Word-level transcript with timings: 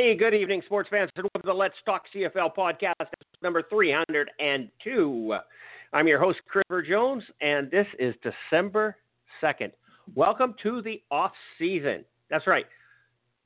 Hey, 0.00 0.14
good 0.14 0.32
evening, 0.32 0.62
sports 0.64 0.88
fans. 0.88 1.10
and 1.16 1.24
Welcome 1.24 1.40
to 1.42 1.46
the 1.46 1.52
Let's 1.52 1.74
Talk 1.84 2.04
CFL 2.14 2.54
podcast, 2.54 3.08
number 3.42 3.64
302. 3.68 5.36
I'm 5.92 6.06
your 6.06 6.20
host, 6.20 6.38
Christopher 6.46 6.82
Jones, 6.82 7.24
and 7.40 7.68
this 7.68 7.86
is 7.98 8.14
December 8.22 8.94
2nd. 9.42 9.72
Welcome 10.14 10.54
to 10.62 10.82
the 10.82 11.02
off 11.10 11.32
season. 11.58 12.04
That's 12.30 12.46
right. 12.46 12.66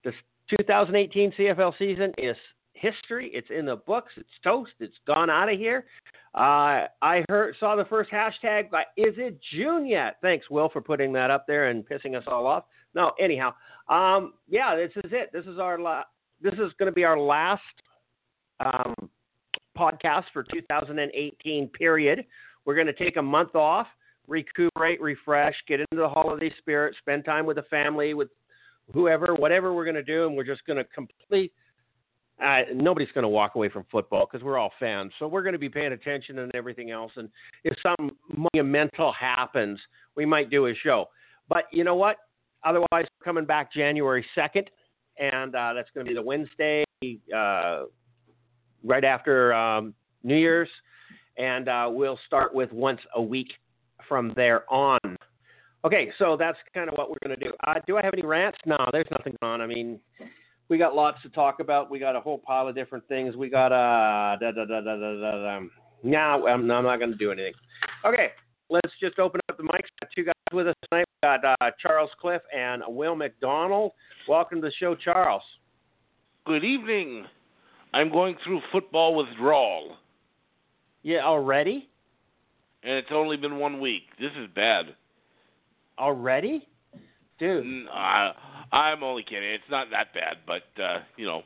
This 0.05 0.13
2018 0.59 1.33
CFL 1.39 1.73
season 1.79 2.13
is 2.19 2.37
history. 2.75 3.31
It's 3.33 3.49
in 3.49 3.65
the 3.65 3.77
books. 3.77 4.13
It's 4.19 4.29
toast. 4.45 4.73
It's 4.79 4.99
gone 5.07 5.31
out 5.31 5.51
of 5.51 5.59
here. 5.59 5.87
Uh, 6.35 6.85
I 7.01 7.25
heard 7.31 7.57
saw 7.61 7.77
the 7.77 7.87
first 7.87 8.11
hashtag. 8.11 8.67
Is 8.99 9.15
it 9.17 9.39
June 9.55 9.87
yet? 9.87 10.19
Thanks, 10.21 10.51
Will, 10.51 10.69
for 10.69 10.83
putting 10.83 11.15
that 11.15 11.31
up 11.31 11.47
there 11.47 11.69
and 11.69 11.83
pissing 11.89 12.15
us 12.15 12.25
all 12.27 12.47
off. 12.47 12.65
No, 12.95 13.13
anyhow, 13.19 13.55
um, 13.89 14.35
yeah, 14.51 14.77
this 14.77 14.93
is 15.03 15.13
it. 15.15 15.31
This 15.33 15.47
is 15.47 15.59
our 15.59 15.79
this 16.43 16.55
is 16.55 16.73
going 16.79 16.87
to 16.87 16.93
be 16.93 17.05
our 17.05 17.19
last 17.19 17.63
um, 18.61 18.95
podcast 19.77 20.25
for 20.33 20.43
2018 20.43 21.69
period. 21.69 22.25
We're 22.65 22.75
going 22.75 22.87
to 22.87 22.93
take 22.93 23.17
a 23.17 23.23
month 23.23 23.55
off, 23.55 23.87
recuperate, 24.27 25.01
refresh, 25.01 25.55
get 25.67 25.81
into 25.81 25.97
the 25.97 26.09
holiday 26.09 26.53
spirit, 26.59 26.95
spend 26.99 27.25
time 27.25 27.47
with 27.47 27.57
the 27.57 27.63
family, 27.65 28.15
with 28.15 28.29
whoever, 28.93 29.35
whatever 29.35 29.73
we're 29.73 29.85
going 29.85 29.97
to 29.97 30.03
do, 30.03 30.27
and 30.27 30.37
we're 30.37 30.45
just 30.45 30.65
going 30.67 30.77
to 30.77 30.85
complete. 30.85 31.53
Uh, 32.43 32.63
nobody's 32.75 33.13
going 33.15 33.23
to 33.23 33.29
walk 33.29 33.55
away 33.55 33.69
from 33.69 33.85
football 33.91 34.27
because 34.31 34.45
we're 34.45 34.59
all 34.59 34.73
fans. 34.81 35.13
So 35.19 35.29
we're 35.29 35.43
going 35.43 35.53
to 35.53 35.59
be 35.59 35.69
paying 35.69 35.93
attention 35.93 36.41
and 36.41 36.53
everything 36.55 36.91
else. 36.91 37.13
And 37.17 37.29
if 37.63 37.77
something 37.83 38.17
monumental 38.53 39.13
happens, 39.13 39.79
we 40.17 40.27
might 40.27 40.51
do 40.51 40.67
a 40.67 40.75
show. 40.75 41.09
But 41.49 41.65
you 41.73 41.85
know 41.85 41.95
what? 41.95 42.17
Otherwise, 42.65 43.07
coming 43.25 43.45
back 43.45 43.73
January 43.73 44.25
2nd 44.37 44.67
and 45.19 45.55
uh, 45.55 45.73
that's 45.75 45.89
going 45.95 46.07
to 46.07 46.11
be 46.11 46.15
the 46.15 46.23
Wednesday 46.23 46.85
uh, 47.35 47.83
right 48.85 49.05
after 49.05 49.53
um, 49.55 49.95
New 50.23 50.37
Year's, 50.37 50.69
and 51.37 51.69
uh, 51.69 51.89
we'll 51.91 52.19
start 52.27 52.55
with 52.55 52.73
once 52.73 53.01
a 53.15 53.23
week 53.23 53.53
from 54.09 54.33
there 54.37 54.71
on. 54.73 54.99
Okay, 55.85 56.11
so 56.19 56.37
that's 56.39 56.59
kind 56.75 56.89
of 56.89 56.95
what 56.97 57.11
we're 57.11 57.17
going 57.27 57.37
to 57.39 57.45
do. 57.45 57.53
Uh, 57.67 57.75
do 57.87 57.97
I 57.97 58.03
have 58.05 58.15
any 58.15 58.25
rants? 58.25 58.59
No, 58.67 58.77
there's 58.93 59.09
nothing 59.11 59.37
on. 59.43 59.61
I 59.61 59.67
mean, 59.67 59.99
we 60.69 60.79
got 60.79 60.95
lots 60.95 61.21
to 61.23 61.29
talk 61.29 61.59
about. 61.61 61.91
We 61.91 61.99
got 61.99 62.15
a 62.15 62.21
whole 62.21 62.39
pile 62.39 62.69
of 62.69 62.75
different 62.75 63.07
things. 63.09 63.35
We 63.37 63.49
got 63.49 63.73
uh, 63.73 64.37
da 64.39 64.53
da 64.53 64.65
da 64.65 64.81
da 64.81 64.97
da 64.97 65.21
da. 65.21 65.59
da. 65.61 65.61
No, 66.05 66.47
I'm, 66.47 66.71
I'm 66.71 66.85
not 66.85 66.99
going 66.99 67.11
to 67.11 67.17
do 67.17 67.31
anything. 67.31 67.53
Okay, 68.05 68.29
let's 68.71 68.93
just 69.01 69.19
open 69.19 69.41
the 69.63 69.69
mics. 69.69 69.89
Got 70.01 70.11
two 70.15 70.25
guys 70.25 70.35
with 70.53 70.69
us 70.69 70.75
tonight. 70.89 71.05
We've 71.23 71.41
got 71.43 71.57
uh, 71.61 71.71
Charles 71.81 72.11
Cliff 72.21 72.43
and 72.55 72.83
Will 72.89 73.15
McDonald. 73.15 73.93
Welcome 74.29 74.61
to 74.61 74.69
the 74.69 74.73
show, 74.79 74.95
Charles. 74.95 75.43
Good 76.45 76.65
evening. 76.65 77.25
I'm 77.95 78.11
going 78.11 78.37
through 78.45 78.61
football 78.71 79.15
withdrawal. 79.15 79.97
Yeah, 81.03 81.25
already? 81.25 81.89
And 82.83 82.95
it's 82.95 83.09
only 83.13 83.37
been 83.37 83.59
one 83.59 83.81
week. 83.81 84.03
This 84.19 84.31
is 84.39 84.49
bad. 84.55 84.87
Already? 85.99 86.67
Dude. 87.39 87.87
Uh, 87.89 88.33
I'm 88.75 89.03
only 89.03 89.23
kidding. 89.23 89.51
It's 89.51 89.65
not 89.71 89.89
that 89.91 90.15
bad, 90.15 90.39
but, 90.47 90.83
uh, 90.83 91.01
you 91.17 91.27
know, 91.27 91.39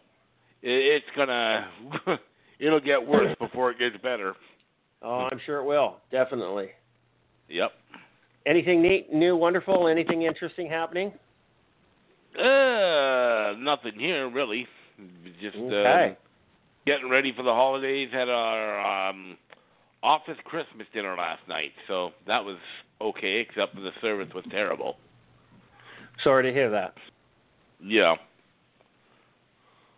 it, 0.63 1.03
it's 1.03 1.07
going 1.15 1.29
to. 2.07 2.19
It'll 2.59 2.81
get 2.81 3.07
worse 3.07 3.37
before 3.39 3.71
it 3.71 3.79
gets 3.79 4.03
better. 4.03 4.35
Oh, 5.03 5.29
I'm 5.31 5.41
sure 5.45 5.59
it 5.59 5.67
will. 5.67 5.97
Definitely. 6.11 6.71
Yep. 7.49 7.73
Anything 8.47 8.81
neat, 8.81 9.13
new, 9.13 9.37
wonderful? 9.37 9.89
Anything 9.89 10.23
interesting 10.23 10.71
happening? 10.71 11.13
Uh, 12.39 13.55
nothing 13.59 13.99
here 13.99 14.31
really. 14.31 14.67
Just 15.41 15.57
okay. 15.57 16.13
uh, 16.13 16.15
getting 16.87 17.11
ready 17.11 17.33
for 17.37 17.43
the 17.43 17.53
holidays. 17.53 18.09
Had 18.13 18.29
our 18.29 19.09
um, 19.11 19.37
office 20.03 20.37
Christmas 20.45 20.87
dinner 20.95 21.17
last 21.17 21.43
night, 21.49 21.73
so 21.89 22.11
that 22.27 22.45
was 22.45 22.57
okay, 23.01 23.45
except 23.47 23.75
the 23.75 23.91
service 24.01 24.29
was 24.35 24.45
terrible. 24.51 24.97
Sorry 26.23 26.45
to 26.45 26.53
hear 26.53 26.71
that. 26.71 26.95
Yeah. 27.83 28.15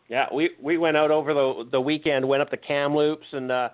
Yeah, 0.09 0.27
we 0.33 0.51
we 0.63 0.79
went 0.79 0.97
out 0.97 1.11
over 1.11 1.35
the 1.35 1.69
the 1.71 1.81
weekend, 1.81 2.27
went 2.27 2.41
up 2.41 2.51
to 2.51 2.57
Kamloops 2.57 3.27
and 3.33 3.53
uh 3.53 3.69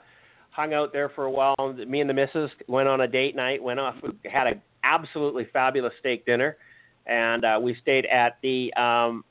hung 0.54 0.72
out 0.72 0.92
there 0.92 1.08
for 1.08 1.24
a 1.24 1.30
while. 1.30 1.56
Me 1.86 2.00
and 2.00 2.08
the 2.08 2.14
missus 2.14 2.50
went 2.68 2.88
on 2.88 3.00
a 3.00 3.08
date 3.08 3.34
night, 3.34 3.62
went 3.62 3.80
off, 3.80 3.96
had 4.30 4.46
an 4.46 4.62
absolutely 4.84 5.48
fabulous 5.52 5.92
steak 5.98 6.24
dinner, 6.24 6.56
and 7.06 7.44
uh, 7.44 7.58
we 7.60 7.76
stayed 7.82 8.06
at 8.06 8.38
the 8.42 8.72
um, 8.74 9.24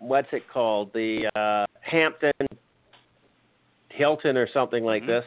what's 0.00 0.28
it 0.32 0.42
called, 0.52 0.92
the 0.92 1.30
uh, 1.36 1.66
Hampton 1.80 2.32
Hilton 3.90 4.36
or 4.36 4.48
something 4.52 4.82
like 4.84 5.02
mm-hmm. 5.02 5.12
this. 5.12 5.24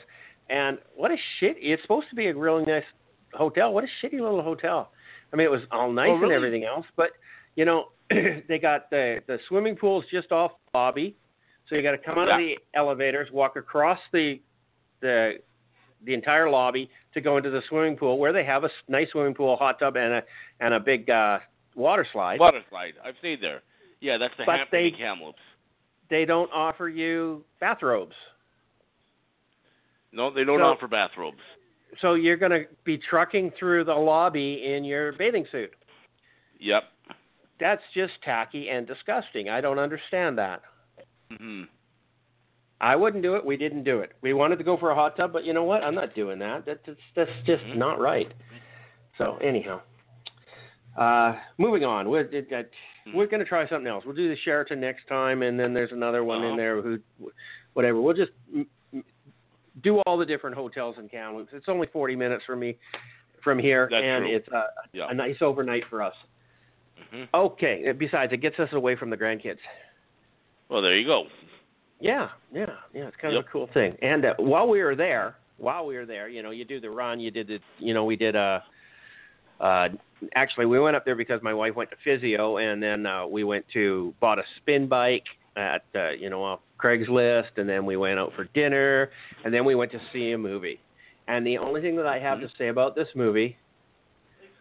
And 0.50 0.78
what 0.96 1.12
a 1.12 1.18
shit! 1.40 1.56
It's 1.60 1.82
supposed 1.82 2.10
to 2.10 2.16
be 2.16 2.28
a 2.28 2.36
really 2.36 2.66
nice 2.66 2.84
hotel. 3.34 3.74
What 3.74 3.86
a 3.86 3.88
shitty 4.06 4.20
little 4.20 4.44
hotel. 4.44 4.92
I 5.32 5.38
mean, 5.38 5.46
it 5.46 5.52
was 5.52 5.62
all 5.72 5.92
nice 5.92 6.10
oh, 6.12 6.16
really? 6.16 6.36
and 6.36 6.46
everything 6.46 6.66
else, 6.66 6.86
but 6.98 7.12
you 7.56 7.64
know, 7.64 7.86
they 8.10 8.60
got 8.62 8.90
the 8.90 9.20
the 9.28 9.40
swimming 9.48 9.78
pool's 9.78 10.06
just 10.12 10.34
off 10.34 10.52
the 10.74 10.78
lobby 10.78 11.16
so 11.68 11.76
you 11.76 11.84
got 11.84 11.92
to 11.92 11.98
come 11.98 12.18
out 12.18 12.28
yeah. 12.28 12.36
of 12.36 12.40
the 12.40 12.56
elevators, 12.76 13.30
walk 13.32 13.56
across 13.56 14.00
the 14.12 14.40
the 15.02 15.34
the 16.06 16.14
entire 16.14 16.50
lobby 16.50 16.90
to 17.14 17.22
go 17.22 17.38
into 17.38 17.50
the 17.50 17.62
swimming 17.70 17.98
pool, 17.98 18.20
where 18.20 18.32
they 18.32 18.44
have 18.44 18.64
a 18.64 18.70
nice 18.88 19.08
swimming 19.12 19.34
pool, 19.34 19.56
hot 19.58 19.80
tub, 19.80 19.96
and 19.96 20.14
a 20.14 20.24
and 20.60 20.74
a 20.74 20.80
big 20.80 21.10
uh, 21.10 21.40
water 21.76 22.06
slide. 22.12 22.40
Water 22.40 22.62
slide. 22.70 22.94
I've 23.04 23.16
stayed 23.20 23.42
there. 23.42 23.62
Yeah, 24.00 24.18
that's 24.18 24.34
the 24.38 24.44
but 24.46 24.58
Hampton 24.58 24.84
they, 24.84 24.92
Kamloops. 24.92 25.40
They 26.10 26.26
don't 26.26 26.52
offer 26.54 26.88
you 26.88 27.44
bathrobes. 27.60 28.16
No, 30.12 30.34
they 30.34 30.44
don't 30.44 30.60
so, 30.60 30.66
offer 30.66 30.88
bathrobes. 30.88 31.42
So 32.02 32.14
you're 32.14 32.38
going 32.38 32.52
to 32.52 32.64
be 32.84 32.98
trucking 32.98 33.52
through 33.60 33.86
the 33.86 33.94
lobby 33.94 34.64
in 34.66 34.84
your 34.84 35.14
bathing 35.14 35.46
suit. 35.52 35.72
Yep. 36.60 36.84
That's 37.60 37.82
just 37.94 38.14
tacky 38.24 38.70
and 38.70 38.88
disgusting. 38.88 39.50
I 39.50 39.62
don't 39.62 39.80
understand 39.80 40.38
that. 40.38 40.62
Mm-hmm. 41.32 41.64
I 42.80 42.96
wouldn't 42.96 43.24
do 43.24 43.36
it. 43.36 43.46
We 43.46 43.58
didn't 43.58 43.84
do 43.84 44.00
it. 44.00 44.12
We 44.22 44.34
wanted 44.34 44.58
to 44.58 44.64
go 44.64 44.78
for 44.78 44.92
a 44.92 44.96
hot 44.96 45.18
tub, 45.18 45.34
but 45.34 45.46
you 45.46 45.54
know 45.54 45.64
what? 45.64 45.84
I'm 45.84 45.96
not 45.96 46.14
doing 46.14 46.40
that. 46.40 46.66
That's 46.66 46.80
that's, 46.86 47.00
that's 47.16 47.32
just 47.46 47.64
mm-hmm. 47.64 47.80
not 47.80 48.00
right. 48.00 48.32
So 49.18 49.38
anyhow, 49.38 49.82
uh, 50.98 51.36
moving 51.58 51.84
on. 51.84 52.10
We're 52.10 52.26
mm-hmm. 52.26 53.18
we're 53.18 53.28
going 53.28 53.40
to 53.40 53.46
try 53.46 53.68
something 53.68 53.88
else. 53.88 54.04
We'll 54.06 54.16
do 54.16 54.30
the 54.30 54.38
Sheraton 54.44 54.80
next 54.80 55.08
time, 55.08 55.42
and 55.42 55.60
then 55.60 55.74
there's 55.74 55.92
another 55.92 56.24
one 56.24 56.40
uh-huh. 56.40 56.52
in 56.52 56.58
there. 56.58 56.82
Who, 56.82 57.00
whatever. 57.74 58.00
We'll 58.00 58.16
just 58.16 58.32
do 59.84 60.00
all 60.06 60.18
the 60.18 60.26
different 60.26 60.56
hotels 60.56 60.96
in 61.00 61.10
Kamloops. 61.10 61.52
It's 61.54 61.68
only 61.68 61.88
40 61.88 62.16
minutes 62.16 62.44
from 62.46 62.60
me 62.60 62.78
from 63.44 63.60
here, 63.60 63.88
That's 63.90 64.04
and 64.04 64.26
true. 64.26 64.36
it's 64.36 64.48
a, 64.50 64.64
yeah. 64.94 65.08
a 65.10 65.14
nice 65.14 65.38
overnight 65.42 65.84
for 65.90 66.02
us. 66.02 66.14
Mm-hmm. 67.14 67.36
Okay. 67.36 67.92
Besides, 67.98 68.34
it 68.34 68.42
gets 68.42 68.60
us 68.60 68.70
away 68.74 68.96
from 68.96 69.10
the 69.10 69.18
grandkids. 69.18 69.60
Well, 70.70 70.82
there 70.82 70.98
you 70.98 71.06
go. 71.06 71.26
Yeah, 72.00 72.30
yeah, 72.54 72.66
yeah. 72.94 73.08
It's 73.08 73.18
kind 73.22 73.34
yep. 73.34 73.44
of 73.44 73.50
a 73.50 73.52
cool 73.52 73.70
thing. 73.74 73.98
And 74.02 74.26
uh, 74.26 74.34
while 74.38 74.68
we 74.68 74.84
were 74.84 74.96
there, 74.96 75.36
while 75.58 75.86
we 75.86 75.96
were 75.96 76.06
there, 76.06 76.30
you 76.30 76.44
know, 76.44 76.52
you 76.52 76.66
do 76.66 76.80
the 76.80 76.90
run. 76.90 77.20
You 77.20 77.32
did 77.32 77.48
the, 77.48 77.60
you 77.80 77.94
know, 77.94 78.06
we 78.06 78.16
did 78.16 78.36
a. 78.36 78.64
Uh, 79.60 79.90
actually, 80.36 80.68
we 80.68 80.80
went 80.80 80.96
up 80.96 81.06
there 81.06 81.16
because 81.16 81.42
my 81.42 81.54
wife 81.54 81.76
went 81.76 81.90
to 81.90 81.96
physio, 82.04 82.58
and 82.58 82.82
then 82.82 83.06
uh, 83.06 83.26
we 83.26 83.44
went 83.44 83.66
to 83.74 84.14
bought 84.20 84.38
a 84.38 84.44
spin 84.58 84.88
bike 84.88 85.26
at, 85.56 85.84
uh, 85.96 86.12
you 86.12 86.30
know, 86.30 86.44
off 86.44 86.60
Craigslist, 86.80 87.58
and 87.58 87.68
then 87.68 87.86
we 87.86 87.98
went 87.98 88.20
out 88.20 88.32
for 88.36 88.44
dinner, 88.54 89.10
and 89.44 89.52
then 89.52 89.66
we 89.66 89.74
went 89.74 89.92
to 89.92 90.00
see 90.14 90.32
a 90.32 90.38
movie. 90.38 90.80
And 91.28 91.46
the 91.46 91.58
only 91.58 91.82
thing 91.82 91.96
that 91.98 92.06
I 92.06 92.20
have 92.20 92.38
mm-hmm. 92.38 92.48
to 92.48 92.54
say 92.58 92.68
about 92.68 92.96
this 92.96 93.08
movie 93.16 93.58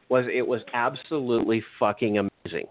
was 0.08 0.25
it 0.32 0.47
was 0.47 0.62
absolutely 0.73 1.62
fucking 1.79 2.17
amazing. 2.19 2.67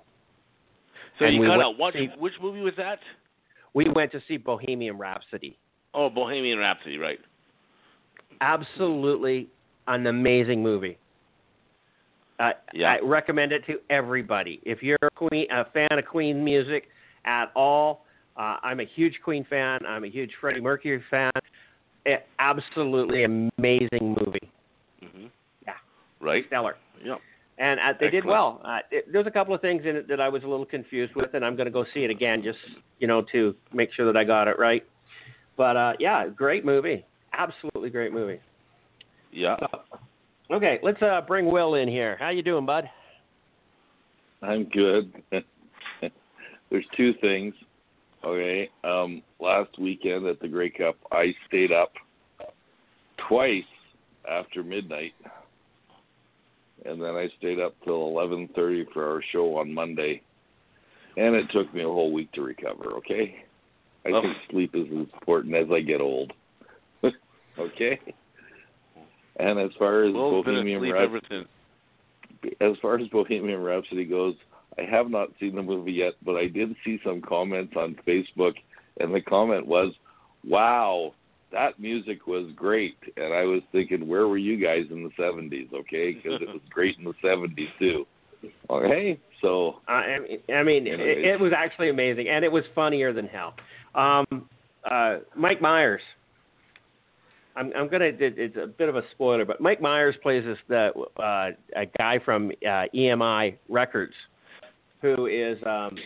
So 1.20 1.26
and 1.26 1.36
you 1.36 1.42
we 1.42 1.48
got 1.48 1.58
went 1.58 1.64
out. 1.64 1.78
What, 1.78 1.94
which 2.18 2.34
movie 2.42 2.62
was 2.62 2.74
that? 2.78 3.00
We 3.75 3.89
went 3.89 4.12
to 4.13 4.22
see 4.27 4.38
Bohemian 4.38 4.98
Rhapsody. 4.98 5.57
Oh, 5.94 6.10
Bohemian 6.10 6.57
Rhapsody, 6.57 6.98
right? 6.98 7.19
Absolutely 8.42 9.48
an 9.88 10.07
amazing 10.07 10.63
movie. 10.63 10.98
Uh, 12.39 12.51
Yeah. 12.74 12.94
I 12.94 13.00
recommend 13.01 13.51
it 13.51 13.66
to 13.68 13.80
everybody. 13.89 14.60
If 14.63 14.81
you're 14.81 14.98
a 15.04 15.10
Queen, 15.12 15.45
a 15.51 15.66
fan 15.66 15.88
of 15.92 16.06
Queen 16.06 16.44
music 16.44 16.88
at 17.25 17.51
all, 17.56 18.06
uh, 18.36 18.57
I'm 18.63 18.80
a 18.80 18.86
huge 18.86 19.19
Queen 19.24 19.45
fan. 19.50 19.86
I'm 19.86 20.04
a 20.04 20.10
huge 20.10 20.31
Freddie 20.42 20.60
Mercury 20.62 21.01
fan. 21.10 21.31
Eh, 22.06 22.18
absolutely 22.39 23.24
amazing 23.24 24.16
movie, 24.19 24.51
hmm 25.01 25.27
Yeah. 25.66 25.74
Right. 26.19 26.45
stellar. 26.48 26.75
Yep. 27.04 27.19
And 27.57 27.80
uh, 27.80 27.94
they 28.00 28.10
did 28.10 28.25
well. 28.25 28.62
Uh, 28.66 28.80
it, 28.92 29.06
there's 29.12 29.28
a 29.28 29.31
couple 29.31 29.56
of 29.56 29.62
things 29.62 29.84
in 29.86 29.96
it 29.96 30.07
that 30.10 30.19
I 30.19 30.28
was 30.28 30.44
a 30.44 30.48
little 30.48 30.66
confused 30.66 31.16
with, 31.16 31.34
and 31.34 31.46
I'm 31.46 31.56
going 31.56 31.68
to 31.68 31.72
go 31.72 31.86
see 31.94 32.02
it 32.02 32.10
again 32.10 32.44
just 32.44 32.57
you 33.00 33.07
know 33.07 33.24
to 33.31 33.56
make 33.74 33.94
sure 33.94 34.06
that 34.12 34.18
I 34.18 34.24
got 34.25 34.48
it 34.48 34.60
right. 34.60 34.84
But 35.56 35.78
uh, 35.78 35.94
yeah, 36.00 36.28
great 36.28 36.66
movie. 36.66 37.06
Absolutely 37.34 37.90
great 37.90 38.13
movie. 38.13 38.40
Yeah. 39.31 39.56
Okay, 40.52 40.80
let's 40.84 41.02
uh, 41.02 41.22
bring 41.28 41.46
Will 41.46 41.75
in 41.75 41.88
here. 41.88 42.18
How 42.19 42.30
you 42.30 42.44
doing, 42.44 42.66
bud? 42.66 42.90
I'm 44.42 44.66
good. 44.66 45.12
There's 46.69 46.86
two 46.96 47.13
things. 47.22 47.54
Okay. 48.24 48.69
Um, 48.84 49.22
last 49.40 49.78
weekend 49.80 50.25
at 50.28 50.40
the 50.40 50.48
Grey 50.48 50.69
Cup, 50.69 50.98
I 51.12 51.34
stayed 51.48 51.72
up 51.72 51.94
twice 53.28 53.63
after 54.30 54.63
midnight, 54.63 55.13
and 56.86 57.02
then 57.02 57.16
I 57.16 57.30
stayed 57.38 57.60
up 57.60 57.76
till 57.84 58.10
11:30 58.12 58.86
for 58.94 59.10
our 59.10 59.22
show 59.32 59.58
on 59.58 59.74
Monday, 59.74 60.22
and 61.18 61.36
it 61.36 61.50
took 61.52 61.74
me 61.74 61.82
a 61.82 61.88
whole 61.88 62.12
week 62.12 62.32
to 62.34 62.42
recover. 62.42 62.94
Okay. 62.98 63.44
I 64.06 64.12
Oh. 64.12 64.22
think 64.22 64.38
sleep 64.50 64.76
is 64.76 64.86
as 64.88 64.92
important 65.14 65.56
as 65.56 65.72
I 65.72 65.82
get 65.82 66.00
old. 66.00 66.34
okay. 67.60 68.00
And 69.38 69.60
as 69.60 69.72
far 69.74 70.04
as 70.04 70.14
Well, 70.14 70.44
Bohemian 70.44 70.82
Rhapsody 70.82 71.48
as 72.62 72.78
far 72.82 73.00
as 73.00 73.08
Bohemian 73.08 73.62
Rhapsody 73.62 74.06
goes, 74.06 74.36
I 74.78 74.84
have 74.84 75.10
not 75.10 75.30
seen 75.40 75.56
the 75.56 75.64
movie 75.64 75.94
yet, 75.94 76.14
but 76.24 76.36
I 76.36 76.48
did 76.48 76.76
see 76.84 77.00
some 77.04 77.22
comments 77.22 77.74
on 77.76 77.96
Facebook, 78.08 78.54
and 79.00 79.14
the 79.14 79.22
comment 79.22 79.66
was, 79.66 79.94
"Wow, 80.44 81.14
that 81.51 81.80
music 81.80 82.27
was 82.27 82.51
great." 82.56 82.97
And 83.18 83.33
I 83.33 83.44
was 83.44 83.62
thinking, 83.71 84.07
where 84.07 84.27
were 84.27 84.38
you 84.38 84.57
guys 84.57 84.86
in 84.92 85.03
the 85.03 85.09
'70s? 85.21 85.74
Okay, 85.74 86.13
because 86.13 86.42
it 86.42 86.47
was 86.47 86.62
great 86.69 86.97
in 86.97 87.06
the 87.06 87.13
'70s 87.24 87.68
too. 87.80 88.06
Okay, 88.69 89.19
so 89.42 89.81
Uh, 89.88 89.92
I 89.92 90.19
mean, 90.19 90.39
I 90.53 90.63
mean, 90.63 90.88
it, 90.88 91.00
it 91.00 91.39
was 91.39 91.51
actually 91.56 91.89
amazing, 91.89 92.27
and 92.27 92.45
it 92.45 92.51
was 92.51 92.63
funnier 92.75 93.12
than 93.13 93.27
hell. 93.27 93.56
Um, 93.95 94.50
uh, 94.89 95.18
Mike 95.36 95.62
Myers. 95.62 96.01
I'm, 97.56 97.71
I'm 97.75 97.88
gonna. 97.88 98.06
It, 98.06 98.18
it's 98.19 98.57
a 98.57 98.68
bit 98.68 98.89
of 98.89 98.98
a 98.98 99.03
spoiler, 99.12 99.45
but 99.45 99.62
Mike 99.62 99.81
Myers 99.81 100.15
plays 100.21 100.44
this 100.44 100.57
the 100.68 100.91
uh, 101.18 101.51
a 101.75 101.86
guy 101.98 102.19
from 102.24 102.51
uh, 102.63 102.83
EMI 102.94 103.56
Records, 103.69 104.13
who 105.01 105.27
is 105.27 105.57
um, 105.65 105.98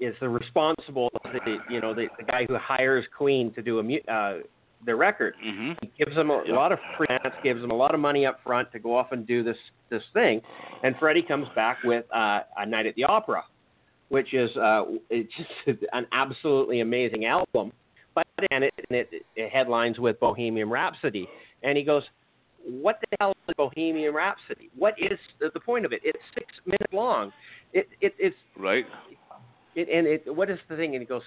is 0.00 0.14
the 0.20 0.28
responsible, 0.28 1.10
the, 1.24 1.58
you 1.70 1.80
know, 1.80 1.94
the, 1.94 2.06
the 2.18 2.24
guy 2.24 2.46
who 2.46 2.56
hires 2.58 3.04
Queen 3.16 3.52
to 3.54 3.62
do 3.62 3.78
a 3.78 3.82
mu- 3.82 4.00
uh, 4.08 4.38
the 4.84 4.94
record. 4.94 5.34
hmm 5.42 5.72
He 5.82 5.92
gives 6.04 6.14
them 6.16 6.30
a 6.30 6.42
Yeah. 6.46 6.54
lot 6.54 6.72
of 6.72 6.78
freelance, 6.96 7.34
gives 7.42 7.60
them 7.60 7.70
a 7.70 7.74
lot 7.76 7.94
of 7.94 8.00
money 8.00 8.26
up 8.26 8.40
front 8.42 8.70
to 8.72 8.78
go 8.78 8.96
off 8.96 9.12
and 9.12 9.26
do 9.26 9.42
this 9.42 9.56
this 9.90 10.02
thing, 10.12 10.40
and 10.82 10.96
Freddie 10.98 11.22
comes 11.22 11.48
back 11.54 11.82
with 11.84 12.04
uh, 12.14 12.40
a 12.56 12.66
Night 12.66 12.86
at 12.86 12.94
the 12.96 13.04
Opera, 13.04 13.44
which 14.08 14.34
is 14.34 14.54
uh, 14.56 14.84
it's 15.10 15.32
just 15.36 15.80
an 15.92 16.06
absolutely 16.12 16.80
amazing 16.80 17.24
album. 17.26 17.72
But 18.14 18.26
and 18.50 18.64
it, 18.64 18.72
and 18.88 18.98
it, 18.98 19.08
it 19.36 19.50
headlines 19.50 19.98
with 19.98 20.18
Bohemian 20.20 20.70
Rhapsody, 20.70 21.28
and 21.62 21.76
he 21.76 21.82
goes, 21.84 22.04
"What 22.64 23.00
the 23.00 23.16
hell 23.20 23.32
is 23.48 23.54
Bohemian 23.56 24.14
Rhapsody? 24.14 24.70
What 24.76 24.94
is 24.98 25.18
the, 25.40 25.50
the 25.52 25.60
point 25.60 25.84
of 25.84 25.92
it? 25.92 26.00
It's 26.04 26.18
six 26.34 26.46
minutes 26.64 26.92
long. 26.92 27.32
It, 27.72 27.88
it 28.00 28.14
it's 28.18 28.36
Right. 28.56 28.86
it, 29.74 29.88
and 29.88 30.06
it, 30.06 30.32
what 30.34 30.48
is 30.50 30.58
the 30.68 30.76
thing? 30.76 30.94
And 30.94 31.02
he 31.02 31.06
goes, 31.06 31.22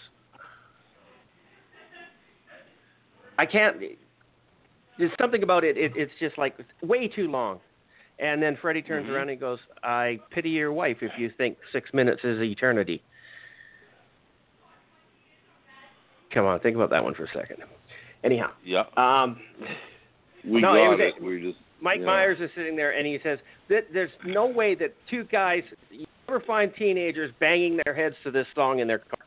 I 3.37 3.45
can't. 3.45 3.77
There's 4.97 5.11
something 5.19 5.43
about 5.43 5.63
it. 5.63 5.77
it 5.77 5.91
it's 5.95 6.11
just 6.19 6.37
like 6.37 6.55
it's 6.57 6.69
way 6.81 7.07
too 7.07 7.29
long. 7.29 7.59
And 8.19 8.41
then 8.41 8.57
Freddie 8.59 8.81
turns 8.81 9.05
Mhm. 9.07 9.11
around 9.11 9.21
and 9.23 9.31
he 9.31 9.35
goes, 9.35 9.59
I 9.83 10.19
pity 10.31 10.49
your 10.49 10.71
wife 10.71 10.97
if 11.03 11.11
you 11.19 11.29
think 11.29 11.57
six 11.71 11.93
minutes 11.93 12.23
is 12.23 12.41
eternity. 12.41 13.01
Come 16.31 16.45
on, 16.45 16.59
think 16.59 16.75
about 16.75 16.89
that 16.89 17.03
one 17.03 17.13
for 17.13 17.25
a 17.25 17.27
second. 17.29 17.63
Anyhow, 18.23 18.51
Yeah. 18.63 18.85
um, 18.97 19.39
we 20.43 20.61
No, 20.61 20.73
it 20.73 20.79
got 20.79 20.89
was 20.89 20.99
it. 20.99 21.21
We 21.21 21.41
just 21.41 21.59
Mike 21.79 21.99
Yeah. 21.99 22.07
Myers 22.07 22.41
is 22.41 22.51
sitting 22.53 22.75
there 22.75 22.91
and 22.91 23.05
he 23.05 23.19
says 23.19 23.39
that 23.67 23.93
there's 23.93 24.11
no 24.23 24.47
way 24.47 24.73
that 24.75 24.91
two 25.07 25.23
guys 25.25 25.63
you 25.91 26.07
ever 26.27 26.39
find 26.39 26.73
teenagers 26.75 27.31
banging 27.33 27.79
their 27.85 27.93
heads 27.93 28.15
to 28.23 28.31
this 28.31 28.47
song 28.55 28.79
in 28.79 28.87
their 28.87 28.97
car. 28.99 29.26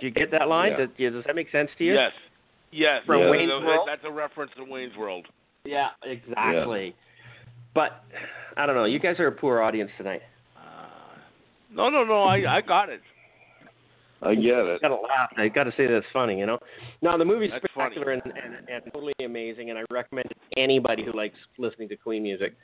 Do 0.00 0.06
you 0.06 0.12
get 0.12 0.30
that 0.30 0.48
line? 0.48 0.72
Yeah. 0.72 0.86
Does, 1.10 1.14
does 1.14 1.24
that 1.26 1.34
make 1.34 1.50
sense 1.50 1.70
to 1.78 1.84
you? 1.84 1.94
Yes. 1.94 2.12
Yes. 2.70 3.02
From 3.06 3.20
Yeah. 3.20 3.30
Wayne's 3.30 3.50
World? 3.50 3.88
That's 3.88 4.04
a 4.04 4.10
reference 4.10 4.52
to 4.56 4.64
Wayne's 4.64 4.96
World. 4.96 5.26
Yeah, 5.64 5.88
exactly. 6.02 6.94
But 7.74 8.04
I 8.56 8.66
don't 8.66 8.74
know. 8.74 8.84
You 8.84 8.98
guys 8.98 9.16
are 9.18 9.26
a 9.26 9.32
poor 9.32 9.60
audience 9.60 9.90
tonight. 9.98 10.22
Uh, 10.56 10.86
no, 11.72 11.90
no, 11.90 12.04
no. 12.04 12.22
I 12.22 12.56
I 12.56 12.60
got 12.60 12.88
it. 12.88 13.00
I 14.22 14.34
get 14.34 14.44
it. 14.44 14.80
Got 14.80 14.88
to 14.88 14.94
laugh. 14.94 15.30
I 15.36 15.48
got 15.48 15.64
to 15.64 15.72
say 15.76 15.86
that's 15.86 16.06
funny. 16.12 16.38
You 16.38 16.46
know. 16.46 16.58
No, 17.02 17.16
the 17.18 17.24
movie's 17.24 17.50
That's 17.50 17.64
spectacular 17.64 18.12
and, 18.12 18.22
and, 18.24 18.68
and 18.68 18.92
totally 18.92 19.12
amazing, 19.24 19.70
and 19.70 19.78
I 19.78 19.82
recommend 19.92 20.26
it 20.30 20.36
to 20.54 20.60
anybody 20.60 21.04
who 21.04 21.12
likes 21.12 21.36
listening 21.58 21.88
to 21.90 21.96
Queen 21.96 22.22
music. 22.22 22.54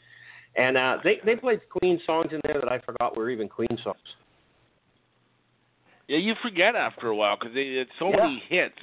And 0.56 0.76
uh, 0.76 0.98
they 1.04 1.20
they 1.24 1.36
played 1.36 1.60
Queen 1.68 2.00
songs 2.06 2.32
in 2.32 2.40
there 2.44 2.60
that 2.60 2.70
I 2.70 2.78
forgot 2.80 3.16
were 3.16 3.30
even 3.30 3.48
Queen 3.48 3.78
songs. 3.82 3.98
Yeah, 6.08 6.18
you 6.18 6.34
forget 6.42 6.74
after 6.76 7.08
a 7.08 7.16
while 7.16 7.36
because 7.36 7.52
it's 7.54 7.90
so 7.98 8.10
Yeah. 8.10 8.16
many 8.24 8.42
hits, 8.48 8.78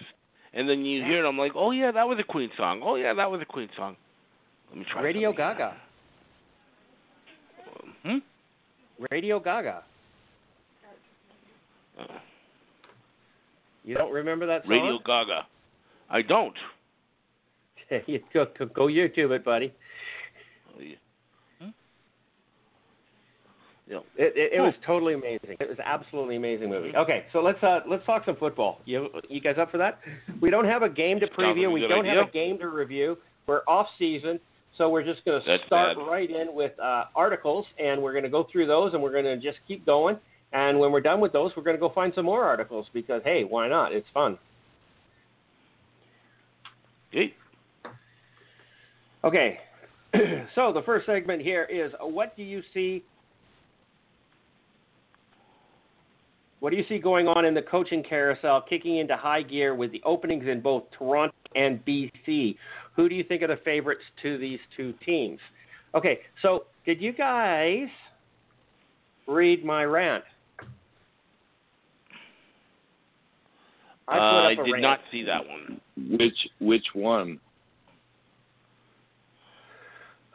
and 0.53 0.67
then 0.67 0.83
you 0.85 1.03
hear 1.03 1.23
it. 1.23 1.27
I'm 1.27 1.37
like, 1.37 1.51
oh 1.55 1.71
yeah, 1.71 1.91
that 1.91 2.07
was 2.07 2.17
a 2.19 2.23
Queen 2.23 2.49
song. 2.57 2.81
Oh 2.83 2.95
yeah, 2.95 3.13
that 3.13 3.29
was 3.29 3.41
a 3.41 3.45
Queen 3.45 3.69
song. 3.77 3.95
Let 4.69 4.79
me 4.79 4.85
try. 4.91 5.01
Radio 5.01 5.29
something. 5.29 5.45
Gaga. 5.57 5.77
Hmm. 8.03 8.17
Radio 9.11 9.39
Gaga. 9.39 9.83
Uh, 11.99 12.03
You 13.83 13.95
don't 13.95 14.11
remember 14.13 14.45
that 14.47 14.63
song? 14.63 14.71
Radio 14.71 14.99
Gaga. 15.05 15.45
I 16.09 16.21
don't. 16.21 16.55
you 18.07 18.19
go, 18.33 18.45
go, 18.57 18.65
go 18.65 18.87
YouTube 18.87 19.31
it, 19.31 19.43
buddy. 19.43 19.73
Yeah. 23.87 23.97
Hmm? 23.97 24.03
It, 24.21 24.33
it, 24.35 24.53
it 24.53 24.57
Cool. 24.57 24.65
was 24.65 24.75
totally 24.85 25.13
amazing. 25.13 25.57
It 25.59 25.67
was 25.67 25.77
absolutely 25.83 26.35
amazing 26.37 26.69
movie. 26.69 26.95
Okay, 26.95 27.25
so 27.33 27.39
let's 27.39 27.61
uh, 27.63 27.79
let's 27.89 28.05
talk 28.05 28.23
some 28.25 28.35
football. 28.37 28.79
You 28.85 29.09
you 29.29 29.41
guys 29.41 29.55
up 29.59 29.71
for 29.71 29.77
that? 29.77 29.99
We 30.41 30.49
don't 30.49 30.65
have 30.65 30.81
a 30.83 30.89
game 30.89 31.19
to 31.19 31.27
preview. 31.27 31.71
We 31.71 31.81
don't 31.81 32.05
idea. 32.05 32.19
have 32.19 32.27
a 32.29 32.31
game 32.31 32.57
to 32.59 32.67
review. 32.67 33.17
We're 33.47 33.61
off 33.67 33.87
season, 33.99 34.39
so 34.77 34.89
we're 34.89 35.03
just 35.03 35.25
going 35.25 35.41
to 35.41 35.57
start 35.65 35.97
bad. 35.97 36.03
right 36.07 36.29
in 36.29 36.53
with 36.53 36.71
uh, 36.79 37.05
articles, 37.15 37.65
and 37.79 38.01
we're 38.01 38.13
going 38.13 38.23
to 38.23 38.29
go 38.29 38.47
through 38.51 38.67
those, 38.67 38.93
and 38.93 39.01
we're 39.01 39.11
going 39.11 39.25
to 39.25 39.37
just 39.37 39.57
keep 39.67 39.85
going. 39.85 40.17
And 40.53 40.79
when 40.79 40.91
we're 40.91 41.01
done 41.01 41.19
with 41.19 41.33
those, 41.33 41.51
we're 41.57 41.63
going 41.63 41.75
to 41.75 41.79
go 41.79 41.89
find 41.93 42.13
some 42.15 42.25
more 42.25 42.43
articles 42.43 42.85
because 42.93 43.21
hey, 43.23 43.43
why 43.43 43.67
not? 43.67 43.93
It's 43.93 44.07
fun. 44.13 44.37
Hey. 47.11 47.33
Okay, 49.23 49.59
so 50.55 50.73
the 50.73 50.81
first 50.85 51.05
segment 51.05 51.41
here 51.41 51.63
is 51.65 51.91
uh, 52.01 52.07
what 52.07 52.35
do 52.35 52.43
you 52.43 52.61
see? 52.73 53.03
What 56.61 56.69
do 56.69 56.77
you 56.77 56.85
see 56.87 56.99
going 56.99 57.27
on 57.27 57.43
in 57.43 57.55
the 57.55 57.61
coaching 57.63 58.03
carousel, 58.03 58.61
kicking 58.61 58.97
into 58.97 59.17
high 59.17 59.41
gear 59.41 59.73
with 59.73 59.91
the 59.91 60.01
openings 60.05 60.45
in 60.47 60.61
both 60.61 60.83
Toronto 60.95 61.33
and 61.55 61.83
BC? 61.85 62.55
Who 62.95 63.09
do 63.09 63.15
you 63.15 63.23
think 63.23 63.41
are 63.41 63.47
the 63.47 63.59
favorites 63.65 64.03
to 64.21 64.37
these 64.37 64.59
two 64.77 64.93
teams? 65.03 65.39
Okay, 65.95 66.19
so 66.43 66.65
did 66.85 67.01
you 67.01 67.13
guys 67.13 67.87
read 69.27 69.65
my 69.65 69.85
rant? 69.85 70.23
I 74.07 74.17
uh, 74.17 74.19
up 74.19 74.45
I 74.45 74.51
a 74.51 74.55
did 74.57 74.71
rant. 74.71 74.81
not 74.83 74.99
see 75.11 75.23
that 75.23 75.41
one. 75.43 75.81
Which 76.11 76.47
which 76.59 76.85
one? 76.93 77.39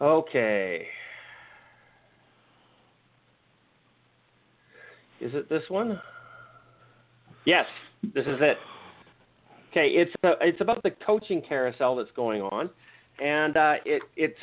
Okay. 0.01 0.89
Is 5.21 5.33
it 5.35 5.49
this 5.49 5.63
one? 5.69 6.01
Yes, 7.47 7.65
this 8.03 8.27
is 8.27 8.39
it. 8.41 8.59
Okay, 9.71 9.89
it's 9.89 10.13
uh 10.25 10.33
it's 10.41 10.61
about 10.61 10.83
the 10.83 10.91
coaching 11.05 11.43
carousel 11.47 11.97
that's 11.97 12.11
going 12.17 12.43
on, 12.43 12.69
and 13.23 13.57
uh, 13.57 13.75
it 13.85 14.03
it 14.17 14.35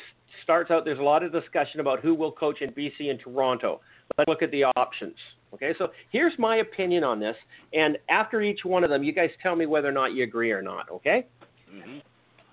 starts 0.42 0.70
out. 0.70 0.84
There's 0.84 0.98
a 0.98 1.02
lot 1.02 1.22
of 1.22 1.30
discussion 1.30 1.80
about 1.80 2.00
who 2.00 2.14
will 2.14 2.32
coach 2.32 2.62
in 2.62 2.70
BC 2.70 3.10
and 3.10 3.20
Toronto. 3.20 3.80
Let's 4.16 4.28
look 4.28 4.42
at 4.42 4.50
the 4.50 4.64
options. 4.76 5.14
Okay, 5.52 5.74
so 5.78 5.88
here's 6.10 6.32
my 6.38 6.56
opinion 6.56 7.04
on 7.04 7.20
this, 7.20 7.36
and 7.72 7.98
after 8.08 8.42
each 8.42 8.64
one 8.64 8.82
of 8.82 8.90
them, 8.90 9.04
you 9.04 9.12
guys 9.12 9.30
tell 9.42 9.54
me 9.54 9.66
whether 9.66 9.88
or 9.88 9.92
not 9.92 10.12
you 10.12 10.24
agree 10.24 10.50
or 10.50 10.62
not. 10.62 10.88
Okay. 10.90 11.26
hmm 11.70 11.98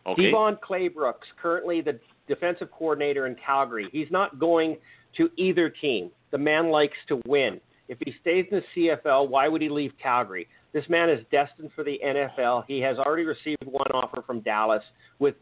Okay. 0.07 0.31
DeVone 0.31 0.57
Claybrooks, 0.59 1.29
currently 1.39 1.79
the 1.79 1.99
defensive 2.27 2.71
coordinator 2.71 3.27
in 3.27 3.35
Calgary. 3.35 3.87
He's 3.91 4.09
not 4.09 4.39
going 4.39 4.77
to 5.17 5.29
either 5.37 5.69
team. 5.69 6.09
The 6.31 6.39
man 6.39 6.69
likes 6.69 6.97
to 7.09 7.21
win. 7.27 7.61
If 7.91 7.97
he 8.05 8.13
stays 8.21 8.45
in 8.49 8.61
the 8.61 8.89
CFL, 9.05 9.27
why 9.27 9.49
would 9.49 9.61
he 9.61 9.67
leave 9.67 9.91
Calgary? 10.01 10.47
This 10.71 10.85
man 10.87 11.09
is 11.09 11.19
destined 11.29 11.71
for 11.75 11.83
the 11.83 11.99
NFL. 12.01 12.63
He 12.65 12.79
has 12.79 12.97
already 12.97 13.25
received 13.25 13.65
one 13.65 13.91
offer 13.93 14.23
from 14.25 14.39
Dallas 14.39 14.81
with 15.19 15.35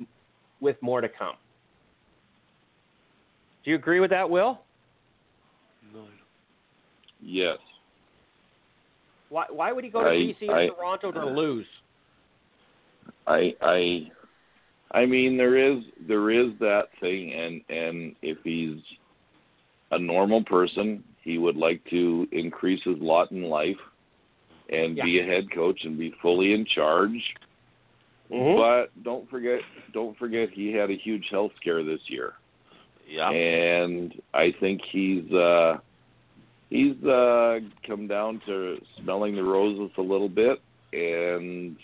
with 0.59 0.75
more 0.81 0.99
to 0.99 1.07
come. 1.07 1.35
Do 3.63 3.69
you 3.69 3.75
agree 3.75 3.99
with 3.99 4.09
that, 4.09 4.27
Will? 4.27 4.61
No. 5.93 6.05
Yes. 7.21 7.59
Why 9.29 9.45
why 9.51 9.71
would 9.71 9.83
he 9.83 9.91
go 9.91 10.03
to 10.03 10.09
I- 10.09 10.13
BC 10.15 10.49
I- 10.49 10.61
and 10.63 10.71
Toronto 10.75 11.11
to 11.11 11.25
lose? 11.27 11.67
I 13.27 13.53
I 13.61 14.11
I 14.89 15.05
mean 15.05 15.37
there 15.37 15.55
is 15.55 15.83
there 16.07 16.31
is 16.31 16.57
that 16.61 16.85
thing 16.99 17.31
and 17.31 17.61
and 17.69 18.15
if 18.23 18.39
he's 18.43 18.81
a 19.91 19.99
normal 19.99 20.43
person, 20.43 21.03
he 21.23 21.38
would 21.38 21.55
like 21.55 21.83
to 21.89 22.27
increase 22.31 22.81
his 22.83 22.97
lot 22.99 23.31
in 23.31 23.43
life 23.43 23.77
and 24.69 24.95
be 24.95 25.19
a 25.19 25.25
head 25.25 25.51
coach 25.51 25.79
and 25.83 25.97
be 25.97 26.13
fully 26.21 26.53
in 26.53 26.65
charge. 26.65 27.35
Mhm. 28.31 28.57
But 28.57 29.03
don't 29.03 29.29
forget 29.29 29.61
don't 29.93 30.17
forget 30.17 30.49
he 30.51 30.71
had 30.71 30.91
a 30.91 30.95
huge 30.95 31.27
health 31.29 31.51
scare 31.59 31.83
this 31.83 32.01
year. 32.07 32.33
Yeah. 33.07 33.29
And 33.31 34.21
I 34.33 34.51
think 34.59 34.81
he's 34.91 35.31
uh 35.33 35.77
he's 36.69 37.03
uh 37.03 37.59
come 37.85 38.07
down 38.07 38.41
to 38.45 38.79
smelling 39.01 39.35
the 39.35 39.43
roses 39.43 39.91
a 39.97 40.01
little 40.01 40.29
bit 40.29 40.61
and 40.93 41.75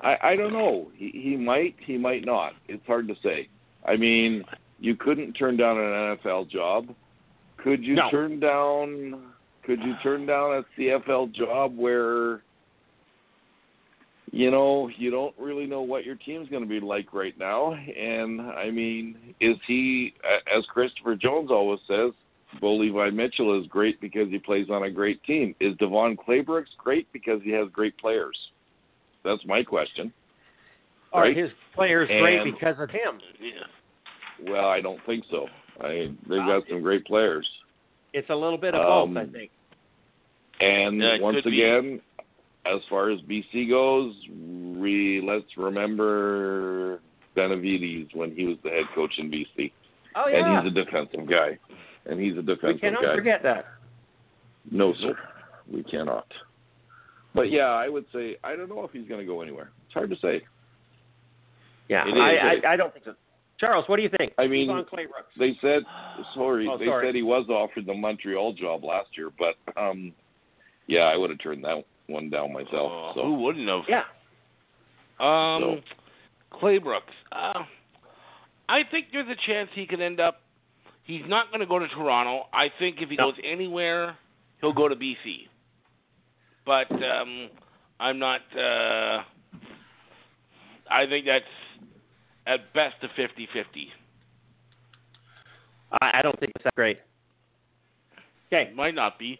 I 0.00 0.16
I 0.22 0.36
don't 0.36 0.52
know. 0.52 0.90
He 0.96 1.10
he 1.10 1.36
might, 1.36 1.76
he 1.78 1.96
might 1.96 2.24
not. 2.24 2.52
It's 2.68 2.86
hard 2.86 3.06
to 3.08 3.14
say. 3.22 3.48
I 3.86 3.96
mean, 3.96 4.44
you 4.80 4.96
couldn't 4.96 5.34
turn 5.34 5.56
down 5.56 5.78
an 5.78 6.16
NFL 6.18 6.50
job. 6.50 6.94
Could 7.64 7.82
you 7.82 7.94
No. 7.94 8.10
turn 8.10 8.38
down 8.38 9.32
could 9.64 9.80
you 9.82 9.94
turn 10.02 10.26
down 10.26 10.56
a 10.56 10.64
CFL 10.76 11.32
job 11.32 11.74
where 11.76 12.42
you 14.34 14.50
know, 14.50 14.90
you 14.98 15.12
don't 15.12 15.34
really 15.38 15.64
know 15.64 15.82
what 15.82 16.04
your 16.04 16.16
team's 16.16 16.48
going 16.48 16.62
to 16.62 16.68
be 16.68 16.80
like 16.80 17.14
right 17.14 17.38
now. 17.38 17.72
And 17.72 18.40
I 18.40 18.68
mean, 18.68 19.16
is 19.40 19.56
he, 19.66 20.12
as 20.52 20.64
Christopher 20.66 21.14
Jones 21.14 21.52
always 21.52 21.78
says, 21.86 22.10
Bo 22.60 22.74
Levi 22.74 23.10
Mitchell 23.10 23.58
is 23.60 23.66
great 23.68 24.00
because 24.00 24.28
he 24.30 24.38
plays 24.38 24.66
on 24.70 24.82
a 24.82 24.90
great 24.90 25.22
team. 25.22 25.54
Is 25.60 25.76
DeVone 25.76 26.16
Claybrooks 26.16 26.76
great 26.78 27.06
because 27.12 27.40
he 27.44 27.52
has 27.52 27.68
great 27.72 27.96
players? 27.96 28.36
That's 29.24 29.44
my 29.46 29.62
question. 29.62 30.12
Are 31.12 31.22
Right. 31.22 31.36
his 31.36 31.50
players 31.72 32.08
great 32.08 32.42
because 32.42 32.78
of 32.80 32.90
him? 32.90 33.20
Yeah. 33.40 34.50
Well, 34.50 34.66
I 34.68 34.80
don't 34.80 35.00
think 35.06 35.24
so. 35.30 35.48
I 35.80 36.10
they've 36.28 36.38
got 36.46 36.62
some 36.68 36.82
great 36.82 37.04
players. 37.06 37.46
It's 38.12 38.30
a 38.30 38.34
little 38.34 38.58
bit 38.58 38.74
of 38.74 38.80
Um, 39.08 39.14
both, 39.14 39.24
I 39.28 39.32
think. 39.32 39.50
And 40.60 41.00
Yeah, 41.02 41.18
once 41.20 41.36
could 41.42 41.50
be. 41.50 41.62
again, 41.62 42.00
as 42.64 42.80
far 42.88 43.10
as 43.10 43.20
BC 43.22 43.68
goes, 43.68 44.14
we 44.80 45.20
let's 45.20 45.44
remember 45.56 47.00
Benevides 47.36 48.10
when 48.14 48.30
he 48.34 48.46
was 48.46 48.56
the 48.62 48.70
head 48.70 48.84
coach 48.94 49.12
in 49.18 49.30
BC, 49.30 49.72
Oh 50.14 50.28
yeah, 50.28 50.56
and 50.58 50.66
he's 50.68 50.72
a 50.72 50.84
defensive 50.84 51.26
guy, 51.28 51.58
and 52.06 52.20
he's 52.20 52.38
a 52.38 52.42
defensive 52.42 52.62
guy. 52.62 52.72
we 52.72 52.78
cannot 52.78 53.02
guy. 53.02 53.14
forget 53.16 53.42
that. 53.42 53.66
No, 54.70 54.94
sir, 55.00 55.18
we 55.70 55.82
cannot. 55.82 56.26
But 57.34 57.50
yeah, 57.50 57.66
I 57.70 57.88
would 57.88 58.04
say 58.14 58.36
I 58.44 58.54
don't 58.54 58.68
know 58.68 58.84
if 58.84 58.92
he's 58.92 59.08
going 59.08 59.20
to 59.20 59.26
go 59.26 59.40
anywhere. 59.42 59.70
It's 59.86 59.94
hard 59.94 60.10
to 60.10 60.16
say. 60.22 60.42
Yeah, 61.88 62.04
I. 62.06 62.60
I 62.64 62.72
I 62.72 62.76
don't 62.76 62.92
think 62.92 63.04
so. 63.04 63.14
Charles, 63.58 63.84
what 63.88 63.96
do 63.96 64.02
you 64.02 64.10
think? 64.18 64.32
I 64.38 64.46
mean, 64.46 64.68
DeVone 64.68 64.88
Claybrooks. 64.88 65.32
They 65.38 65.56
said 65.60 65.82
sorry, 66.34 66.68
Oh, 66.70 66.76
they 66.76 66.86
sorry. 66.86 67.06
said 67.08 67.14
he 67.14 67.22
was 67.22 67.46
offered 67.48 67.86
the 67.86 67.94
Montreal 67.94 68.52
job 68.54 68.84
last 68.84 69.08
year, 69.16 69.30
but 69.38 69.54
um, 69.80 70.12
yeah, 70.86 71.02
I 71.02 71.16
would 71.16 71.30
have 71.30 71.38
turned 71.38 71.64
that 71.64 71.84
one 72.08 72.30
down 72.30 72.52
myself. 72.52 73.12
Uh, 73.12 73.14
so 73.14 73.22
Who 73.26 73.34
wouldn't 73.34 73.68
have? 73.68 73.82
yeah, 73.88 74.02
Um, 75.20 75.80
Claybrooks. 76.52 77.02
Uh, 77.32 77.62
I 78.68 78.80
think 78.90 79.06
there's 79.12 79.28
a 79.28 79.36
chance 79.46 79.70
he 79.74 79.86
could 79.86 80.00
end 80.00 80.20
up. 80.20 80.40
He's 81.04 81.22
not 81.26 81.48
going 81.50 81.60
to 81.60 81.66
go 81.66 81.78
to 81.78 81.86
Toronto. 81.88 82.46
I 82.52 82.70
think 82.78 82.96
if 83.00 83.08
he 83.10 83.16
No. 83.16 83.30
goes 83.30 83.40
anywhere, 83.44 84.16
he'll 84.60 84.72
go 84.72 84.88
to 84.88 84.96
BC. 84.96 85.48
But 86.66 86.90
um, 86.90 87.50
I'm 88.00 88.18
not. 88.18 88.40
Uh, 88.56 89.22
I 90.90 91.06
think 91.06 91.26
that's 91.26 91.44
at 92.46 92.72
best 92.74 92.96
a 93.02 93.08
50-50. 93.20 93.88
I, 96.00 96.18
I 96.18 96.22
don't 96.22 96.38
think 96.38 96.52
it's 96.56 96.64
that 96.64 96.74
great. 96.74 96.98
Okay, 98.52 98.72
Might 98.74 98.94
not 98.94 99.18
be. 99.18 99.38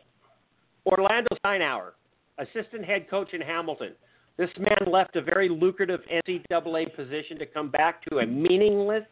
Orlando 0.87 1.28
Steinauer, 1.44 1.92
assistant 2.38 2.84
head 2.84 3.08
coach 3.08 3.32
in 3.32 3.40
Hamilton. 3.40 3.92
This 4.37 4.50
man 4.58 4.92
left 4.92 5.16
a 5.16 5.23
very 5.23 5.49
lucrative 5.49 6.00
NCAA 6.28 6.94
position 6.94 7.38
to 7.38 7.46
come 7.46 7.70
back 7.70 8.02
to 8.11 8.18
a 8.18 8.26
meaningless, 8.26 9.04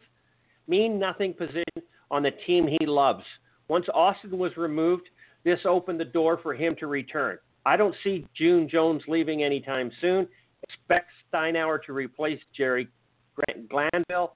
mean 0.67 0.99
nothing 0.99 1.33
position 1.33 1.63
on 2.11 2.23
the 2.23 2.31
team 2.45 2.67
he 2.67 2.85
loves. 2.85 3.23
Once 3.69 3.85
Austin 3.93 4.37
was 4.37 4.55
removed, 4.57 5.09
this 5.45 5.59
opened 5.65 5.99
the 5.99 6.05
door 6.05 6.39
for 6.43 6.53
him 6.53 6.75
to 6.79 6.87
return. 6.87 7.37
I 7.65 7.77
don't 7.77 7.95
see 8.03 8.27
June 8.35 8.67
Jones 8.69 9.01
leaving 9.07 9.43
anytime 9.43 9.91
soon. 10.01 10.27
Expect 10.63 11.09
Steinauer 11.33 11.81
to 11.83 11.93
replace 11.93 12.39
Jerry 12.55 12.87
Grant 13.35 13.69
Glanville 13.69 14.33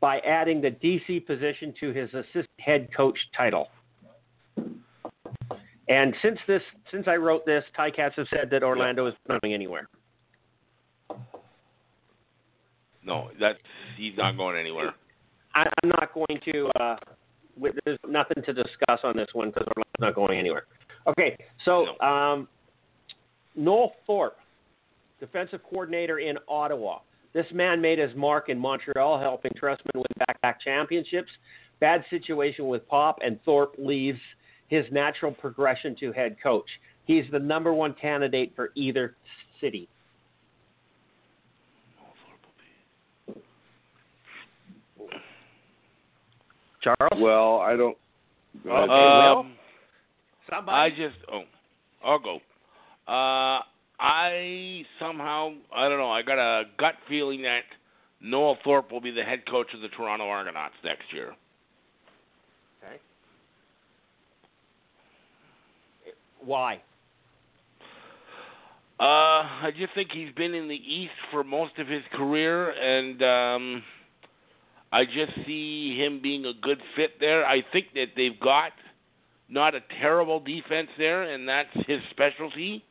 by 0.00 0.18
adding 0.18 0.60
the 0.60 0.70
DC 0.70 1.26
position 1.26 1.72
to 1.80 1.92
his 1.92 2.12
assistant 2.12 2.46
head 2.58 2.88
coach 2.94 3.18
title. 3.36 3.68
And 5.88 6.14
since 6.22 6.38
this, 6.46 6.62
since 6.90 7.06
I 7.06 7.16
wrote 7.16 7.44
this, 7.44 7.64
Ticats 7.78 8.14
have 8.14 8.26
said 8.30 8.48
that 8.50 8.62
Orlando 8.62 9.06
is 9.06 9.14
not 9.28 9.40
going 9.42 9.54
anywhere. 9.54 9.88
No, 13.04 13.30
that's 13.40 13.58
he's 13.96 14.16
not 14.16 14.36
going 14.36 14.58
anywhere. 14.58 14.94
I, 15.54 15.66
I'm 15.82 15.88
not 15.88 16.14
going 16.14 16.40
to. 16.52 16.68
Uh, 16.80 16.96
there's 17.84 17.98
nothing 18.08 18.42
to 18.44 18.52
discuss 18.52 19.00
on 19.02 19.16
this 19.16 19.28
one 19.32 19.48
because 19.48 19.66
Orlando's 19.66 20.00
not 20.00 20.14
going 20.14 20.38
anywhere. 20.38 20.64
Okay, 21.06 21.36
so 21.64 21.98
um, 22.00 22.48
Noel 23.56 23.92
Thorpe, 24.06 24.38
defensive 25.20 25.60
coordinator 25.68 26.20
in 26.20 26.38
Ottawa. 26.48 26.98
This 27.34 27.46
man 27.52 27.80
made 27.80 27.98
his 27.98 28.14
mark 28.14 28.48
in 28.48 28.58
Montreal, 28.58 29.18
helping 29.18 29.52
Trestman 29.52 29.94
win 29.94 30.04
back-to-back 30.18 30.60
championships. 30.60 31.30
Bad 31.80 32.04
situation 32.10 32.68
with 32.68 32.86
Popp, 32.88 33.18
and 33.24 33.42
Thorpe 33.44 33.74
leaves 33.78 34.20
his 34.68 34.84
natural 34.92 35.32
progression 35.32 35.96
to 36.00 36.12
head 36.12 36.36
coach. 36.42 36.68
He's 37.06 37.24
the 37.32 37.38
number 37.38 37.72
one 37.72 37.94
candidate 37.94 38.52
for 38.54 38.70
either 38.74 39.16
city. 39.60 39.88
Charles, 46.82 47.20
well, 47.20 47.58
I 47.60 47.76
don't. 47.76 47.96
Go 48.64 48.70
ahead. 48.70 48.90
Okay, 48.90 49.26
Um, 49.26 49.52
I 50.50 50.54
somebody. 50.56 50.96
just 50.96 51.16
oh, 51.32 51.42
I'll 52.04 52.18
go. 52.18 52.40
Uh, 53.06 53.60
I 54.02 54.82
somehow 54.98 55.52
I 55.74 55.88
don't 55.88 55.98
know. 55.98 56.10
I 56.10 56.22
got 56.22 56.38
a 56.38 56.64
gut 56.76 56.94
feeling 57.08 57.42
that 57.42 57.62
Noel 58.20 58.58
Thorpe 58.64 58.90
will 58.90 59.00
be 59.00 59.12
the 59.12 59.22
head 59.22 59.46
coach 59.48 59.68
of 59.74 59.80
the 59.80 59.88
Toronto 59.88 60.26
Argonauts 60.26 60.74
next 60.82 61.04
year. 61.12 61.34
Okay. 62.82 63.00
Why? 66.44 66.82
Uh, 68.98 69.46
I 69.66 69.70
just 69.76 69.94
think 69.94 70.10
he's 70.12 70.32
been 70.34 70.54
in 70.54 70.66
the 70.66 70.74
East 70.74 71.12
for 71.30 71.44
most 71.44 71.78
of 71.78 71.86
his 71.86 72.02
career, 72.12 72.70
and 72.70 73.22
um, 73.22 73.82
I 74.92 75.04
just 75.04 75.32
see 75.46 75.96
him 75.96 76.20
being 76.20 76.44
a 76.44 76.52
good 76.60 76.80
fit 76.96 77.20
there. 77.20 77.46
I 77.46 77.62
think 77.72 77.86
that 77.94 78.08
they've 78.16 78.38
got 78.40 78.72
not 79.48 79.76
a 79.76 79.80
terrible 80.00 80.40
defense 80.40 80.88
there, 80.98 81.22
and 81.22 81.48
that's 81.48 81.70
his 81.86 82.00
specialty. 82.10 82.84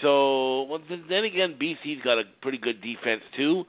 So, 0.00 0.62
well, 0.64 0.80
then 1.08 1.24
again, 1.24 1.56
BC's 1.60 2.02
got 2.02 2.18
a 2.18 2.24
pretty 2.40 2.58
good 2.58 2.80
defense 2.80 3.22
too. 3.36 3.64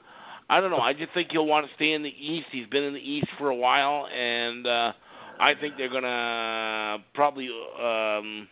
I 0.48 0.60
don't 0.60 0.70
know. 0.70 0.78
I 0.78 0.92
just 0.92 1.12
think 1.14 1.28
he'll 1.32 1.46
want 1.46 1.66
to 1.66 1.74
stay 1.74 1.92
in 1.92 2.02
the 2.02 2.14
East. 2.20 2.46
He's 2.52 2.66
been 2.66 2.84
in 2.84 2.94
the 2.94 3.00
East 3.00 3.26
for 3.38 3.48
a 3.48 3.54
while, 3.54 4.06
and 4.06 4.66
uh, 4.66 4.92
I 5.40 5.54
think 5.60 5.74
they're 5.76 5.88
gonna 5.88 6.98
probably 7.14 7.48
um, 7.80 8.48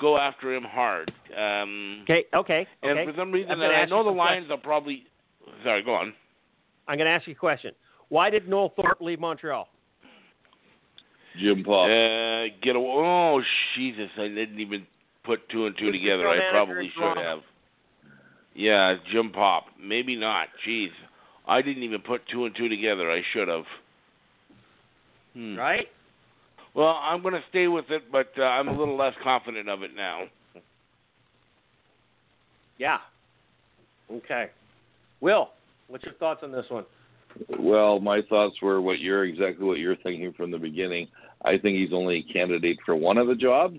go 0.00 0.18
after 0.18 0.54
him 0.54 0.64
hard. 0.64 1.10
Um, 1.36 2.00
Okay, 2.04 2.24
okay, 2.34 2.66
and 2.82 2.98
okay. 2.98 3.10
for 3.10 3.16
some 3.16 3.32
reason, 3.32 3.52
I'm 3.52 3.60
and 3.62 3.72
I 3.72 3.84
know 3.86 4.04
the 4.04 4.10
some 4.10 4.16
Lions 4.16 4.50
are 4.50 4.58
probably. 4.58 5.04
Sorry, 5.62 5.82
go 5.82 5.94
on. 5.94 6.12
I'm 6.88 6.98
going 6.98 7.06
to 7.06 7.12
ask 7.12 7.26
you 7.26 7.32
a 7.32 7.36
question. 7.36 7.72
Why 8.08 8.30
did 8.30 8.48
Noel 8.48 8.72
Thorpe 8.76 9.00
leave 9.00 9.20
Montreal? 9.20 9.68
Jim 11.40 11.64
Popp. 11.64 11.86
Uh, 11.86 12.54
get 12.62 12.76
away. 12.76 12.86
oh 12.86 13.42
Jesus! 13.74 14.10
I 14.18 14.28
didn't 14.28 14.60
even 14.60 14.86
put 15.24 15.48
two 15.48 15.66
and 15.66 15.76
two 15.76 15.86
Who's 15.86 15.94
together. 15.94 16.28
I 16.28 16.50
probably 16.50 16.90
should 16.94 17.00
Toronto? 17.00 17.22
have. 17.22 17.38
Yeah, 18.54 18.94
Jim 19.12 19.30
Popp. 19.32 19.64
Maybe 19.82 20.16
not. 20.16 20.48
Jeez, 20.66 20.90
I 21.46 21.62
didn't 21.62 21.82
even 21.82 22.00
put 22.00 22.22
two 22.30 22.44
and 22.44 22.54
two 22.54 22.68
together. 22.68 23.10
I 23.10 23.22
should 23.32 23.48
have. 23.48 23.64
Hmm. 25.34 25.56
right? 25.56 25.86
Well, 26.74 26.98
I'm 27.02 27.22
going 27.22 27.34
to 27.34 27.42
stay 27.50 27.66
with 27.68 27.86
it, 27.90 28.10
but 28.10 28.30
uh, 28.38 28.42
I'm 28.42 28.68
a 28.68 28.76
little 28.76 28.96
less 28.96 29.14
confident 29.22 29.68
of 29.68 29.82
it 29.82 29.90
now. 29.96 30.24
Yeah. 32.78 32.98
Okay. 34.10 34.46
Will, 35.20 35.50
what's 35.88 36.04
your 36.04 36.14
thoughts 36.14 36.40
on 36.42 36.52
this 36.52 36.66
one? 36.68 36.84
Well, 37.58 38.00
my 38.00 38.22
thoughts 38.28 38.56
were 38.62 38.80
what 38.80 39.00
you're 39.00 39.24
exactly 39.24 39.64
what 39.64 39.78
you're 39.78 39.96
thinking 39.96 40.32
from 40.32 40.50
the 40.50 40.58
beginning. 40.58 41.08
I 41.44 41.58
think 41.58 41.76
he's 41.76 41.92
only 41.92 42.24
a 42.28 42.32
candidate 42.32 42.78
for 42.84 42.94
one 42.94 43.18
of 43.18 43.26
the 43.26 43.34
jobs 43.34 43.78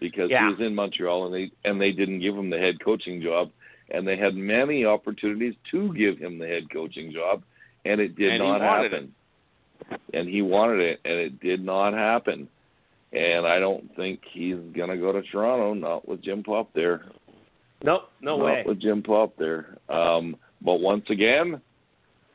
because 0.00 0.30
Yeah. 0.30 0.46
he 0.46 0.52
was 0.52 0.60
in 0.60 0.74
Montreal 0.74 1.26
and 1.26 1.34
they 1.34 1.50
and 1.64 1.80
they 1.80 1.92
didn't 1.92 2.20
give 2.20 2.36
him 2.36 2.50
the 2.50 2.58
head 2.58 2.80
coaching 2.80 3.20
job, 3.22 3.50
and 3.90 4.06
they 4.06 4.16
had 4.16 4.34
many 4.34 4.84
opportunities 4.84 5.54
to 5.70 5.92
give 5.94 6.18
him 6.18 6.38
the 6.38 6.46
head 6.46 6.70
coaching 6.70 7.12
job, 7.12 7.42
and 7.84 8.00
it 8.00 8.16
did 8.16 8.32
And 8.32 8.42
not 8.42 8.60
happen. 8.60 9.14
And 10.14 10.28
he 10.28 10.40
wanted 10.42 10.80
it, 10.80 11.00
and 11.04 11.14
it 11.14 11.40
did 11.40 11.62
not 11.64 11.92
happen. 11.92 12.48
And 13.12 13.46
I 13.46 13.58
don't 13.60 13.94
think 13.96 14.20
he's 14.32 14.58
gonna 14.72 14.96
go 14.96 15.12
to 15.12 15.22
Toronto, 15.22 15.74
not 15.74 16.08
with 16.08 16.22
Jim 16.22 16.42
Popp 16.42 16.72
there. 16.74 17.04
Nope, 17.82 18.10
no 18.20 18.36
not 18.38 18.44
way. 18.44 18.62
with 18.66 18.80
Jim 18.80 19.02
Popp 19.02 19.36
there. 19.36 19.76
Um, 19.88 20.36
but 20.62 20.80
once 20.80 21.08
again, 21.10 21.60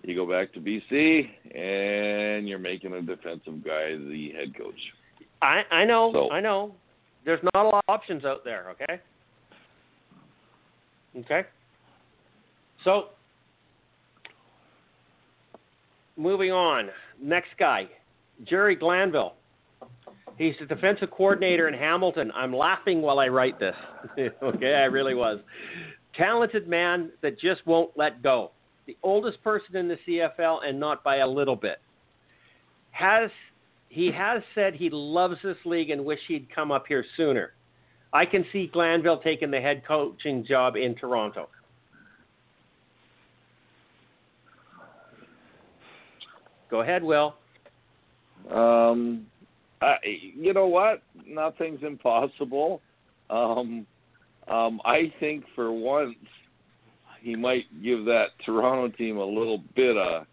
you 0.04 0.16
go 0.16 0.26
back 0.26 0.54
to 0.54 0.60
BC 0.62 1.30
and 1.56 2.48
you're 2.48 2.60
making 2.60 2.94
a 2.94 3.02
defensive 3.02 3.64
guy 3.64 3.96
the 3.98 4.32
head 4.32 4.56
coach. 4.56 4.80
I 5.42 5.64
I 5.72 5.86
know, 5.86 6.12
So- 6.14 6.30
I 6.32 6.40
know. 6.40 6.76
There's 7.26 7.42
not 7.54 7.66
a 7.66 7.70
lot 7.70 7.84
of 7.88 7.94
options 7.94 8.26
out 8.26 8.44
there. 8.44 8.70
Okay. 8.72 9.02
Okay. 11.18 11.48
So, 12.84 13.10
moving 16.16 16.52
on. 16.52 16.90
Next 17.22 17.50
guy, 17.58 17.88
Jerry 18.48 18.76
Glanville. 18.76 19.34
He's 20.38 20.56
the 20.60 20.66
defensive 20.66 21.12
coordinator 21.12 21.68
in 21.68 21.74
Hamilton. 21.74 22.32
I'm 22.34 22.56
laughing 22.56 23.02
while 23.02 23.20
I 23.20 23.28
write 23.28 23.60
this. 23.60 23.76
okay, 24.42 24.74
I 24.74 24.86
really 24.86 25.14
was. 25.14 25.40
Talented 26.16 26.68
man 26.68 27.12
that 27.22 27.38
just 27.38 27.66
won't 27.68 27.92
let 27.98 28.24
go. 28.24 28.52
The 28.88 28.96
oldest 29.04 29.44
person 29.44 29.76
in 29.76 29.90
the 29.90 29.98
CFL 30.08 30.60
and 30.66 30.80
not 30.80 31.04
by 31.04 31.18
a 31.18 31.28
little 31.28 31.58
bit. 31.58 31.80
Has 32.92 33.30
he 33.90 34.12
has 34.12 34.42
said 34.54 34.76
he 34.76 34.90
loves 34.92 35.38
this 35.44 35.58
league 35.66 35.90
and 35.90 36.06
wish 36.06 36.20
he'd 36.28 36.48
come 36.54 36.72
up 36.72 36.86
here 36.88 37.04
sooner. 37.18 37.54
I 38.14 38.26
can 38.26 38.46
see 38.54 38.70
Glanville 38.72 39.20
taking 39.20 39.52
the 39.52 39.60
head 39.60 39.84
coaching 39.88 40.46
job 40.46 40.76
in 40.76 40.96
Toronto. 40.96 41.50
Go 46.70 46.82
ahead, 46.82 47.04
Will. 47.04 47.36
Um, 48.52 49.26
I, 49.82 49.96
you 50.36 50.54
know 50.54 50.68
what? 50.68 51.02
Nothing's 51.28 51.84
impossible. 51.84 52.82
Um, 53.30 53.88
um, 54.48 54.82
I 54.86 55.12
think 55.20 55.46
for 55.56 55.72
once 55.72 56.16
he 57.22 57.36
might 57.36 57.66
give 57.84 58.06
that 58.06 58.28
Toronto 58.46 58.96
team 58.96 59.18
a 59.18 59.26
little 59.26 59.64
bit 59.76 59.98
of 59.98 60.26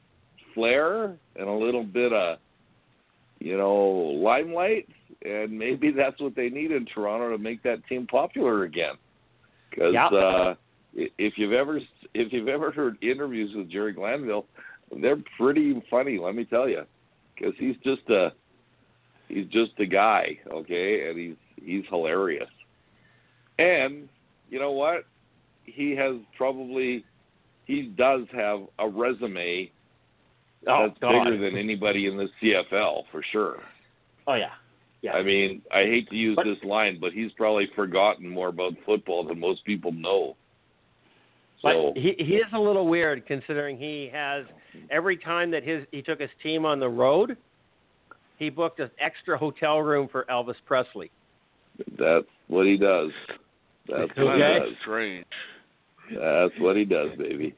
flair 0.55 1.17
and 1.37 1.49
a 1.49 1.53
little 1.53 1.85
bit 1.85 2.13
of 2.13 2.39
you 3.47 3.57
know 3.57 3.73
limelight, 3.75 4.89
and 5.25 5.57
maybe 5.57 5.91
that's 5.97 6.21
what 6.21 6.35
they 6.35 6.49
need 6.49 6.73
in 6.73 6.85
Toronto 6.87 7.31
to 7.31 7.39
make 7.39 7.63
that 7.63 7.87
team 7.87 8.07
popular 8.07 8.65
again. 8.65 8.95
Because 9.71 9.95
Yep. 9.95 10.13
uh, 10.13 10.55
if 11.19 11.35
you've 11.37 11.53
ever 11.53 11.81
if 12.15 12.33
you've 12.33 12.49
ever 12.49 12.73
heard 12.73 12.97
interviews 13.03 13.53
with 13.55 13.71
Jerry 13.71 13.93
Glanville, 13.93 14.47
they're 15.01 15.23
pretty 15.39 15.81
funny. 15.91 16.19
Let 16.19 16.35
me 16.35 16.45
tell 16.45 16.69
you, 16.69 16.83
because 17.35 17.55
he's 17.59 17.77
just 17.85 18.09
a 18.11 18.33
he's 19.29 19.47
just 19.47 19.73
a 19.79 19.87
guy, 19.87 20.39
okay, 20.51 21.09
and 21.09 21.19
he's 21.19 21.37
he's 21.63 21.85
hilarious. 21.89 22.51
And 23.59 24.09
you 24.51 24.59
know 24.59 24.73
what? 24.73 25.05
He 25.65 25.95
has 25.97 26.17
probably 26.37 27.05
he 27.67 27.93
does 27.97 28.23
have 28.33 28.61
a 28.79 28.89
resume 28.89 29.71
Oh, 30.69 30.89
that's 30.89 30.99
God. 31.01 31.25
bigger 31.25 31.39
than 31.39 31.57
anybody 31.59 32.07
in 32.07 32.17
the 32.17 32.29
CFL 32.43 33.05
for 33.13 33.23
sure. 33.33 33.61
Oh 34.27 34.35
yeah. 34.35 34.51
Yeah. 35.03 35.13
I 35.13 35.23
mean, 35.23 35.63
I 35.73 35.83
hate 35.83 36.09
to 36.11 36.17
use 36.17 36.35
But- 36.37 36.45
this 36.47 36.63
line, 36.65 36.99
but 37.01 37.13
he's 37.13 37.31
probably 37.33 37.69
forgotten 37.77 38.29
more 38.29 38.49
about 38.49 38.73
football 38.85 39.25
than 39.25 39.39
most 39.39 39.65
people 39.65 39.93
know. 39.93 40.37
So 41.63 41.93
But 41.95 42.03
he 42.03 42.15
he 42.19 42.37
is 42.37 42.53
a 42.53 42.59
little 42.59 42.87
weird 42.87 43.25
considering 43.27 43.77
he 43.79 44.11
has 44.13 44.45
every 44.91 45.17
time 45.17 45.51
that 45.53 45.63
his 45.63 45.85
he 45.93 46.03
took 46.03 46.21
his 46.21 46.31
team 46.43 46.65
on 46.67 46.81
the 46.81 46.89
road, 46.89 47.37
he 48.39 48.51
booked 48.51 48.81
an 48.81 48.91
extra 48.99 49.39
hotel 49.39 49.81
room 49.81 50.09
for 50.09 50.25
Elvis 50.31 50.57
Presley. 50.67 51.11
that's 51.99 52.27
what 52.49 52.67
he 52.67 52.77
does. 52.77 53.11
That's 53.89 54.11
what 54.17 54.35
he 54.35 54.41
does. 54.43 54.73
Strange. 54.83 55.27
That's 56.11 56.53
what 56.59 56.77
he 56.77 56.85
does, 56.85 57.11
baby. 57.19 57.55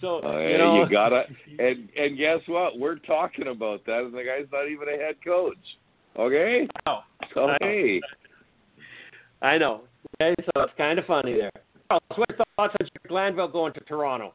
So 0.00 0.16
Okay, 0.22 0.52
you 0.52 0.58
know 0.58 0.86
gotta 0.90 1.24
and 1.58 1.88
and 1.96 2.16
guess 2.18 2.40
what? 2.46 2.78
We're 2.78 2.96
talking 2.96 3.48
about 3.48 3.84
that, 3.86 4.00
and 4.00 4.12
the 4.14 4.22
guy's 4.24 4.46
not 4.52 4.68
even 4.68 4.88
a 4.88 4.96
head 5.02 5.16
coach. 5.24 5.56
Okay, 6.18 6.68
Oh, 6.86 7.00
so 7.34 7.44
I 7.46 7.52
know. 7.52 7.56
hey, 7.60 8.00
I 9.40 9.58
know. 9.58 9.82
Okay, 10.20 10.34
so 10.44 10.62
it's 10.62 10.72
kind 10.76 10.98
of 10.98 11.06
funny 11.06 11.34
there. 11.34 11.50
So 11.90 11.98
what 12.16 12.28
are 12.30 12.36
your 12.38 12.44
thoughts 12.56 12.74
on 12.80 12.86
Jerry 12.86 13.08
Glanville 13.08 13.48
going 13.48 13.72
to 13.74 13.80
Toronto? 13.80 14.34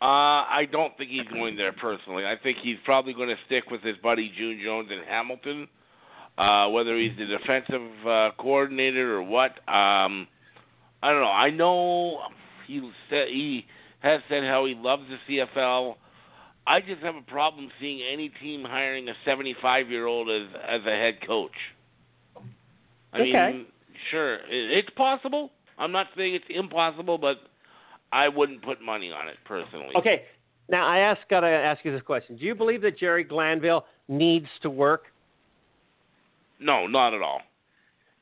Uh, 0.00 0.42
I 0.50 0.66
don't 0.72 0.96
think 0.98 1.10
he's 1.10 1.28
going 1.32 1.56
there 1.56 1.72
personally. 1.72 2.24
I 2.26 2.34
think 2.42 2.58
he's 2.62 2.76
probably 2.84 3.12
going 3.14 3.28
to 3.28 3.36
stick 3.46 3.70
with 3.70 3.82
his 3.82 3.96
buddy 4.02 4.32
June 4.36 4.60
Jones 4.64 4.88
in 4.90 5.00
Hamilton. 5.08 5.68
Uh, 6.36 6.68
whether 6.70 6.98
he's 6.98 7.12
the 7.18 7.26
defensive 7.26 8.06
uh, 8.06 8.30
coordinator 8.38 9.16
or 9.16 9.22
what, 9.22 9.50
um, 9.68 10.26
I 11.02 11.10
don't 11.10 11.20
know. 11.20 11.26
I 11.30 11.50
know 11.50 12.20
he 12.66 12.80
said 13.10 13.28
he 13.28 13.66
has 14.02 14.20
said 14.28 14.44
how 14.44 14.66
he 14.66 14.74
loves 14.74 15.04
the 15.08 15.16
CFL. 15.56 15.96
I 16.66 16.80
just 16.80 17.02
have 17.02 17.16
a 17.16 17.22
problem 17.22 17.70
seeing 17.80 18.02
any 18.12 18.28
team 18.28 18.64
hiring 18.64 19.08
a 19.08 19.14
75-year-old 19.26 20.30
as 20.30 20.48
as 20.68 20.80
a 20.86 20.90
head 20.90 21.18
coach. 21.26 21.50
I 23.12 23.20
Okay. 23.20 23.52
mean, 23.52 23.66
sure, 24.10 24.38
it's 24.48 24.90
possible. 24.90 25.50
I'm 25.78 25.92
not 25.92 26.06
saying 26.16 26.34
it's 26.34 26.44
impossible, 26.48 27.18
but 27.18 27.38
I 28.12 28.28
wouldn't 28.28 28.62
put 28.62 28.80
money 28.80 29.10
on 29.10 29.28
it 29.28 29.36
personally. 29.44 29.94
Okay. 29.96 30.22
Now 30.68 30.86
I 30.86 30.98
ask 30.98 31.20
gotta 31.28 31.48
ask 31.48 31.84
you 31.84 31.92
this 31.92 32.02
question. 32.02 32.36
Do 32.36 32.44
you 32.44 32.54
believe 32.54 32.82
that 32.82 32.98
Jerry 32.98 33.24
Glanville 33.24 33.84
needs 34.08 34.46
to 34.62 34.70
work? 34.70 35.04
No, 36.60 36.86
not 36.86 37.12
at 37.12 37.22
all. 37.22 37.40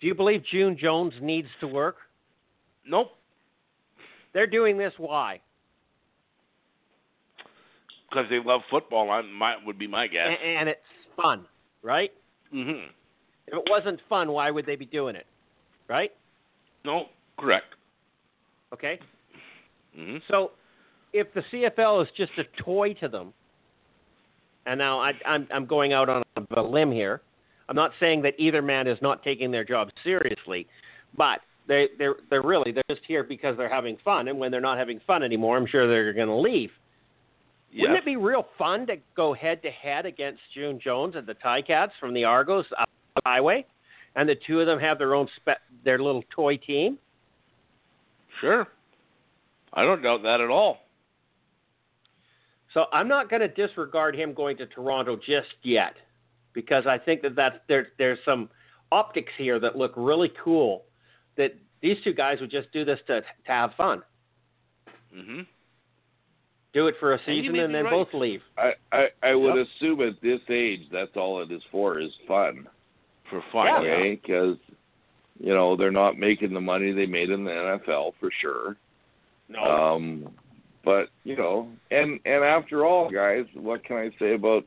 Do 0.00 0.06
you 0.06 0.14
believe 0.14 0.42
June 0.50 0.76
Jones 0.80 1.12
needs 1.20 1.48
to 1.60 1.66
work? 1.66 1.96
Nope. 2.86 3.12
They're 4.32 4.46
doing 4.46 4.78
this 4.78 4.92
why? 4.96 5.40
Because 8.10 8.26
they 8.28 8.40
love 8.44 8.62
football. 8.70 9.10
I 9.10 9.22
my 9.22 9.54
would 9.64 9.78
be 9.78 9.86
my 9.86 10.06
guess. 10.06 10.28
A- 10.28 10.46
and 10.46 10.68
it's 10.68 10.80
fun, 11.16 11.46
right? 11.82 12.12
hmm 12.50 12.88
If 13.46 13.54
it 13.54 13.62
wasn't 13.68 14.00
fun, 14.08 14.32
why 14.32 14.50
would 14.50 14.66
they 14.66 14.76
be 14.76 14.86
doing 14.86 15.16
it? 15.16 15.26
Right? 15.88 16.12
No, 16.84 17.06
correct. 17.38 17.74
Okay. 18.72 18.98
hmm 19.96 20.16
So, 20.28 20.52
if 21.12 21.32
the 21.34 21.42
CFL 21.52 22.02
is 22.02 22.08
just 22.16 22.32
a 22.38 22.44
toy 22.62 22.94
to 22.94 23.08
them, 23.08 23.32
and 24.66 24.78
now 24.78 25.00
I, 25.00 25.12
I'm 25.26 25.46
I'm 25.52 25.66
going 25.66 25.92
out 25.92 26.08
on 26.08 26.22
a 26.56 26.62
limb 26.62 26.92
here. 26.92 27.20
I'm 27.68 27.76
not 27.76 27.92
saying 28.00 28.22
that 28.22 28.34
either 28.38 28.62
man 28.62 28.88
is 28.88 28.98
not 29.00 29.22
taking 29.22 29.50
their 29.50 29.64
job 29.64 29.90
seriously, 30.02 30.66
but 31.16 31.40
they 31.68 31.88
they're 31.98 32.16
they're 32.28 32.42
really 32.42 32.72
they're 32.72 32.82
just 32.88 33.02
here 33.06 33.22
because 33.24 33.56
they're 33.56 33.68
having 33.72 33.96
fun, 34.04 34.28
and 34.28 34.38
when 34.38 34.50
they're 34.50 34.60
not 34.60 34.78
having 34.78 35.00
fun 35.06 35.22
anymore, 35.22 35.56
I'm 35.56 35.66
sure 35.66 35.86
they're 35.88 36.12
going 36.12 36.28
to 36.28 36.34
leave. 36.34 36.70
Wouldn't 37.76 37.98
it 37.98 38.04
be 38.04 38.16
real 38.16 38.46
fun 38.58 38.86
to 38.88 38.96
go 39.16 39.32
head 39.32 39.62
to 39.62 39.70
head 39.70 40.06
against 40.06 40.40
June 40.54 40.80
Jones 40.82 41.14
and 41.16 41.26
the 41.26 41.34
Ticats 41.34 41.90
from 42.00 42.12
the 42.12 42.24
Argos 42.24 42.66
the 42.70 43.20
highway, 43.24 43.64
and 44.16 44.28
the 44.28 44.36
two 44.46 44.60
of 44.60 44.66
them 44.66 44.78
have 44.78 44.98
their 44.98 45.14
own 45.14 45.28
spe- 45.36 45.60
their 45.84 45.98
little 45.98 46.24
toy 46.30 46.56
team? 46.56 46.98
Sure. 48.40 48.66
I 49.72 49.84
don't 49.84 50.02
doubt 50.02 50.22
that 50.22 50.40
at 50.40 50.50
all. 50.50 50.78
So 52.74 52.86
I'm 52.92 53.08
not 53.08 53.28
going 53.28 53.40
to 53.40 53.48
disregard 53.48 54.14
him 54.14 54.32
going 54.32 54.56
to 54.58 54.66
Toronto 54.66 55.16
just 55.16 55.54
yet, 55.62 55.94
because 56.52 56.86
I 56.86 56.98
think 56.98 57.22
that 57.22 57.34
that's 57.36 57.56
there. 57.68 57.88
There's 57.98 58.18
some 58.24 58.48
optics 58.92 59.32
here 59.36 59.58
that 59.60 59.76
look 59.76 59.92
really 59.96 60.32
cool. 60.42 60.84
That 61.36 61.54
these 61.82 61.96
two 62.04 62.14
guys 62.14 62.40
would 62.40 62.50
just 62.50 62.70
do 62.72 62.84
this 62.84 62.98
to 63.06 63.20
to 63.20 63.26
have 63.44 63.70
fun, 63.76 64.02
hmm 65.14 65.42
do 66.72 66.86
it 66.86 66.94
for 67.00 67.14
a 67.14 67.18
season, 67.26 67.52
may 67.52 67.60
and 67.60 67.74
then 67.74 67.84
right. 67.84 67.90
both 67.92 68.08
leave. 68.14 68.40
I 68.56 68.72
I, 68.92 69.06
I 69.22 69.34
would 69.34 69.56
Yep. 69.56 69.66
assume 69.76 70.00
at 70.02 70.20
this 70.22 70.40
age 70.48 70.82
that's 70.92 71.16
all 71.16 71.42
it 71.42 71.50
is 71.50 71.62
for 71.70 71.98
is 71.98 72.10
fun. 72.28 72.66
For 73.28 73.42
fun. 73.52 73.66
Yeah. 73.84 73.90
Okay, 73.92 74.20
because 74.22 74.56
you 75.38 75.52
know 75.54 75.76
they're 75.76 75.90
not 75.90 76.18
making 76.18 76.52
the 76.52 76.60
money 76.60 76.92
they 76.92 77.06
made 77.06 77.30
in 77.30 77.44
the 77.44 77.50
NFL 77.50 78.12
for 78.20 78.30
sure. 78.40 78.76
No, 79.48 79.60
Um, 79.62 80.28
but 80.84 81.08
you 81.24 81.36
know, 81.36 81.68
and 81.90 82.20
and 82.24 82.44
after 82.44 82.84
all, 82.84 83.10
guys, 83.10 83.46
what 83.54 83.84
can 83.84 83.96
I 83.96 84.10
say 84.18 84.34
about 84.34 84.64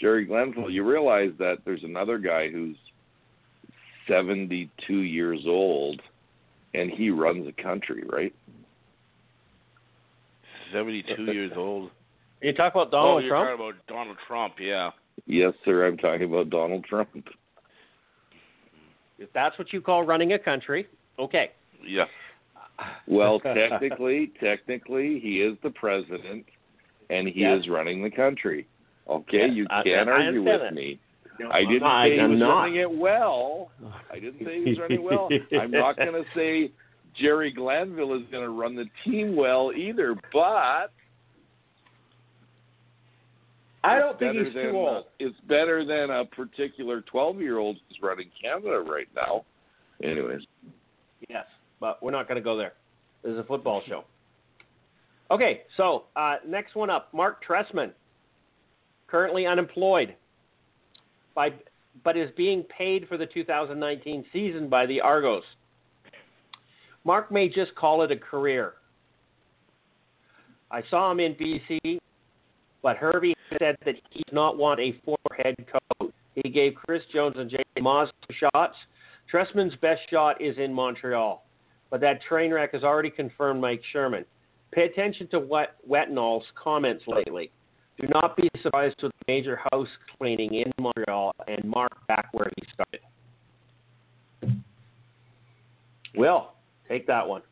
Jerry 0.00 0.24
Glanville, 0.24 0.70
you 0.70 0.82
realize 0.82 1.30
that 1.38 1.58
there's 1.64 1.84
another 1.84 2.18
guy 2.18 2.50
who's 2.50 2.76
72 4.08 4.96
years 5.02 5.40
old, 5.46 6.00
and 6.74 6.90
he 6.90 7.10
runs 7.10 7.46
a 7.46 7.62
country, 7.62 8.04
right? 8.10 8.34
72 10.72 11.24
years 11.32 11.52
old. 11.56 11.90
You 12.42 12.52
talk 12.54 12.74
about 12.74 12.88
oh, 12.88 12.90
Donald 12.90 13.24
you're 13.24 13.30
Trump. 13.32 13.58
talking 13.58 13.70
about 13.70 13.86
Donald 13.86 14.16
Trump, 14.26 14.54
yeah. 14.60 14.90
Yes, 15.26 15.52
sir. 15.64 15.86
I'm 15.86 15.98
talking 15.98 16.24
about 16.26 16.48
Donald 16.50 16.84
Trump. 16.84 17.08
If 19.18 19.30
that's 19.34 19.58
what 19.58 19.72
you 19.72 19.80
call 19.80 20.04
running 20.04 20.32
a 20.32 20.38
country, 20.38 20.86
okay. 21.18 21.50
Yeah. 21.86 22.04
Well, 23.06 23.40
technically, 23.40 24.32
technically, 24.42 25.20
he 25.22 25.42
is 25.42 25.56
the 25.62 25.70
president, 25.70 26.46
and 27.10 27.28
he 27.28 27.40
Yes. 27.40 27.60
is 27.60 27.68
running 27.68 28.02
the 28.02 28.10
country. 28.10 28.66
Okay, 29.08 29.46
Yes, 29.48 29.50
you 29.54 29.66
can't 29.84 30.08
I 30.08 30.12
argue 30.12 30.42
with 30.42 30.48
understand 30.54 30.62
that. 30.62 30.74
me. 30.80 30.98
No, 31.38 31.50
I 31.50 31.64
didn't 31.64 31.82
I'm 31.82 32.08
say 32.08 32.14
he 32.14 32.20
I'm 32.20 32.30
was 32.30 32.38
not. 32.40 32.60
running 32.60 32.76
it 32.76 32.90
well. 32.90 33.70
I 34.10 34.18
didn't 34.18 34.44
say 34.46 34.62
he 34.62 34.70
was 34.70 34.78
running 34.78 35.02
well. 35.02 35.28
I'm 35.60 35.70
not 35.70 35.96
going 35.96 36.12
to 36.12 36.24
say 36.34 36.70
Jerry 37.18 37.52
Glanville 37.52 38.14
is 38.14 38.22
going 38.30 38.44
to 38.44 38.50
run 38.50 38.76
the 38.76 38.86
team 39.04 39.36
well 39.36 39.72
either, 39.72 40.14
but 40.32 40.92
I 43.82 43.98
don't 43.98 44.18
think 44.18 44.36
he's 44.36 44.52
too 44.52 44.70
uh, 44.70 44.72
old. 44.72 45.04
it's 45.18 45.36
better 45.48 45.84
than 45.84 46.10
a 46.10 46.24
particular 46.24 47.00
12 47.02 47.40
year 47.40 47.58
old 47.58 47.76
who's 47.88 47.98
running 48.02 48.30
Canada 48.42 48.80
right 48.80 49.08
now. 49.14 49.44
Anyways, 50.02 50.42
Yes, 51.28 51.46
but 51.80 52.02
we're 52.02 52.10
not 52.10 52.26
going 52.26 52.36
to 52.36 52.44
go 52.44 52.56
there. 52.56 52.72
This 53.22 53.32
is 53.32 53.38
a 53.38 53.44
football 53.44 53.82
show. 53.86 54.04
Okay, 55.30 55.62
so 55.76 56.04
uh, 56.16 56.36
next 56.46 56.74
one 56.74 56.90
up, 56.90 57.12
Mark 57.14 57.44
Trestman, 57.44 57.92
currently 59.06 59.46
unemployed, 59.46 60.16
by 61.34 61.50
but 62.02 62.16
is 62.16 62.30
being 62.36 62.62
paid 62.64 63.06
for 63.08 63.16
the 63.16 63.26
2019 63.26 64.24
season 64.32 64.68
by 64.68 64.86
the 64.86 65.00
Argos. 65.00 65.42
Mark 67.04 67.30
may 67.30 67.48
just 67.48 67.74
call 67.74 68.02
it 68.02 68.10
a 68.10 68.16
career. 68.16 68.74
I 70.70 70.82
saw 70.90 71.10
him 71.10 71.20
in 71.20 71.34
BC, 71.34 71.98
but 72.82 72.96
Hervey 72.96 73.34
said 73.58 73.76
that 73.84 73.96
he 74.10 74.22
does 74.22 74.34
not 74.34 74.56
want 74.56 74.80
a 74.80 74.94
former 75.04 75.42
head 75.42 75.56
coach. 75.66 76.12
He 76.34 76.48
gave 76.50 76.74
Chris 76.74 77.02
Jones 77.12 77.34
and 77.38 77.50
Jay 77.50 77.62
Moss 77.80 78.08
shots. 78.30 78.76
Trestman's 79.30 79.74
best 79.80 80.02
shot 80.10 80.40
is 80.40 80.56
in 80.58 80.72
Montreal, 80.72 81.44
but 81.90 82.00
that 82.00 82.22
train 82.22 82.52
wreck 82.52 82.72
has 82.72 82.84
already 82.84 83.10
confirmed 83.10 83.60
Mike 83.60 83.82
Sherman. 83.92 84.24
Pay 84.72 84.84
attention 84.84 85.26
to 85.28 85.40
what 85.40 85.76
Wetenhall's 85.88 86.44
comments 86.54 87.04
lately. 87.06 87.50
Do 88.00 88.06
not 88.08 88.36
be 88.36 88.48
surprised 88.62 88.96
with 89.02 89.12
major 89.26 89.60
house 89.70 89.88
cleaning 90.16 90.54
in 90.54 90.70
Montreal 90.78 91.34
and 91.48 91.64
Mark 91.64 92.06
back 92.06 92.28
where 92.32 92.50
he 92.56 92.66
started. 92.72 93.00
Will, 96.16 96.52
take 96.90 97.06
that 97.06 97.26
one. 97.26 97.42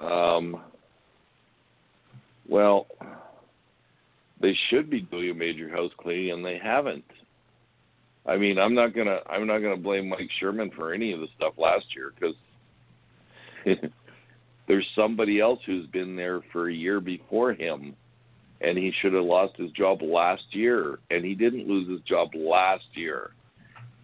um, 0.00 0.60
well, 2.48 2.86
they 4.40 4.56
should 4.68 4.90
be 4.90 5.00
doing 5.00 5.30
a 5.30 5.34
major 5.34 5.68
house 5.68 5.92
cleaning, 5.98 6.32
and 6.32 6.44
they 6.44 6.58
haven't. 6.62 7.04
I 8.26 8.36
mean, 8.36 8.58
I'm 8.58 8.74
not 8.74 8.94
gonna 8.94 9.18
I'm 9.28 9.46
not 9.46 9.58
gonna 9.58 9.76
blame 9.76 10.08
Mike 10.08 10.30
Sherman 10.40 10.70
for 10.74 10.92
any 10.92 11.12
of 11.12 11.20
the 11.20 11.28
stuff 11.36 11.54
last 11.58 11.86
year 11.94 12.12
because 12.18 12.34
there's 14.68 14.86
somebody 14.96 15.40
else 15.40 15.60
who's 15.64 15.86
been 15.86 16.16
there 16.16 16.40
for 16.52 16.68
a 16.68 16.74
year 16.74 17.00
before 17.00 17.52
him, 17.52 17.94
and 18.60 18.76
he 18.76 18.92
should 19.00 19.12
have 19.12 19.24
lost 19.24 19.56
his 19.56 19.70
job 19.72 20.02
last 20.02 20.44
year, 20.50 20.98
and 21.10 21.24
he 21.24 21.34
didn't 21.34 21.68
lose 21.68 21.88
his 21.88 22.00
job 22.00 22.30
last 22.34 22.86
year. 22.94 23.30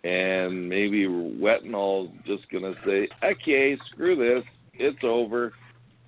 And 0.05 0.69
maybe 0.69 1.07
Wetenhall's 1.07 2.11
just 2.27 2.49
gonna 2.51 2.75
say, 2.85 3.09
"Okay, 3.23 3.77
screw 3.91 4.17
this, 4.17 4.45
it's 4.75 5.05
over, 5.05 5.53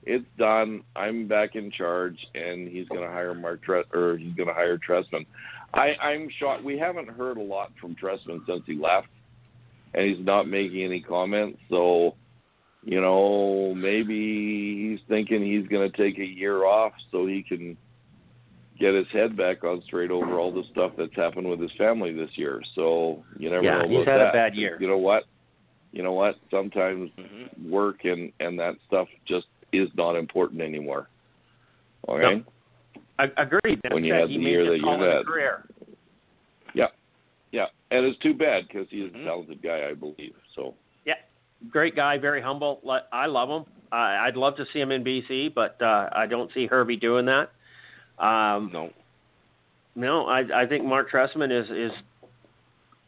it's 0.03 0.27
done. 0.37 0.83
I'm 0.97 1.29
back 1.29 1.55
in 1.55 1.71
charge," 1.71 2.19
and 2.35 2.69
he's 2.69 2.89
gonna 2.89 3.11
hire 3.11 3.35
Mark 3.35 3.63
Tre- 3.63 3.85
or 3.93 4.17
he's 4.17 4.35
gonna 4.35 4.53
hire 4.53 4.79
Trestman. 4.79 5.27
I, 5.75 5.95
I'm 6.01 6.29
shocked. 6.29 6.65
We 6.65 6.79
haven't 6.79 7.09
heard 7.09 7.37
a 7.37 7.43
lot 7.43 7.73
from 7.81 7.95
Trestman 7.97 8.45
since 8.47 8.63
he 8.67 8.75
left, 8.75 9.09
and 9.93 10.09
he's 10.09 10.25
not 10.25 10.49
making 10.49 10.83
any 10.83 11.01
comments. 11.01 11.59
So, 11.69 12.15
you 12.85 13.01
know, 13.01 13.75
maybe 13.75 14.91
he's 14.91 15.01
thinking 15.09 15.45
he's 15.45 15.69
to 15.91 15.97
take 15.97 16.19
a 16.19 16.25
year 16.25 16.65
off 16.65 16.93
so 17.11 17.27
he 17.27 17.43
can 17.43 17.77
get 18.79 18.95
his 18.95 19.07
head 19.13 19.37
back 19.37 19.65
on 19.65 19.83
straight 19.87 20.11
over 20.11 20.39
all 20.39 20.53
the 20.53 20.65
stuff 20.71 20.93
that's 20.97 21.15
happened 21.15 21.49
with 21.49 21.61
his 21.61 21.71
family 21.79 22.13
this 22.13 22.31
year. 22.35 22.61
So 22.75 23.25
you 23.39 23.51
never 23.51 23.65
Yeah, 23.65 23.83
know. 23.83 23.89
he's 23.89 24.03
about 24.03 24.21
had 24.21 24.29
a 24.29 24.33
bad 24.33 24.55
year. 24.55 24.77
You 24.81 24.89
know 24.89 24.99
what? 24.99 25.25
You 25.93 26.03
know 26.03 26.13
what? 26.13 26.37
Sometimes 26.51 27.11
hmm 27.19 27.71
work 27.71 28.05
and 28.05 28.33
and 28.41 28.59
that 28.59 28.75
stuff 28.87 29.07
just 29.29 29.47
is 29.73 29.89
not 29.97 30.17
important 30.17 30.61
anymore. 30.61 31.09
Okay. 32.09 32.45
I, 33.19 33.25
agreed. 33.37 33.81
That's 33.83 33.95
When 33.95 34.05
you 34.05 34.13
had 34.13 34.29
the 34.29 34.33
year 34.33 34.69
that 34.69 34.77
you 34.79 34.85
call 34.85 35.03
it 35.03 35.09
a 35.09 35.17
had. 35.19 35.27
career. 35.27 35.65
Yeah, 37.55 37.67
and 37.93 38.05
it's 38.05 38.19
too 38.19 38.35
bad 38.35 38.65
because 38.67 38.89
he's 38.91 39.05
Mm-hmm. 39.05 39.21
a 39.21 39.25
talented 39.25 39.63
guy, 39.63 39.89
I 39.89 39.95
believe. 39.95 40.35
So 40.57 40.75
Yeah, 41.07 41.15
Great 41.71 41.95
guy, 41.95 42.19
very 42.19 42.43
humble. 42.43 42.81
I 43.13 43.27
love 43.27 43.49
him. 43.49 43.65
I 43.93 44.27
I'd 44.27 44.37
love 44.37 44.57
to 44.57 44.67
see 44.73 44.81
him 44.81 44.91
in 44.91 45.05
BC, 45.05 45.55
but 45.55 45.81
uh, 45.81 46.09
I 46.13 46.27
don't 46.27 46.53
see 46.53 46.67
Hervey 46.67 46.97
doing 46.97 47.25
that. 47.27 47.53
Um, 48.19 48.71
No. 48.73 48.91
No, 49.97 50.27
I 50.27 50.63
I 50.63 50.67
think 50.67 50.85
Mark 50.85 51.11
Trestman 51.11 51.53
is 51.53 51.71
is, 51.71 51.93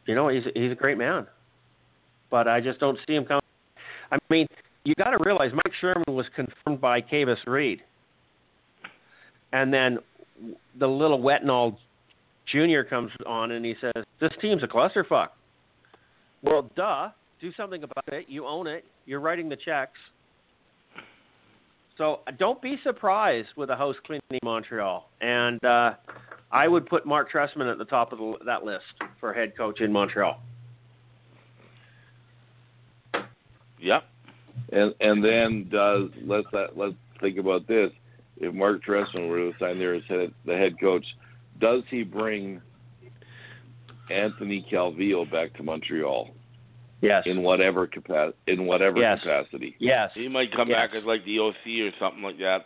you 0.05 0.15
know, 0.15 0.29
he's 0.29 0.43
he's 0.55 0.71
a 0.71 0.75
great 0.75 0.97
man, 0.97 1.27
but 2.31 2.47
I 2.47 2.61
just 2.61 2.79
don't 2.79 2.97
see 3.05 3.13
him 3.13 3.25
coming. 3.25 3.41
I 4.09 4.17
mean, 4.29 4.47
you 4.85 4.95
got 4.95 5.09
to 5.09 5.17
realize 5.19 5.51
Mike 5.53 5.73
Sherman 5.81 6.05
was 6.07 6.25
confirmed 6.33 6.79
by 6.79 7.01
Kavis 7.01 7.45
Reed, 7.45 7.81
and 9.51 9.73
then 9.73 9.97
the 10.79 10.87
little 10.87 11.19
Wetenhall 11.19 11.77
Junior 12.49 12.85
comes 12.85 13.11
on 13.25 13.51
and 13.51 13.65
he 13.65 13.75
says, 13.81 14.05
"This 14.21 14.31
team's 14.41 14.63
a 14.63 14.67
clusterfuck." 14.67 15.29
Well, 16.41 16.71
duh. 16.75 17.09
Do 17.41 17.51
something 17.53 17.83
about 17.83 18.13
it. 18.13 18.25
You 18.29 18.47
own 18.47 18.65
it. 18.65 18.85
You're 19.05 19.19
writing 19.19 19.49
the 19.49 19.57
checks. 19.57 19.99
So 21.97 22.21
uh, 22.27 22.31
don't 22.37 22.61
be 22.61 22.77
surprised 22.83 23.49
with 23.55 23.69
a 23.69 23.75
house 23.75 23.95
cleaning 24.05 24.21
in 24.29 24.39
Montreal. 24.43 25.09
And 25.21 25.63
uh, 25.63 25.93
I 26.51 26.67
would 26.67 26.85
put 26.85 27.05
Mark 27.05 27.31
Trestman 27.31 27.71
at 27.71 27.77
the 27.77 27.85
top 27.85 28.11
of 28.11 28.19
the, 28.19 28.35
that 28.45 28.63
list 28.63 28.85
for 29.19 29.33
head 29.33 29.57
coach 29.57 29.81
in 29.81 29.91
Montreal. 29.91 30.39
Yep. 33.79 34.03
and 34.71 34.95
and 35.01 35.23
then 35.23 35.69
does 35.71 36.09
let's 36.23 36.47
uh, 36.51 36.67
let's 36.75 36.95
think 37.21 37.37
about 37.37 37.67
this. 37.67 37.91
If 38.37 38.53
Mark 38.53 38.83
Trestman 38.83 39.29
were 39.29 39.51
to 39.51 39.53
sign 39.59 39.77
there 39.77 39.93
as 39.93 40.03
head, 40.07 40.33
the 40.45 40.55
head 40.55 40.79
coach, 40.79 41.05
does 41.59 41.83
he 41.89 42.03
bring 42.03 42.59
Anthony 44.09 44.65
Calvillo 44.71 45.29
back 45.31 45.55
to 45.57 45.63
Montreal 45.63 46.29
Yes. 47.01 47.23
in 47.25 47.43
whatever 47.43 47.85
capacity? 47.87 48.37
In 48.47 48.65
whatever 48.65 48.97
Yes. 48.99 49.19
capacity, 49.21 49.75
Yes. 49.79 50.11
He 50.13 50.27
might 50.27 50.51
come 50.51 50.69
Yes. 50.69 50.89
back 50.89 50.95
as 50.95 51.03
like 51.05 51.23
the 51.25 51.39
OC 51.39 51.81
or 51.81 51.91
something 51.99 52.23
like 52.23 52.37
that. 52.39 52.65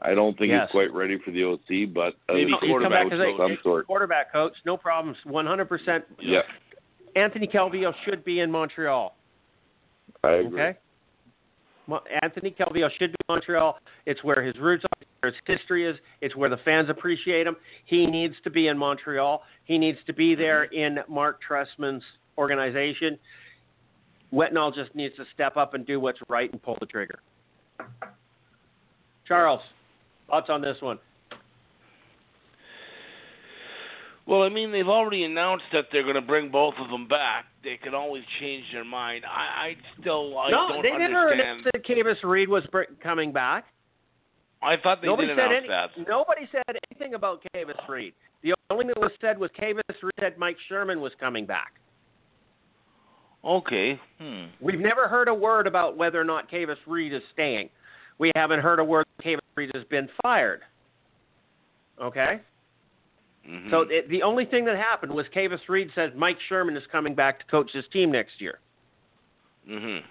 I 0.00 0.14
don't 0.14 0.36
think 0.36 0.50
Yes. 0.50 0.68
he's 0.68 0.72
quite 0.72 0.92
ready 0.92 1.18
for 1.18 1.30
the 1.30 1.44
OC, 1.44 1.86
but 1.86 2.14
Maybe 2.28 2.50
No, 2.50 2.58
come 2.58 2.68
quarterback 2.68 3.04
back 3.06 3.12
as 3.12 3.18
coach 3.20 3.32
of 3.32 3.36
some 3.38 3.58
sort. 3.62 3.86
quarterback 3.86 4.32
coach. 4.32 4.54
No 4.64 4.76
problems. 4.76 5.18
100%. 5.24 6.04
Yeah, 6.18 6.42
Anthony 7.14 7.46
Calvillo 7.46 7.94
should 8.04 8.24
be 8.24 8.40
in 8.40 8.50
Montreal. 8.50 9.14
I 10.24 10.32
agree. 10.32 10.60
Okay. 10.60 10.78
Anthony 12.22 12.52
Calvillo 12.52 12.90
should 12.92 13.12
be 13.12 13.16
in 13.28 13.34
Montreal. 13.34 13.78
It's 14.06 14.22
where 14.22 14.42
his 14.42 14.56
roots 14.58 14.84
are, 14.84 15.06
where 15.20 15.32
his 15.32 15.40
history 15.46 15.86
is. 15.86 15.98
It's 16.20 16.36
where 16.36 16.48
the 16.48 16.58
fans 16.58 16.88
appreciate 16.88 17.46
him. 17.46 17.56
He 17.84 18.06
needs 18.06 18.34
to 18.44 18.50
be 18.50 18.68
in 18.68 18.78
Montreal. 18.78 19.42
He 19.64 19.78
needs 19.78 19.98
to 20.06 20.12
be 20.12 20.34
there 20.34 20.66
mm-hmm. 20.66 20.98
in 20.98 21.14
Mark 21.14 21.40
Trestman's 21.42 22.04
organization. 22.38 23.18
Wetenhall 24.32 24.74
just 24.74 24.94
needs 24.94 25.14
to 25.16 25.24
step 25.34 25.56
up 25.56 25.74
and 25.74 25.86
do 25.86 26.00
what's 26.00 26.18
right 26.28 26.50
and 26.52 26.62
pull 26.62 26.76
the 26.80 26.86
trigger. 26.86 27.18
Charles, 29.26 29.60
thoughts 30.28 30.48
on 30.50 30.62
this 30.62 30.76
one? 30.80 30.98
Well, 34.26 34.42
I 34.42 34.48
mean, 34.48 34.70
they've 34.70 34.88
already 34.88 35.24
announced 35.24 35.64
that 35.72 35.86
they're 35.90 36.04
going 36.04 36.14
to 36.14 36.20
bring 36.20 36.50
both 36.50 36.74
of 36.78 36.88
them 36.90 37.08
back. 37.08 37.46
They 37.64 37.76
can 37.76 37.94
always 37.94 38.22
change 38.40 38.64
their 38.72 38.84
mind. 38.84 39.24
I, 39.24 39.66
I 39.66 39.76
still, 40.00 40.38
I 40.38 40.50
no, 40.50 40.68
don't 40.68 40.82
they 40.82 40.90
never 40.90 41.30
understand. 41.30 41.40
announced 41.40 41.68
that 41.72 41.84
Kavis 41.84 42.22
Reed 42.22 42.48
was 42.48 42.64
br- 42.70 42.82
coming 43.02 43.32
back. 43.32 43.66
I 44.62 44.76
thought 44.76 45.00
they 45.02 45.08
nobody 45.08 45.28
did 45.28 45.36
said 45.36 45.46
announce 45.46 45.64
any, 45.96 46.04
that. 46.04 46.08
Nobody 46.08 46.48
said 46.52 46.76
anything 46.90 47.14
about 47.14 47.42
Kavis 47.52 47.88
Reed. 47.88 48.14
The 48.42 48.54
only 48.70 48.84
thing 48.84 48.92
that 48.94 49.00
was 49.00 49.12
said 49.20 49.38
was 49.38 49.50
Kavis 49.60 49.80
Reed 50.02 50.12
said 50.20 50.38
Mike 50.38 50.56
Sherman 50.68 51.00
was 51.00 51.12
coming 51.18 51.44
back. 51.44 51.72
Okay. 53.44 54.00
Hmm. 54.18 54.44
We've 54.60 54.78
never 54.78 55.08
heard 55.08 55.28
a 55.28 55.34
word 55.34 55.66
about 55.66 55.96
whether 55.96 56.20
or 56.20 56.24
not 56.24 56.50
Kavis 56.50 56.76
Reed 56.86 57.12
is 57.12 57.22
staying. 57.32 57.68
We 58.18 58.30
haven't 58.36 58.60
heard 58.60 58.78
a 58.78 58.84
word 58.84 59.06
that 59.16 59.24
Kavis 59.24 59.40
Reed 59.56 59.70
has 59.74 59.84
been 59.84 60.08
fired. 60.22 60.60
Okay? 62.00 62.40
Mhm. 63.48 63.70
So 63.70 63.80
it, 63.82 64.08
the 64.08 64.22
only 64.22 64.44
thing 64.44 64.64
that 64.66 64.76
happened 64.76 65.12
was 65.12 65.26
Kavis 65.34 65.68
Reed 65.68 65.90
said 65.94 66.16
Mike 66.16 66.38
Sherman 66.48 66.76
is 66.76 66.84
coming 66.92 67.14
back 67.14 67.40
to 67.40 67.44
coach 67.46 67.72
his 67.72 67.84
team 67.92 68.12
next 68.12 68.40
year. 68.40 68.60
Mm-hmm. 69.68 70.06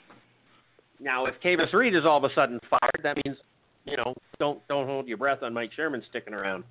Now, 0.99 1.25
if 1.25 1.35
Kavis 1.41 1.73
Reed 1.73 1.95
is 1.95 2.05
all 2.05 2.17
of 2.17 2.23
a 2.29 2.33
sudden 2.33 2.59
fired, 2.69 3.01
that 3.03 3.17
means 3.25 3.37
you 3.85 3.97
know 3.97 4.13
don't 4.39 4.65
don't 4.67 4.85
hold 4.85 5.07
your 5.07 5.17
breath 5.17 5.43
on 5.43 5.53
Mike 5.53 5.71
Sherman 5.73 6.03
sticking 6.09 6.33
around. 6.33 6.63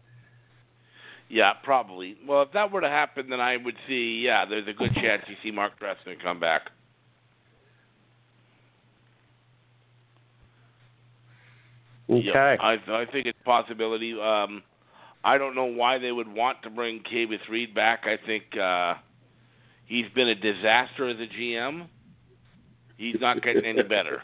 Yeah, 1.30 1.52
probably. 1.62 2.16
Well, 2.26 2.42
if 2.42 2.52
that 2.52 2.72
were 2.72 2.80
to 2.80 2.88
happen, 2.88 3.30
then 3.30 3.40
I 3.40 3.56
would 3.56 3.76
see. 3.86 4.20
Yeah, 4.24 4.44
there's 4.44 4.66
a 4.66 4.72
good 4.72 4.92
chance 4.94 5.22
you 5.28 5.36
see 5.44 5.52
Mark 5.52 5.78
Trestman 5.80 6.20
come 6.20 6.40
back. 6.40 6.62
Okay. 12.10 12.22
Yeah, 12.24 12.56
I 12.60 12.72
I 12.88 13.06
think 13.12 13.26
it's 13.26 13.38
a 13.40 13.44
possibility. 13.44 14.20
Um, 14.20 14.64
I 15.22 15.38
don't 15.38 15.54
know 15.54 15.66
why 15.66 15.98
they 15.98 16.10
would 16.10 16.26
want 16.26 16.62
to 16.64 16.70
bring 16.70 17.00
Kavis 17.00 17.48
Reed 17.48 17.76
back. 17.76 18.00
I 18.06 18.18
think 18.26 18.44
uh, 18.60 18.94
he's 19.86 20.06
been 20.16 20.28
a 20.28 20.34
disaster 20.34 21.08
as 21.08 21.18
a 21.18 21.28
GM. 21.28 21.86
He's 22.96 23.16
not 23.20 23.40
getting 23.40 23.64
any 23.64 23.82
better. 23.82 24.22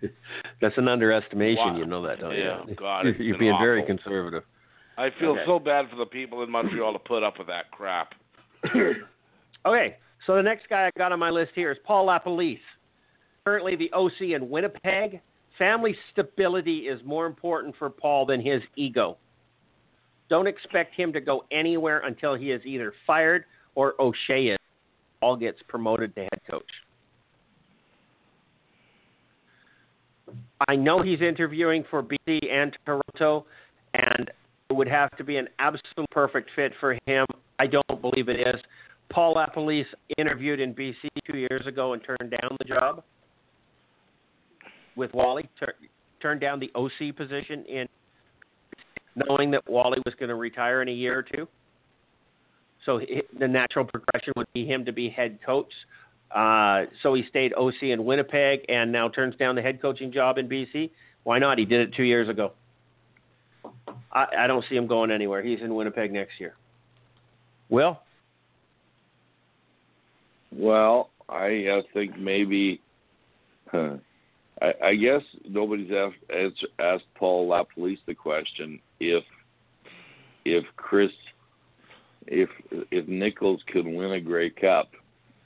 That's 0.60 0.78
an 0.78 0.86
underestimation. 0.86 1.56
Wow. 1.56 1.76
You 1.76 1.86
know 1.86 2.06
that, 2.06 2.20
don't 2.20 2.36
Yeah, 2.36 2.62
you? 2.68 2.76
God, 2.76 3.04
you're 3.06 3.14
you're 3.16 3.38
being 3.38 3.58
very 3.58 3.84
conservative. 3.84 4.44
I 5.02 5.10
feel 5.18 5.30
Okay. 5.30 5.42
so 5.46 5.58
bad 5.58 5.90
for 5.90 5.96
the 5.96 6.06
people 6.06 6.44
in 6.44 6.50
Montreal 6.50 6.92
to 6.92 6.98
put 7.00 7.24
up 7.24 7.38
with 7.38 7.48
that 7.48 7.70
crap. 7.70 8.14
Okay, 9.64 9.96
so 10.26 10.34
the 10.34 10.42
next 10.42 10.68
guy 10.68 10.86
I 10.86 10.90
got 10.98 11.12
on 11.12 11.20
my 11.20 11.30
list 11.30 11.52
here 11.54 11.70
is 11.70 11.78
Paul 11.84 12.08
LaPolice. 12.08 12.58
Currently 13.44 13.76
the 13.76 13.92
OC 13.92 14.34
in 14.34 14.50
Winnipeg. 14.50 15.20
Family 15.56 15.94
stability 16.10 16.88
is 16.88 17.00
more 17.04 17.26
important 17.26 17.76
for 17.78 17.88
Paul 17.88 18.26
than 18.26 18.40
his 18.40 18.60
ego. 18.74 19.18
Don't 20.28 20.48
expect 20.48 20.96
him 20.96 21.12
to 21.12 21.20
go 21.20 21.44
anywhere 21.52 22.00
until 22.06 22.34
he 22.34 22.50
is 22.50 22.60
either 22.64 22.92
fired 23.06 23.44
or 23.76 23.94
O'Shea 24.00 24.48
is. 24.48 24.58
Paul 25.20 25.36
gets 25.36 25.60
promoted 25.68 26.12
to 26.16 26.22
head 26.22 26.40
coach. 26.50 26.70
I 30.66 30.74
know 30.74 31.02
he's 31.02 31.20
interviewing 31.20 31.84
for 31.88 32.02
BC 32.02 32.50
and 32.50 32.76
Toronto, 32.84 33.46
and 33.94 34.28
it 34.72 34.76
would 34.76 34.88
have 34.88 35.10
to 35.18 35.24
be 35.24 35.36
an 35.36 35.48
absolute 35.58 36.08
perfect 36.10 36.48
fit 36.56 36.72
for 36.80 36.96
him. 37.06 37.26
I 37.58 37.66
don't 37.66 38.00
believe 38.00 38.30
it 38.30 38.40
is. 38.40 38.58
Paul 39.10 39.34
LaPolice 39.34 39.84
interviewed 40.16 40.60
in 40.60 40.74
BC 40.74 40.94
two 41.30 41.36
years 41.36 41.66
ago 41.66 41.92
and 41.92 42.02
turned 42.02 42.30
down 42.30 42.56
the 42.58 42.64
job 42.64 43.04
with 44.96 45.12
Wally. 45.12 45.46
Tur- 45.60 45.74
turned 46.22 46.40
down 46.40 46.58
the 46.58 46.70
OC 46.74 47.14
position 47.14 47.66
in 47.66 47.86
knowing 49.14 49.50
that 49.50 49.68
Wally 49.68 49.98
was 50.06 50.14
going 50.18 50.30
to 50.30 50.36
retire 50.36 50.80
in 50.80 50.88
a 50.88 50.92
year 50.92 51.18
or 51.18 51.22
two. 51.22 51.46
So 52.86 52.98
hi- 52.98 53.22
the 53.38 53.46
natural 53.46 53.84
progression 53.84 54.32
would 54.36 54.50
be 54.54 54.66
him 54.66 54.86
to 54.86 54.92
be 54.92 55.10
head 55.10 55.38
coach. 55.44 55.72
Uh, 56.34 56.84
so 57.02 57.12
he 57.12 57.24
stayed 57.28 57.52
OC 57.52 57.82
in 57.82 58.06
Winnipeg 58.06 58.60
and 58.70 58.90
now 58.90 59.10
turns 59.10 59.36
down 59.36 59.54
the 59.54 59.60
head 59.60 59.82
coaching 59.82 60.10
job 60.10 60.38
in 60.38 60.48
BC. 60.48 60.90
Why 61.24 61.38
not? 61.38 61.58
He 61.58 61.66
did 61.66 61.80
it 61.80 61.94
two 61.94 62.04
years 62.04 62.30
ago. 62.30 62.52
I, 64.12 64.26
I 64.40 64.46
don't 64.46 64.64
see 64.68 64.76
him 64.76 64.86
going 64.86 65.10
anywhere. 65.10 65.42
He's 65.42 65.60
in 65.60 65.74
Winnipeg 65.74 66.12
next 66.12 66.38
year. 66.38 66.54
Will? 67.68 68.00
Well, 70.54 71.10
I 71.28 71.66
uh, 71.66 71.82
think 71.94 72.18
maybe. 72.18 72.80
Huh, 73.70 73.96
I, 74.60 74.74
I 74.84 74.94
guess 74.94 75.22
nobody's 75.48 75.90
asked, 75.90 76.30
answer, 76.30 76.66
asked 76.78 77.06
Paul 77.14 77.48
LaPolice 77.48 77.98
the 78.06 78.14
question 78.14 78.78
if 79.00 79.24
if 80.44 80.64
Chris 80.76 81.10
if 82.26 82.48
if 82.90 83.08
Nichols 83.08 83.62
could 83.72 83.86
win 83.86 84.12
a 84.12 84.20
Grey 84.20 84.50
Cup. 84.50 84.90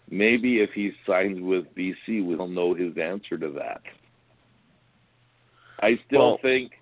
Maybe 0.09 0.61
if 0.61 0.71
he 0.73 0.93
signs 1.05 1.41
with 1.41 1.65
BC, 1.75 2.25
we'll 2.25 2.47
know 2.47 2.75
his 2.75 2.97
answer 2.97 3.37
to 3.39 3.51
that. 3.51 3.83
I 5.81 5.99
still 6.07 6.31
Well- 6.31 6.39
think, 6.39 6.73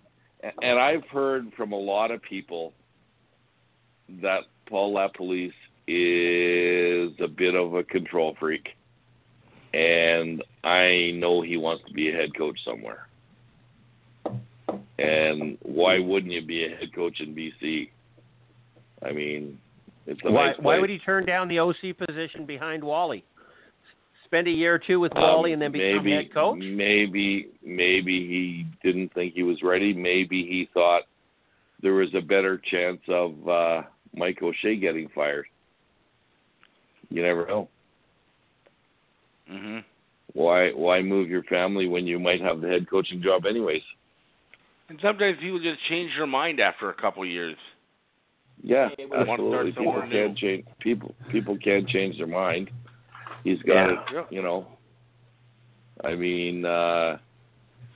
and 0.63 0.79
I've 0.79 1.05
heard 1.11 1.53
from 1.57 1.73
a 1.73 1.79
lot 1.79 2.11
of 2.11 2.23
people 2.23 2.73
that 4.23 4.41
Paul 4.69 4.95
LaPolice 4.95 5.53
is 5.87 7.13
a 7.21 7.29
bit 7.29 7.55
of 7.55 7.75
a 7.75 7.85
control 7.85 8.37
freak, 8.39 8.69
and 9.73 10.43
I 10.63 11.13
know 11.15 11.43
he 11.43 11.57
wants 11.57 11.85
to 11.87 11.93
be 11.93 12.11
a 12.11 12.13
head 12.13 12.37
coach 12.37 12.59
somewhere. 12.65 13.09
And 14.99 15.59
why 15.63 15.99
wouldn't 15.99 16.33
you 16.33 16.45
be 16.45 16.65
a 16.65 16.77
head 16.77 16.95
coach 16.95 17.21
in 17.21 17.35
BC? 17.35 17.91
I 19.03 19.13
mean, 19.13 19.59
it's 20.07 20.21
a 20.25 20.31
Why, 20.31 20.49
nice 20.49 20.57
why 20.61 20.79
would 20.79 20.91
he 20.91 20.99
turn 20.99 21.27
down 21.27 21.49
the 21.49 21.59
OC 21.59 21.97
position 21.99 22.47
behind 22.47 22.83
Wally? 22.83 23.25
Spend 24.35 24.49
a 24.49 24.51
year 24.51 24.75
or 24.75 24.81
two 24.81 24.99
with 24.99 25.16
Um, 25.16 25.44
and 25.44 25.62
then 25.62 25.70
become 25.70 26.05
maybe, 26.05 26.11
head 26.11 26.35
coach? 26.35 26.59
Maybe, 26.59 27.51
maybe 27.62 28.27
he 28.27 28.66
didn't 28.83 29.14
think 29.14 29.33
he 29.33 29.44
was 29.44 29.62
ready. 29.62 29.94
Maybe 29.94 30.44
he 30.44 30.68
thought 30.75 31.03
there 31.83 31.92
was 31.94 32.12
a 32.16 32.20
better 32.20 32.59
chance 32.59 33.01
of 33.07 33.49
uh, 33.49 33.83
Mike 34.12 34.42
O'Shea 34.42 34.75
getting 34.75 35.09
fired. 35.14 35.47
You 37.11 37.23
never 37.23 37.47
know. 37.47 37.68
Mhm. 39.49 39.85
Why 40.33 40.73
why 40.73 41.01
move 41.01 41.29
your 41.29 41.44
family 41.44 41.87
when 41.87 42.05
you 42.05 42.18
might 42.18 42.40
have 42.40 42.61
the 42.61 42.66
head 42.66 42.90
coaching 42.90 43.23
job 43.23 43.47
anyways? 43.47 43.85
And 44.88 44.99
sometimes 45.01 45.38
people 45.38 45.61
just 45.61 45.81
change 45.88 46.11
their 46.16 46.27
mind 46.27 46.59
after 46.59 46.90
a 46.90 46.94
couple 46.94 47.23
of 47.23 47.29
years. 47.29 47.57
Yeah, 48.64 48.88
They 48.97 49.07
would 49.07 49.29
want 49.29 49.40
to 49.40 49.49
start 49.49 49.66
absolutely. 49.68 49.73
People 49.73 50.11
can't 50.11 50.37
change 50.37 50.64
people 50.81 51.14
people 51.31 51.57
can't 51.59 51.88
change 51.88 52.16
their 52.18 52.27
mind. 52.27 52.73
He's 53.45 53.61
got 53.63 53.91
Yeah. 53.91 54.21
it, 54.21 54.27
you 54.31 54.43
know. 54.43 54.67
I 56.03 56.15
mean, 56.15 56.65
uh 56.65 57.19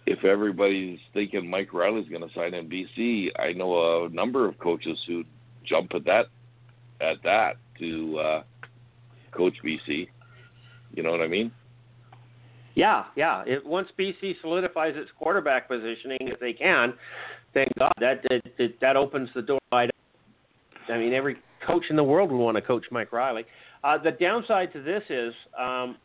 if 0.06 0.24
everybody's 0.24 0.98
thinking 1.12 1.50
Mike 1.50 1.74
Reilly's 1.74 2.08
going 2.08 2.26
to 2.26 2.34
sign 2.34 2.54
in 2.54 2.66
BC, 2.66 3.28
I 3.38 3.52
know 3.52 4.06
a 4.06 4.08
number 4.08 4.48
of 4.48 4.58
coaches 4.58 4.98
who 5.06 5.22
jump 5.64 5.94
at 5.94 6.04
that 6.04 6.26
at 7.00 7.22
that 7.24 7.56
to 7.78 8.18
uh 8.18 8.42
coach 9.32 9.54
BC. 9.64 10.08
You 10.94 11.02
know 11.02 11.10
what 11.10 11.20
I 11.20 11.28
mean? 11.28 11.50
Yeah, 12.74 13.04
yeah. 13.16 13.42
If 13.46 13.64
once 13.64 13.88
BC 13.98 14.36
solidifies 14.40 14.94
its 14.96 15.10
quarterback 15.18 15.68
positioning, 15.68 16.18
if 16.22 16.38
they 16.40 16.52
can, 16.52 16.94
thank 17.52 17.68
God 17.78 17.92
that 18.00 18.22
that 18.30 18.42
that, 18.56 18.80
that 18.80 18.96
opens 18.96 19.28
the 19.34 19.42
door 19.42 19.58
wide. 19.72 19.90
I 20.88 20.96
mean, 20.96 21.12
every 21.12 21.36
coach 21.66 21.84
in 21.90 21.96
the 21.96 22.04
world 22.04 22.30
would 22.30 22.38
want 22.38 22.56
to 22.56 22.62
coach 22.62 22.84
Mike 22.90 23.12
Riley. 23.12 23.44
Uh, 23.84 23.98
the 23.98 24.10
downside 24.10 24.72
to 24.72 24.82
this 24.82 25.02
is 25.08 25.32
um, 25.58 25.96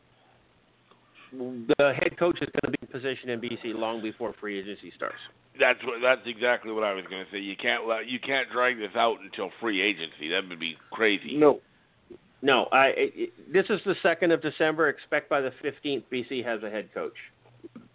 the 1.32 1.94
head 2.02 2.18
coach 2.18 2.38
is 2.42 2.50
going 2.62 2.72
to 2.74 2.78
be 2.78 2.78
in 2.82 2.88
position 2.88 3.30
in 3.30 3.42
BC 3.42 3.76
long 3.78 4.02
before 4.02 4.34
free 4.40 4.60
agency 4.60 4.92
starts. 4.96 5.18
That's 5.60 5.80
what. 5.84 5.96
That's 6.02 6.22
exactly 6.26 6.72
what 6.72 6.84
I 6.84 6.94
was 6.94 7.06
going 7.10 7.24
to 7.26 7.32
say. 7.32 7.38
You 7.40 7.56
can't 7.56 7.88
let. 7.88 8.08
You 8.08 8.20
can't 8.20 8.50
drag 8.52 8.78
this 8.78 8.96
out 8.96 9.18
until 9.24 9.52
free 9.60 9.82
agency. 9.82 10.30
That 10.30 10.48
would 10.50 10.60
be 10.60 10.76
crazy. 10.92 11.36
No. 11.38 11.60
No, 12.42 12.68
I. 12.72 12.88
It, 12.88 13.14
it- 13.16 13.54
this 13.54 13.66
is 13.70 13.80
the 13.86 13.96
second 14.02 14.32
of 14.32 14.42
December. 14.42 14.90
Expect 14.90 15.30
by 15.30 15.42
the 15.42 15.52
fifteenth, 15.62 16.06
BC 16.12 16.44
has 16.44 16.64
a 16.64 16.70
head 16.72 16.90
coach. 16.94 17.14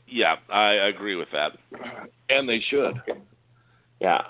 Yeah, 0.07 0.37
I 0.49 0.73
agree 0.73 1.17
with 1.17 1.29
that. 1.33 1.53
And 2.31 2.49
they 2.49 2.61
should. 2.71 2.95
Yeah. 4.01 4.23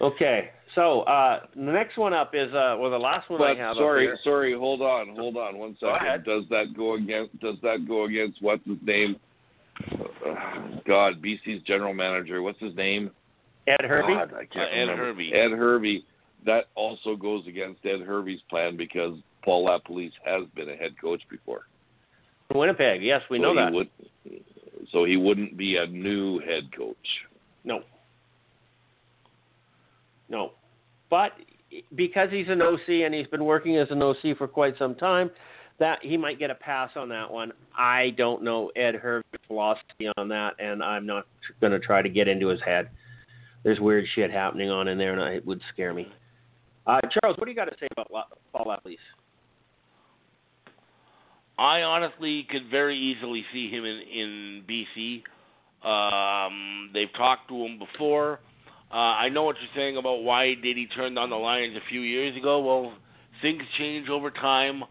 Okay, 0.00 0.50
so 0.74 1.00
uh, 1.02 1.40
the 1.54 1.60
next 1.62 1.96
one 1.96 2.12
up 2.12 2.32
is 2.34 2.52
uh, 2.52 2.76
well, 2.78 2.90
the 2.90 2.98
last 2.98 3.28
one 3.30 3.38
But 3.40 3.50
I 3.50 3.54
have. 3.54 3.76
sorry, 3.76 4.10
up 4.12 4.18
sorry, 4.24 4.52
hold 4.54 4.82
on, 4.82 5.14
hold 5.16 5.36
on 5.36 5.58
one 5.58 5.74
second. 5.80 5.88
Go 5.88 5.94
ahead. 5.96 6.24
Does 6.24 6.44
that 6.50 6.74
go 6.76 6.94
against 6.94 7.38
does 7.40 7.56
that 7.62 7.86
go 7.88 8.04
against 8.04 8.42
what's 8.42 8.64
his 8.66 8.78
name? 8.82 9.16
Uh, 9.92 10.78
God, 10.86 11.22
BC's 11.22 11.62
general 11.66 11.94
manager, 11.94 12.42
what's 12.42 12.58
his 12.60 12.74
name? 12.76 13.10
Ed 13.66 13.80
Hervey. 13.84 14.14
God, 14.14 14.32
I 14.34 14.44
can't 14.46 14.70
Uh, 14.70 14.74
Ed 14.74 14.80
remember. 14.82 15.04
Hervey. 15.06 15.32
Ed 15.32 15.50
Hervey. 15.50 16.04
That 16.44 16.64
also 16.76 17.16
goes 17.16 17.46
against 17.48 17.84
Ed 17.84 18.00
Hervey's 18.06 18.40
plan 18.48 18.76
because 18.76 19.18
Paul 19.44 19.66
LaPolice 19.66 20.12
has 20.24 20.44
been 20.54 20.68
a 20.70 20.76
head 20.76 20.92
coach 21.00 21.20
before. 21.28 21.62
Winnipeg. 22.54 23.02
Yes, 23.02 23.22
we 23.28 23.38
so 23.38 23.42
know 23.42 23.56
that. 23.56 23.72
Would, 23.72 23.88
so 24.92 25.04
he 25.04 25.16
wouldn't 25.16 25.56
be 25.56 25.76
a 25.76 25.86
new 25.86 26.38
head 26.40 26.70
coach. 26.76 26.96
No. 27.64 27.80
No. 30.28 30.52
But 31.10 31.32
because 31.94 32.30
he's 32.30 32.48
an 32.48 32.62
OC 32.62 32.88
and 33.04 33.14
he's 33.14 33.26
been 33.28 33.44
working 33.44 33.76
as 33.76 33.88
an 33.90 34.02
OC 34.02 34.36
for 34.38 34.48
quite 34.48 34.76
some 34.78 34.94
time, 34.94 35.30
that 35.78 35.98
he 36.02 36.16
might 36.16 36.38
get 36.38 36.50
a 36.50 36.54
pass 36.54 36.90
on 36.96 37.08
that 37.10 37.30
one. 37.30 37.52
I 37.76 38.14
don't 38.16 38.42
know 38.42 38.70
Ed 38.76 38.94
Hervey's 38.94 39.40
philosophy 39.46 40.08
on 40.16 40.28
that, 40.28 40.54
and 40.58 40.82
I'm 40.82 41.06
not 41.06 41.26
going 41.60 41.72
to 41.72 41.78
try 41.78 42.02
to 42.02 42.08
get 42.08 42.28
into 42.28 42.48
his 42.48 42.60
head. 42.62 42.88
There's 43.62 43.80
weird 43.80 44.06
shit 44.14 44.30
happening 44.30 44.70
on 44.70 44.88
in 44.88 44.96
there, 44.96 45.18
and 45.18 45.34
it 45.34 45.46
would 45.46 45.60
scare 45.72 45.92
me. 45.92 46.08
Uh, 46.86 47.00
Charles, 47.10 47.36
what 47.36 47.44
do 47.44 47.50
you 47.50 47.56
got 47.56 47.64
to 47.64 47.76
say 47.80 47.88
about 47.92 48.10
Paul 48.52 48.64
LaPolice? 48.64 48.96
I 51.58 51.82
honestly 51.82 52.46
could 52.50 52.70
very 52.70 52.96
easily 52.98 53.44
see 53.52 53.70
him 53.70 53.84
in 53.84 54.00
in 54.00 54.64
BC. 54.68 55.22
Um, 55.86 56.90
they've 56.92 57.12
talked 57.16 57.48
to 57.48 57.54
him 57.64 57.78
before. 57.78 58.40
Uh, 58.90 58.94
I 58.94 59.28
know 59.28 59.42
what 59.44 59.56
you're 59.60 59.70
saying 59.74 59.96
about 59.96 60.22
why 60.22 60.54
did 60.54 60.76
he 60.76 60.86
turn 60.86 61.14
down 61.14 61.30
the 61.30 61.36
Lions 61.36 61.76
a 61.76 61.88
few 61.88 62.00
years 62.00 62.36
ago. 62.36 62.60
Well, 62.60 62.94
things 63.42 63.62
change 63.78 64.08
over 64.08 64.30
time. 64.30 64.84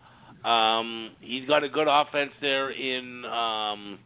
Um, 0.43 1.11
he's 1.21 1.47
got 1.47 1.63
a 1.63 1.69
good 1.69 1.87
offense 1.89 2.31
there 2.41 2.69
in 2.69 3.25
um, 3.25 3.99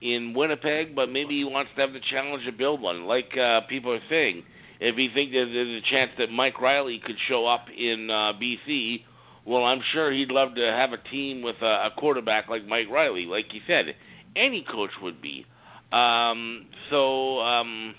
in 0.00 0.34
Winnipeg, 0.34 0.94
but 0.94 1.10
maybe 1.10 1.38
he 1.38 1.44
wants 1.44 1.70
to 1.74 1.80
have 1.80 1.92
the 1.92 2.00
challenge 2.10 2.44
to 2.44 2.52
build 2.52 2.80
one. 2.80 3.06
Like 3.06 3.36
uh, 3.36 3.62
people 3.62 3.92
are 3.92 4.02
saying, 4.08 4.44
if 4.80 4.96
he 4.96 5.08
thinks 5.12 5.32
that 5.32 5.50
there's 5.52 5.82
a 5.82 5.90
chance 5.90 6.12
that 6.18 6.30
Mike 6.30 6.60
Reilly 6.60 7.00
could 7.04 7.16
show 7.28 7.46
up 7.46 7.66
in 7.76 8.10
uh, 8.10 8.32
BC, 8.34 9.02
well, 9.46 9.64
I'm 9.64 9.80
sure 9.92 10.12
he'd 10.12 10.30
love 10.30 10.54
to 10.56 10.66
have 10.66 10.92
a 10.92 10.98
team 11.10 11.42
with 11.42 11.56
a, 11.62 11.86
a 11.86 11.90
quarterback 11.96 12.48
like 12.48 12.66
Mike 12.66 12.88
Reilly. 12.90 13.26
Like 13.26 13.46
you 13.52 13.60
said, 13.66 13.96
any 14.36 14.64
coach 14.70 14.90
would 15.02 15.22
be. 15.22 15.46
Um, 15.92 16.66
so 16.90 17.40
um, 17.40 17.94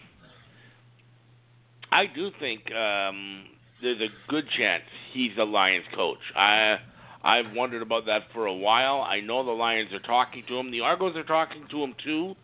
I 1.98 2.06
do 2.06 2.30
think 2.40 2.62
um, 2.72 3.46
there's 3.82 4.00
a 4.00 4.10
good 4.30 4.46
chance 4.56 4.84
he's 5.14 5.32
the 5.36 5.46
Lions 5.46 5.86
coach. 5.96 6.20
I 6.36 6.78
I've 7.24 7.56
wondered 7.56 7.82
about 7.82 8.06
that 8.06 8.22
for 8.34 8.46
a 8.46 8.54
while. 8.54 9.02
I 9.02 9.20
know 9.22 9.44
the 9.44 9.50
Lions 9.50 9.92
are 9.92 10.00
talking 10.00 10.44
to 10.48 10.60
him. 10.60 10.70
The 10.70 10.82
Argos 10.82 11.16
are 11.16 11.24
talking 11.24 11.66
to 11.72 11.84
him 11.84 11.96
too. 12.06 12.36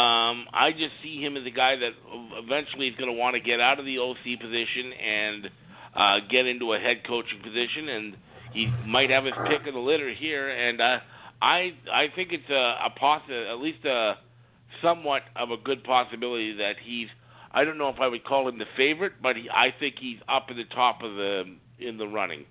Um, 0.00 0.46
I 0.54 0.70
just 0.72 0.92
see 1.02 1.20
him 1.20 1.36
as 1.36 1.44
a 1.44 1.50
guy 1.50 1.76
that 1.76 1.90
eventually 2.42 2.88
is 2.88 2.96
going 2.96 3.10
to 3.10 3.18
want 3.18 3.34
to 3.34 3.40
get 3.40 3.60
out 3.60 3.78
of 3.78 3.84
the 3.84 3.98
OC 3.98 4.40
position 4.40 4.92
and 4.94 5.50
uh, 5.94 6.16
get 6.30 6.46
into 6.46 6.72
a 6.72 6.78
head 6.78 7.02
coaching 7.06 7.42
position, 7.42 7.86
and 7.90 8.16
he 8.54 8.72
might 8.86 9.10
have 9.10 9.26
his 9.26 9.34
pick 9.46 9.66
of 9.68 9.74
the 9.74 9.80
litter 9.80 10.10
here. 10.14 10.48
And 10.48 10.80
uh, 10.80 11.00
I 11.42 11.74
I 11.92 12.06
think 12.16 12.32
it's 12.32 12.48
a, 12.48 12.86
a 12.86 12.94
possi- 12.98 13.52
at 13.52 13.58
least 13.58 13.84
a 13.84 14.14
somewhat 14.80 15.22
of 15.36 15.50
a 15.50 15.58
good 15.58 15.84
possibility 15.84 16.56
that 16.56 16.76
he's. 16.82 17.08
I 17.52 17.64
don't 17.64 17.78
know 17.78 17.88
if 17.88 18.00
I 18.00 18.06
would 18.06 18.24
call 18.24 18.48
him 18.48 18.58
the 18.58 18.66
favorite, 18.76 19.14
but 19.22 19.36
he, 19.36 19.48
I 19.50 19.74
think 19.78 19.96
he's 20.00 20.18
up 20.28 20.46
at 20.50 20.56
the 20.56 20.64
top 20.74 21.02
of 21.02 21.14
the 21.16 21.56
in 21.78 21.96
the 21.96 22.06
running. 22.06 22.44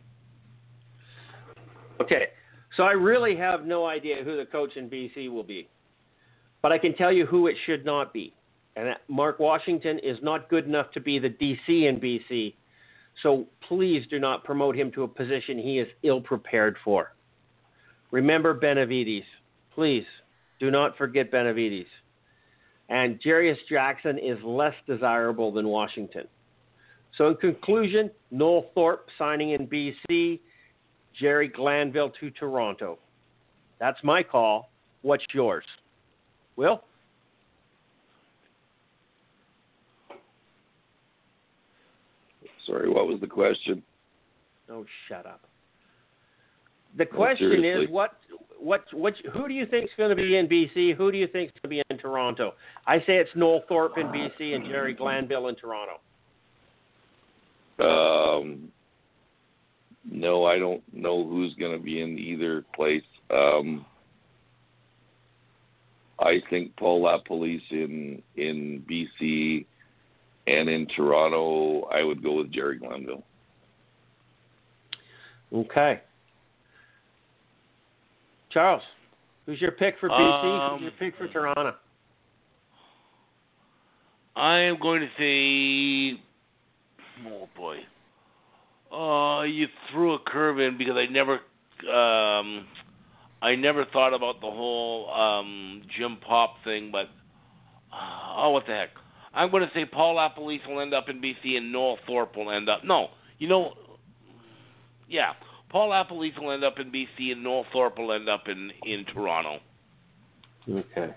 Okay, 2.02 2.28
so 2.76 2.84
I 2.84 2.92
really 2.92 3.36
have 3.36 3.66
no 3.66 3.86
idea 3.86 4.24
who 4.24 4.38
the 4.38 4.46
coach 4.46 4.76
in 4.76 4.90
BC 4.90 5.32
will 5.32 5.44
be, 5.44 5.68
but 6.62 6.72
I 6.72 6.78
can 6.78 6.96
tell 6.96 7.12
you 7.12 7.26
who 7.26 7.48
it 7.48 7.56
should 7.66 7.86
not 7.86 8.14
be. 8.14 8.34
And 8.76 8.96
Mark 9.08 9.40
Washington 9.40 10.00
is 10.00 10.18
not 10.22 10.50
good 10.50 10.66
enough 10.66 10.92
to 10.92 11.02
be 11.02 11.20
the 11.20 11.30
DC 11.30 11.90
in 11.90 12.00
BC, 12.00 12.54
so 13.22 13.46
please 13.68 14.06
do 14.10 14.20
not 14.20 14.44
promote 14.44 14.76
him 14.76 14.92
to 14.94 15.04
a 15.04 15.08
position 15.08 15.58
he 15.58 15.80
is 15.80 15.88
ill 16.04 16.22
prepared 16.22 16.78
for. 16.84 17.14
Remember 18.12 18.54
Benevides. 18.54 19.26
Please 19.74 20.06
do 20.60 20.72
not 20.72 20.98
forget 20.98 21.32
Benevides. 21.32 21.88
And 22.90 23.22
Jarious 23.22 23.58
Jackson 23.70 24.18
is 24.18 24.38
less 24.44 24.74
desirable 24.88 25.52
than 25.52 25.68
Washington. 25.68 26.28
So, 27.18 27.30
in 27.30 27.36
conclusion, 27.36 28.10
Noel 28.32 28.66
Thorpe 28.74 29.08
signing 29.18 29.52
in 29.52 29.68
BC, 29.68 30.40
Jerry 31.20 31.48
Glanville 31.48 32.12
to 32.20 32.30
Toronto. 32.32 32.98
That's 33.80 33.98
my 34.04 34.24
call. 34.24 34.72
What's 35.02 35.24
yours? 35.34 35.66
Will? 36.56 36.84
Sorry, 42.66 42.90
what 42.90 43.08
was 43.08 43.20
the 43.20 43.28
question? 43.28 43.82
Oh, 44.70 44.86
shut 45.08 45.26
up. 45.26 45.42
The 46.98 47.06
question 47.06 47.64
is 47.64 47.90
what 47.90 48.12
what 48.60 48.84
what 48.94 49.14
who 49.34 49.48
do 49.48 49.54
you 49.54 49.66
think 49.66 49.86
is 49.86 49.92
going 49.98 50.10
to 50.10 50.16
be 50.16 50.38
in 50.38 50.48
BC? 50.48 50.96
Who 50.96 51.12
do 51.12 51.18
you 51.18 51.28
think 51.28 51.50
is 51.50 51.54
going 51.62 51.64
to 51.64 51.68
be 51.70 51.84
in 51.90 51.98
Toronto? 51.98 52.54
I 52.86 53.00
say 53.00 53.18
it's 53.18 53.30
Noel 53.36 53.64
Thorpe 53.68 53.98
in 53.98 54.08
BC 54.08 54.56
and 54.56 54.66
Jerry 54.66 54.94
Glanville 54.94 55.48
in 55.48 55.56
Toronto. 55.56 56.00
Um, 57.80 58.70
no, 60.10 60.46
I 60.46 60.60
don't 60.60 60.84
know 60.94 61.28
who's 61.28 61.54
going 61.56 61.78
to 61.78 61.84
be 61.84 62.02
in 62.02 62.18
either 62.18 62.64
place. 62.76 63.04
Um, 63.30 63.86
I 66.20 66.42
think 66.50 66.76
Paul 66.76 67.02
LaPolice 67.04 67.62
in 67.72 68.22
in 68.36 68.84
BC 68.90 69.66
and 70.48 70.68
in 70.68 70.88
Toronto, 70.88 71.84
I 71.94 72.04
would 72.04 72.24
go 72.24 72.38
with 72.38 72.52
Jerry 72.52 72.78
Glanville. 72.80 73.24
Okay. 75.54 76.02
Charles, 78.52 78.82
who's 79.46 79.62
your 79.62 79.72
pick 79.72 79.96
for 80.00 80.10
BC? 80.10 80.14
Um, 80.74 80.80
who's 80.80 80.84
your 80.84 80.92
pick 81.12 81.18
for 81.18 81.28
Toronto? 81.28 81.76
I 84.36 84.60
am 84.60 84.80
going 84.80 85.02
to 85.02 85.08
say, 85.18 86.22
oh 87.28 87.50
boy, 87.56 87.78
uh, 88.96 89.44
you 89.44 89.68
threw 89.92 90.14
a 90.14 90.20
curve 90.20 90.60
in 90.60 90.78
because 90.78 90.96
I 90.96 91.06
never, 91.12 91.34
um, 91.94 92.66
I 93.42 93.56
never 93.56 93.86
thought 93.86 94.14
about 94.14 94.40
the 94.40 94.50
whole 94.50 95.12
um, 95.14 95.82
Jim 95.98 96.18
Popp 96.26 96.56
thing. 96.64 96.90
But 96.92 97.08
oh, 97.94 98.52
what 98.52 98.66
the 98.66 98.74
heck? 98.74 98.90
I'm 99.34 99.52
going 99.52 99.64
to 99.64 99.70
say 99.74 99.86
Paul 99.86 100.16
LaPolice 100.16 100.68
will 100.68 100.80
end 100.80 100.94
up 100.94 101.10
in 101.10 101.22
BC 101.22 101.58
and 101.58 101.72
Noel 101.72 101.98
Thorpe 102.08 102.36
will 102.36 102.50
end 102.50 102.70
up. 102.70 102.84
No, 102.84 103.10
you 103.38 103.48
know, 103.48 103.74
yeah, 105.08 105.34
Paul 105.70 105.90
LaPolice 105.90 106.40
will 106.42 106.52
end 106.52 106.64
up 106.64 106.80
in 106.80 106.92
BC 106.92 107.32
and 107.32 107.44
Noel 107.44 107.66
Thorpe 107.72 107.98
will 107.98 108.12
end 108.12 108.28
up 108.28 108.48
in 108.48 108.72
in 108.84 109.06
Toronto. 109.06 109.60
Okay. 110.70 111.14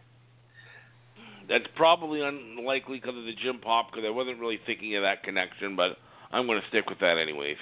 That's 1.49 1.67
probably 1.75 2.23
unlikely 2.23 2.99
because 3.01 3.17
of 3.17 3.25
the 3.25 3.35
Jim 3.43 3.59
Popp, 3.59 3.91
because 3.91 4.05
I 4.07 4.11
wasn't 4.11 4.39
really 4.39 4.61
thinking 4.65 4.97
of 4.97 5.03
that 5.03 5.23
connection, 5.23 5.77
but 5.77 5.99
I'm 6.31 6.47
going 6.47 6.61
to 6.61 6.69
stick 6.69 6.89
with 6.89 7.01
that 7.01 7.19
anyways. 7.19 7.57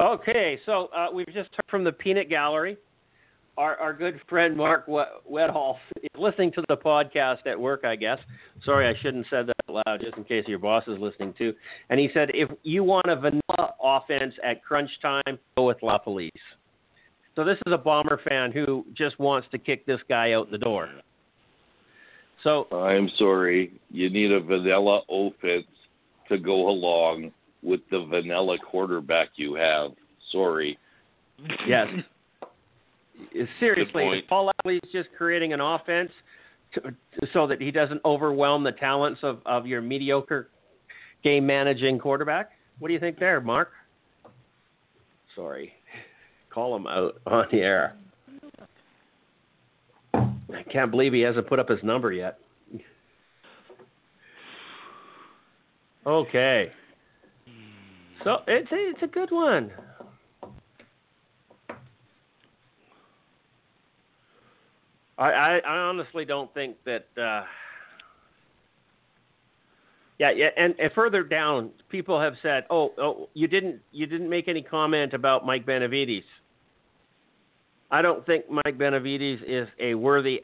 Okay, 0.00 0.60
so 0.66 0.88
uh, 0.96 1.08
we've 1.12 1.26
just 1.26 1.50
heard 1.54 1.64
from 1.68 1.84
the 1.84 1.92
Peanut 1.92 2.28
Gallery. 2.28 2.76
Our, 3.58 3.76
our 3.76 3.94
good 3.94 4.20
friend 4.28 4.54
Mark 4.54 4.86
Wedhoff 4.86 5.76
is 6.02 6.10
listening 6.18 6.52
to 6.52 6.62
the 6.68 6.76
podcast 6.76 7.46
at 7.46 7.58
work, 7.58 7.84
I 7.84 7.96
guess. 7.96 8.18
Sorry, 8.64 8.86
I 8.86 8.92
shouldn't 9.00 9.26
have 9.30 9.46
said 9.46 9.46
that 9.48 9.56
out 9.68 9.82
loud, 9.86 10.00
just 10.00 10.16
in 10.18 10.24
case 10.24 10.44
your 10.46 10.58
boss 10.58 10.84
is 10.86 10.98
listening 10.98 11.32
too. 11.38 11.54
And 11.88 11.98
he 11.98 12.10
said, 12.12 12.30
if 12.34 12.50
you 12.64 12.84
want 12.84 13.06
a 13.06 13.16
vanilla 13.16 13.74
offense 13.82 14.34
at 14.44 14.62
crunch 14.62 14.90
time, 15.00 15.38
go 15.56 15.66
with 15.66 15.78
LaPolice. 15.82 16.30
So 17.34 17.44
this 17.44 17.56
is 17.66 17.72
a 17.72 17.78
Bomber 17.78 18.20
fan 18.28 18.52
who 18.52 18.84
just 18.94 19.18
wants 19.18 19.48
to 19.52 19.58
kick 19.58 19.86
this 19.86 20.00
guy 20.08 20.32
out 20.32 20.50
the 20.50 20.58
door. 20.58 20.90
So 22.42 22.66
I'm 22.72 23.10
sorry, 23.18 23.72
you 23.90 24.10
need 24.10 24.32
a 24.32 24.40
vanilla 24.40 25.00
offense 25.10 25.66
to 26.28 26.38
go 26.38 26.68
along 26.68 27.32
with 27.62 27.80
the 27.90 28.04
vanilla 28.04 28.58
quarterback 28.58 29.28
you 29.36 29.54
have. 29.54 29.92
Sorry. 30.30 30.78
Yes. 31.66 31.86
Seriously, 33.60 34.22
Paul 34.28 34.52
Lally 34.64 34.80
just 34.92 35.08
creating 35.16 35.52
an 35.52 35.60
offense 35.60 36.10
to, 36.74 36.94
so 37.32 37.46
that 37.46 37.60
he 37.60 37.70
doesn't 37.70 38.00
overwhelm 38.04 38.62
the 38.64 38.72
talents 38.72 39.20
of, 39.22 39.40
of 39.46 39.66
your 39.66 39.80
mediocre 39.80 40.48
game 41.22 41.46
managing 41.46 41.98
quarterback? 41.98 42.50
What 42.78 42.88
do 42.88 42.94
you 42.94 43.00
think 43.00 43.18
there, 43.18 43.40
Mark? 43.40 43.70
Sorry. 45.34 45.72
Call 46.50 46.76
him 46.76 46.86
out 46.86 47.16
on 47.26 47.46
the 47.50 47.58
air. 47.58 47.96
I 50.14 50.62
can't 50.70 50.90
believe 50.90 51.12
he 51.12 51.20
hasn't 51.20 51.46
put 51.46 51.58
up 51.58 51.68
his 51.68 51.82
number 51.82 52.12
yet. 52.12 52.38
Okay. 56.06 56.70
So 58.24 58.38
it's 58.46 58.70
a, 58.72 58.76
it's 58.76 59.02
a 59.02 59.06
good 59.06 59.30
one. 59.30 59.70
I, 65.18 65.30
I, 65.30 65.58
I 65.58 65.76
honestly 65.78 66.24
don't 66.24 66.52
think 66.54 66.76
that. 66.84 67.06
Uh, 67.16 67.44
yeah, 70.18 70.30
yeah, 70.30 70.48
and, 70.56 70.74
and 70.78 70.90
further 70.94 71.22
down, 71.22 71.70
people 71.90 72.20
have 72.20 72.34
said, 72.42 72.64
"Oh, 72.70 72.92
oh, 72.98 73.28
you 73.34 73.48
didn't 73.48 73.80
you 73.92 74.06
didn't 74.06 74.30
make 74.30 74.48
any 74.48 74.62
comment 74.62 75.12
about 75.12 75.44
Mike 75.44 75.66
Benevides." 75.66 76.24
I 77.90 78.02
don't 78.02 78.24
think 78.26 78.46
Mike 78.50 78.78
Benevides 78.78 79.42
is 79.46 79.68
a 79.78 79.94
worthy 79.94 80.40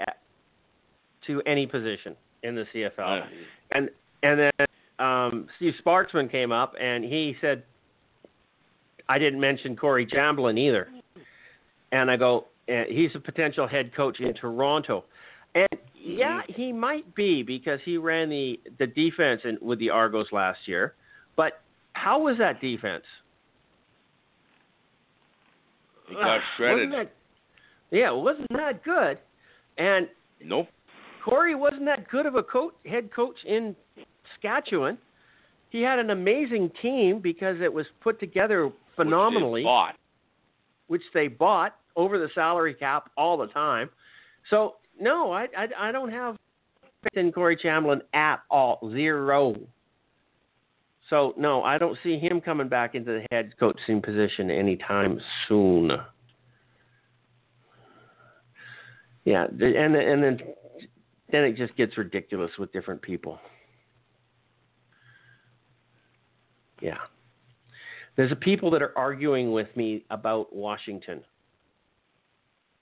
to 1.26 1.42
any 1.46 1.66
position 1.66 2.16
in 2.42 2.54
the 2.54 2.64
CFL. 2.74 3.24
And 3.72 3.90
and 4.22 4.38
then 4.38 4.66
um, 4.98 5.48
Steve 5.56 5.74
Sparksman 5.84 6.30
came 6.30 6.52
up 6.52 6.74
and 6.80 7.04
he 7.04 7.36
said, 7.40 7.64
I 9.08 9.18
didn't 9.18 9.40
mention 9.40 9.76
Corey 9.76 10.06
Chamblin 10.06 10.58
either. 10.58 10.88
And 11.90 12.10
I 12.10 12.16
go, 12.16 12.46
uh, 12.68 12.82
he's 12.88 13.10
a 13.14 13.20
potential 13.20 13.66
head 13.66 13.94
coach 13.94 14.20
in 14.20 14.34
Toronto. 14.34 15.04
And 15.54 15.68
yeah, 15.94 16.42
he 16.48 16.72
might 16.72 17.14
be 17.14 17.42
because 17.42 17.78
he 17.84 17.96
ran 17.96 18.28
the 18.30 18.58
the 18.78 18.86
defense 18.86 19.42
in, 19.44 19.58
with 19.60 19.78
the 19.78 19.90
Argos 19.90 20.26
last 20.32 20.60
year. 20.66 20.94
But 21.36 21.60
how 21.94 22.20
was 22.20 22.38
that 22.38 22.60
defense? 22.60 23.04
He 26.08 26.14
got 26.14 26.40
shredded. 26.56 26.90
Wasn't 26.90 27.08
that, 27.90 27.96
yeah, 27.96 28.10
it 28.12 28.16
wasn't 28.16 28.52
that 28.52 28.82
good. 28.84 29.18
And 29.78 30.08
Nope. 30.44 30.68
Corey 31.24 31.54
wasn't 31.54 31.84
that 31.86 32.08
good 32.08 32.26
of 32.26 32.34
a 32.34 32.42
coach, 32.42 32.74
head 32.84 33.12
coach 33.14 33.36
in 33.46 33.76
Saskatchewan. 34.34 34.98
he 35.70 35.80
had 35.82 35.98
an 36.00 36.10
amazing 36.10 36.70
team 36.82 37.20
because 37.20 37.56
it 37.60 37.72
was 37.72 37.86
put 38.00 38.18
together 38.18 38.70
phenomenally, 38.96 39.60
Which 39.62 39.62
is 39.62 39.64
bought. 39.66 39.94
which 40.88 41.02
they 41.14 41.28
bought 41.28 41.76
over 41.96 42.18
the 42.18 42.28
salary 42.34 42.74
cap 42.74 43.10
all 43.16 43.36
the 43.36 43.48
time. 43.48 43.90
So 44.50 44.76
no, 45.00 45.32
I 45.32 45.46
I, 45.56 45.88
I 45.88 45.92
don't 45.92 46.10
have 46.10 46.36
faith 47.02 47.16
in 47.16 47.32
Corey 47.32 47.56
Chamblin 47.56 48.00
at 48.14 48.40
all, 48.50 48.90
zero. 48.92 49.54
So 51.10 51.34
no, 51.36 51.62
I 51.62 51.78
don't 51.78 51.98
see 52.02 52.18
him 52.18 52.40
coming 52.40 52.68
back 52.68 52.94
into 52.94 53.12
the 53.12 53.26
head 53.30 53.52
coaching 53.58 54.00
position 54.00 54.50
anytime 54.50 55.20
soon. 55.48 55.92
Yeah, 59.24 59.44
and 59.44 59.94
and 59.94 60.22
then 60.22 60.40
then 61.30 61.44
it 61.44 61.56
just 61.56 61.76
gets 61.76 61.96
ridiculous 61.96 62.50
with 62.58 62.72
different 62.72 63.02
people. 63.02 63.38
Yeah. 66.80 66.98
There's 68.16 68.32
a 68.32 68.36
people 68.36 68.70
that 68.72 68.82
are 68.82 68.92
arguing 68.98 69.52
with 69.52 69.74
me 69.76 70.04
about 70.10 70.54
Washington. 70.54 71.24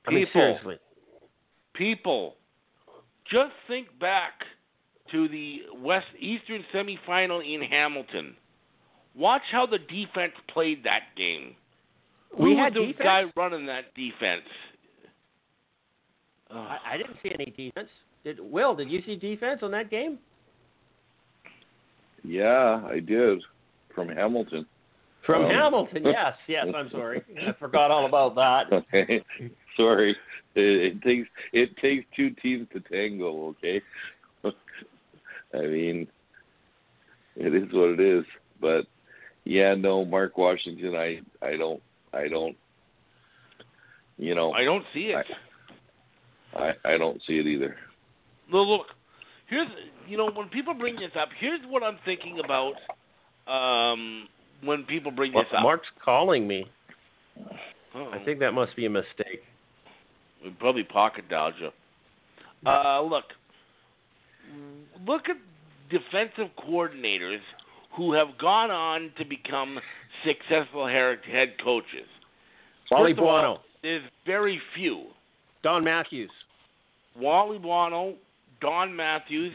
I 0.07 0.11
mean, 0.11 0.27
People. 0.27 0.41
seriously. 0.41 0.79
People, 1.75 2.35
just 3.31 3.53
think 3.69 3.87
back 4.01 4.33
to 5.13 5.29
the 5.29 5.61
West 5.79 6.07
Eastern 6.19 6.65
semifinal 6.75 7.43
in 7.45 7.63
Hamilton. 7.63 8.35
Watch 9.15 9.43
how 9.51 9.67
the 9.67 9.79
defense 9.79 10.33
played 10.53 10.85
that 10.85 11.03
game. 11.17 11.55
We 12.39 12.53
Who 12.55 12.59
had 12.59 12.75
was 12.75 12.83
the 12.83 12.93
defense? 12.93 13.05
guy 13.05 13.25
running 13.37 13.67
that 13.67 13.93
defense? 13.95 14.43
I, 16.51 16.79
I 16.93 16.97
didn't 16.97 17.17
see 17.23 17.31
any 17.35 17.47
defense. 17.57 17.89
Did 18.25 18.39
Will? 18.41 18.75
Did 18.75 18.91
you 18.91 19.03
see 19.07 19.17
defense 19.17 19.61
on 19.63 19.71
that 19.73 19.91
game? 19.91 20.19
Yeah, 22.23 22.83
I 22.87 23.01
did 23.01 23.41
from 23.95 24.09
Hamilton. 24.09 24.67
From 25.27 25.45
Um, 25.47 25.51
Hamilton, 25.51 26.03
yes, 26.05 26.35
yes. 26.47 26.67
I'm 26.75 26.91
sorry, 26.91 27.23
I 27.49 27.53
forgot 27.59 27.91
all 27.91 28.07
about 28.07 28.35
that. 28.37 28.83
Okay, 29.81 29.89
sorry. 29.89 30.17
It, 30.55 30.95
it 30.95 31.03
takes 31.03 31.29
it 31.53 31.77
takes 31.79 32.05
two 32.17 32.31
teams 32.31 32.67
to 32.73 32.81
tango. 32.81 33.55
Okay, 33.63 33.81
I 35.55 35.61
mean, 35.61 36.07
it 37.37 37.55
is 37.55 37.73
what 37.73 37.91
it 37.91 38.01
is. 38.01 38.25
But 38.61 38.87
yeah, 39.45 39.75
no, 39.75 40.05
Mark 40.05 40.37
Washington. 40.37 40.95
I 40.97 41.21
I 41.43 41.57
don't 41.57 41.83
I 42.13 42.29
don't. 42.29 42.57
You 44.19 44.35
know, 44.35 44.53
I 44.53 44.65
don't 44.65 44.85
see 44.93 45.15
it. 45.15 45.27
I 46.55 46.73
I 46.85 46.99
don't 46.99 47.21
see 47.27 47.39
it 47.39 47.47
either. 47.47 47.77
No, 48.53 48.63
look, 48.63 48.87
here's 49.49 49.69
you 50.09 50.17
know 50.17 50.31
when 50.31 50.49
people 50.49 50.75
bring 50.75 50.97
this 50.97 51.13
up, 51.19 51.29
here's 51.39 51.61
what 51.69 51.83
I'm 51.83 51.99
thinking 52.05 52.41
about. 52.45 52.75
Um, 53.47 54.29
when 54.63 54.83
people 54.85 55.11
bring 55.11 55.33
this 55.33 55.47
up, 55.57 55.63
Mark's 55.63 55.89
calling 56.05 56.47
me. 56.47 56.67
Uh-oh. 57.39 58.11
I 58.13 58.23
think 58.25 58.41
that 58.41 58.53
must 58.53 58.77
be 58.77 58.87
a 58.87 58.91
mistake. 58.91 59.43
We 60.45 60.51
probably 60.51 60.85
pocket 60.85 61.29
dialed 61.29 61.55
you. 61.61 61.71
Uh, 62.69 63.01
look, 63.03 63.25
look 65.07 65.23
at 65.29 65.37
defensive 65.91 66.49
coordinators 66.59 67.41
who 67.97 68.13
have 68.13 68.29
gone 68.39 68.71
on 68.71 69.13
to 69.19 69.25
become 69.25 69.79
successful 70.25 70.87
head 70.87 71.19
head 71.31 71.55
coaches. 71.63 72.07
Wally 72.91 73.13
First 73.13 73.21
all, 73.21 73.27
Buono, 73.27 73.61
There's 73.83 74.03
very 74.27 74.61
few. 74.75 75.07
Don 75.63 75.85
Matthews. 75.85 76.31
Wally 77.19 77.59
Buono, 77.59 78.15
Don 78.61 78.95
Matthews. 78.95 79.53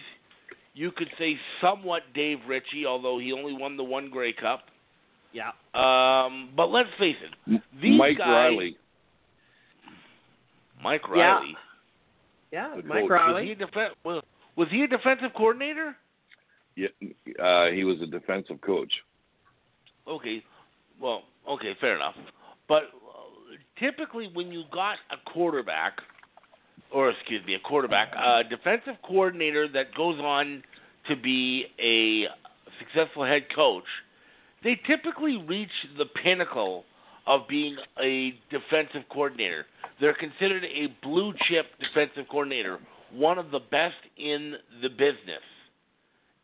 You 0.73 0.91
could 0.91 1.09
say 1.17 1.37
somewhat 1.61 2.03
Dave 2.13 2.39
Ritchie, 2.47 2.85
although 2.85 3.17
he 3.17 3.31
only 3.33 3.53
won 3.53 3.77
the 3.77 3.83
one 3.83 4.09
Grey 4.09 4.33
Cup. 4.33 4.65
Yeah. 5.31 5.49
Um, 5.73 6.49
but 6.55 6.67
let's 6.67 6.89
face 6.99 7.15
it, 7.21 7.61
These 7.81 7.97
Mike 7.97 8.17
guys- 8.17 8.27
Riley. 8.27 8.77
Mike 10.81 11.07
Riley. 11.09 11.55
Yeah, 12.51 12.75
The 12.75 12.83
Mike 12.83 13.01
coach. 13.01 13.09
Was 13.09 13.11
Riley. 13.11 13.45
he, 13.45 13.51
a 13.51 13.55
defen- 13.55 13.89
was, 14.03 14.23
was 14.55 14.67
he 14.71 14.83
a 14.83 14.87
defensive 14.87 15.31
coordinator? 15.35 15.95
Yeah, 16.75 16.87
uh, 17.41 17.67
he 17.71 17.83
was 17.83 18.01
a 18.01 18.07
defensive 18.07 18.59
coach. 18.61 18.91
Okay, 20.07 20.43
well, 21.01 21.23
okay, 21.49 21.73
fair 21.79 21.95
enough. 21.95 22.15
But 22.67 22.83
uh, 22.83 23.55
typically, 23.79 24.29
when 24.33 24.51
you 24.51 24.63
got 24.71 24.97
a 25.11 25.31
quarterback, 25.31 25.99
or 26.91 27.09
excuse 27.09 27.45
me, 27.45 27.55
a 27.55 27.59
quarterback, 27.59 28.13
a 28.15 28.43
defensive 28.47 28.95
coordinator 29.07 29.67
that 29.69 29.93
goes 29.95 30.19
on 30.19 30.63
to 31.09 31.15
be 31.15 31.65
a 31.79 32.27
successful 32.79 33.25
head 33.25 33.43
coach, 33.55 33.83
they 34.63 34.79
typically 34.87 35.37
reach 35.47 35.69
the 35.97 36.05
pinnacle 36.23 36.83
of 37.27 37.47
being 37.47 37.75
a 38.01 38.33
defensive 38.51 39.07
coordinator. 39.09 39.65
They're 39.99 40.13
considered 40.13 40.63
a 40.65 40.87
blue 41.01 41.33
chip 41.47 41.65
defensive 41.79 42.27
coordinator, 42.29 42.79
one 43.13 43.37
of 43.37 43.51
the 43.51 43.59
best 43.59 43.95
in 44.17 44.55
the 44.81 44.89
business 44.89 45.43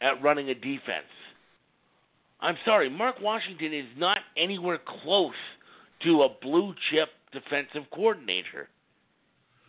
at 0.02 0.22
running 0.22 0.50
a 0.50 0.56
defense. 0.56 1.12
I'm 2.40 2.58
sorry, 2.66 2.90
Mark 2.90 3.18
Washington 3.22 3.74
is 3.74 3.86
not 3.98 4.18
anywhere 4.36 4.80
close 5.04 5.34
to 6.04 6.24
a 6.24 6.30
blue 6.42 6.74
chip 6.90 7.10
defensive 7.32 7.84
coordinator. 7.94 8.68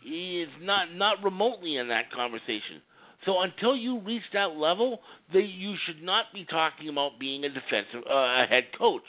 He 0.01 0.41
is 0.41 0.49
not 0.61 0.93
not 0.95 1.23
remotely 1.23 1.77
in 1.77 1.87
that 1.89 2.11
conversation. 2.11 2.81
So 3.25 3.41
until 3.41 3.75
you 3.75 3.99
reach 3.99 4.23
that 4.33 4.57
level, 4.57 4.99
they, 5.31 5.41
you 5.41 5.75
should 5.85 6.03
not 6.03 6.25
be 6.33 6.45
talking 6.45 6.89
about 6.89 7.19
being 7.19 7.45
a 7.45 7.49
defensive 7.49 8.03
uh, 8.09 8.43
a 8.43 8.45
head 8.49 8.65
coach. 8.77 9.03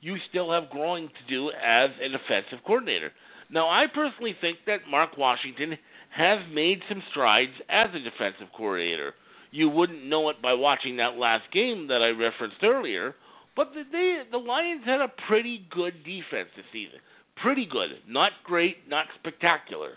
You 0.00 0.16
still 0.30 0.50
have 0.50 0.70
growing 0.70 1.08
to 1.08 1.34
do 1.34 1.50
as 1.50 1.90
a 2.00 2.08
defensive 2.08 2.64
coordinator. 2.66 3.12
Now, 3.52 3.68
I 3.68 3.86
personally 3.92 4.36
think 4.40 4.58
that 4.66 4.80
Mark 4.88 5.18
Washington 5.18 5.76
has 6.10 6.40
made 6.52 6.82
some 6.88 7.02
strides 7.10 7.52
as 7.68 7.88
a 7.94 7.98
defensive 7.98 8.48
coordinator. 8.56 9.14
You 9.50 9.68
wouldn't 9.68 10.06
know 10.06 10.28
it 10.28 10.40
by 10.40 10.54
watching 10.54 10.96
that 10.96 11.16
last 11.16 11.50
game 11.52 11.88
that 11.88 12.02
I 12.02 12.10
referenced 12.10 12.62
earlier, 12.62 13.16
but 13.56 13.72
the, 13.74 13.82
they, 13.90 14.22
the 14.30 14.38
Lions 14.38 14.82
had 14.84 15.00
a 15.00 15.12
pretty 15.26 15.66
good 15.70 16.04
defense 16.04 16.48
this 16.56 16.64
season. 16.72 17.00
Pretty 17.42 17.66
good. 17.66 17.90
Not 18.08 18.32
great, 18.44 18.88
not 18.88 19.06
spectacular. 19.18 19.94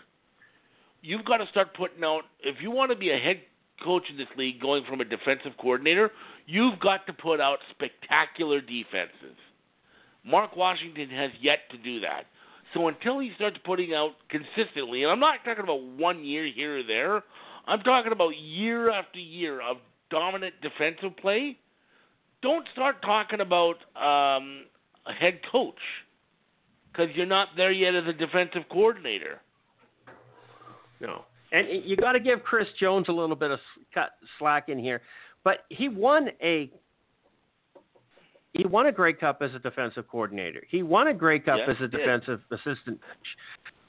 You've 1.01 1.25
got 1.25 1.37
to 1.37 1.47
start 1.47 1.75
putting 1.75 2.03
out, 2.03 2.23
if 2.41 2.61
you 2.61 2.71
want 2.71 2.91
to 2.91 2.97
be 2.97 3.11
a 3.11 3.17
head 3.17 3.41
coach 3.83 4.03
in 4.09 4.17
this 4.17 4.27
league 4.37 4.61
going 4.61 4.83
from 4.85 5.01
a 5.01 5.05
defensive 5.05 5.51
coordinator, 5.59 6.09
you've 6.47 6.79
got 6.79 7.05
to 7.07 7.13
put 7.13 7.39
out 7.39 7.59
spectacular 7.71 8.61
defenses. 8.61 9.37
Mark 10.25 10.55
Washington 10.55 11.09
has 11.09 11.31
yet 11.41 11.59
to 11.71 11.77
do 11.77 11.99
that. 11.99 12.25
So 12.73 12.87
until 12.87 13.19
he 13.19 13.31
starts 13.35 13.57
putting 13.63 13.93
out 13.93 14.11
consistently, 14.29 15.03
and 15.03 15.11
I'm 15.11 15.19
not 15.19 15.35
talking 15.45 15.63
about 15.63 15.83
one 15.83 16.23
year 16.23 16.49
here 16.53 16.79
or 16.79 16.83
there, 16.83 17.23
I'm 17.67 17.81
talking 17.81 18.11
about 18.11 18.37
year 18.37 18.89
after 18.89 19.19
year 19.19 19.61
of 19.61 19.77
dominant 20.09 20.55
defensive 20.61 21.15
play. 21.17 21.57
Don't 22.41 22.67
start 22.73 23.01
talking 23.01 23.41
about 23.41 23.75
um, 23.95 24.65
a 25.05 25.13
head 25.17 25.39
coach 25.51 25.79
because 26.91 27.09
you're 27.15 27.25
not 27.25 27.49
there 27.55 27.71
yet 27.71 27.95
as 27.95 28.05
a 28.07 28.13
defensive 28.13 28.63
coordinator. 28.71 29.39
No. 30.99 31.25
And 31.51 31.67
you 31.85 31.95
got 31.95 32.13
to 32.13 32.19
give 32.19 32.43
Chris 32.43 32.67
Jones 32.79 33.05
a 33.09 33.11
little 33.11 33.35
bit 33.35 33.51
of 33.51 33.59
slack 34.39 34.69
in 34.69 34.79
here, 34.79 35.01
but 35.43 35.65
he 35.69 35.87
won 35.87 36.29
a 36.41 36.71
he 38.53 38.65
won 38.67 38.85
a 38.87 38.91
Grey 38.91 39.13
Cup 39.13 39.41
as 39.41 39.53
a 39.55 39.59
defensive 39.59 40.07
coordinator. 40.07 40.63
He 40.69 40.83
won 40.83 41.07
a 41.07 41.13
Grey 41.13 41.39
Cup 41.39 41.57
Yes, 41.59 41.69
as 41.71 41.75
a 41.77 41.79
he 41.81 41.87
did. 41.87 41.97
defensive 41.97 42.41
assistant 42.51 42.99
coach. 43.01 43.27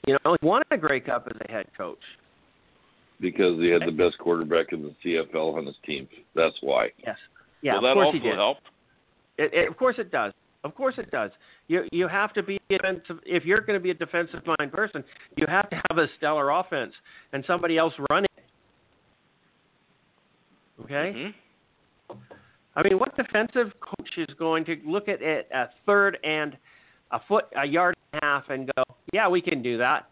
You 0.07 0.17
know, 0.23 0.35
he 0.39 0.45
won 0.45 0.61
a 0.71 0.77
Grey 0.77 0.99
Cup 0.99 1.27
as 1.29 1.37
a 1.47 1.51
head 1.51 1.67
coach. 1.77 1.99
because 3.21 3.57
he 3.59 3.67
had 3.69 3.81
the 3.85 3.91
best 3.91 4.17
quarterback 4.17 4.73
in 4.73 4.81
the 4.83 4.93
CFL 5.03 5.55
on 5.57 5.65
his 5.65 5.75
team. 5.85 6.07
That's 6.35 6.55
why. 6.61 6.89
Yes. 7.05 7.17
Yeah, 7.61 7.79
well, 7.79 7.91
of 7.91 7.95
course 7.95 8.05
also 8.07 8.17
he 8.17 8.23
did. 8.23 8.35
helped. 8.35 8.61
It, 9.37 9.53
it, 9.53 9.67
of 9.69 9.77
course 9.77 9.95
it 9.99 10.11
does. 10.11 10.33
Of 10.63 10.75
course 10.75 10.95
it 10.97 11.09
does. 11.11 11.31
You 11.67 11.83
you 11.91 12.07
have 12.07 12.33
to 12.33 12.43
be 12.43 12.59
defensive 12.69 13.19
if 13.25 13.45
you're 13.45 13.61
going 13.61 13.77
to 13.79 13.83
be 13.83 13.91
a 13.91 13.93
defensive 13.95 14.41
mind 14.59 14.71
person, 14.71 15.03
you 15.37 15.45
have 15.47 15.69
to 15.69 15.75
have 15.89 15.97
a 15.97 16.07
stellar 16.17 16.49
offense 16.51 16.93
and 17.33 17.43
somebody 17.47 17.77
else 17.77 17.93
running. 18.09 18.29
it. 18.37 18.43
Okay? 20.83 21.13
Mhm. 21.15 21.33
I 22.75 22.83
mean, 22.83 22.99
what 22.99 23.15
defensive 23.15 23.71
coach 23.79 24.09
is 24.17 24.35
going 24.37 24.65
to 24.65 24.77
look 24.85 25.07
at 25.07 25.21
it 25.21 25.47
a 25.53 25.65
third 25.85 26.17
and 26.23 26.57
a 27.11 27.19
foot, 27.27 27.45
a 27.55 27.65
yard 27.65 27.95
and 28.11 28.21
a 28.21 28.25
half, 28.25 28.49
and 28.49 28.69
go, 28.75 28.83
"Yeah, 29.13 29.29
we 29.29 29.41
can 29.41 29.61
do 29.61 29.77
that," 29.77 30.09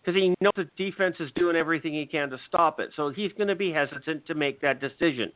because 0.00 0.20
he 0.20 0.34
knows 0.40 0.52
the 0.56 0.68
defense 0.76 1.16
is 1.20 1.30
doing 1.36 1.54
everything 1.54 1.94
he 1.94 2.06
can 2.06 2.28
to 2.30 2.38
stop 2.48 2.80
it. 2.80 2.90
So 2.96 3.10
he's 3.10 3.32
going 3.34 3.48
to 3.48 3.54
be 3.54 3.70
hesitant 3.70 4.26
to 4.26 4.34
make 4.34 4.60
that 4.62 4.80
decision. 4.80 5.32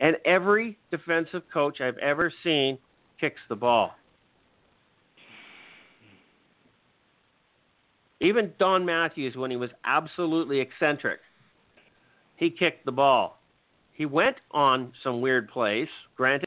And 0.00 0.16
every 0.24 0.78
defensive 0.90 1.42
coach 1.52 1.80
I've 1.80 1.98
ever 1.98 2.32
seen 2.42 2.78
kicks 3.18 3.40
the 3.48 3.56
ball. 3.56 3.94
Even 8.20 8.52
Don 8.58 8.84
Matthews, 8.84 9.36
when 9.36 9.50
he 9.50 9.56
was 9.56 9.70
absolutely 9.84 10.60
eccentric, 10.60 11.20
he 12.36 12.50
kicked 12.50 12.84
the 12.84 12.92
ball. 12.92 13.39
He 13.92 14.06
went 14.06 14.36
on 14.50 14.92
some 15.02 15.20
weird 15.20 15.48
plays, 15.48 15.88
granted 16.16 16.46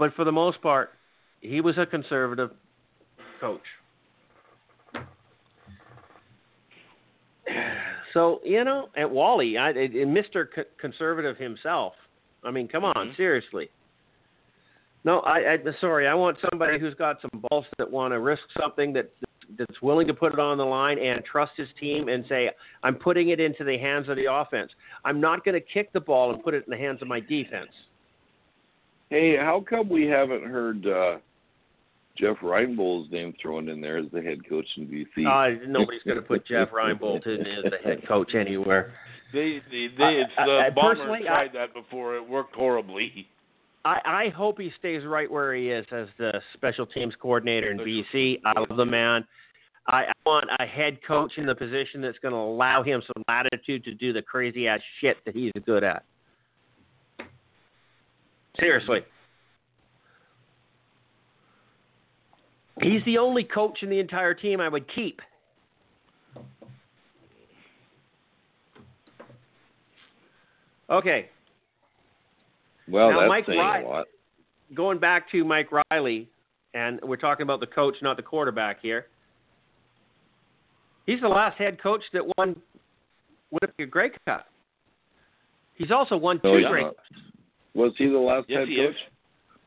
but 0.00 0.14
for 0.14 0.24
the 0.24 0.32
most 0.32 0.62
part, 0.62 0.92
he 1.40 1.60
was 1.60 1.76
a 1.76 1.86
conservative 1.86 2.50
coach. 3.40 3.60
So 8.12 8.40
you 8.44 8.64
know, 8.64 8.88
at 8.96 9.08
Wally, 9.08 9.56
I, 9.56 9.70
and 9.70 10.16
Mr. 10.16 10.46
C- 10.52 10.62
conservative 10.80 11.36
himself. 11.36 11.92
I 12.42 12.50
mean, 12.50 12.66
come 12.66 12.82
on, 12.82 13.10
Mhm. 13.10 13.16
seriously. 13.16 13.70
No, 15.04 15.20
I, 15.20 15.52
I 15.52 15.58
sorry. 15.80 16.08
I 16.08 16.14
want 16.14 16.36
somebody 16.50 16.80
who's 16.80 16.94
got 16.94 17.20
some 17.20 17.40
balls 17.48 17.66
that 17.78 17.88
want 17.88 18.12
to 18.12 18.18
risk 18.18 18.42
something 18.60 18.92
that 18.94 19.12
that's 19.58 19.82
willing 19.82 20.06
to 20.06 20.14
put 20.14 20.32
it 20.32 20.38
on 20.38 20.58
the 20.58 20.64
line 20.64 20.98
and 20.98 21.24
trust 21.24 21.52
his 21.56 21.68
team 21.78 22.08
and 22.08 22.24
say, 22.28 22.50
I'm 22.82 22.94
putting 22.96 23.30
it 23.30 23.40
into 23.40 23.64
the 23.64 23.78
hands 23.78 24.08
of 24.08 24.16
the 24.16 24.32
offense. 24.32 24.70
I'm 25.04 25.20
not 25.20 25.44
going 25.44 25.54
to 25.54 25.60
kick 25.60 25.92
the 25.92 26.00
ball 26.00 26.32
and 26.32 26.42
put 26.42 26.54
it 26.54 26.64
in 26.66 26.70
the 26.70 26.76
hands 26.76 27.02
of 27.02 27.08
my 27.08 27.20
defense. 27.20 27.70
Hey, 29.08 29.36
how 29.36 29.64
come 29.68 29.88
we 29.88 30.04
haven't 30.06 30.44
heard 30.44 30.86
uh, 30.86 31.18
Jeff 32.16 32.36
Reinbold's 32.42 33.10
name 33.10 33.34
thrown 33.42 33.68
in 33.68 33.80
there 33.80 33.98
as 33.98 34.06
the 34.12 34.22
head 34.22 34.48
coach 34.48 34.66
in 34.76 34.86
BC? 34.86 35.26
Uh, 35.26 35.64
nobody's 35.66 36.02
going 36.04 36.16
to 36.16 36.22
put 36.22 36.46
Jeff 36.46 36.68
Reinbold 36.70 37.26
in 37.26 37.40
as 37.40 37.64
the 37.70 37.78
head 37.88 38.06
coach 38.06 38.34
anywhere. 38.34 38.92
They, 39.32 39.60
they, 39.70 39.88
they 39.96 40.04
I- 40.04 40.10
it's 40.12 40.32
I- 40.38 40.46
the 40.46 40.52
I- 40.66 40.70
Bombers 40.70 40.98
personally, 40.98 41.20
tried 41.26 41.52
that 41.54 41.74
before. 41.74 42.16
It 42.16 42.28
worked 42.28 42.54
horribly. 42.54 43.28
I, 43.84 43.98
I 44.04 44.28
hope 44.36 44.60
he 44.60 44.70
stays 44.78 45.04
right 45.04 45.30
where 45.30 45.54
he 45.54 45.70
is 45.70 45.86
as 45.90 46.08
the 46.18 46.32
special 46.54 46.86
teams 46.86 47.14
coordinator 47.20 47.70
in 47.70 47.78
BC. 47.78 48.40
I 48.44 48.60
love 48.60 48.76
the 48.76 48.84
man. 48.84 49.24
I, 49.88 50.04
I 50.04 50.12
want 50.26 50.46
a 50.58 50.66
head 50.66 50.98
coach 51.06 51.32
in 51.38 51.46
the 51.46 51.54
position 51.54 52.02
that's 52.02 52.18
going 52.18 52.32
to 52.32 52.38
allow 52.38 52.82
him 52.82 53.02
some 53.06 53.22
latitude 53.26 53.84
to 53.84 53.94
do 53.94 54.12
the 54.12 54.22
crazy 54.22 54.68
ass 54.68 54.80
shit 55.00 55.16
that 55.24 55.34
he's 55.34 55.52
good 55.64 55.82
at. 55.82 56.04
Seriously. 58.58 59.00
He's 62.82 63.04
the 63.04 63.18
only 63.18 63.44
coach 63.44 63.78
in 63.82 63.90
the 63.90 63.98
entire 63.98 64.34
team 64.34 64.60
I 64.60 64.68
would 64.68 64.86
keep. 64.94 65.20
Okay, 70.90 71.30
well, 72.90 73.10
now, 73.10 73.20
that's 73.20 73.28
Mike 73.28 73.44
saying 73.46 73.58
Ry- 73.58 73.82
a 73.82 73.86
lot. 73.86 74.06
going 74.74 74.98
back 74.98 75.30
to 75.32 75.44
Mike 75.44 75.68
Riley, 75.90 76.28
and 76.74 77.00
we're 77.02 77.16
talking 77.16 77.42
about 77.44 77.60
the 77.60 77.66
coach, 77.66 77.96
not 78.02 78.16
the 78.16 78.22
quarterback 78.22 78.80
here. 78.80 79.06
He's 81.06 81.20
the 81.20 81.28
last 81.28 81.56
head 81.58 81.82
coach 81.82 82.02
that 82.12 82.22
won 82.38 82.54
Winnipeg 83.50 83.90
Grey 83.90 84.10
Cup. 84.26 84.46
He's 85.74 85.90
also 85.90 86.16
won 86.16 86.40
two 86.40 86.48
Oh, 86.48 86.56
yeah. 86.56 86.68
Grey 86.68 86.82
Cups. 86.84 86.98
Uh, 87.14 87.20
was 87.74 87.92
he 87.98 88.06
the 88.06 88.18
last 88.18 88.46
Yes, 88.48 88.60
head 88.60 88.68
he 88.68 88.76
coach? 88.76 88.90
is. 88.90 88.96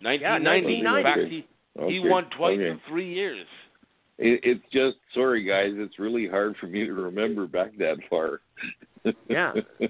1990. 0.02 0.78
In 0.78 0.84
1990. 0.84 1.04
fact, 1.04 1.88
he, 1.90 1.94
he 1.94 2.08
won 2.08 2.26
twice 2.38 2.58
okay. 2.58 2.70
in 2.70 2.80
three 2.88 3.14
years. 3.14 3.46
It, 4.20 4.40
it's 4.44 4.64
just 4.72 4.98
sorry, 5.14 5.44
guys. 5.44 5.72
It's 5.74 5.98
really 6.00 6.28
hard 6.28 6.56
for 6.62 6.68
me 6.68 6.86
to 6.86 6.94
remember 6.94 7.48
back 7.48 7.76
that 7.80 7.98
far. 8.10 8.42
Yeah. 9.28 9.54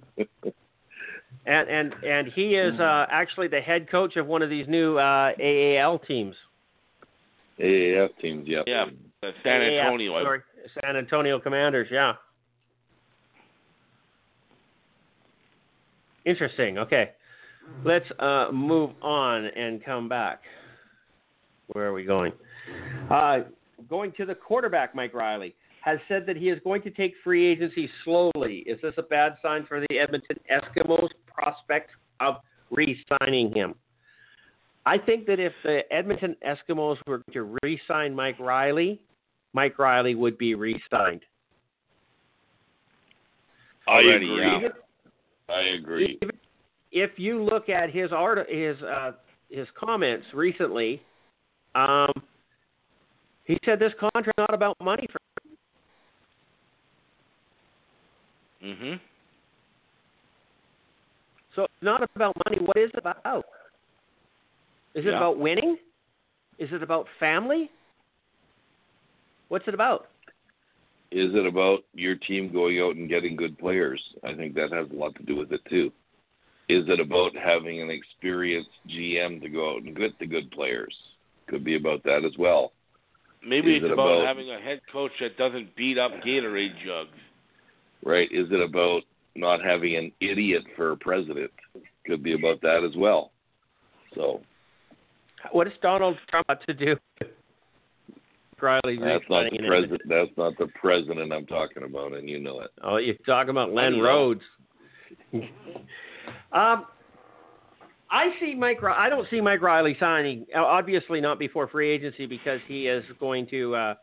And 1.46 1.70
and 1.70 1.94
and 2.04 2.28
he 2.34 2.56
is 2.56 2.80
uh, 2.80 3.06
actually 3.10 3.48
the 3.50 3.60
head 3.60 3.90
coach 3.90 4.16
of 4.16 4.28
one 4.28 4.42
of 4.42 4.50
these 4.50 4.68
new 4.68 4.98
uh, 4.98 5.32
AAL 5.40 6.00
teams. 6.00 6.36
AAF 7.60 8.10
teams, 8.22 8.48
yeah. 8.48 8.62
Yeah, 8.66 8.86
uh, 9.24 9.32
San 9.44 9.62
AAF, 9.62 9.84
Antonio. 9.84 10.16
I- 10.16 10.24
sorry, 10.24 10.42
San 10.82 10.96
Antonio 10.96 11.40
Commanders. 11.40 11.88
Yeah. 11.92 12.14
Interesting. 16.26 16.78
Okay, 16.78 17.12
let's 17.84 18.06
uh, 18.20 18.48
move 18.54 18.92
on 19.02 19.46
and 19.46 19.84
come 19.84 20.08
back. 20.08 20.42
Where 21.68 21.86
are 21.86 21.94
we 21.94 22.06
going? 22.06 22.32
Uh, 23.12 23.40
going 23.90 24.14
to 24.14 24.26
the 24.26 24.36
quarterback, 24.36 24.96
Mike 24.96 25.14
Reilly 25.14 25.56
has 25.84 26.00
said 26.08 26.26
that 26.26 26.38
he 26.38 26.50
is 26.50 26.60
going 26.64 26.82
to 26.82 26.90
take 26.90 27.14
free 27.24 27.46
agency 27.46 27.90
slowly. 28.06 28.64
Is 28.66 28.80
this 28.82 28.94
a 28.98 29.02
bad 29.02 29.36
sign 29.42 29.66
for 29.68 29.82
the 29.82 30.00
Edmonton 30.00 30.38
Eskimos' 30.50 31.10
prospect 31.34 31.92
of 32.20 32.36
re-signing 32.70 33.54
him? 33.54 33.76
I 34.86 34.98
think 34.98 35.26
that 35.28 35.40
if 35.40 35.54
the 35.64 35.82
Edmonton 35.92 36.36
Eskimos 36.46 36.98
were 37.08 37.22
to 37.32 37.58
re-sign 37.64 38.14
Mike 38.14 38.40
Reilly, 38.40 39.02
Mike 39.54 39.80
Reilly 39.80 40.16
would 40.16 40.38
be 40.38 40.56
re-signed. 40.56 41.22
I 43.88 44.00
agree. 44.00 44.60
yeah. 44.62 44.70
I 45.50 45.62
agree. 45.76 46.18
even 46.22 46.36
if 46.92 47.12
you 47.18 47.44
look 47.44 47.70
at 47.70 47.90
his 47.90 48.12
art, 48.12 48.40
his 48.50 48.82
uh, 48.82 49.12
his 49.50 49.68
comments 49.78 50.26
recently, 50.34 51.02
um, 51.76 52.12
he 53.46 53.58
said 53.66 53.80
this 53.80 53.92
contract 54.00 54.38
not 54.38 54.54
about 54.54 54.78
money 54.82 55.08
for. 55.12 55.20
Mhm. 58.66 59.00
So 61.56 61.64
it's 61.64 61.74
not 61.82 62.02
about 62.16 62.36
money. 62.48 62.62
What 62.66 62.78
is 62.78 62.90
it 62.94 63.00
about? 63.06 63.46
Is 64.96 65.06
it 65.06 65.10
Yeah. 65.10 65.18
about 65.18 65.38
winning? 65.38 65.78
Is 66.58 66.72
it 66.72 66.84
about 66.84 67.08
family? 67.20 67.70
What's 69.50 69.68
it 69.68 69.74
about? 69.74 70.10
Is 71.12 71.34
it 71.36 71.46
about 71.46 71.84
your 71.94 72.16
team 72.16 72.52
going 72.52 72.80
out 72.80 72.96
and 72.96 73.08
getting 73.08 73.36
good 73.36 73.58
players? 73.60 74.02
I 74.24 74.34
think 74.34 74.56
that 74.56 74.72
has 74.72 74.90
a 74.90 74.96
lot 74.96 75.16
to 75.16 75.24
do 75.24 75.36
with 75.36 75.52
it 75.54 75.64
too. 75.66 75.92
Is 76.70 76.88
it 76.90 77.00
about 77.00 77.36
having 77.36 77.82
an 77.82 77.90
experienced 77.92 78.72
GM 78.88 79.40
to 79.42 79.50
go 79.50 79.76
out 79.76 79.84
and 79.84 79.96
get 79.96 80.18
the 80.18 80.26
good 80.26 80.50
players? 80.52 80.96
Could 81.48 81.64
be 81.64 81.76
about 81.76 82.02
that 82.04 82.24
as 82.26 82.36
well. 82.38 82.72
Maybe 83.46 83.72
Is 83.76 83.84
it's 83.84 83.86
it 83.90 83.92
about, 83.92 84.08
about- 84.14 84.26
having 84.26 84.50
a 84.50 84.60
head 84.60 84.82
coach 84.92 85.12
that 85.20 85.38
doesn't 85.38 85.76
beat 85.76 85.98
up 85.98 86.12
Gatorade 86.26 86.78
jugs. 86.84 87.18
right? 88.04 88.30
Is 88.32 88.52
it 88.52 88.60
about 88.62 89.04
not 89.36 89.64
having 89.64 89.96
an 89.96 90.12
idiot 90.20 90.64
for 90.76 90.92
a 90.92 90.98
president? 90.98 91.52
Could 92.06 92.24
be 92.24 92.34
about 92.34 92.62
that 92.62 92.84
as 92.88 92.96
well. 92.98 93.32
So 94.16 94.42
what 95.52 95.68
is 95.68 95.74
Donald 95.82 96.18
Trump 96.30 96.46
have 96.50 96.60
to 96.66 96.74
do? 96.74 96.96
Riley 98.62 98.98
that's 98.98 99.26
not 99.30 99.52
the 99.52 99.60
president. 99.68 100.02
That's 100.08 100.32
not 100.38 100.54
the 100.58 100.68
president 100.80 101.34
I'm 101.34 101.46
talking 101.46 101.84
about, 101.84 102.14
and 102.14 102.30
you 102.30 102.40
know 102.40 102.62
it. 102.62 102.72
Oh, 102.82 102.96
you're 102.96 103.16
talking 103.26 103.50
about 103.50 103.74
Len 103.74 103.92
do 103.92 103.98
you 103.98 104.04
know? 104.04 104.08
Rhodes. 104.08 104.42
um, 106.54 106.86
I 108.10 108.30
see 108.40 108.56
Mike. 108.56 108.82
I 108.82 109.10
don't 109.10 109.28
see 109.30 109.42
Mike 109.42 109.62
Reilly 109.62 109.98
signing. 110.00 110.46
Obviously, 110.56 111.20
not 111.20 111.40
before 111.40 111.68
free 111.68 111.92
agency 111.92 112.26
because 112.26 112.62
he 112.68 112.88
is 112.88 113.04
going 113.20 113.48
to. 113.48 113.76
Uh, 113.76 113.96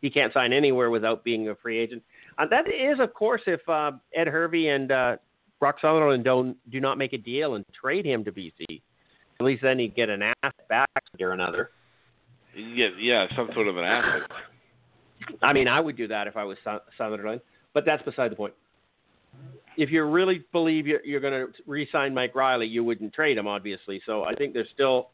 he 0.00 0.10
can't 0.10 0.32
sign 0.32 0.52
anywhere 0.52 0.90
without 0.90 1.22
being 1.22 1.48
a 1.48 1.54
free 1.54 1.78
agent. 1.78 2.02
Uh, 2.38 2.46
that 2.46 2.68
is, 2.68 3.00
of 3.00 3.12
course, 3.14 3.42
if 3.46 3.60
uh, 3.68 3.92
Ed 4.14 4.28
Hervey 4.28 4.68
and 4.68 4.92
uh, 4.92 5.16
Brock 5.58 5.76
Sunderland 5.80 6.24
don't 6.24 6.56
do 6.70 6.80
not 6.80 6.96
make 6.96 7.12
a 7.12 7.18
deal 7.18 7.56
and 7.56 7.64
trade 7.78 8.06
him 8.06 8.24
to 8.24 8.32
BC. 8.32 8.80
At 9.40 9.46
least 9.46 9.62
then 9.62 9.78
he'd 9.78 9.94
get 9.94 10.08
an 10.08 10.22
asset 10.22 10.68
back 10.68 10.88
or 11.20 11.32
another. 11.32 11.70
Yeah, 12.56 12.88
yeah, 12.98 13.26
some 13.36 13.50
sort 13.54 13.68
of 13.68 13.76
an 13.76 13.84
asset. 13.84 14.30
I 15.42 15.52
mean, 15.52 15.68
I 15.68 15.80
would 15.80 15.96
do 15.96 16.08
that 16.08 16.26
if 16.26 16.36
I 16.36 16.44
was 16.44 16.56
Su- 16.64 16.78
Sunderland, 16.96 17.40
but 17.74 17.84
that's 17.84 18.02
beside 18.02 18.30
the 18.30 18.36
point. 18.36 18.54
If 19.76 19.90
you 19.90 20.02
really 20.04 20.44
believe 20.52 20.86
you're, 20.86 21.04
you're 21.04 21.20
going 21.20 21.32
to 21.32 21.52
re-sign 21.66 22.14
Mike 22.14 22.34
Reilly, 22.34 22.66
you 22.66 22.82
wouldn't 22.82 23.12
trade 23.12 23.38
him, 23.38 23.46
obviously. 23.46 24.00
So 24.06 24.24
I 24.24 24.34
think 24.34 24.54
they're 24.54 24.66
still 24.74 25.10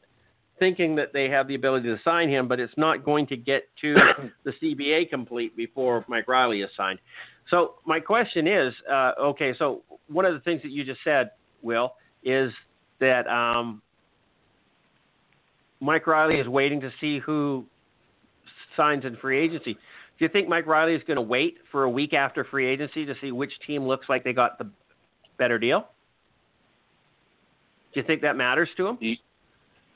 thinking 0.58 0.94
that 0.96 1.12
they 1.12 1.28
have 1.28 1.48
the 1.48 1.54
ability 1.54 1.88
to 1.88 1.98
sign 2.04 2.28
him, 2.28 2.46
but 2.46 2.60
it's 2.60 2.72
not 2.76 3.04
going 3.04 3.26
to 3.26 3.36
get 3.36 3.64
to 3.80 3.94
the 4.44 4.52
CBA 4.62 5.10
complete 5.10 5.56
before 5.56 6.04
Mike 6.08 6.28
Reilly 6.28 6.62
is 6.62 6.70
signed. 6.76 6.98
So 7.50 7.74
my 7.84 8.00
question 8.00 8.46
is, 8.46 8.72
uh, 8.90 9.12
okay, 9.20 9.54
so 9.58 9.82
one 10.08 10.24
of 10.24 10.34
the 10.34 10.40
things 10.40 10.62
that 10.62 10.70
you 10.70 10.84
just 10.84 11.00
said, 11.04 11.30
Will, 11.62 11.94
is 12.22 12.52
that 13.00 13.26
um, 13.26 13.82
Mike 15.80 16.06
Reilly 16.06 16.36
is 16.36 16.48
waiting 16.48 16.80
to 16.80 16.90
see 17.00 17.18
who 17.18 17.66
signs 18.76 19.04
in 19.04 19.16
free 19.16 19.38
agency. 19.38 19.74
Do 19.74 20.24
you 20.24 20.28
think 20.28 20.48
Mike 20.48 20.66
Reilly 20.66 20.94
is 20.94 21.02
going 21.06 21.16
to 21.16 21.22
wait 21.22 21.58
for 21.70 21.84
a 21.84 21.90
week 21.90 22.12
after 22.14 22.44
free 22.44 22.66
agency 22.66 23.04
to 23.04 23.14
see 23.20 23.32
which 23.32 23.52
team 23.66 23.86
looks 23.86 24.08
like 24.08 24.24
they 24.24 24.32
got 24.32 24.58
the 24.58 24.70
better 25.38 25.58
deal? 25.58 25.88
Do 27.92 28.00
you 28.00 28.06
think 28.06 28.22
that 28.22 28.36
matters 28.36 28.68
to 28.76 28.86
him? 28.86 28.98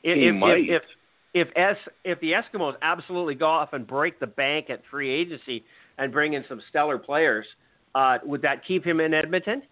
If, 0.02 0.16
if, 0.16 0.34
if 0.42 0.82
if 0.82 0.82
if, 1.34 1.48
S, 1.56 1.76
if 2.04 2.20
the 2.20 2.32
Eskimos 2.32 2.74
absolutely 2.82 3.34
go 3.34 3.46
off 3.46 3.72
and 3.72 3.86
break 3.86 4.18
the 4.18 4.26
bank 4.26 4.70
at 4.70 4.82
free 4.90 5.10
agency 5.10 5.64
and 5.98 6.12
bring 6.12 6.32
in 6.32 6.44
some 6.48 6.60
stellar 6.70 6.98
players, 6.98 7.46
uh, 7.94 8.18
would 8.24 8.42
that 8.42 8.64
keep 8.66 8.84
him 8.84 9.00
in 9.00 9.12
Edmonton? 9.12 9.62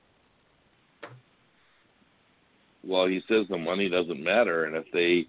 Well, 2.85 3.07
he 3.07 3.21
says 3.29 3.47
the 3.49 3.59
money 3.59 3.89
doesn't 3.89 4.23
matter, 4.23 4.65
and 4.65 4.77
if 4.77 4.85
they 4.93 5.27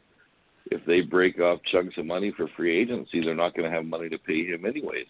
if 0.69 0.85
they 0.85 1.01
break 1.01 1.39
off 1.39 1.59
chunks 1.71 1.95
of 1.97 2.05
money 2.05 2.33
for 2.35 2.47
free 2.55 2.77
agency, 2.77 3.23
they're 3.23 3.33
not 3.33 3.55
going 3.55 3.69
to 3.69 3.75
have 3.75 3.85
money 3.85 4.09
to 4.09 4.17
pay 4.17 4.45
him 4.45 4.65
anyways. 4.65 5.07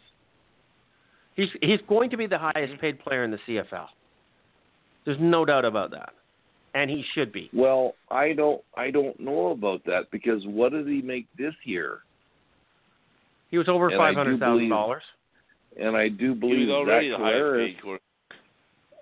He's 1.35 1.49
he's 1.61 1.79
going 1.88 2.09
to 2.11 2.17
be 2.17 2.27
the 2.27 2.38
highest 2.38 2.79
paid 2.79 2.99
player 2.99 3.23
in 3.23 3.31
the 3.31 3.39
CFL. 3.47 3.88
There's 5.05 5.17
no 5.19 5.45
doubt 5.45 5.65
about 5.65 5.91
that, 5.91 6.13
and 6.78 6.91
he 6.91 7.03
should 7.15 7.34
be. 7.34 7.49
Well, 7.53 7.95
I 8.11 8.34
don't 8.34 8.61
I 8.75 8.91
don't 8.91 9.19
know 9.19 9.47
about 9.47 9.84
that 9.86 10.11
because 10.11 10.41
what 10.45 10.73
did 10.73 10.88
he 10.88 11.01
make 11.01 11.25
this 11.38 11.55
year? 11.63 11.99
He 13.49 13.57
was 13.57 13.67
over 13.67 13.88
And 13.89 13.95
I 13.95 13.97
five 13.97 14.13
do 14.13 14.17
hundred 14.19 14.39
thousand 14.39 14.69
dollars. 14.69 15.03
And 15.82 15.95
I 15.97 16.07
do 16.07 16.36
believe 16.36 16.67
that 16.67 16.73
already 16.73 17.09
Zach 17.09 17.17
the 17.17 17.23
highest 17.23 17.41
Collaros. 17.41 17.65
paid 17.65 17.82
quarterback. 17.82 18.01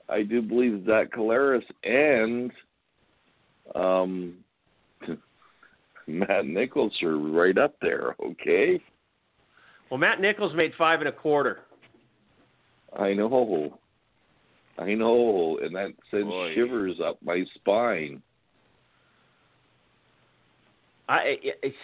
I 0.07 0.23
do 0.23 0.41
believe 0.41 0.85
that 0.85 1.11
Collaros 1.11 1.63
and 1.83 2.51
um, 3.73 4.35
Matt 6.07 6.45
Nichols 6.45 6.93
are 7.03 7.17
right 7.17 7.57
up 7.57 7.75
there. 7.81 8.15
Okay, 8.23 8.81
Well, 9.89 9.97
Matt 9.97 10.21
Nichols 10.21 10.53
made 10.55 10.71
five 10.77 10.99
and 10.99 11.09
a 11.09 11.11
quarter. 11.11 11.59
I 12.97 13.13
know, 13.13 13.79
I 14.77 14.93
know, 14.93 15.59
and 15.61 15.73
that 15.75 15.91
sends 16.11 16.27
Boy. 16.27 16.53
shivers 16.53 16.97
up 17.03 17.17
my 17.23 17.43
spine. 17.55 18.21
I, 21.07 21.37
it's, 21.61 21.75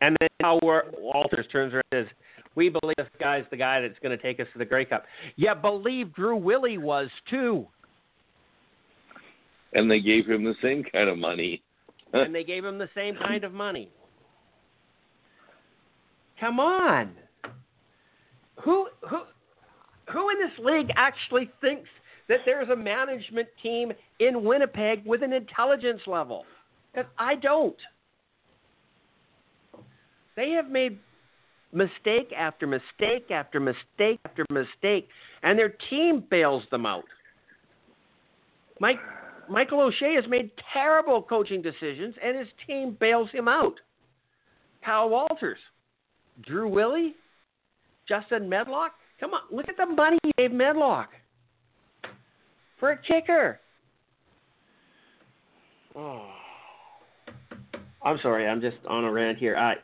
and 0.00 0.16
then 0.20 0.28
how 0.40 0.58
Walters 0.62 1.46
turns 1.52 1.72
around 1.72 1.84
and 1.92 2.06
says, 2.06 2.16
"We 2.54 2.68
believe 2.68 2.96
this 2.96 3.06
guy's 3.20 3.44
the 3.50 3.56
guy 3.56 3.80
that's 3.80 3.98
going 4.02 4.16
to 4.16 4.22
take 4.22 4.40
us 4.40 4.46
to 4.54 4.58
the 4.58 4.64
Grey 4.64 4.84
Cup." 4.84 5.04
Yeah, 5.36 5.54
believe 5.54 6.14
Drew 6.14 6.36
Willy 6.36 6.78
was 6.78 7.08
too, 7.30 7.66
And 9.72 9.90
they 9.90 10.00
gave 10.00 10.26
him 10.26 10.42
the 10.42 10.56
same 10.62 10.84
kind 10.84 11.08
of 11.08 11.18
money. 11.18 11.62
and 12.12 12.34
they 12.34 12.44
gave 12.44 12.64
him 12.64 12.78
the 12.78 12.88
same 12.94 13.16
kind 13.16 13.44
of 13.44 13.52
money. 13.52 13.90
Come 16.40 16.58
on, 16.58 17.12
who 18.62 18.88
who 19.08 19.20
who 20.12 20.30
in 20.30 20.38
this 20.38 20.58
league 20.64 20.88
actually 20.96 21.50
thinks 21.60 21.88
that 22.28 22.38
there's 22.44 22.68
a 22.68 22.76
management 22.76 23.48
team 23.62 23.92
in 24.20 24.44
Winnipeg 24.44 25.04
with 25.04 25.22
an 25.22 25.32
intelligence 25.32 26.00
level? 26.06 26.44
Because 26.92 27.10
I 27.18 27.36
don't. 27.36 27.76
They 30.36 30.50
have 30.50 30.70
made 30.70 30.98
mistake 31.72 32.32
after 32.36 32.66
mistake 32.66 33.30
after 33.30 33.60
mistake 33.60 34.20
after 34.24 34.44
mistake, 34.50 35.08
and 35.42 35.58
their 35.58 35.74
team 35.90 36.24
bails 36.30 36.62
them 36.70 36.86
out. 36.86 37.04
Mike 38.80 38.98
Michael 39.48 39.80
O'Shea 39.80 40.14
has 40.16 40.24
made 40.28 40.50
terrible 40.72 41.22
coaching 41.22 41.62
decisions, 41.62 42.14
and 42.22 42.36
his 42.36 42.48
team 42.66 42.96
bails 42.98 43.30
him 43.32 43.46
out. 43.46 43.74
Kyle 44.84 45.08
Walters, 45.08 45.58
Drew 46.44 46.68
Willy, 46.68 47.14
Justin 48.08 48.48
Medlock. 48.48 48.92
Come 49.20 49.30
on, 49.34 49.42
look 49.50 49.68
at 49.68 49.76
the 49.76 49.86
money 49.86 50.18
he 50.24 50.32
gave 50.36 50.52
Medlock 50.52 51.10
for 52.78 52.90
a 52.90 52.98
kicker. 52.98 53.60
Oh. 55.94 56.28
I'm 58.02 58.18
sorry, 58.22 58.46
I'm 58.46 58.60
just 58.60 58.76
on 58.86 59.04
a 59.04 59.10
rant 59.10 59.38
here. 59.38 59.56
I, 59.56 59.74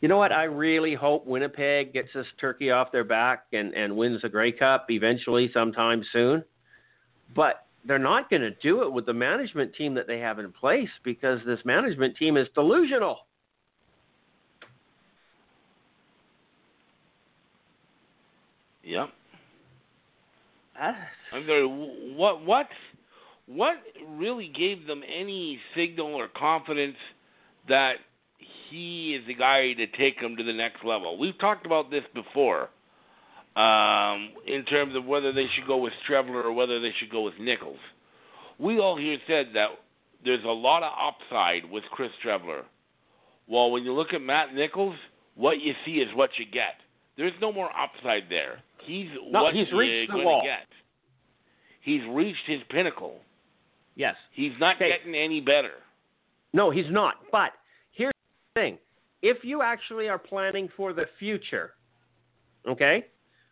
you 0.00 0.08
know 0.08 0.16
what? 0.18 0.32
I 0.32 0.44
really 0.44 0.94
hope 0.94 1.26
Winnipeg 1.26 1.92
gets 1.92 2.08
this 2.12 2.26
turkey 2.40 2.70
off 2.70 2.90
their 2.90 3.04
back 3.04 3.44
and, 3.52 3.72
and 3.74 3.96
wins 3.96 4.22
the 4.22 4.28
Grey 4.28 4.50
Cup 4.50 4.86
eventually, 4.90 5.50
sometime 5.54 6.04
soon. 6.12 6.42
But 7.36 7.66
they're 7.86 7.98
not 7.98 8.28
going 8.28 8.42
to 8.42 8.50
do 8.50 8.82
it 8.82 8.92
with 8.92 9.06
the 9.06 9.12
management 9.12 9.74
team 9.74 9.94
that 9.94 10.06
they 10.06 10.18
have 10.18 10.38
in 10.38 10.50
place 10.50 10.88
because 11.04 11.38
this 11.46 11.60
management 11.64 12.16
team 12.16 12.36
is 12.36 12.48
delusional. 12.54 13.18
Yep. 18.82 19.10
I'm 21.32 21.46
sorry. 21.46 21.66
What 22.16 22.44
what 22.44 22.68
what 23.46 23.76
really 24.08 24.48
gave 24.48 24.86
them 24.86 25.02
any 25.06 25.58
signal 25.76 26.14
or 26.14 26.28
confidence 26.28 26.96
that 27.68 27.94
he 28.70 29.14
is 29.14 29.26
the 29.26 29.34
guy 29.34 29.72
to 29.74 29.86
take 29.86 30.20
them 30.20 30.36
to 30.36 30.42
the 30.42 30.52
next 30.52 30.84
level? 30.84 31.18
We've 31.18 31.38
talked 31.38 31.66
about 31.66 31.90
this 31.90 32.04
before, 32.14 32.70
um, 33.56 34.30
in 34.46 34.64
terms 34.64 34.96
of 34.96 35.04
whether 35.04 35.32
they 35.32 35.46
should 35.54 35.66
go 35.66 35.76
with 35.76 35.92
Streveler 36.08 36.44
or 36.44 36.52
whether 36.52 36.80
they 36.80 36.92
should 36.98 37.10
go 37.10 37.22
with 37.22 37.34
Nichols. 37.38 37.78
We 38.58 38.78
all 38.78 38.96
here 38.96 39.18
said 39.26 39.48
that 39.54 39.68
there's 40.24 40.44
a 40.44 40.48
lot 40.48 40.82
of 40.82 40.92
upside 40.98 41.70
with 41.70 41.84
Chris 41.90 42.10
Streveler. 42.24 42.62
Well, 43.46 43.70
when 43.70 43.84
you 43.84 43.92
look 43.92 44.14
at 44.14 44.22
Matt 44.22 44.54
Nichols, 44.54 44.96
what 45.34 45.60
you 45.60 45.74
see 45.84 45.96
is 45.96 46.08
what 46.14 46.30
you 46.38 46.46
get. 46.46 46.76
There's 47.16 47.32
no 47.40 47.52
more 47.52 47.68
upside 47.76 48.24
there. 48.30 48.62
He's 48.84 49.08
No, 49.30 49.42
what 49.44 49.54
he's 49.54 49.70
reached 49.72 50.12
the 50.12 50.18
wall. 50.18 50.42
get. 50.42 50.66
He's 51.80 52.02
reached 52.10 52.46
his 52.46 52.62
pinnacle. 52.70 53.20
yes. 53.94 54.16
He's 54.32 54.52
not 54.58 54.76
Okay. 54.76 54.88
getting 54.88 55.14
any 55.14 55.40
better. 55.40 55.74
No, 56.52 56.70
he's 56.70 56.88
not. 56.90 57.16
But 57.30 57.52
here's 57.92 58.12
the 58.54 58.60
thing: 58.60 58.78
if 59.22 59.44
you 59.44 59.62
actually 59.62 60.08
are 60.08 60.18
planning 60.18 60.68
for 60.76 60.92
the 60.92 61.06
future, 61.18 61.74
okay, 62.66 63.06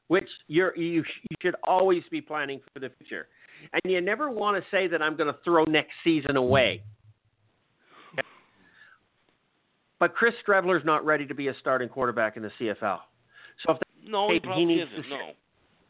which 0.09 0.29
you're 0.49 0.77
you, 0.77 1.03
sh- 1.05 1.21
you 1.31 1.37
should 1.43 1.57
always 1.65 2.03
be 2.11 2.21
planning 2.21 2.61
for 2.73 2.81
the 2.81 2.91
future, 2.91 3.29
and 3.73 3.81
you 3.85 4.01
never 4.01 4.31
want 4.31 4.63
to 4.63 4.71
say 4.71 4.87
that 4.89 5.03
I'm 5.03 5.17
going 5.17 5.33
to 5.33 5.39
throw 5.45 5.65
next 5.65 5.93
season 6.05 6.37
away. 6.37 6.83
Okay? 8.15 8.27
But 9.99 10.15
Chris 10.15 10.35
Streveler's 10.47 10.85
not 10.85 11.05
ready 11.05 11.27
to 11.27 11.35
be 11.35 11.49
a 11.49 11.55
starting 11.61 11.89
quarterback 11.89 12.37
in 12.37 12.43
the 12.43 12.51
CFL. 12.59 13.01
So 13.67 13.73
if 13.75 13.79
No, 14.05 14.29
he 14.29 14.41
he 14.55 14.65
needs 14.65 14.91
isn't. 14.91 15.05
to 15.05 15.09
No. 15.11 15.31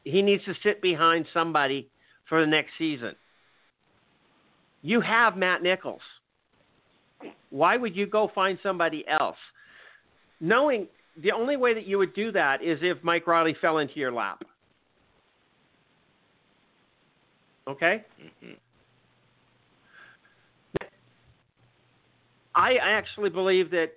he 0.04 0.22
needs 0.22 0.44
to 0.44 0.54
sit 0.62 0.82
behind 0.82 1.26
somebody 1.32 1.88
for 2.28 2.40
the 2.40 2.46
next 2.46 2.70
season. 2.78 3.14
You 4.82 5.00
have 5.00 5.36
Matt 5.36 5.62
Nichols. 5.62 6.02
Why 7.50 7.76
would 7.76 7.94
you 7.94 8.06
go 8.06 8.30
find 8.34 8.58
somebody 8.62 9.04
else? 9.06 9.36
Knowing 10.40 10.88
the 11.16 11.30
only 11.32 11.56
way 11.56 11.72
that 11.74 11.86
you 11.86 11.98
would 11.98 12.14
do 12.14 12.32
that 12.32 12.62
is 12.62 12.78
if 12.82 13.02
Mike 13.04 13.26
Reilly 13.26 13.54
fell 13.60 13.78
into 13.78 13.94
your 14.00 14.10
lap. 14.12 14.42
Okay? 17.68 18.04
Mhm. 18.20 18.56
I 22.54 22.76
I 22.76 22.90
actually 22.90 23.30
believe 23.30 23.70
that 23.70 23.92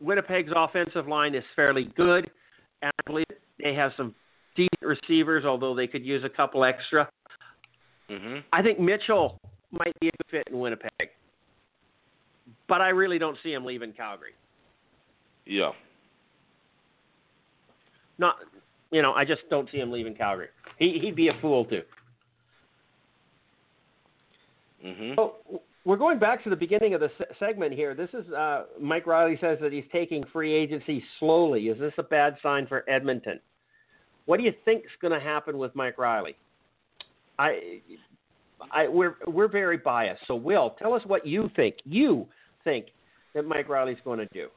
Winnipeg's 0.00 0.52
offensive 0.54 1.06
line 1.06 1.34
is 1.34 1.44
fairly 1.54 1.84
good, 1.96 2.30
and 2.82 2.92
I 2.98 3.02
believe 3.06 3.26
they 3.62 3.74
have 3.74 3.92
some 3.96 4.14
decent 4.54 4.82
receivers, 4.82 5.44
although 5.44 5.74
they 5.74 5.86
could 5.86 6.04
use 6.04 6.24
a 6.24 6.28
couple 6.28 6.64
extra. 6.64 7.08
Mhm. 8.08 8.44
I 8.52 8.62
think 8.62 8.78
Mitchell 8.78 9.38
might 9.70 9.98
be 10.00 10.08
a 10.08 10.10
good 10.12 10.26
fit 10.30 10.48
in 10.48 10.58
Winnipeg, 10.58 11.10
but 12.66 12.80
I 12.80 12.88
really 12.88 13.18
don't 13.18 13.38
see 13.42 13.52
him 13.52 13.64
leaving 13.64 13.92
Calgary. 13.92 14.34
Yeah. 15.44 15.72
Not, 18.18 18.38
you 18.90 19.02
know, 19.02 19.12
I 19.12 19.24
just 19.24 19.48
don't 19.50 19.70
see 19.70 19.78
him 19.78 19.90
leaving 19.90 20.14
Calgary. 20.14 20.48
He 20.78 20.98
he'd 20.98 21.14
be 21.14 21.28
a 21.28 21.34
fool 21.40 21.64
to. 21.66 21.84
Mhm. 24.84 25.16
So 25.16 25.62
we're 25.88 25.96
going 25.96 26.18
back 26.18 26.44
to 26.44 26.50
the 26.50 26.56
beginning 26.56 26.92
of 26.92 27.00
the 27.00 27.10
se- 27.16 27.34
segment 27.38 27.72
here. 27.72 27.94
This 27.94 28.10
is 28.12 28.30
uh, 28.30 28.64
Mike 28.78 29.06
Reilly 29.06 29.38
says 29.40 29.56
that 29.62 29.72
he's 29.72 29.86
taking 29.90 30.22
free 30.34 30.52
agency 30.52 31.02
slowly. 31.18 31.68
Is 31.68 31.78
this 31.78 31.94
a 31.96 32.02
bad 32.02 32.36
sign 32.42 32.66
for 32.66 32.84
Edmonton? 32.90 33.40
What 34.26 34.36
do 34.36 34.42
you 34.42 34.52
think 34.66 34.84
is 34.84 34.90
going 35.00 35.18
to 35.18 35.26
happen 35.26 35.56
with 35.56 35.74
Mike 35.74 35.96
Reilly? 35.96 36.36
I, 37.38 37.80
I, 38.70 38.86
we're 38.86 39.14
we're 39.26 39.48
very 39.48 39.78
biased. 39.78 40.20
So, 40.26 40.34
Will, 40.34 40.76
tell 40.78 40.92
us 40.92 41.00
what 41.06 41.26
you 41.26 41.48
think. 41.56 41.76
You 41.86 42.26
think 42.64 42.88
that 43.34 43.46
Mike 43.46 43.70
Reilly's 43.70 43.96
going 44.04 44.18
to 44.18 44.26
do? 44.26 44.48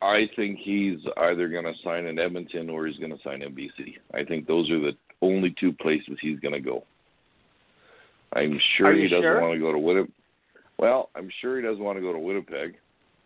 I 0.00 0.30
think 0.36 0.60
he's 0.62 1.00
either 1.16 1.48
going 1.48 1.64
to 1.64 1.74
sign 1.82 2.06
in 2.06 2.20
Edmonton 2.20 2.70
or 2.70 2.86
he's 2.86 2.98
going 2.98 3.10
to 3.10 3.18
sign 3.24 3.42
in 3.42 3.52
BC. 3.52 3.96
I 4.14 4.22
think 4.24 4.46
those 4.46 4.70
are 4.70 4.78
the 4.78 4.92
only 5.22 5.52
two 5.58 5.72
places 5.72 6.16
he's 6.22 6.38
going 6.38 6.54
to 6.54 6.60
go. 6.60 6.84
I'm 8.32 8.60
sure 8.76 8.94
he 8.94 9.08
doesn't 9.08 9.22
sure? 9.22 9.40
want 9.40 9.54
to 9.54 9.58
go 9.58 9.72
to 9.72 9.78
Winnipeg. 9.78 10.12
Well, 10.80 11.10
I'm 11.14 11.28
sure 11.42 11.56
he 11.56 11.62
doesn't 11.62 11.84
want 11.84 11.98
to 11.98 12.02
go 12.02 12.14
to 12.14 12.18
Winnipeg. 12.18 12.76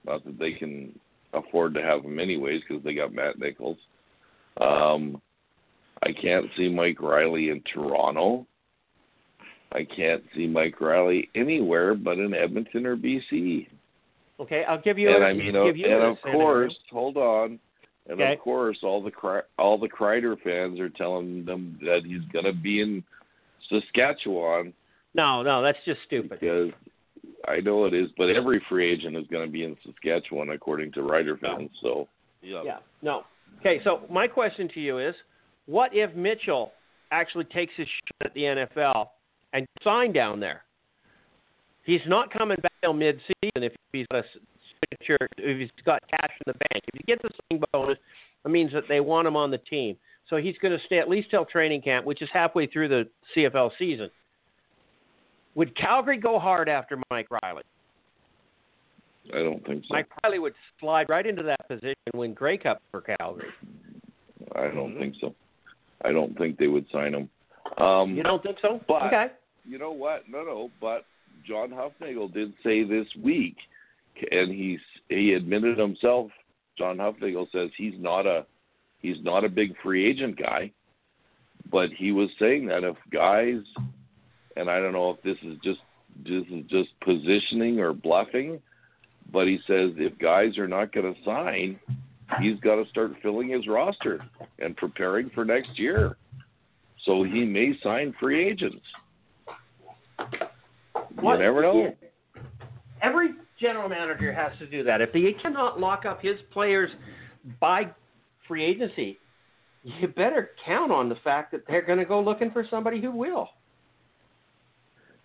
Not 0.04 0.24
that 0.24 0.40
they 0.40 0.52
can 0.52 0.98
afford 1.32 1.72
to 1.74 1.82
have 1.82 2.04
him 2.04 2.18
anyways 2.18 2.62
because 2.68 2.82
they 2.82 2.94
got 2.94 3.14
Matt 3.14 3.38
Nichols. 3.38 3.78
Um, 4.60 5.22
I 6.02 6.12
can't 6.12 6.46
see 6.56 6.68
Mike 6.68 7.00
Reilly 7.00 7.50
in 7.50 7.62
Toronto. 7.72 8.44
I 9.70 9.84
can't 9.84 10.22
see 10.34 10.48
Mike 10.48 10.80
Reilly 10.80 11.30
anywhere 11.36 11.94
but 11.94 12.18
in 12.18 12.34
Edmonton 12.34 12.86
or 12.86 12.96
BC. 12.96 13.68
Okay, 14.40 14.64
I'll 14.68 14.80
give 14.80 14.98
you. 14.98 15.14
and 15.14 15.22
a, 15.22 15.26
I 15.28 15.32
mean, 15.32 15.52
give 15.52 15.76
you 15.76 15.86
and 15.86 16.02
a 16.02 16.06
of 16.06 16.20
course, 16.22 16.74
hold 16.90 17.16
on, 17.16 17.60
and 18.08 18.20
Okay. 18.20 18.32
of 18.32 18.40
course, 18.40 18.78
all 18.82 19.00
the 19.00 19.42
all 19.58 19.78
the 19.78 19.88
Kreider 19.88 20.36
fans 20.42 20.80
are 20.80 20.90
telling 20.90 21.44
them 21.44 21.78
that 21.82 22.00
he's 22.04 22.22
going 22.32 22.44
to 22.44 22.52
be 22.52 22.80
in 22.80 23.02
Saskatchewan 23.68 24.72
No, 25.14 25.42
no, 25.42 25.62
that's 25.62 25.78
just 25.86 26.00
stupid. 26.06 26.40
because 26.40 26.70
I 27.48 27.60
know 27.60 27.84
it 27.84 27.94
is, 27.94 28.08
but 28.16 28.30
every 28.30 28.62
free 28.68 28.90
agent 28.90 29.16
is 29.16 29.26
going 29.30 29.46
to 29.46 29.52
be 29.52 29.64
in 29.64 29.76
Saskatchewan 29.84 30.50
according 30.50 30.92
to 30.92 31.02
Rider 31.02 31.36
fans. 31.36 31.70
So 31.82 32.08
Yeah. 32.42 32.62
Yeah, 32.64 32.78
no. 33.02 33.24
Okay, 33.60 33.80
so 33.84 34.02
my 34.10 34.26
question 34.26 34.68
to 34.74 34.80
you 34.80 34.98
is, 34.98 35.14
what 35.66 35.94
if 35.94 36.14
Mitchell 36.14 36.72
actually 37.10 37.44
takes 37.44 37.72
his 37.76 37.86
shot 37.86 38.26
at 38.26 38.34
the 38.34 38.40
NFL 38.40 39.08
and 39.52 39.66
sign 39.82 40.12
down 40.12 40.40
there. 40.40 40.64
He's 41.84 42.00
not 42.06 42.32
coming 42.32 42.56
back 42.62 42.72
till 42.82 42.92
mid-season 42.92 43.62
if 43.62 43.72
he's 43.92 44.06
got 44.10 44.24
a 44.24 44.28
signature, 44.80 45.28
if 45.38 45.58
he's 45.58 45.84
got 45.84 46.00
cash 46.10 46.32
in 46.46 46.52
the 46.52 46.58
bank. 46.70 46.84
If 46.92 46.94
he 46.94 47.02
gets 47.06 47.22
a 47.24 47.28
signing 47.48 47.62
bonus, 47.72 47.98
it 48.44 48.50
means 48.50 48.72
that 48.72 48.84
they 48.88 49.00
want 49.00 49.28
him 49.28 49.36
on 49.36 49.50
the 49.50 49.58
team. 49.58 49.96
So 50.28 50.36
he's 50.36 50.56
going 50.60 50.76
to 50.76 50.84
stay 50.86 50.98
at 50.98 51.08
least 51.08 51.30
till 51.30 51.44
training 51.44 51.82
camp, 51.82 52.06
which 52.06 52.22
is 52.22 52.28
halfway 52.32 52.66
through 52.66 52.88
the 52.88 53.08
CFL 53.36 53.70
season. 53.78 54.10
Would 55.54 55.76
Calgary 55.76 56.18
go 56.18 56.38
hard 56.38 56.68
after 56.68 56.98
Mike 57.10 57.28
Reilly? 57.30 57.62
I 59.32 59.38
don't 59.38 59.64
think 59.66 59.84
so. 59.88 59.94
Mike 59.94 60.06
Reilly 60.22 60.38
would 60.38 60.54
slide 60.80 61.08
right 61.08 61.26
into 61.26 61.42
that 61.44 61.66
position 61.68 61.94
and 62.12 62.20
win 62.20 62.34
Grey 62.34 62.58
Cup 62.58 62.82
for 62.90 63.00
Calgary. 63.00 63.48
I 64.54 64.68
don't 64.68 64.98
think 64.98 65.14
so. 65.20 65.34
I 66.04 66.12
don't 66.12 66.36
think 66.36 66.58
they 66.58 66.66
would 66.66 66.86
sign 66.92 67.14
him. 67.14 67.30
Um, 67.82 68.14
You 68.14 68.22
don't 68.22 68.42
think 68.42 68.58
so? 68.60 68.80
But- 68.86 69.04
okay. 69.04 69.26
you 69.64 69.78
know 69.78 69.92
what? 69.92 70.28
No, 70.28 70.44
no. 70.44 70.70
But 70.80 71.06
John 71.46 71.70
Hufnagel 71.70 72.32
did 72.32 72.52
say 72.62 72.84
this 72.84 73.06
week, 73.22 73.56
and 74.30 74.52
he's 74.52 74.80
he 75.08 75.32
admitted 75.34 75.78
himself. 75.78 76.30
John 76.76 76.98
Hufnagel 76.98 77.50
says 77.52 77.70
he's 77.76 77.94
not 77.98 78.26
a 78.26 78.44
he's 79.00 79.22
not 79.22 79.44
a 79.44 79.48
big 79.48 79.74
free 79.82 80.06
agent 80.08 80.36
guy, 80.38 80.70
but 81.70 81.90
he 81.90 82.12
was 82.12 82.28
saying 82.38 82.66
that 82.66 82.84
if 82.84 82.96
guys, 83.10 83.62
and 84.56 84.70
I 84.70 84.80
don't 84.80 84.92
know 84.92 85.10
if 85.10 85.22
this 85.22 85.36
is 85.42 85.58
just 85.62 85.80
this 86.24 86.44
is 86.50 86.64
just 86.68 86.90
positioning 87.00 87.80
or 87.80 87.92
bluffing, 87.92 88.60
but 89.32 89.46
he 89.46 89.58
says 89.66 89.90
if 89.96 90.16
guys 90.18 90.56
are 90.58 90.68
not 90.68 90.92
going 90.92 91.12
to 91.12 91.20
sign, 91.24 91.78
he's 92.40 92.58
got 92.60 92.76
to 92.76 92.88
start 92.90 93.12
filling 93.22 93.48
his 93.48 93.66
roster 93.66 94.24
and 94.60 94.76
preparing 94.76 95.30
for 95.30 95.44
next 95.44 95.78
year. 95.78 96.16
So 97.04 97.22
he 97.24 97.44
may 97.44 97.78
sign 97.82 98.14
free 98.20 98.46
agents. 98.48 98.84
What- 101.20 101.34
You 101.34 101.38
never 101.44 101.62
know. 101.62 101.94
Every 103.02 103.30
general 103.60 103.88
manager 103.88 104.32
has 104.32 104.56
to 104.58 104.66
do 104.66 104.82
that. 104.84 105.00
If 105.00 105.12
he 105.12 105.32
cannot 105.42 105.78
lock 105.80 106.06
up 106.06 106.22
his 106.22 106.36
players 106.52 106.90
by 107.60 107.90
free 108.48 108.64
agency, 108.64 109.18
you 109.82 110.08
better 110.08 110.50
count 110.64 110.90
on 110.90 111.08
the 111.08 111.16
fact 111.16 111.52
that 111.52 111.66
they're 111.66 111.82
going 111.82 111.98
to 111.98 112.04
go 112.06 112.20
looking 112.20 112.50
for 112.50 112.66
somebody 112.70 113.00
who 113.00 113.10
will. 113.10 113.50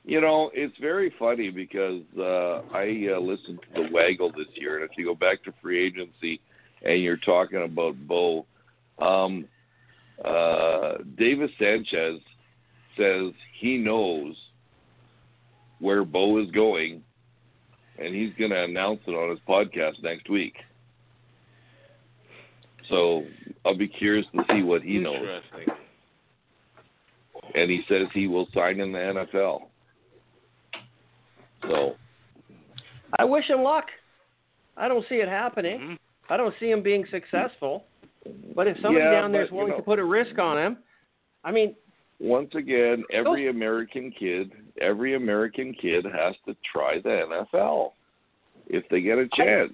You 0.09 0.21
know, 0.21 0.49
it's 0.55 0.75
very 0.81 1.13
funny 1.19 1.51
because 1.51 2.01
uh, 2.17 2.61
I 2.73 3.09
uh, 3.15 3.19
listened 3.19 3.59
to 3.75 3.83
the 3.83 3.89
Waggle 3.93 4.31
this 4.31 4.47
year, 4.55 4.81
and 4.81 4.83
if 4.83 4.97
you 4.97 5.05
go 5.05 5.13
back 5.13 5.43
to 5.43 5.53
free 5.61 5.85
agency 5.85 6.41
and 6.81 7.03
you're 7.03 7.17
talking 7.17 7.61
about 7.61 7.95
Bo, 8.07 8.47
um, 8.97 9.45
uh, 10.25 10.93
Davis 11.15 11.51
Sanchez 11.59 12.21
says 12.97 13.33
he 13.59 13.77
knows 13.77 14.35
where 15.77 16.03
Bo 16.03 16.41
is 16.41 16.49
going, 16.49 17.03
and 17.99 18.15
he's 18.15 18.33
going 18.39 18.49
to 18.49 18.63
announce 18.63 19.01
it 19.05 19.11
on 19.11 19.29
his 19.29 19.39
podcast 19.47 20.01
next 20.01 20.27
week. 20.27 20.55
So 22.89 23.25
I'll 23.63 23.77
be 23.77 23.87
curious 23.87 24.25
to 24.33 24.41
see 24.51 24.63
what 24.63 24.81
he 24.81 24.97
knows. 24.97 25.21
And 27.53 27.69
he 27.69 27.81
says 27.87 28.07
he 28.11 28.25
will 28.25 28.47
sign 28.55 28.79
in 28.79 28.91
the 28.91 28.97
NFL. 28.97 29.68
So 31.63 31.95
I 33.17 33.25
wish 33.25 33.45
him 33.49 33.61
luck. 33.63 33.85
I 34.77 34.87
don't 34.87 35.05
see 35.09 35.15
it 35.15 35.27
happening. 35.27 35.79
Mhm. 35.79 35.97
I 36.29 36.37
don't 36.37 36.53
see 36.59 36.69
him 36.69 36.81
being 36.81 37.05
successful. 37.07 37.85
But 38.55 38.67
if 38.67 38.77
somebody 38.81 39.03
Yeah, 39.03 39.11
down 39.11 39.31
there 39.31 39.43
is 39.43 39.49
but, 39.49 39.53
you 39.53 39.57
willing 39.57 39.71
know- 39.71 39.77
to 39.77 39.83
put 39.83 39.99
a 39.99 40.03
risk 40.03 40.37
on 40.39 40.57
him, 40.57 40.77
I 41.43 41.51
mean, 41.51 41.75
once 42.19 42.53
again, 42.55 43.03
every 43.11 43.47
American 43.47 44.11
kid, 44.11 44.51
every 44.81 45.15
American 45.15 45.73
kid 45.73 46.05
has 46.05 46.35
to 46.45 46.55
try 46.71 46.99
the 46.99 47.09
NFL 47.09 47.93
if 48.67 48.87
they 48.89 49.01
get 49.01 49.17
a 49.17 49.27
chance. 49.29 49.73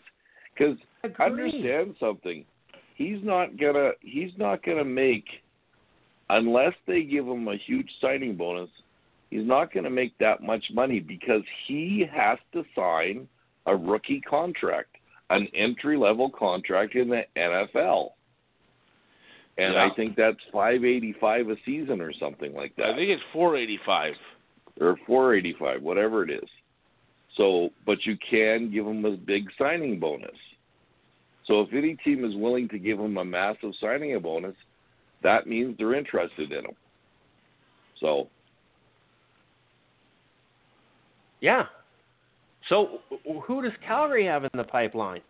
Because 0.54 0.78
understand 1.20 1.96
something, 2.00 2.46
he's 2.96 3.22
not 3.24 3.58
gonna 3.58 3.92
he's 4.02 4.38
not 4.38 4.64
gonna 4.64 4.86
make 4.86 5.26
unless 6.30 6.74
they 6.86 7.04
give 7.04 7.28
him 7.28 7.48
a 7.48 7.56
huge 7.58 7.92
signing 8.00 8.36
bonus. 8.36 8.70
He's 9.36 9.46
not 9.46 9.74
gonna 9.74 9.90
make 9.90 10.18
that 10.20 10.42
much 10.42 10.64
money 10.72 11.02
because 11.02 11.44
he 11.68 12.06
has 12.10 12.40
to 12.54 12.64
sign 12.74 13.28
a 13.66 13.76
rookie 13.76 14.22
contract, 14.22 14.96
an 15.30 15.50
entry 15.54 15.98
level 15.98 16.30
contract 16.30 16.96
in 16.96 17.10
the 17.10 17.26
NFL. 17.36 18.14
And 19.58 19.74
Yeah. 19.74 19.86
I 19.86 19.90
think 19.90 20.16
that's 20.16 20.42
five 20.54 20.86
eighty 20.86 21.12
five 21.12 21.50
a 21.50 21.58
season 21.66 22.00
or 22.00 22.14
something 22.14 22.54
like 22.54 22.78
that 22.78 22.92
I 22.92 22.96
think 22.96 23.10
it's 23.10 23.24
485. 23.34 24.16
or 24.80 24.96
485, 25.06 25.82
whatever 25.82 26.24
it 26.24 26.30
is. 26.30 26.50
So, 27.36 27.72
but 27.86 28.06
you 28.06 28.18
can 28.18 28.72
give 28.72 28.86
him 28.86 29.04
a 29.04 29.18
big 29.18 29.52
signing 29.58 30.00
bonus. 30.00 30.38
So, 31.46 31.62
if 31.62 31.74
any 31.74 31.96
team 31.96 32.24
is 32.24 32.36
willing 32.36 32.70
to 32.70 32.80
give 32.80 33.00
him 33.00 33.18
a 33.18 33.26
massive 33.26 33.76
signing 33.82 34.18
bonus, 34.20 34.56
that 35.24 35.46
means 35.46 35.78
they're 35.78 35.94
interested 35.96 36.54
in 36.54 36.66
him. 36.66 36.76
So, 38.00 38.30
yeah. 41.46 41.66
So 42.70 43.00
who 43.46 43.62
does 43.62 43.72
Calgary 43.88 44.26
have 44.26 44.44
in 44.44 44.50
the 44.56 44.64
pipeline? 44.64 45.22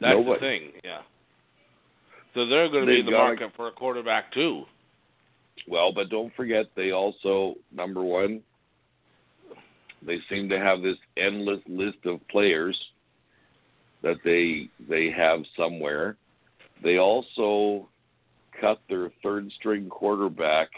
That's 0.00 0.14
Nobody. 0.14 0.34
the 0.34 0.38
thing, 0.40 0.80
yeah. 0.84 1.00
So 2.34 2.46
they're 2.46 2.68
going 2.68 2.82
to 2.84 2.86
be 2.86 2.92
They've 2.96 3.00
in 3.00 3.06
the 3.06 3.12
got 3.12 3.22
a- 3.22 3.24
market 3.28 3.50
for 3.56 3.68
a 3.68 3.72
quarterback 3.72 4.32
too. 4.34 4.64
well, 5.66 5.90
but 5.92 6.10
don't 6.10 6.32
forget 6.36 6.66
they 6.76 6.90
also 6.92 7.54
number 7.72 8.02
one, 8.02 8.42
they 10.06 10.18
seem 10.30 10.48
to 10.50 10.58
have 10.60 10.82
this 10.82 10.98
endless 11.16 11.60
list 11.66 11.98
of 12.04 12.20
players 12.28 12.78
that 14.02 14.16
they 14.24 14.68
they 14.88 15.10
have 15.10 15.40
somewhere. 15.56 16.16
They 16.84 16.98
also 16.98 17.88
cut 18.60 18.80
their 18.88 19.10
third 19.22 19.50
string 19.58 19.88
quarterback 19.88 20.68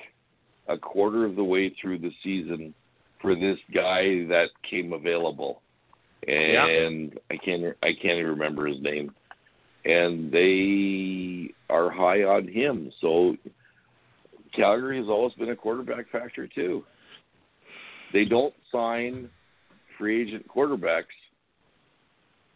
a 0.68 0.78
quarter 0.78 1.24
of 1.26 1.34
the 1.36 1.44
way 1.44 1.74
through 1.80 1.98
the 1.98 2.12
season 2.22 2.72
for 3.20 3.34
this 3.34 3.58
guy 3.74 4.24
that 4.28 4.48
came 4.68 4.92
available. 4.92 5.62
And 6.26 7.18
I 7.30 7.36
can't 7.36 7.64
I 7.82 7.92
can't 7.92 8.18
even 8.18 8.26
remember 8.26 8.66
his 8.66 8.80
name. 8.82 9.12
And 9.84 10.30
they 10.30 11.52
are 11.70 11.90
high 11.90 12.22
on 12.24 12.46
him. 12.46 12.92
So 13.00 13.36
Calgary 14.54 14.98
has 14.98 15.08
always 15.08 15.32
been 15.34 15.50
a 15.50 15.56
quarterback 15.56 16.10
factor 16.10 16.46
too. 16.46 16.84
They 18.12 18.24
don't 18.24 18.54
sign 18.70 19.30
free 19.98 20.22
agent 20.22 20.46
quarterbacks 20.48 21.04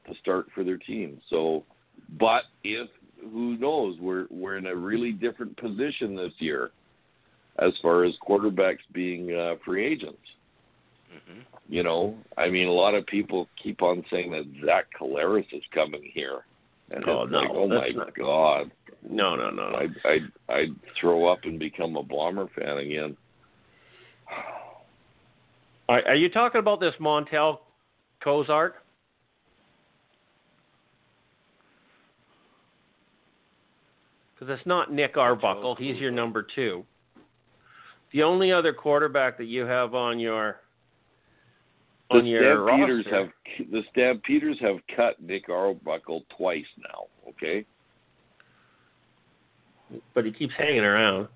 to 0.07 0.15
start 0.21 0.47
for 0.55 0.65
their 0.65 0.79
team. 0.79 1.21
So, 1.31 1.65
but 2.19 2.43
if 2.63 2.89
who 3.23 3.57
knows, 3.57 3.97
we're 4.01 4.27
we're 4.31 4.59
in 4.59 4.67
a 4.67 4.75
really 4.75 5.13
different 5.13 5.57
position 5.57 6.17
this 6.17 6.33
year 6.39 6.71
as 7.59 7.73
far 7.81 8.05
as 8.05 8.15
quarterbacks 8.27 8.79
being 8.93 9.35
uh, 9.35 9.55
free 9.65 9.87
agents. 9.87 10.19
Hmm 11.27 11.41
You 11.69 11.83
know, 11.83 12.17
I 12.37 12.49
mean, 12.49 12.69
a 12.69 12.73
lot 12.73 12.95
of 12.95 13.07
people 13.07 13.49
keep 13.63 13.83
on 13.83 14.05
saying 14.11 14.31
that 14.33 14.45
Zach 14.65 14.87
Collaros 14.99 15.47
is 15.53 15.63
coming 15.73 16.03
here, 16.13 16.41
and 16.91 17.05
Oh, 17.09 17.23
it's 17.23 17.33
no, 17.33 17.39
like, 17.41 17.51
oh 17.53 17.69
my 17.69 17.89
not- 17.89 18.15
god, 18.15 18.71
No, 19.09 19.37
no, 19.37 19.51
no, 19.51 19.71
no. 19.71 19.77
I'd, 19.77 19.95
I'd 20.05 20.33
I'd 20.49 20.75
throw 21.01 21.27
up 21.27 21.41
and 21.45 21.59
become 21.59 21.97
a 21.97 22.03
Bomber 22.03 22.49
fan 22.59 22.79
again. 22.79 23.17
Are, 25.89 26.01
are 26.09 26.15
you 26.15 26.31
talking 26.31 26.59
about 26.61 26.81
this 26.81 26.95
Montell 26.99 27.59
Cozart? 28.23 28.77
Because 34.35 34.59
it's 34.59 34.67
not 34.67 34.93
Nick 34.93 35.17
Arbuckle. 35.17 35.75
He's 35.77 35.97
your 35.99 36.11
number 36.11 36.47
two. 36.55 36.85
The 38.13 38.23
only 38.23 38.53
other 38.53 38.73
quarterback 38.73 39.39
that 39.39 39.45
you 39.47 39.63
have 39.65 39.95
on 39.95 40.19
your 40.19 40.61
The 42.15 42.21
on 42.21 42.27
your 42.27 42.67
Stampeders 42.69 43.07
roster, 43.07 43.33
have 43.59 43.71
the 43.71 43.83
Stampeders 43.91 44.57
have 44.61 44.77
cut 44.95 45.21
Nick 45.21 45.49
Arbuckle 45.49 46.25
twice 46.37 46.65
now. 46.79 47.07
Okay, 47.29 47.65
but 50.15 50.25
he 50.25 50.33
keeps 50.33 50.55
hanging 50.57 50.85
around. 50.85 51.29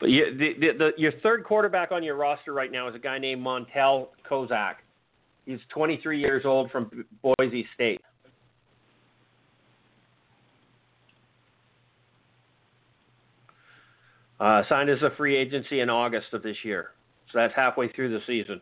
But 0.00 0.08
you, 0.08 0.36
the, 0.36 0.54
the, 0.58 0.78
the, 0.78 0.90
your 0.96 1.12
third 1.22 1.44
quarterback 1.44 1.92
on 1.92 2.02
your 2.02 2.16
roster 2.16 2.52
right 2.52 2.72
now 2.72 2.88
is 2.88 2.94
a 2.94 2.98
guy 2.98 3.18
named 3.18 3.42
Montell 3.42 4.08
Cozart. 4.26 4.78
He's 5.44 5.60
23 5.68 6.18
years 6.18 6.44
old 6.46 6.70
from 6.70 7.04
Boise 7.22 7.66
State. 7.74 8.00
Uh, 14.40 14.62
signed 14.70 14.88
as 14.88 15.02
a 15.02 15.10
free 15.16 15.36
agency 15.36 15.80
in 15.80 15.90
August 15.90 16.28
of 16.32 16.42
this 16.42 16.56
year. 16.64 16.92
So 17.32 17.38
that's 17.38 17.54
halfway 17.54 17.88
through 17.88 18.10
the 18.10 18.20
season. 18.26 18.60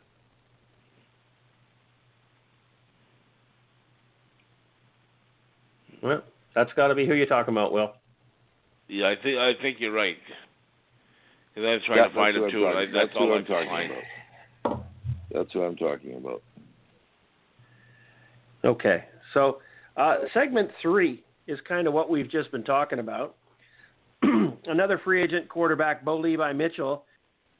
Well, 6.03 6.23
that's 6.55 6.73
got 6.75 6.89
to 6.89 6.95
be 6.95 7.07
who 7.07 7.15
you're 7.15 7.27
talking 7.27 7.55
about, 7.55 7.73
Will. 7.73 7.93
Yeah, 8.89 9.09
I 9.09 9.17
think 9.23 9.39
I 9.39 9.53
think 9.61 9.79
you're 9.81 9.93
right. 9.93 10.17
And 11.57 11.65
then 11.65 11.81
trying 11.85 11.99
That- 11.99 12.09
to 12.09 12.15
find 12.15 12.37
that's 12.37 12.37
him 12.37 12.43
what 12.43 12.51
too. 12.53 12.67
I'm 12.67 12.73
talking- 12.75 12.93
that's 12.93 13.07
that's 13.09 13.17
all 13.19 13.29
what 13.29 13.35
I 13.35 13.39
I'm 13.39 13.45
talking 13.45 13.69
find. 13.69 13.93
about. 13.93 14.85
That's 15.31 15.55
what 15.55 15.63
I'm 15.65 15.77
talking 15.77 16.15
about. 16.17 16.43
Okay, 18.65 19.05
so 19.35 19.61
uh, 19.97 20.19
segment 20.35 20.71
three 20.81 21.23
is 21.47 21.61
kind 21.63 21.87
of 21.87 21.93
what 21.93 22.11
we've 22.11 22.29
just 22.31 22.51
been 22.51 22.65
talking 22.65 22.99
about. 22.99 23.37
Another 24.23 24.99
free 24.99 25.23
agent 25.23 25.49
quarterback, 25.49 26.05
Bo 26.05 26.17
Levi 26.19 26.53
Mitchell, 26.53 27.05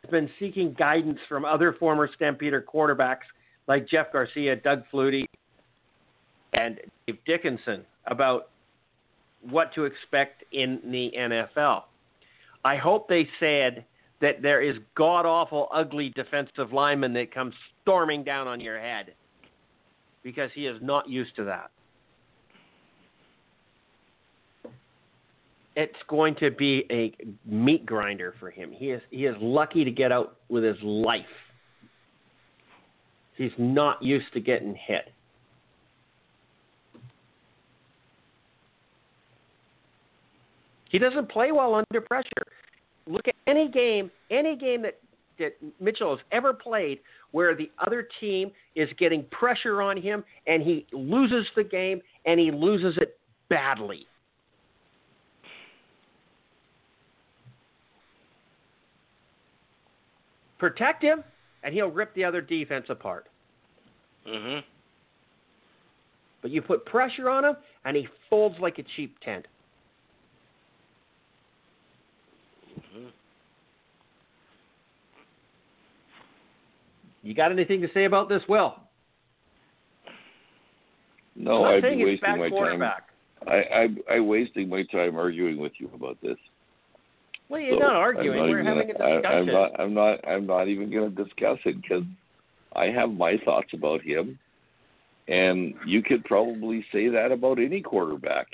has 0.05 0.11
been 0.11 0.31
seeking 0.39 0.75
guidance 0.79 1.19
from 1.29 1.45
other 1.45 1.73
former 1.73 2.09
Stampeder 2.15 2.63
quarterbacks 2.63 3.27
like 3.67 3.89
Jeff 3.89 4.13
Garcia, 4.13 4.57
Doug 4.57 4.83
Flutie, 4.93 5.27
and 6.55 6.79
Dave 7.07 7.19
Dickenson 7.27 7.85
about 8.07 8.51
what 9.43 9.73
to 9.75 9.85
expect 9.85 10.45
in 10.53 10.81
the 10.85 11.13
NFL. 11.17 11.83
I 12.65 12.77
hope 12.77 13.09
they 13.09 13.29
said 13.39 13.85
that 14.21 14.43
there 14.43 14.63
is 14.63 14.77
god 14.97 15.27
awful, 15.27 15.69
ugly 15.73 16.11
defensive 16.11 16.73
lineman 16.73 17.13
that 17.15 17.33
comes 17.33 17.55
storming 17.83 18.25
down 18.25 18.49
on 18.49 18.61
your 18.61 18.79
head 18.79 19.15
because 20.23 20.51
he 20.55 20.67
is 20.67 20.79
not 20.83 21.09
used 21.09 21.37
to 21.37 21.45
that. 21.45 21.71
It's 25.79 25.95
going 26.09 26.35
to 26.41 26.51
be 26.51 26.85
a 26.91 27.15
meat 27.49 27.87
grinder 27.87 28.35
for 28.41 28.51
him. 28.51 28.73
He 28.73 28.87
is 28.91 29.01
he 29.11 29.27
is 29.27 29.37
lucky 29.41 29.85
to 29.85 29.93
get 29.93 30.11
out 30.11 30.37
with 30.49 30.65
his 30.65 30.77
life. 30.83 31.25
He's 33.37 33.53
not 33.59 34.03
used 34.03 34.27
to 34.33 34.41
getting 34.41 34.75
hit. 34.75 35.13
He 40.91 40.99
doesn't 40.99 41.29
play 41.29 41.53
well 41.53 41.77
under 41.77 42.01
pressure. 42.01 42.27
Look 43.07 43.29
at 43.29 43.37
any 43.47 43.69
game, 43.69 44.11
any 44.33 44.57
game 44.57 44.83
that, 44.83 44.99
that 45.39 45.53
Mitchell 45.81 46.11
has 46.11 46.25
ever 46.33 46.53
played 46.53 46.99
where 47.31 47.55
the 47.55 47.71
other 47.87 48.09
team 48.19 48.51
is 48.75 48.89
getting 48.99 49.23
pressure 49.31 49.81
on 49.81 49.97
him 49.97 50.25
and 50.49 50.61
he 50.61 50.87
loses 50.91 51.47
the 51.55 51.63
game 51.63 52.01
and 52.27 52.41
he 52.41 52.51
loses 52.51 52.97
it 53.01 53.17
badly. 53.49 54.08
Protect 60.59 61.03
him 61.03 61.25
and 61.63 61.75
he'll 61.75 61.91
rip 61.91 62.15
the 62.15 62.25
other 62.25 62.41
defense 62.41 62.87
apart. 62.89 63.29
Mhm. 64.27 64.63
But 66.43 66.51
you 66.51 66.63
put 66.63 66.85
pressure 66.87 67.29
on 67.29 67.45
him 67.45 67.57
and 67.85 67.97
he 67.97 68.09
folds 68.29 68.59
like 68.59 68.79
a 68.79 68.83
cheap 68.83 69.19
tent. 69.21 69.47
You 77.23 77.35
got 77.35 77.53
anything 77.53 77.81
to 77.83 77.89
say 77.93 78.05
about 78.05 78.29
this, 78.29 78.43
Will? 78.49 78.81
No, 81.37 81.65
I'm 81.65 81.83
not 81.83 81.85
I'd 81.91 81.97
be 81.97 82.05
wasting 82.05 82.31
my 82.31 82.39
time. 82.39 82.51
quarterback. 82.51 83.09
I, 83.47 83.57
I 83.57 84.15
I 84.17 84.21
wasting 84.21 84.69
my 84.69 84.83
time 84.85 85.17
arguing 85.17 85.59
with 85.59 85.73
you 85.79 85.91
about 85.95 86.21
this. 86.21 86.39
Well, 87.49 87.61
you're 87.61 87.77
So, 87.77 87.81
not 87.81 87.97
arguing. 87.97 88.51
We're 88.51 88.63
having 88.63 88.91
a 88.91 88.93
gonna- 88.99 89.15
discussion. 89.17 89.27
I, 89.27 89.39
I'm 89.39 89.47
not. 89.47 89.81
I'm 89.81 89.95
not. 89.95 90.29
I'm 90.29 90.47
not 90.47 90.69
even 90.69 90.91
going 90.91 91.15
to 91.15 91.25
discuss 91.25 91.59
it 91.65 91.81
because 91.81 92.03
I 92.77 92.87
have 92.87 93.11
my 93.11 93.39
thoughts 93.45 93.73
about 93.73 94.03
him, 94.03 94.39
and 95.29 95.75
you 95.87 96.03
could 96.03 96.25
probably 96.25 96.85
say 96.93 97.09
that 97.09 97.33
about 97.33 97.59
any 97.59 97.81
quarterback. 97.81 98.47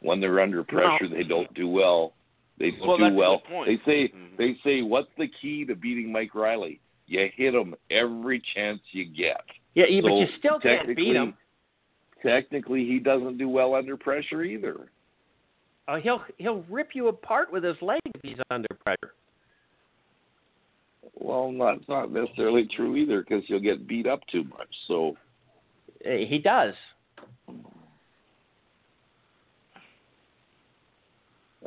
When 0.00 0.20
they're 0.20 0.40
under 0.40 0.64
pressure, 0.64 1.06
they 1.08 1.22
don't 1.22 1.52
do 1.54 1.68
well. 1.68 2.12
They 2.58 2.72
don't 2.72 2.88
Well, 2.88 2.98
do 3.10 3.14
well. 3.14 3.42
They 3.64 3.78
say. 3.86 4.08
Mhm. 4.08 4.36
They 4.36 4.56
say, 4.64 4.82
"What's 4.82 5.10
the 5.16 5.28
key 5.28 5.64
to 5.66 5.76
beating 5.76 6.10
Mike 6.10 6.34
Reilly? 6.34 6.80
You 7.06 7.30
hit 7.34 7.54
him 7.54 7.76
every 7.90 8.40
chance 8.54 8.80
you 8.90 9.04
get." 9.04 9.40
yeah, 9.74 9.86
yeah, 9.88 10.00
but 10.00 10.14
you 10.14 10.26
still 10.38 10.58
can't 10.58 10.96
beat 10.96 11.14
him. 11.14 11.34
Technically, 12.22 12.84
he 12.84 12.98
doesn't 12.98 13.38
do 13.38 13.48
well 13.48 13.74
under 13.74 13.96
pressure 13.96 14.42
either. 14.42 14.90
Uh, 15.88 15.96
he'll 15.96 16.22
he'll 16.38 16.64
rip 16.70 16.90
you 16.94 17.08
apart 17.08 17.52
with 17.52 17.64
his 17.64 17.76
leg 17.82 18.00
if 18.14 18.20
he's 18.22 18.38
under 18.50 18.68
pressure. 18.84 19.14
Well, 21.14 21.50
not 21.50 21.86
not 21.88 22.12
necessarily 22.12 22.68
true 22.74 22.96
either 22.96 23.22
because 23.22 23.44
he'll 23.46 23.60
get 23.60 23.86
beat 23.86 24.06
up 24.06 24.20
too 24.30 24.44
much. 24.44 24.68
So 24.86 25.16
Uh, 26.04 26.26
He 26.28 26.38
does. 26.38 26.74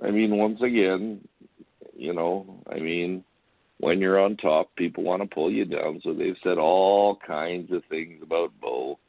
I 0.04 0.12
mean, 0.12 0.38
once 0.38 0.62
again, 0.62 1.26
you 1.96 2.14
know, 2.14 2.62
I 2.70 2.80
mean, 2.80 3.24
when 3.80 4.00
you're 4.00 4.20
on 4.20 4.36
top, 4.38 4.76
people 4.76 5.04
want 5.04 5.22
to 5.22 5.28
pull 5.28 5.50
you 5.50 5.64
down. 5.64 6.02
So 6.04 6.14
they've 6.14 6.36
said 6.44 6.58
all 6.58 7.18
kinds 7.26 7.72
of 7.72 7.82
things 7.90 8.22
about 8.22 8.52
Bo. 8.62 9.00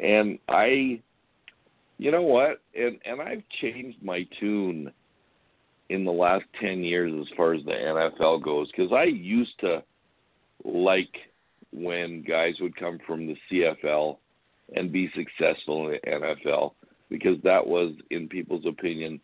And 0.00 0.38
I, 0.48 1.02
you 1.98 2.10
know 2.10 2.22
what? 2.22 2.60
And 2.74 2.98
and 3.04 3.20
I've 3.20 3.42
changed 3.60 4.02
my 4.02 4.26
tune 4.40 4.92
in 5.90 6.04
the 6.04 6.12
last 6.12 6.44
ten 6.60 6.82
years 6.82 7.12
as 7.20 7.36
far 7.36 7.54
as 7.54 7.64
the 7.64 7.72
NFL 7.72 8.42
goes 8.42 8.70
because 8.70 8.92
I 8.92 9.04
used 9.04 9.58
to 9.60 9.82
like 10.64 11.14
when 11.72 12.22
guys 12.22 12.54
would 12.60 12.76
come 12.76 12.98
from 13.06 13.26
the 13.26 13.36
CFL 13.50 14.18
and 14.74 14.92
be 14.92 15.10
successful 15.14 15.88
in 15.88 15.98
the 16.04 16.10
NFL 16.10 16.72
because 17.08 17.38
that 17.42 17.66
was, 17.66 17.92
in 18.10 18.28
people's 18.28 18.66
opinion, 18.66 19.20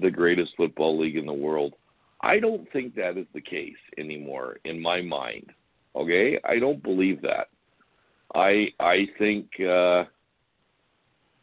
the 0.00 0.10
greatest 0.10 0.52
football 0.56 0.98
league 0.98 1.16
in 1.16 1.26
the 1.26 1.32
world. 1.32 1.74
I 2.20 2.38
don't 2.38 2.70
think 2.72 2.94
that 2.94 3.18
is 3.18 3.26
the 3.34 3.40
case 3.40 3.76
anymore 3.98 4.56
in 4.64 4.80
my 4.80 5.00
mind. 5.00 5.52
Okay? 5.94 6.38
I 6.44 6.58
don't 6.58 6.82
believe 6.82 7.22
that. 7.22 7.48
I 8.34 8.68
I 8.80 9.06
think 9.18 9.48
uh 9.60 10.04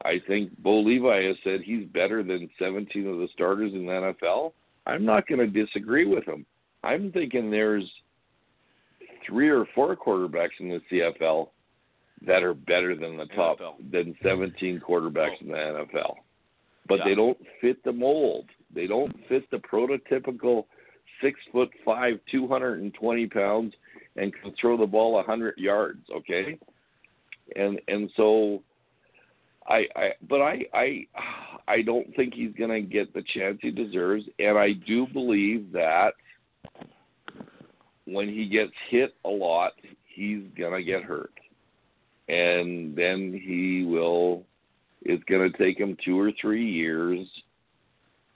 I 0.03 0.19
think 0.27 0.51
Bo 0.61 0.79
Levi 0.79 1.23
has 1.23 1.35
said 1.43 1.61
he's 1.61 1.85
better 1.87 2.23
than 2.23 2.49
17 2.59 3.07
of 3.07 3.17
the 3.17 3.27
starters 3.33 3.73
in 3.73 3.85
the 3.85 4.15
NFL. 4.21 4.53
I'm 4.87 5.05
not 5.05 5.27
going 5.27 5.39
to 5.39 5.47
disagree 5.65 6.05
with 6.05 6.25
him. 6.25 6.45
I'm 6.83 7.11
thinking 7.11 7.51
there's 7.51 7.89
three 9.27 9.49
or 9.49 9.65
four 9.75 9.95
quarterbacks 9.95 10.59
in 10.59 10.69
the 10.69 10.81
CFL 10.91 11.49
that 12.25 12.43
are 12.43 12.53
better 12.53 12.95
than 12.95 13.17
the 13.17 13.25
top 13.27 13.59
NFL. 13.59 13.91
than 13.91 14.15
17 14.23 14.79
quarterbacks 14.79 15.41
in 15.41 15.47
the 15.49 15.53
NFL. 15.57 16.15
But 16.87 16.99
Yeah. 16.99 17.05
they 17.05 17.15
don't 17.15 17.37
fit 17.59 17.83
the 17.83 17.91
mold. 17.91 18.49
They 18.73 18.87
don't 18.87 19.15
fit 19.27 19.49
the 19.51 19.57
prototypical 19.59 20.65
six 21.21 21.39
foot 21.51 21.69
five, 21.85 22.19
220 22.31 23.27
pounds, 23.27 23.75
and 24.15 24.33
can 24.33 24.51
throw 24.53 24.77
the 24.77 24.87
ball 24.87 25.19
a 25.19 25.23
hundred 25.23 25.57
yards. 25.57 26.09
Okay, 26.09 26.57
and 27.55 27.79
and 27.87 28.09
so 28.15 28.63
I, 29.67 29.85
I 29.95 30.09
but 30.27 30.41
I 30.41 30.65
I 30.73 31.07
I 31.67 31.81
don't 31.81 32.13
think 32.15 32.33
he's 32.33 32.53
going 32.57 32.71
to 32.71 32.81
get 32.81 33.13
the 33.13 33.23
chance 33.33 33.59
he 33.61 33.71
deserves, 33.71 34.25
and 34.39 34.57
I 34.57 34.73
do 34.73 35.07
believe 35.07 35.71
that 35.71 36.13
when 38.05 38.27
he 38.27 38.47
gets 38.47 38.71
hit 38.89 39.13
a 39.25 39.29
lot, 39.29 39.73
he's 40.07 40.43
going 40.57 40.73
to 40.73 40.83
get 40.83 41.03
hurt, 41.03 41.33
and 42.27 42.95
then 42.95 43.39
he 43.43 43.85
will. 43.85 44.43
It's 45.03 45.23
going 45.23 45.51
to 45.51 45.57
take 45.57 45.79
him 45.79 45.97
two 46.03 46.19
or 46.19 46.31
three 46.39 46.69
years, 46.69 47.27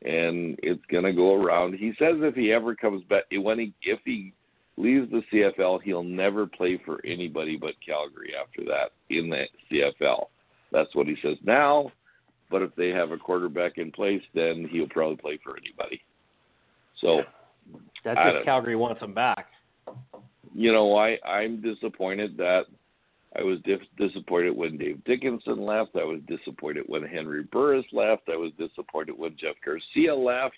and 0.04 0.60
it's 0.64 0.84
going 0.92 1.04
to 1.04 1.14
go 1.14 1.36
around. 1.36 1.74
He 1.74 1.94
says 2.00 2.16
if 2.18 2.36
he 2.36 2.52
ever 2.52 2.76
comes 2.76 3.04
back, 3.04 3.24
when 3.32 3.60
he 3.60 3.74
if 3.84 4.00
he 4.06 4.34
leaves 4.78 5.10
the 5.12 5.24
CFL, 5.32 5.82
he'll 5.84 6.04
never 6.04 6.46
play 6.46 6.80
for 6.86 7.04
anybody 7.06 7.58
but 7.58 7.74
Calgary 7.86 8.34
after 8.40 8.64
that 8.66 8.92
in 9.10 9.30
the 9.30 9.46
CFL. 9.72 10.28
That's 10.72 10.94
what 10.96 11.08
he 11.08 11.16
says 11.22 11.38
now. 11.44 11.92
But 12.50 12.62
if 12.62 12.76
they 12.76 12.90
have 12.90 13.12
a 13.12 13.18
quarterback 13.18 13.78
in 13.78 13.92
place, 13.92 14.22
then 14.34 14.68
he'll 14.72 14.88
probably 14.90 15.18
play 15.18 15.40
for 15.44 15.58
anybody. 15.58 16.02
So, 17.02 17.22
That's 18.04 18.18
I 18.20 18.30
if 18.30 18.46
Calgary 18.46 18.76
wants 18.76 19.02
him 19.02 19.14
back. 19.14 19.48
you 20.54 20.72
know, 20.72 20.96
I 20.96 21.18
I'm 21.28 21.62
disappointed 21.62 22.38
that 22.38 22.66
I 23.38 23.44
was 23.44 23.60
dis- 23.66 23.80
disappointed 23.98 24.56
when 24.56 24.78
Dave 24.78 25.04
Dickenson 25.04 25.66
left. 25.66 25.96
I 25.96 26.04
was 26.04 26.20
disappointed 26.28 26.84
when 26.88 27.04
Henry 27.04 27.44
Burris 27.44 27.86
left. 27.92 28.30
I 28.32 28.38
was 28.38 28.52
disappointed 28.58 29.18
when 29.18 29.36
Jeff 29.38 29.56
Garcia 29.66 30.16
left. 30.16 30.56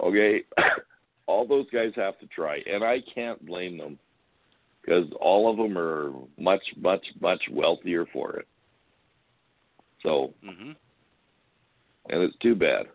Okay, 0.00 0.42
all 1.26 1.46
those 1.46 1.66
guys 1.72 1.92
have 1.96 2.18
to 2.20 2.26
try, 2.26 2.60
and 2.70 2.84
I 2.84 2.98
can't 3.14 3.44
blame 3.44 3.78
them 3.78 3.98
because 4.80 5.06
all 5.20 5.50
of 5.50 5.56
them 5.56 5.76
are 5.76 6.12
much, 6.38 6.62
much, 6.76 7.04
much 7.20 7.42
wealthier 7.50 8.06
for 8.12 8.36
it. 8.36 8.46
So, 10.06 10.32
Mhm. 10.42 10.76
and 12.10 12.22
it's 12.22 12.36
too 12.36 12.54
bad 12.54 12.88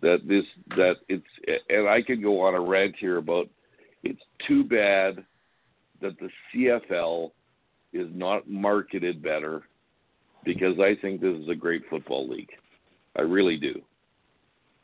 that 0.00 0.26
this 0.28 0.46
that 0.76 0.98
it's 1.08 1.26
and 1.68 1.88
I 1.88 2.02
could 2.02 2.22
go 2.22 2.40
on 2.40 2.54
a 2.54 2.60
rant 2.60 2.94
here 2.96 3.16
about 3.16 3.48
it's 4.04 4.22
too 4.46 4.62
bad 4.62 5.24
that 6.00 6.16
the 6.20 6.30
CFL 6.52 7.32
is 7.92 8.08
not 8.14 8.48
marketed 8.48 9.20
better 9.20 9.66
because 10.44 10.78
I 10.78 10.94
think 10.94 11.20
this 11.20 11.36
is 11.36 11.48
a 11.48 11.54
great 11.56 11.84
football 11.86 12.28
league. 12.28 12.56
I 13.16 13.22
really 13.22 13.56
do. 13.56 13.82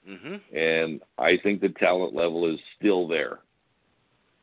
Mhm. 0.05 0.41
and 0.53 1.01
I 1.17 1.37
think 1.37 1.61
the 1.61 1.69
talent 1.69 2.13
level 2.13 2.45
is 2.45 2.59
still 2.77 3.07
there, 3.07 3.39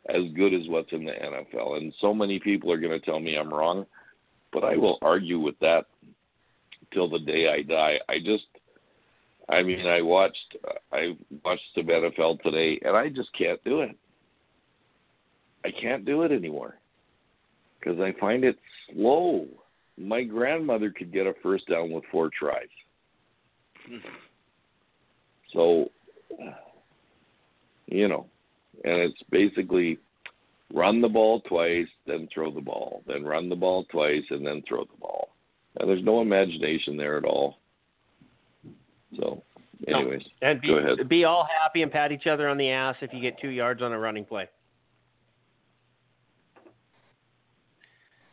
as 0.05 0.23
good 0.29 0.53
as 0.53 0.69
what's 0.69 0.93
in 0.93 1.03
the 1.03 1.11
NFL. 1.11 1.73
And 1.75 1.93
so 1.95 2.13
many 2.13 2.39
people 2.39 2.71
are 2.71 2.79
going 2.79 2.97
to 2.97 3.05
tell 3.05 3.19
me 3.19 3.35
I'm 3.35 3.53
wrong, 3.53 3.85
but 4.51 4.63
I 4.63 4.77
will 4.77 4.97
argue 5.01 5.37
with 5.37 5.59
that 5.59 5.87
till 6.93 7.09
the 7.09 7.19
day 7.19 7.47
I 7.49 7.61
die. 7.63 7.99
I 8.07 8.19
just, 8.19 8.45
I 9.49 9.63
mean, 9.63 9.85
I 9.85 10.01
watched, 10.01 10.57
I 10.91 11.15
watched 11.43 11.63
some 11.75 11.85
NFL 11.85 12.41
today, 12.41 12.79
and 12.83 12.95
I 12.95 13.09
just 13.09 13.29
can't 13.37 13.63
do 13.63 13.81
it. 13.81 13.95
I 15.65 15.71
can't 15.81 16.05
do 16.05 16.23
it 16.23 16.31
anymore 16.31 16.75
because 17.79 17.99
I 17.99 18.13
find 18.19 18.43
it 18.43 18.57
slow. 18.91 19.47
My 19.97 20.23
grandmother 20.23 20.91
could 20.91 21.11
get 21.11 21.27
a 21.27 21.33
first 21.43 21.67
down 21.67 21.91
with 21.91 22.03
four 22.11 22.29
tries. 22.37 22.67
So, 25.53 25.89
you 27.87 28.07
know, 28.07 28.27
and 28.83 28.97
it's 28.97 29.21
basically 29.31 29.97
run 30.73 31.01
the 31.01 31.07
ball 31.07 31.41
twice, 31.41 31.87
then 32.05 32.27
throw 32.33 32.51
the 32.51 32.61
ball, 32.61 33.03
then 33.07 33.23
run 33.23 33.49
the 33.49 33.55
ball 33.55 33.85
twice, 33.91 34.23
and 34.29 34.45
then 34.45 34.61
throw 34.67 34.83
the 34.83 34.99
ball. 34.99 35.29
And 35.77 35.89
there's 35.89 36.03
no 36.03 36.21
imagination 36.21 36.97
there 36.97 37.17
at 37.17 37.25
all. 37.25 37.57
So, 39.17 39.43
anyways, 39.87 40.23
And 40.41 40.61
be, 40.61 40.67
go 40.67 40.75
ahead. 40.75 41.09
be 41.09 41.25
all 41.25 41.47
happy 41.61 41.81
and 41.81 41.91
pat 41.91 42.11
each 42.11 42.27
other 42.27 42.47
on 42.47 42.57
the 42.57 42.69
ass 42.69 42.95
if 43.01 43.13
you 43.13 43.21
get 43.21 43.39
two 43.39 43.49
yards 43.49 43.81
on 43.81 43.91
a 43.91 43.99
running 43.99 44.25
play. 44.25 44.47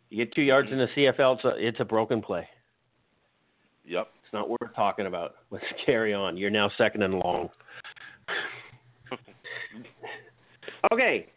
You 0.09 0.17
get 0.25 0.33
two 0.33 0.41
yards 0.41 0.71
in 0.71 0.77
the 0.77 0.87
CFL, 0.95 1.35
it's 1.35 1.45
a, 1.45 1.53
it's 1.57 1.79
a 1.79 1.85
broken 1.85 2.21
play. 2.21 2.47
Yep. 3.85 4.07
It's 4.23 4.33
not 4.33 4.49
worth 4.49 4.73
talking 4.75 5.05
about. 5.05 5.35
Let's 5.51 5.65
carry 5.85 6.13
on. 6.13 6.37
You're 6.37 6.49
now 6.49 6.69
second 6.77 7.03
and 7.03 7.15
long. 7.15 7.49
okay. 10.93 11.27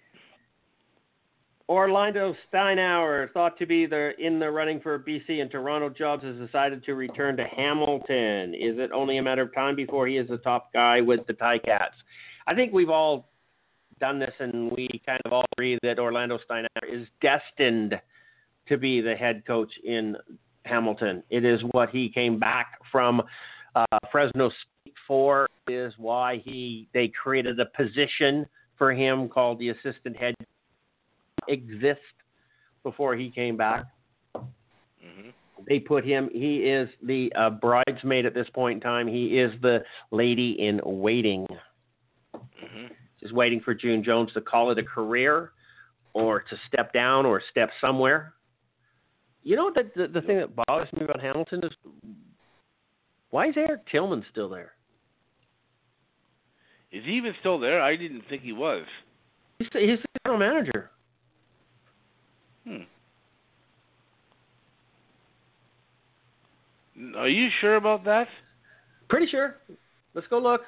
Orlando 1.71 2.35
Steinauer, 2.53 3.33
thought 3.33 3.57
to 3.59 3.65
be 3.65 3.87
the 3.87 4.11
in 4.19 4.41
the 4.41 4.51
running 4.51 4.81
for 4.81 4.99
BC 4.99 5.41
and 5.41 5.49
Toronto 5.49 5.89
jobs, 5.89 6.25
has 6.25 6.35
decided 6.35 6.83
to 6.83 6.97
return 6.97 7.37
to 7.37 7.45
Hamilton. 7.45 8.55
Is 8.55 8.77
it 8.77 8.91
only 8.93 9.19
a 9.19 9.23
matter 9.23 9.43
of 9.43 9.55
time 9.55 9.77
before 9.77 10.09
he 10.09 10.17
is 10.17 10.29
the 10.29 10.39
top 10.39 10.73
guy 10.73 11.01
with 11.01 11.25
the 11.29 11.33
Ticats? 11.33 11.95
I 12.49 12.57
think 12.57 12.73
we've 12.73 12.91
all 12.91 13.29
done 14.01 14.19
this, 14.19 14.35
and 14.41 14.73
we 14.73 14.89
kind 15.07 15.21
of 15.25 15.33
all 15.33 15.45
agree 15.53 15.79
that 15.85 16.01
Orlando 16.01 16.41
Steinauer 16.51 16.93
is 16.93 17.07
destined 17.23 17.95
to 18.67 18.77
be 18.77 19.01
the 19.01 19.15
head 19.15 19.45
coach 19.47 19.71
in 19.85 20.17
Hamilton. 20.65 21.23
It 21.31 21.45
is 21.45 21.61
what 21.71 21.91
he 21.91 22.09
came 22.09 22.41
back 22.41 22.81
from 22.91 23.23
uh, 23.77 23.99
Fresno 24.11 24.51
State 24.51 24.95
for. 25.07 25.47
Is 25.69 25.95
why 25.99 26.43
he 26.45 26.89
they 26.95 27.07
created 27.07 27.61
a 27.61 27.67
position 27.81 28.45
for 28.77 28.93
him 28.93 29.29
called 29.29 29.61
the 29.61 29.69
assistant 29.69 30.17
head 30.17 30.35
exist 31.49 32.01
before 32.83 33.17
he 33.17 33.31
came 33.31 33.57
back. 33.57 33.85
Mhm. 34.37 35.33
They 35.67 35.81
put 35.81 36.05
him. 36.05 36.31
He 36.33 36.69
is 36.69 36.89
the 37.03 37.33
uh, 37.35 37.51
bridesmaid 37.51 38.27
at 38.27 38.35
this 38.35 38.49
point 38.51 38.77
in 38.77 38.81
time. 38.81 39.07
He 39.07 39.39
is 39.39 39.53
the 39.61 39.85
lady 40.11 40.53
in 40.53 40.81
waiting, 40.85 41.47
Mhm. 42.35 42.95
just 43.19 43.33
waiting 43.33 43.61
for 43.61 43.75
June 43.75 44.03
Jones 44.03 44.33
to 44.33 44.41
call 44.41 44.71
it 44.71 44.79
a 44.79 44.83
career, 44.83 45.53
or 46.15 46.41
to 46.41 46.57
step 46.67 46.93
down, 46.93 47.27
or 47.27 47.41
step 47.51 47.71
somewhere. 47.81 48.35
You 49.43 49.57
know 49.57 49.71
the 49.71 49.91
the, 49.95 50.09
the 50.09 50.23
thing 50.23 50.39
that 50.39 50.55
bothers 50.55 50.93
me 50.93 51.05
about 51.05 51.21
Hamilton 51.21 51.65
is 51.65 51.73
why 53.31 53.49
is 53.49 53.57
Eric 53.57 53.87
Tillman 53.87 54.25
still 54.31 54.49
there? 54.49 54.73
Is 56.91 57.05
he 57.05 57.13
even 57.13 57.35
still 57.41 57.59
there? 57.59 57.81
I 57.81 57.97
didn't 57.97 58.23
think 58.29 58.43
he 58.43 58.53
was. 58.53 58.85
He's 59.59 59.69
the, 59.73 59.79
he's 59.79 59.99
the 59.99 60.09
general 60.25 60.41
manager. 60.41 60.91
Hmm. 62.67 62.83
Are 67.17 67.29
you 67.29 67.49
sure 67.61 67.77
about 67.77 68.05
that? 68.05 68.29
Pretty 69.09 69.27
sure. 69.31 69.57
Let's 70.15 70.27
go 70.29 70.39
look. 70.39 70.63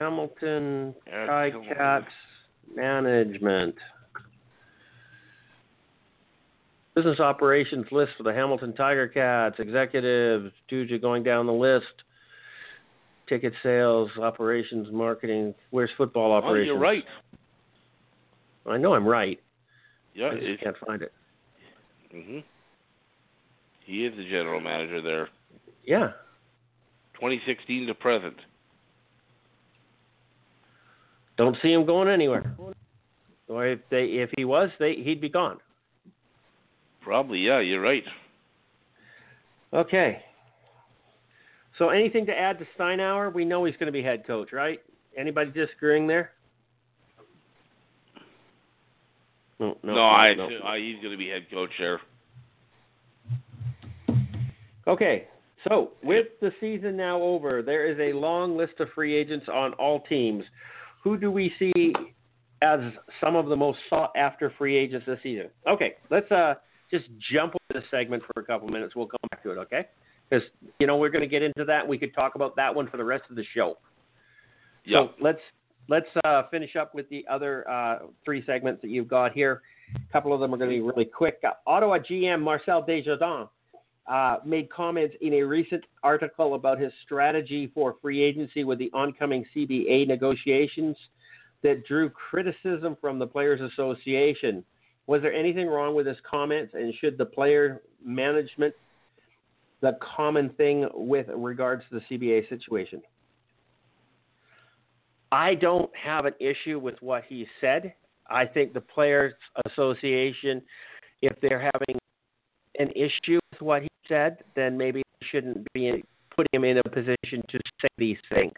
Hamilton 0.00 0.94
Eric 1.06 1.52
Tillman. 1.52 1.68
Ticats 1.70 2.04
Management. 2.74 3.74
Business 6.94 7.20
operations 7.20 7.86
list 7.92 8.12
for 8.16 8.24
the 8.24 8.32
Hamilton 8.32 8.72
Tiger 8.72 9.06
Cats, 9.06 9.56
executives, 9.58 10.52
Tuja 10.70 11.00
going 11.00 11.22
down 11.22 11.46
the 11.46 11.52
list. 11.52 11.84
Ticket 13.28 13.52
sales, 13.62 14.10
operations, 14.20 14.88
marketing. 14.90 15.54
Where's 15.70 15.90
football 15.96 16.32
operations? 16.32 16.70
Oh, 16.70 16.74
you're 16.74 16.80
right. 16.80 17.04
I 18.66 18.76
know 18.76 18.94
I'm 18.94 19.06
right. 19.06 19.40
Yeah, 20.14 20.28
I 20.28 20.38
just 20.40 20.62
can't 20.62 20.76
find 20.86 21.02
it. 21.02 21.12
mhm. 22.14 22.42
He 23.84 24.04
is 24.06 24.16
the 24.16 24.24
general 24.24 24.60
manager 24.60 25.00
there, 25.00 25.28
Yeah. 25.84 26.12
2016 27.14 27.86
to 27.86 27.94
present. 27.94 28.36
Don't 31.36 31.56
see 31.62 31.72
him 31.72 31.86
going 31.86 32.08
anywhere. 32.08 32.54
Or 33.48 33.66
if 33.66 33.80
they 33.90 34.04
if 34.04 34.30
he 34.36 34.44
was, 34.44 34.70
they 34.78 34.94
he'd 34.94 35.20
be 35.20 35.28
gone. 35.28 35.58
Probably, 37.02 37.38
yeah. 37.40 37.60
You're 37.60 37.80
right. 37.80 38.04
Okay. 39.72 40.22
So 41.78 41.88
anything 41.88 42.26
to 42.26 42.38
add 42.38 42.58
to 42.58 42.66
Steinauer? 42.78 43.32
We 43.32 43.44
know 43.44 43.64
he's 43.64 43.76
going 43.76 43.86
to 43.86 43.92
be 43.92 44.02
head 44.02 44.26
coach, 44.26 44.52
right? 44.52 44.80
Anybody 45.16 45.50
disagreeing 45.50 46.06
there? 46.06 46.32
No, 49.60 49.76
no, 49.82 49.94
No, 49.94 50.02
I, 50.02 50.34
no. 50.34 50.48
I 50.64 50.78
he's 50.78 50.96
going 50.96 51.12
to 51.12 51.18
be 51.18 51.28
head 51.28 51.46
coach 51.52 51.70
there. 51.78 52.00
Okay. 54.88 55.28
So 55.68 55.90
with 56.02 56.26
the 56.40 56.50
season 56.58 56.96
now 56.96 57.20
over, 57.20 57.62
there 57.62 57.86
is 57.86 57.98
a 57.98 58.16
long 58.16 58.56
list 58.56 58.74
of 58.80 58.88
free 58.94 59.14
agents 59.14 59.46
on 59.52 59.74
all 59.74 60.00
teams. 60.00 60.42
Who 61.04 61.18
do 61.18 61.30
we 61.30 61.52
see 61.58 61.92
as 62.62 62.80
some 63.20 63.36
of 63.36 63.46
the 63.46 63.56
most 63.56 63.78
sought 63.90 64.12
after 64.16 64.52
free 64.56 64.76
agents 64.76 65.06
this 65.06 65.18
season? 65.22 65.50
Okay, 65.68 65.94
let's 66.10 66.30
uh 66.32 66.54
just 66.90 67.04
jump 67.32 67.54
over 67.54 67.80
the 67.80 67.86
segment 67.90 68.22
for 68.32 68.40
a 68.40 68.44
couple 68.44 68.68
minutes. 68.68 68.96
We'll 68.96 69.06
come 69.06 69.20
back 69.30 69.42
to 69.42 69.52
it, 69.52 69.58
okay? 69.58 69.86
Because 70.28 70.46
you 70.78 70.86
know 70.86 70.96
we're 70.96 71.10
going 71.10 71.22
to 71.22 71.28
get 71.28 71.42
into 71.42 71.64
that. 71.66 71.86
We 71.86 71.98
could 71.98 72.14
talk 72.14 72.34
about 72.34 72.56
that 72.56 72.74
one 72.74 72.88
for 72.88 72.96
the 72.96 73.04
rest 73.04 73.24
of 73.28 73.36
the 73.36 73.44
show. 73.54 73.76
Yeah. 74.84 75.06
So 75.06 75.10
let's 75.20 75.40
let's 75.90 76.06
uh, 76.24 76.44
finish 76.50 76.76
up 76.76 76.94
with 76.94 77.08
the 77.10 77.26
other 77.28 77.68
uh, 77.68 77.98
three 78.24 78.42
segments 78.46 78.80
that 78.80 78.88
you've 78.88 79.08
got 79.08 79.32
here. 79.32 79.60
A 79.96 80.12
couple 80.12 80.32
of 80.32 80.40
them 80.40 80.54
are 80.54 80.56
going 80.56 80.70
to 80.70 80.76
be 80.76 80.80
really 80.80 81.04
quick. 81.04 81.40
Uh, 81.44 81.50
Ottawa 81.66 81.98
GM 81.98 82.40
Marcel 82.40 82.80
Desjardins 82.80 83.48
uh, 84.06 84.36
made 84.46 84.70
comments 84.70 85.14
in 85.20 85.34
a 85.34 85.42
recent 85.42 85.84
article 86.04 86.54
about 86.54 86.78
his 86.78 86.92
strategy 87.04 87.70
for 87.74 87.96
free 88.00 88.22
agency 88.22 88.62
with 88.62 88.78
the 88.78 88.90
oncoming 88.94 89.44
CBA 89.54 90.06
negotiations 90.06 90.96
that 91.62 91.84
drew 91.86 92.08
criticism 92.08 92.96
from 93.00 93.18
the 93.18 93.26
Players 93.26 93.60
Association. 93.60 94.64
Was 95.08 95.22
there 95.22 95.34
anything 95.34 95.66
wrong 95.66 95.94
with 95.94 96.06
his 96.06 96.16
comments, 96.28 96.72
and 96.74 96.94
should 97.00 97.18
the 97.18 97.26
player 97.26 97.82
management 98.02 98.74
the 99.80 99.98
common 100.16 100.50
thing 100.50 100.88
with 100.94 101.26
regards 101.34 101.82
to 101.90 101.98
the 101.98 102.16
CBA 102.16 102.48
situation? 102.48 103.02
I 105.32 105.54
don't 105.54 105.90
have 105.96 106.24
an 106.24 106.34
issue 106.40 106.78
with 106.78 106.96
what 107.00 107.24
he 107.28 107.46
said. 107.60 107.94
I 108.28 108.46
think 108.46 108.72
the 108.72 108.80
Players 108.80 109.34
Association, 109.66 110.62
if 111.22 111.34
they're 111.40 111.60
having 111.60 111.98
an 112.78 112.90
issue 112.90 113.38
with 113.52 113.60
what 113.60 113.82
he 113.82 113.88
said, 114.08 114.38
then 114.56 114.76
maybe 114.76 115.02
they 115.20 115.26
shouldn't 115.26 115.66
be 115.72 116.02
putting 116.36 116.48
him 116.52 116.64
in 116.64 116.78
a 116.78 116.90
position 116.90 117.42
to 117.48 117.58
say 117.80 117.88
these 117.98 118.18
things. 118.32 118.54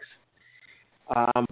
Um, 1.15 1.45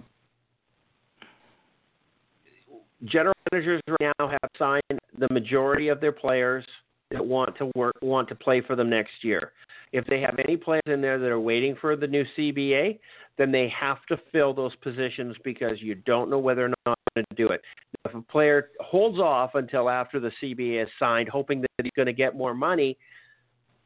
general 3.04 3.34
managers 3.52 3.80
right 3.88 4.12
now 4.18 4.28
have 4.28 4.50
signed 4.58 5.00
the 5.18 5.28
majority 5.30 5.88
of 5.88 6.00
their 6.00 6.12
players 6.12 6.64
that 7.10 7.24
want 7.24 7.56
to 7.58 7.70
work 7.76 7.94
want 8.00 8.28
to 8.28 8.34
play 8.34 8.60
for 8.60 8.76
them 8.76 8.88
next 8.88 9.12
year. 9.22 9.52
If 9.92 10.06
they 10.06 10.20
have 10.20 10.36
any 10.42 10.56
players 10.56 10.82
in 10.86 11.00
there 11.00 11.18
that 11.18 11.28
are 11.28 11.40
waiting 11.40 11.76
for 11.80 11.96
the 11.96 12.06
new 12.06 12.24
CBA, 12.36 12.98
then 13.38 13.52
they 13.52 13.68
have 13.78 14.04
to 14.08 14.18
fill 14.30 14.54
those 14.54 14.74
positions 14.76 15.36
because 15.44 15.80
you 15.80 15.94
don't 15.94 16.30
know 16.30 16.38
whether 16.38 16.64
or 16.66 16.72
not 16.86 16.98
going 17.14 17.26
to 17.30 17.36
do 17.36 17.48
it. 17.48 17.62
If 18.04 18.14
a 18.14 18.22
player 18.22 18.70
holds 18.80 19.18
off 19.18 19.54
until 19.54 19.88
after 19.88 20.18
the 20.18 20.30
CBA 20.42 20.82
is 20.82 20.88
signed, 20.98 21.28
hoping 21.28 21.60
that 21.60 21.68
he's 21.82 21.92
going 21.94 22.06
to 22.06 22.12
get 22.12 22.36
more 22.36 22.54
money, 22.54 22.96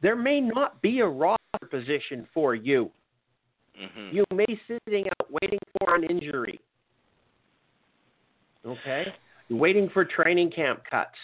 there 0.03 0.17
may 0.17 0.41
not 0.41 0.81
be 0.83 1.01
a 1.01 1.07
roster 1.07 1.39
position 1.71 2.27
for 2.33 2.55
you. 2.55 2.91
hmm 3.77 4.15
You 4.15 4.25
may 4.33 4.47
be 4.47 4.61
sitting 4.69 5.07
out 5.07 5.31
waiting 5.31 5.59
for 5.79 5.95
an 5.95 6.05
injury. 6.05 6.61
Okay? 8.65 9.05
You're 9.49 9.59
waiting 9.59 9.89
for 9.93 10.05
training 10.05 10.51
camp 10.51 10.83
cuts. 10.89 11.17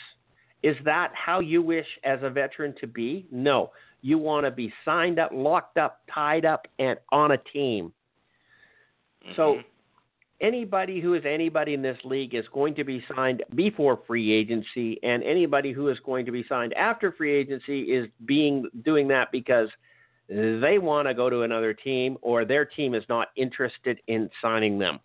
Is 0.62 0.76
that 0.84 1.10
how 1.14 1.40
you 1.40 1.60
wish 1.60 1.86
as 2.04 2.20
a 2.22 2.30
veteran 2.30 2.74
to 2.80 2.86
be? 2.86 3.26
No. 3.32 3.70
You 4.02 4.18
want 4.18 4.44
to 4.44 4.50
be 4.50 4.72
signed 4.84 5.18
up, 5.18 5.30
locked 5.32 5.78
up, 5.78 6.02
tied 6.12 6.44
up, 6.44 6.66
and 6.78 6.98
on 7.10 7.32
a 7.32 7.38
team. 7.38 7.92
So 9.36 9.54
Mhm. 9.54 9.64
anybody 10.40 11.00
who 11.00 11.14
is 11.14 11.24
anybody 11.24 11.72
in 11.72 11.82
this 11.82 12.04
league 12.04 12.34
is 12.34 12.46
going 12.48 12.74
to 12.74 12.84
be 12.84 13.00
signed 13.14 13.44
before 13.54 13.96
free 13.96 14.32
agency, 14.32 15.02
and 15.02 15.22
anybody 15.22 15.72
who 15.72 15.88
is 15.88 15.98
going 16.00 16.26
to 16.26 16.32
be 16.32 16.42
signed 16.44 16.74
after 16.74 17.12
free 17.12 17.32
agency 17.32 17.92
is 17.92 18.08
being 18.24 18.68
doing 18.82 19.08
that 19.08 19.30
because 19.30 19.70
they 20.28 20.78
want 20.78 21.06
to 21.06 21.14
go 21.14 21.30
to 21.30 21.42
another 21.42 21.72
team 21.72 22.18
or 22.22 22.44
their 22.44 22.64
team 22.64 22.94
is 22.94 23.08
not 23.08 23.28
interested 23.36 24.00
in 24.08 24.30
signing 24.40 24.78
them. 24.78 24.98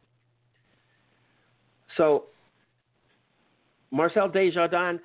So 1.97 2.25
Marcel 3.91 4.29
Desjardins 4.29 5.01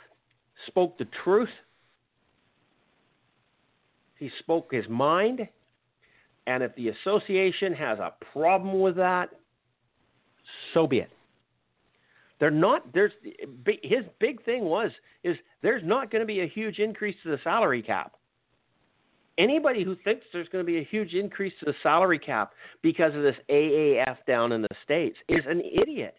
spoke 0.67 0.99
the 0.99 1.07
truth. 1.25 1.49
He 4.23 4.31
spoke 4.39 4.73
his 4.73 4.89
mind. 4.89 5.49
And 6.47 6.63
if 6.63 6.73
the 6.77 6.91
association 6.91 7.75
has 7.75 7.99
a 7.99 8.13
problem 8.33 8.81
with 8.81 8.95
that, 8.95 9.31
so 10.73 10.87
be 10.87 10.99
it. 10.99 11.11
They're 12.39 12.53
not. 12.53 12.93
There's 12.95 13.11
his 13.83 14.05
big 14.21 14.45
thing 14.45 14.65
was 14.65 14.93
is 15.25 15.37
there's 15.63 15.83
not 15.85 16.13
going 16.13 16.21
to 16.21 16.27
be 16.27 16.41
a 16.41 16.47
huge 16.47 16.79
increase 16.79 17.17
to 17.25 17.31
the 17.31 17.39
salary 17.43 17.83
cap. 17.83 18.13
Anybody 19.39 19.83
who 19.83 19.97
thinks 20.05 20.25
there's 20.33 20.49
going 20.51 20.65
to 20.65 20.71
be 20.71 20.79
a 20.79 20.85
huge 20.85 21.15
increase 21.15 21.53
to 21.61 21.65
the 21.65 21.75
salary 21.83 22.19
cap 22.21 22.53
because 22.81 23.17
of 23.17 23.23
this 23.23 23.37
AAF 23.51 24.19
down 24.29 24.53
in 24.53 24.63
the 24.63 24.69
states 24.85 25.17
is 25.29 25.43
an 25.49 25.61
idiot. 25.61 26.15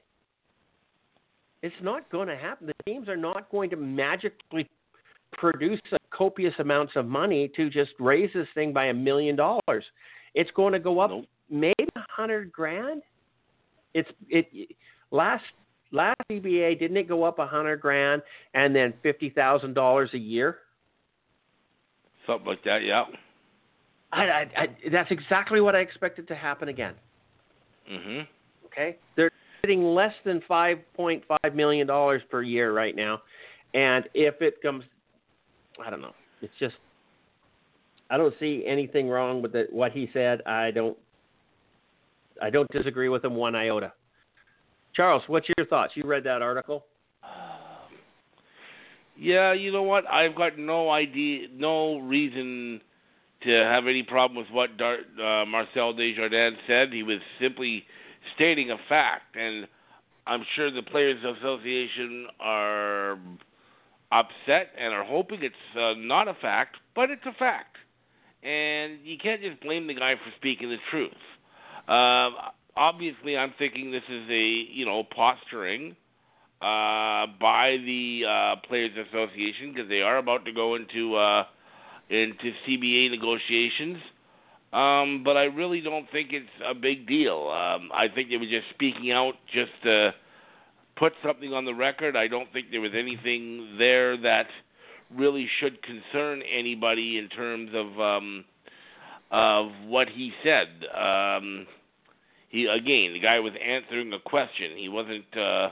It's 1.62 1.76
not 1.82 2.10
going 2.10 2.28
to 2.28 2.36
happen. 2.36 2.68
The 2.68 2.74
teams 2.86 3.08
are 3.08 3.16
not 3.16 3.50
going 3.50 3.70
to 3.70 3.78
magically 3.78 4.70
produce 5.34 5.80
copious 6.24 6.54
amounts 6.60 6.94
of 6.96 7.06
money 7.06 7.52
to 7.56 7.70
just 7.70 7.92
raise 8.00 8.30
this 8.34 8.48
thing 8.56 8.72
by 8.72 8.86
a 8.86 8.94
million 8.94 9.36
dollars. 9.36 9.84
It's 10.34 10.52
going 10.52 10.74
to 10.74 10.80
go 10.80 11.00
up 11.00 11.10
Nope. 11.10 11.26
maybe 11.50 11.88
a 11.96 12.04
hundred 12.10 12.52
grand. 12.52 13.02
It's 13.94 14.10
it 14.30 14.48
last 15.12 15.44
last 15.92 16.16
CBA 16.32 16.80
didn't 16.80 16.98
it 16.98 17.08
go 17.08 17.24
up 17.24 17.40
a 17.40 17.46
hundred 17.46 17.82
grand 17.82 18.22
and 18.54 18.74
then 18.76 18.94
fifty 19.04 19.30
thousand 19.30 19.74
dollars 19.74 20.10
a 20.14 20.18
year? 20.18 20.60
Something 22.26 22.48
like 22.48 22.64
that, 22.64 22.84
yeah. 22.84 23.04
I, 24.14 24.24
I, 24.24 24.42
I, 24.58 24.68
that's 24.92 25.12
exactly 25.12 25.60
what 25.60 25.76
I 25.76 25.80
expected 25.80 26.28
to 26.30 26.36
happen 26.36 26.70
again. 26.70 26.94
Mhm. 27.92 28.28
Okay, 28.68 28.96
they're 29.16 29.32
getting 29.62 29.84
less 29.84 30.14
than 30.24 30.42
five 30.48 30.78
point 30.96 31.24
five 31.28 31.54
million 31.54 31.86
dollars 31.86 32.22
per 32.32 32.42
year 32.42 32.72
right 32.74 32.96
now, 32.96 33.22
and 33.74 34.06
if 34.14 34.42
it 34.42 34.62
comes, 34.62 34.86
I 35.84 35.90
don't 35.90 36.02
know. 36.02 36.14
It's 36.42 36.54
just 36.60 36.76
I 38.10 38.18
don't 38.18 38.34
see 38.40 38.64
anything 38.68 39.10
wrong 39.10 39.42
with 39.42 39.56
it, 39.56 39.72
what 39.72 39.92
he 39.92 40.10
said. 40.14 40.42
I 40.46 40.72
don't. 40.72 40.98
I 42.42 42.50
don't 42.50 42.70
disagree 42.72 43.10
with 43.10 43.24
him 43.24 43.36
one 43.36 43.56
iota. 43.56 43.94
Charles, 44.96 45.24
what's 45.28 45.48
your 45.58 45.66
thoughts? 45.68 45.94
You 45.96 46.04
read 46.06 46.24
that 46.26 46.42
article? 46.42 46.86
Yeah, 49.16 49.54
you 49.54 49.72
know 49.72 49.84
what? 49.84 50.10
I've 50.12 50.36
got 50.36 50.58
no 50.58 50.90
idea, 50.90 51.48
no 51.54 52.00
reason 52.00 52.82
to 53.44 53.52
have 53.52 53.86
any 53.86 54.02
problem 54.02 54.38
with 54.38 54.48
what 54.52 54.76
Dar- 54.76 55.06
uh, 55.22 55.46
Marcel 55.46 55.94
Desjardins 55.94 56.58
said. 56.66 56.92
He 56.92 57.04
was 57.04 57.20
simply 57.40 57.84
stating 58.36 58.72
a 58.72 58.78
fact, 58.90 59.36
and 59.36 59.68
I'm 60.26 60.44
sure 60.56 60.72
the 60.72 60.82
Players 60.82 61.24
Association 61.24 62.26
are 62.40 63.20
upset 64.14 64.70
and 64.78 64.94
are 64.94 65.04
hoping 65.04 65.40
it's 65.42 65.56
uh, 65.78 65.94
not 65.98 66.28
a 66.28 66.36
fact, 66.36 66.78
but 66.96 67.10
it's 67.10 67.26
a 67.26 67.34
fact, 67.34 67.78
and 68.44 69.00
you 69.04 69.18
can't 69.18 69.42
just 69.42 69.60
blame 69.62 69.88
the 69.88 69.96
guy 69.96 70.14
for 70.16 70.32
speaking 70.38 70.70
the 70.70 70.78
truth. 70.92 71.12
Um, 71.88 72.36
obviously, 72.78 73.36
I'm 73.38 73.54
thinking 73.58 73.92
this 73.92 74.04
is 74.10 74.30
a 74.30 74.44
you 74.72 74.86
know 74.86 75.04
posturing 75.04 75.96
uh, 76.62 77.28
by 77.42 77.78
the 77.86 78.24
uh, 78.28 78.56
Players 78.68 78.92
Association 79.10 79.74
because 79.74 79.90
they 79.90 80.02
are 80.02 80.18
about 80.18 80.46
to 80.46 80.54
go 80.54 80.76
into 80.76 81.16
uh, 81.16 81.46
into 82.10 82.52
CBA 82.68 83.10
negotiations. 83.10 83.98
Um, 84.72 85.22
but 85.24 85.38
I 85.38 85.44
really 85.44 85.82
don't 85.82 86.10
think 86.12 86.30
it's 86.34 86.50
a 86.66 86.74
big 86.74 87.08
deal. 87.08 87.48
Um, 87.50 87.92
I 87.94 88.08
think 88.14 88.30
they 88.30 88.38
were 88.38 88.46
just 88.46 88.70
speaking 88.74 89.12
out 89.12 89.36
just 89.54 89.72
to 89.84 90.14
put 90.96 91.14
something 91.26 91.54
on 91.54 91.66
the 91.66 91.74
record. 91.74 92.16
I 92.16 92.28
don't 92.28 92.52
think 92.54 92.68
there 92.72 92.82
was 92.82 92.92
anything 92.96 93.76
there 93.78 94.18
that 94.18 94.48
really 95.16 95.48
should 95.60 95.80
concern 95.84 96.42
anybody 96.42 97.18
in 97.18 97.30
terms 97.30 97.72
of 97.74 98.00
um, 98.00 98.46
of 99.32 99.72
what 99.86 100.08
he 100.10 100.32
said. 100.44 100.68
Um, 100.96 101.68
he 102.50 102.66
again, 102.66 103.14
the 103.14 103.20
guy 103.20 103.40
was 103.40 103.54
answering 103.64 104.14
a 104.14 104.20
question. 104.20 104.78
He 104.78 104.90
wasn't. 104.90 105.38
Uh, 105.38 105.70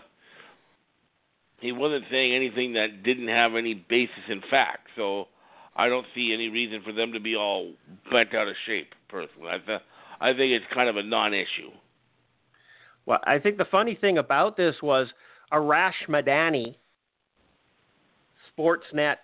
he 1.60 1.72
wasn't 1.72 2.06
saying 2.10 2.34
anything 2.34 2.74
that 2.74 3.04
didn't 3.04 3.28
have 3.28 3.54
any 3.56 3.76
basis 3.76 4.24
in 4.30 4.42
fact. 4.50 4.88
So 4.96 5.28
I 5.76 5.88
don't 5.90 6.08
see 6.16 6.34
any 6.34 6.50
reason 6.50 6.82
for 6.84 6.92
them 6.92 7.14
to 7.14 7.20
be 7.20 7.36
all 7.36 7.74
bent 8.12 8.34
out 8.34 8.48
of 8.48 8.56
shape. 8.66 8.94
Personally, 9.10 9.50
I, 9.52 9.58
th- 9.60 9.82
I 10.20 10.34
think 10.34 10.54
it's 10.54 10.66
kind 10.74 10.90
of 10.90 10.98
a 10.98 11.04
non-issue. 11.04 11.70
Well, 13.06 13.20
I 13.26 13.39
think 13.39 13.58
the 13.58 13.66
funny 13.66 13.95
thing 13.99 14.18
about 14.18 14.58
this 14.58 14.76
was 14.82 15.08
Arash 15.52 15.93
Madani, 16.08 16.76
Sportsnet, 18.58 19.16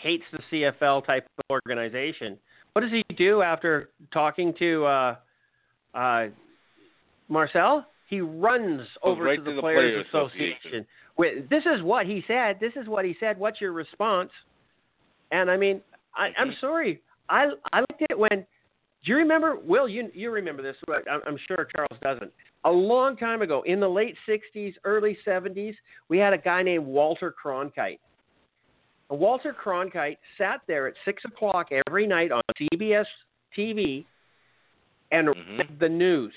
hates 0.00 0.24
the 0.32 0.38
CFL 0.50 1.04
type 1.06 1.26
of 1.38 1.44
organization. 1.50 2.38
What 2.72 2.82
does 2.82 2.90
he 2.92 3.02
do 3.16 3.42
after 3.42 3.90
talking 4.12 4.54
to 4.58 4.84
uh, 4.84 5.16
uh, 5.94 6.26
Marcel? 7.28 7.86
He 8.08 8.20
runs 8.20 8.86
over 9.02 9.24
right 9.24 9.36
to 9.36 9.44
to 9.44 9.50
the, 9.50 9.56
the 9.56 9.60
Players, 9.60 9.92
Players 9.92 10.06
Association. 10.08 10.86
Association. 11.18 11.46
This 11.50 11.64
is 11.66 11.82
what 11.82 12.06
he 12.06 12.22
said. 12.26 12.58
This 12.60 12.72
is 12.80 12.88
what 12.88 13.04
he 13.04 13.16
said. 13.20 13.38
What's 13.38 13.60
your 13.60 13.72
response? 13.72 14.30
And 15.30 15.50
I 15.50 15.56
mean, 15.56 15.82
I, 16.14 16.30
I'm 16.38 16.50
Mhm. 16.50 16.60
sorry. 16.60 17.02
I 17.28 17.48
I 17.72 17.80
looked 17.80 18.02
at 18.02 18.10
it 18.10 18.18
when. 18.18 18.46
Do 19.04 19.12
you 19.12 19.16
remember? 19.16 19.56
Will 19.56 19.88
you 19.88 20.10
you 20.12 20.30
remember 20.30 20.62
this? 20.62 20.76
but 20.86 21.08
I'm, 21.10 21.20
I'm 21.26 21.38
sure 21.46 21.66
Charles 21.74 22.00
doesn't. 22.02 22.32
A 22.64 22.70
long 22.70 23.16
time 23.16 23.42
ago, 23.42 23.62
in 23.66 23.80
the 23.80 23.88
late 23.88 24.16
'60s, 24.28 24.74
early 24.84 25.16
'70s, 25.26 25.74
we 26.08 26.18
had 26.18 26.32
a 26.32 26.38
guy 26.38 26.62
named 26.62 26.86
Walter 26.86 27.32
Cronkite. 27.32 28.00
And 29.10 29.18
Walter 29.18 29.54
Cronkite 29.54 30.18
sat 30.36 30.60
there 30.66 30.86
at 30.88 30.94
six 31.04 31.24
o'clock 31.24 31.68
every 31.86 32.06
night 32.06 32.32
on 32.32 32.42
CBS 32.60 33.06
TV 33.56 34.04
and 35.12 35.28
Mhm. 35.28 35.58
read 35.58 35.78
the 35.78 35.88
news. 35.88 36.34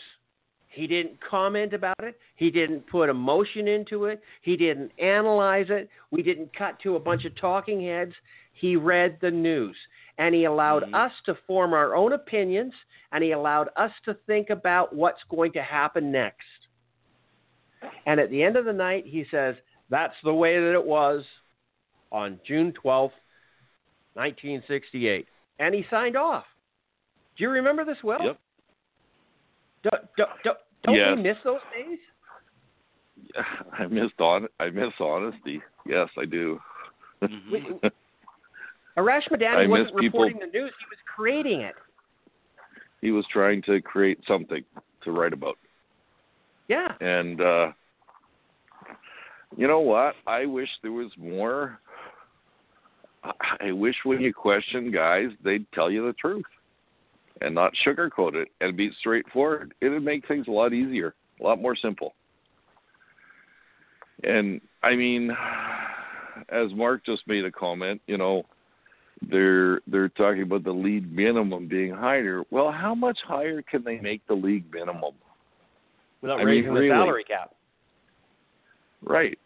He 0.69 0.87
didn't 0.87 1.19
comment 1.19 1.73
about 1.73 2.01
it. 2.01 2.17
He 2.35 2.49
didn't 2.49 2.87
put 2.87 3.09
emotion 3.09 3.67
into 3.67 4.05
it. 4.05 4.21
He 4.41 4.55
didn't 4.55 4.93
analyze 4.99 5.69
it. 5.69 5.89
We 6.11 6.23
didn't 6.23 6.53
cut 6.53 6.79
to 6.83 6.95
a 6.95 6.99
bunch 6.99 7.25
of 7.25 7.35
talking 7.35 7.81
heads. 7.81 8.15
He 8.53 8.75
read 8.75 9.17
the 9.21 9.31
news 9.31 9.75
and 10.17 10.35
he 10.35 10.45
allowed 10.45 10.83
Mhm. 10.83 10.93
us 10.93 11.11
to 11.25 11.35
form 11.47 11.73
our 11.73 11.95
own 11.95 12.13
opinions 12.13 12.73
and 13.11 13.23
he 13.23 13.31
allowed 13.31 13.69
us 13.75 13.91
to 14.05 14.13
think 14.13 14.49
about 14.49 14.93
what's 14.93 15.23
going 15.25 15.51
to 15.53 15.61
happen 15.63 16.11
next. 16.11 16.67
And 18.05 18.19
at 18.19 18.29
the 18.29 18.43
end 18.43 18.57
of 18.57 18.65
the 18.65 18.73
night, 18.73 19.05
he 19.05 19.25
says, 19.25 19.55
That's 19.89 20.15
the 20.23 20.33
way 20.33 20.57
that 20.59 20.73
it 20.73 20.85
was 20.85 21.25
on 22.11 22.39
June 22.45 22.71
12th, 22.73 23.11
1968. 24.13 25.27
And 25.59 25.75
he 25.75 25.83
signed 25.89 26.15
off. 26.15 26.45
Do 27.35 27.43
you 27.43 27.49
remember 27.49 27.83
this 27.83 28.01
well? 28.03 28.23
Yep. 28.23 28.39
Don't, 29.83 30.15
don't, 30.15 30.29
don't, 30.43 30.57
don't 30.83 30.95
Yes. 30.95 31.15
we 31.17 31.23
miss 31.23 31.37
those 31.43 31.59
days? 31.73 31.99
I 33.73 33.87
missed 33.87 34.19
on 34.19 34.47
I 34.59 34.69
miss 34.69 34.93
honesty. 34.99 35.61
Yes, 35.85 36.09
I 36.17 36.25
do. 36.25 36.59
Arash 38.97 39.27
Madani 39.29 39.67
wasn't 39.69 39.97
people- 39.97 40.21
reporting 40.21 40.39
the 40.39 40.45
news; 40.57 40.73
he 40.79 40.85
was 40.89 40.99
creating 41.05 41.61
it. 41.61 41.75
he 43.01 43.11
was 43.11 43.25
trying 43.27 43.61
to 43.63 43.81
create 43.81 44.19
something 44.27 44.63
to 45.03 45.11
write 45.11 45.33
about. 45.33 45.57
Yeah, 46.67 46.95
And 47.01 47.41
uh 47.41 47.71
you 49.57 49.67
know 49.67 49.79
what? 49.79 50.15
I 50.27 50.45
wish 50.45 50.69
there 50.81 50.91
was 50.91 51.11
more 51.17 51.79
I- 53.23 53.57
I 53.67 53.71
wish 53.71 53.95
when 54.03 54.21
you 54.21 54.33
question 54.33 54.91
guys, 54.91 55.29
they'd 55.43 55.69
tell 55.73 55.89
you 55.91 56.05
the 56.05 56.13
truth 56.13 56.45
and 57.41 57.53
not 57.55 57.73
sugarcoat 57.85 58.35
it 58.35 58.49
and 58.61 58.75
be 58.77 58.91
straightforward. 58.99 59.73
It 59.81 59.89
would 59.89 60.03
make 60.03 60.27
things 60.27 60.47
a 60.47 60.51
lot 60.51 60.73
easier, 60.73 61.13
a 61.39 61.43
lot 61.43 61.59
more 61.61 61.75
simple. 61.75 62.15
And 64.23 64.61
I 64.83 64.95
mean, 64.95 65.35
as 66.49 66.73
Mark 66.73 67.03
just 67.05 67.27
made 67.27 67.45
a 67.45 67.51
comment, 67.51 68.01
you 68.07 68.17
know, 68.17 68.43
they're 69.29 69.81
they're 69.87 70.09
talking 70.09 70.41
about 70.43 70.63
the 70.63 70.71
league 70.71 71.11
minimum 71.11 71.67
being 71.67 71.93
higher. 71.93 72.43
Well, 72.49 72.71
how 72.71 72.95
much 72.95 73.19
higher 73.27 73.61
can 73.61 73.83
they 73.83 73.99
make 73.99 74.25
the 74.27 74.33
league 74.33 74.65
minimum? 74.73 75.13
without 76.21 76.35
I 76.35 76.37
mean, 76.39 76.47
raising 76.47 76.71
really. 76.71 76.89
the 76.89 76.93
salary 76.93 77.23
cap. 77.23 77.53
Right. 79.03 79.37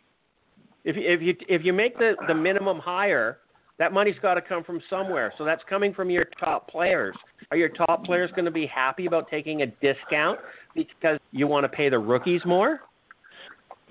If 0.83 0.95
you, 0.95 1.03
if 1.05 1.21
you 1.21 1.35
if 1.47 1.65
you 1.65 1.73
make 1.73 1.97
the 1.97 2.15
the 2.27 2.33
minimum 2.35 2.79
higher, 2.79 3.39
That 3.77 3.91
money's 3.91 4.15
got 4.21 4.35
to 4.35 4.41
come 4.41 4.63
from 4.63 4.81
somewhere. 4.89 5.33
So 5.37 5.43
that's 5.43 5.61
coming 5.69 5.93
from 5.93 6.09
your 6.09 6.25
top 6.39 6.69
players. 6.69 7.15
Are 7.51 7.57
your 7.57 7.69
top 7.69 8.05
players 8.05 8.31
going 8.31 8.45
to 8.45 8.51
be 8.51 8.65
happy 8.65 9.05
about 9.05 9.29
taking 9.29 9.63
a 9.63 9.67
discount 9.67 10.39
because 10.73 11.19
you 11.31 11.47
want 11.47 11.65
to 11.65 11.69
pay 11.69 11.89
the 11.89 11.99
rookies 11.99 12.41
more? 12.45 12.79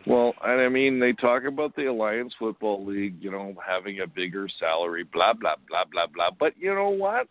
Well, 0.06 0.34
and 0.44 0.60
I 0.60 0.68
mean, 0.68 1.00
they 1.00 1.12
talk 1.12 1.44
about 1.44 1.74
the 1.76 1.86
Alliance 1.86 2.34
Football 2.38 2.84
League, 2.84 3.16
you 3.20 3.30
know, 3.30 3.54
having 3.66 4.00
a 4.00 4.06
bigger 4.06 4.48
salary, 4.60 5.04
blah, 5.04 5.32
blah, 5.32 5.54
blah, 5.68 5.84
blah, 5.90 6.06
blah. 6.06 6.30
But 6.38 6.52
you 6.58 6.74
know 6.74 6.90
what? 6.90 7.26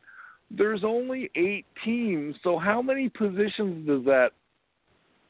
There's 0.50 0.84
only 0.84 1.30
eight 1.36 1.66
teams, 1.84 2.36
so 2.44 2.58
how 2.58 2.82
many 2.82 3.10
positions 3.10 3.88
does 3.88 4.04
that 4.06 4.32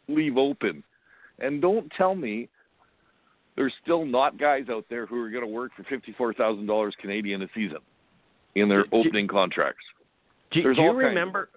leave 0.07 0.37
open? 0.37 0.83
And 1.39 1.61
don't 1.61 1.91
tell 1.97 2.15
me 2.15 2.49
there's 3.55 3.73
still 3.83 4.05
not 4.05 4.39
guys 4.39 4.65
out 4.69 4.85
there 4.89 5.05
who 5.05 5.19
are 5.21 5.29
going 5.29 5.43
to 5.43 5.47
work 5.47 5.71
for 5.75 5.83
$54,000 5.83 6.91
Canadian 6.99 7.41
a 7.41 7.47
season 7.53 7.79
in 8.55 8.69
their 8.69 8.85
opening 8.91 9.27
contracts. 9.27 9.83
Do, 10.51 10.61
do 10.73 10.81
you 10.81 10.91
remember? 10.91 11.49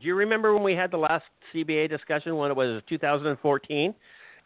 Do 0.00 0.06
you 0.08 0.14
remember 0.14 0.52
when 0.54 0.64
we 0.64 0.74
had 0.74 0.90
the 0.90 0.96
last 0.96 1.24
CBA 1.54 1.88
discussion 1.88 2.36
when 2.36 2.50
it 2.50 2.56
was 2.56 2.82
2014, 2.88 3.94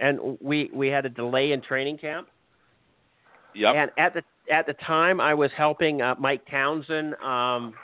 and 0.00 0.38
we 0.40 0.70
we 0.72 0.88
had 0.88 1.06
a 1.06 1.08
delay 1.08 1.52
in 1.52 1.60
training 1.60 1.98
camp? 1.98 2.28
Yep. 3.54 3.74
And 3.74 3.90
at 3.98 4.14
the 4.14 4.22
at 4.52 4.66
the 4.66 4.74
time, 4.74 5.20
I 5.20 5.34
was 5.34 5.50
helping 5.56 6.02
uh, 6.02 6.14
Mike 6.18 6.42
Townsend 6.50 7.14
um, 7.16 7.74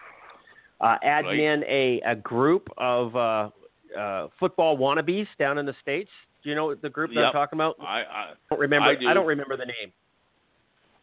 uh, 0.80 0.98
admin 1.05 1.62
a 1.68 2.01
a 2.05 2.14
group 2.16 2.68
of 2.76 3.16
uh, 3.16 3.51
uh, 3.98 4.28
football 4.39 4.76
wannabes 4.76 5.26
down 5.39 5.59
in 5.59 5.66
the 5.66 5.74
states. 5.80 6.10
Do 6.43 6.51
you 6.51 6.56
know 6.56 6.74
the 6.74 6.90
group 6.90 7.10
that 7.14 7.24
I'm 7.24 7.32
talking 7.32 7.56
about? 7.56 7.76
I, 7.80 7.84
I 7.84 8.01
I 8.02 8.34
don't 8.51 8.60
remember. 8.60 8.89
I 8.89 8.94
do. 8.97 9.14
don't 9.14 9.26
remember 9.26 9.56
the 9.56 9.66
name. 9.66 9.93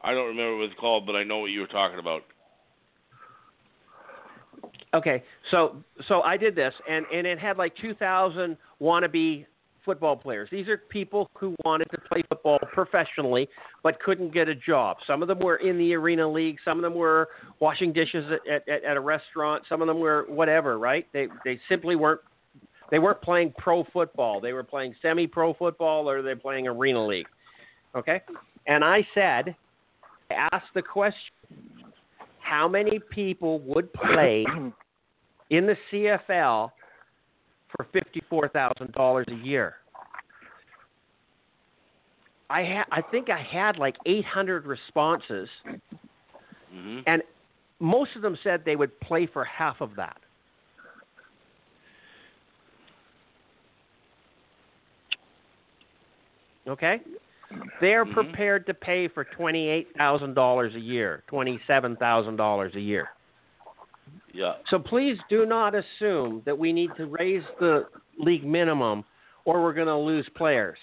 I 0.02 0.14
don't 0.14 0.28
remember 0.28 0.58
what 0.58 0.66
it's 0.66 0.80
called, 0.80 1.06
but 1.06 1.16
I 1.16 1.24
know 1.24 1.40
what 1.40 1.48
you 1.52 1.62
were 1.62 1.68
talking 1.68 2.00
about. 2.00 2.24
Okay, 4.94 5.24
so 5.52 5.84
so 6.08 6.22
I 6.22 6.36
did 6.36 6.56
this, 6.56 6.74
and 6.90 7.06
and 7.14 7.28
it 7.28 7.40
had 7.40 7.58
like 7.58 7.76
2,000 7.78 8.58
wannabe 8.82 9.46
football 9.86 10.16
players. 10.16 10.50
These 10.52 10.68
are 10.68 10.78
people 10.78 11.30
who 11.38 11.56
wanted 11.64 11.90
to 11.92 11.98
play 12.10 12.24
football 12.30 12.60
professionally 12.74 13.48
but 13.84 14.00
couldn't 14.02 14.34
get 14.34 14.48
a 14.48 14.56
job. 14.56 14.98
Some 15.06 15.22
of 15.22 15.28
them 15.28 15.40
were 15.40 15.58
in 15.58 15.78
the 15.78 15.94
arena 15.94 16.30
league. 16.30 16.58
Some 16.64 16.78
of 16.78 16.84
them 16.84 16.96
were 16.96 17.30
washing 17.60 17.94
dishes 17.94 18.26
at, 18.50 18.68
at, 18.68 18.84
at 18.84 18.98
a 18.98 19.00
restaurant. 19.00 19.64
Some 19.70 19.82
of 19.82 19.88
them 19.88 20.00
were 20.00 20.26
whatever. 20.28 20.78
Right? 20.78 21.08
They 21.14 21.28
they 21.46 21.60
simply 21.70 21.96
weren't 21.96 22.22
they 22.92 23.00
weren't 23.00 23.22
playing 23.22 23.54
pro 23.58 23.84
football. 23.94 24.42
They 24.42 24.54
were 24.54 24.64
playing 24.64 24.96
semi 25.02 25.28
pro 25.28 25.54
football 25.54 26.10
or 26.10 26.22
they're 26.22 26.36
playing 26.36 26.68
arena 26.68 27.06
league. 27.06 27.28
Okay, 27.96 28.22
and 28.68 28.84
I 28.84 29.06
said, 29.14 29.56
I 30.30 30.48
asked 30.52 30.74
the 30.76 30.82
question 30.82 31.34
how 32.40 32.68
many 32.68 33.00
people 33.12 33.60
would 33.62 33.92
play 33.94 34.46
in 35.50 35.66
the 35.68 35.76
CFL 35.92 36.72
for 37.76 37.86
fifty-four 37.94 38.50
thousand 38.50 38.92
dollars 38.94 39.26
a 39.30 39.36
year? 39.46 39.76
I 42.50 42.64
ha- 42.64 42.86
I 42.92 43.02
think 43.12 43.30
I 43.30 43.42
had 43.42 43.78
like 43.78 43.96
eight 44.06 44.26
hundred 44.26 44.66
responses, 44.66 45.50
hmm 46.72 47.00
and 47.08 47.22
most 47.80 48.12
of 48.16 48.22
them 48.22 48.38
said 48.44 48.64
they 48.66 48.76
would 48.76 49.00
play 49.02 49.26
for 49.26 49.44
half 49.46 49.82
of 49.82 49.96
that. 49.96 50.18
Okay, 56.68 57.00
they're 57.82 58.06
Mhm. 58.06 58.14
prepared 58.14 58.66
to 58.68 58.74
pay 58.74 59.08
for 59.08 59.24
twenty-eight 59.24 59.96
thousand 59.98 60.34
dollars 60.34 60.76
a 60.76 60.80
year, 60.80 61.24
twenty-seven 61.28 61.96
thousand 61.98 62.36
dollars 62.36 62.76
a 62.76 62.82
year. 62.82 63.10
Yeah. 64.34 64.54
So 64.70 64.80
please 64.80 65.18
do 65.30 65.46
not 65.46 65.74
assume 65.76 66.44
that 66.46 66.58
we 66.58 66.72
need 66.72 66.92
to 66.98 67.06
raise 67.08 67.44
the 67.60 67.86
league 68.18 68.46
minimum 68.46 69.04
or 69.46 69.62
we're 69.62 69.74
going 69.74 69.88
to 69.88 69.98
lose 69.98 70.28
players. 70.36 70.78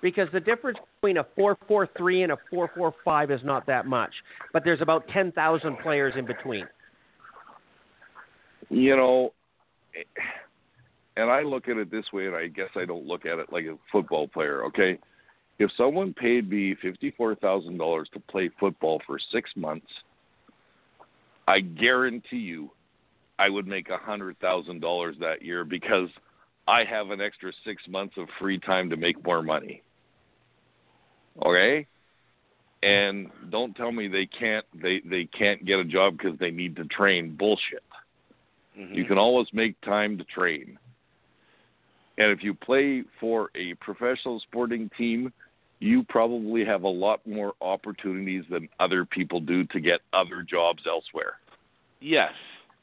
Because 0.00 0.28
the 0.32 0.40
difference 0.40 0.78
between 1.00 1.16
a 1.16 1.24
4-4-3 1.38 2.24
and 2.24 2.32
a 2.32 2.38
4-4-5 2.52 3.34
is 3.34 3.40
not 3.44 3.66
that 3.66 3.86
much, 3.86 4.12
but 4.52 4.62
there's 4.64 4.80
about 4.80 5.08
10,000 5.08 5.76
players 5.78 6.14
in 6.16 6.24
between. 6.24 6.66
you 8.70 8.96
know, 8.96 9.32
and 11.16 11.30
I 11.30 11.42
look 11.42 11.68
at 11.68 11.76
it 11.76 11.90
this 11.90 12.04
way, 12.12 12.26
and 12.26 12.36
I 12.36 12.46
guess 12.46 12.68
I 12.76 12.84
don't 12.84 13.06
look 13.06 13.26
at 13.26 13.38
it 13.38 13.52
like 13.52 13.64
a 13.64 13.76
football 13.90 14.28
player. 14.28 14.64
Okay, 14.66 14.98
if 15.58 15.70
someone 15.76 16.14
paid 16.14 16.48
me 16.48 16.76
fifty-four 16.80 17.36
thousand 17.36 17.78
dollars 17.78 18.08
to 18.14 18.20
play 18.20 18.50
football 18.60 19.00
for 19.06 19.18
six 19.32 19.50
months, 19.56 19.86
I 21.48 21.60
guarantee 21.60 22.36
you, 22.36 22.70
I 23.38 23.48
would 23.48 23.66
make 23.66 23.88
a 23.88 23.96
hundred 23.96 24.38
thousand 24.38 24.80
dollars 24.80 25.16
that 25.20 25.40
year 25.40 25.64
because 25.64 26.10
I 26.66 26.84
have 26.84 27.10
an 27.10 27.22
extra 27.22 27.52
six 27.64 27.82
months 27.88 28.14
of 28.18 28.28
free 28.38 28.58
time 28.58 28.90
to 28.90 28.96
make 28.98 29.24
more 29.24 29.42
money. 29.42 29.82
Okay. 31.42 31.86
And 32.82 33.30
don't 33.48 33.74
tell 33.74 33.90
me 33.92 34.08
they 34.08 34.26
can't 34.26 34.66
they 34.74 35.00
they 35.06 35.24
can't 35.24 35.64
get 35.64 35.78
a 35.78 35.84
job 35.84 36.18
because 36.18 36.38
they 36.38 36.50
need 36.50 36.76
to 36.76 36.84
train 36.84 37.34
bullshit. 37.34 37.82
Mhm. 38.78 38.94
You 38.94 39.06
can 39.06 39.16
always 39.16 39.48
make 39.54 39.80
time 39.80 40.18
to 40.18 40.24
train. 40.24 40.78
And 42.18 42.30
if 42.30 42.44
you 42.44 42.52
play 42.52 43.04
for 43.18 43.50
a 43.54 43.72
professional 43.74 44.38
sporting 44.40 44.90
team, 44.98 45.32
you 45.80 46.02
probably 46.08 46.64
have 46.64 46.82
a 46.82 46.88
lot 46.88 47.24
more 47.26 47.54
opportunities 47.60 48.44
than 48.50 48.68
other 48.80 49.04
people 49.04 49.40
do 49.40 49.64
to 49.64 49.80
get 49.80 50.00
other 50.12 50.42
jobs 50.42 50.82
elsewhere. 50.86 51.34
Yes. 52.00 52.32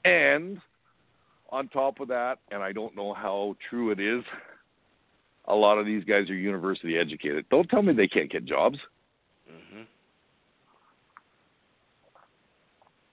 And 0.06 0.60
on 1.50 1.68
top 1.70 2.00
of 2.00 2.08
that, 2.10 2.40
and 2.52 2.64
I 2.64 2.72
don't 2.72 2.96
know 2.96 3.14
how 3.14 3.56
true 3.70 3.92
it 3.92 4.00
is, 4.00 4.24
a 5.48 5.56
lot 5.56 5.78
of 5.78 5.86
these 5.86 6.04
guys 6.04 6.30
are 6.30 6.36
university 6.36 6.98
educated. 6.98 7.46
Don't 7.50 7.70
tell 7.70 7.82
me 7.82 7.94
they 7.94 8.08
can't 8.08 8.32
get 8.32 8.46
jobs. 8.46 8.80
hmm 9.48 9.84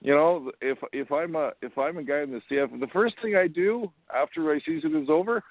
You 0.01 0.13
know, 0.13 0.51
if 0.61 0.77
if 0.91 1.11
I'm 1.13 1.35
a 1.35 1.51
if 1.61 1.77
I'm 1.77 1.97
a 1.97 2.03
guy 2.03 2.21
in 2.23 2.31
the 2.31 2.41
CF, 2.51 2.77
the 2.79 2.87
first 2.87 3.15
thing 3.21 3.35
I 3.37 3.47
do 3.47 3.89
after 4.13 4.41
my 4.41 4.59
season 4.65 5.01
is 5.01 5.09
over, 5.09 5.41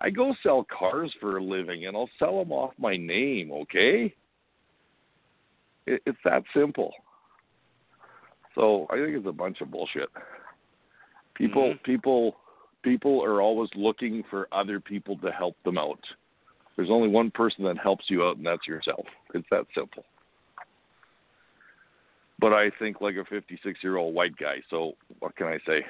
I 0.00 0.10
go 0.10 0.34
sell 0.42 0.66
cars 0.76 1.12
for 1.20 1.36
a 1.36 1.42
living, 1.42 1.86
and 1.86 1.96
I'll 1.96 2.10
sell 2.18 2.38
them 2.38 2.52
off 2.52 2.72
my 2.78 2.96
name. 2.96 3.52
Okay, 3.52 4.14
it, 5.86 6.02
it's 6.06 6.18
that 6.24 6.42
simple. 6.54 6.92
So 8.54 8.86
I 8.90 8.94
think 8.94 9.16
it's 9.16 9.26
a 9.26 9.32
bunch 9.32 9.60
of 9.60 9.70
bullshit. 9.70 10.08
People 11.34 11.74
Mhm. 11.74 11.82
people 11.82 12.36
people 12.82 13.22
are 13.22 13.40
always 13.42 13.70
looking 13.74 14.22
for 14.24 14.48
other 14.52 14.80
people 14.80 15.16
to 15.18 15.30
help 15.30 15.56
them 15.64 15.78
out. 15.78 16.00
There's 16.76 16.90
only 16.90 17.08
one 17.08 17.30
person 17.30 17.64
that 17.64 17.76
helps 17.76 18.08
you 18.08 18.24
out, 18.24 18.38
and 18.38 18.46
that's 18.46 18.66
yourself. 18.66 19.06
It's 19.34 19.48
that 19.50 19.66
simple 19.74 20.04
but 22.40 22.54
I 22.54 22.70
think 22.78 23.00
like 23.00 23.16
a 23.16 23.24
56 23.24 23.78
year 23.82 23.98
old 23.98 24.14
white 24.14 24.36
guy. 24.36 24.56
So 24.70 24.94
what 25.20 25.36
can 25.36 25.46
I 25.46 25.58
say? 25.66 25.84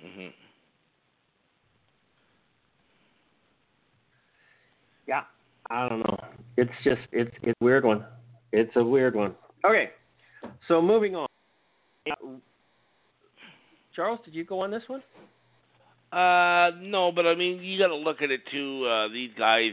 hmm 0.00 0.28
I 5.70 5.88
don't 5.88 6.00
know. 6.00 6.18
It's 6.56 6.70
just 6.82 7.00
it's 7.12 7.30
it's 7.42 7.56
a 7.60 7.64
weird 7.64 7.84
one. 7.84 8.04
It's 8.52 8.74
a 8.76 8.84
weird 8.84 9.14
one. 9.14 9.34
Okay, 9.64 9.90
so 10.66 10.80
moving 10.80 11.14
on. 11.14 11.28
Charles, 13.94 14.20
did 14.24 14.34
you 14.34 14.44
go 14.44 14.60
on 14.60 14.70
this 14.70 14.82
one? 14.86 15.02
Uh, 16.12 16.70
no, 16.80 17.12
but 17.14 17.26
I 17.26 17.34
mean, 17.34 17.62
you 17.62 17.78
got 17.78 17.88
to 17.88 17.96
look 17.96 18.22
at 18.22 18.30
it 18.30 18.40
too. 18.50 18.86
Uh, 18.86 19.08
these 19.08 19.30
guys, 19.36 19.72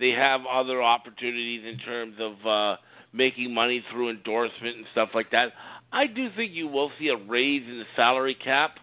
they 0.00 0.10
have 0.10 0.40
other 0.50 0.82
opportunities 0.82 1.62
in 1.64 1.78
terms 1.78 2.16
of 2.18 2.46
uh, 2.46 2.76
making 3.12 3.54
money 3.54 3.84
through 3.92 4.10
endorsement 4.10 4.76
and 4.76 4.86
stuff 4.92 5.10
like 5.14 5.30
that. 5.30 5.52
I 5.92 6.06
do 6.06 6.28
think 6.34 6.52
you 6.52 6.66
will 6.66 6.90
see 6.98 7.08
a 7.08 7.16
raise 7.16 7.62
in 7.68 7.78
the 7.78 7.84
salary 7.94 8.34
cap. 8.34 8.76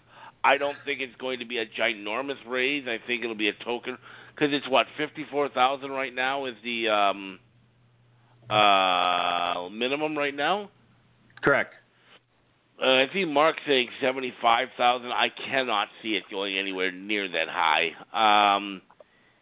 I 0.44 0.58
don't 0.58 0.78
think 0.86 1.02
it's 1.02 1.16
going 1.18 1.40
to 1.40 1.46
be 1.46 1.58
a 1.58 1.66
ginormous 1.66 2.38
raise. 2.48 2.88
I 2.88 2.98
think 3.06 3.24
it'll 3.24 3.36
be 3.36 3.50
a 3.50 3.64
token 3.66 3.98
because 4.40 4.54
it's 4.54 4.68
what 4.70 4.88
fifty-four 4.98 5.50
thousand 5.50 5.92
right 5.92 6.14
now 6.16 6.46
is 6.46 6.56
the 6.64 6.88
um, 6.88 7.40
uh, 8.50 9.68
minimum 9.70 10.18
right 10.18 10.36
now. 10.36 10.70
Correct. 11.44 11.74
Uh, 12.82 12.86
I 12.88 13.08
see 13.14 13.26
Mark 13.26 13.58
saying 13.68 13.90
seventy-five 14.02 14.70
thousand. 14.78 15.12
I 15.12 15.28
cannot 15.50 15.90
see 16.02 16.10
it 16.16 16.24
going 16.32 16.58
anywhere 16.58 16.92
near 16.92 17.28
that 17.30 17.48
high. 17.50 17.88
Um, 18.14 18.82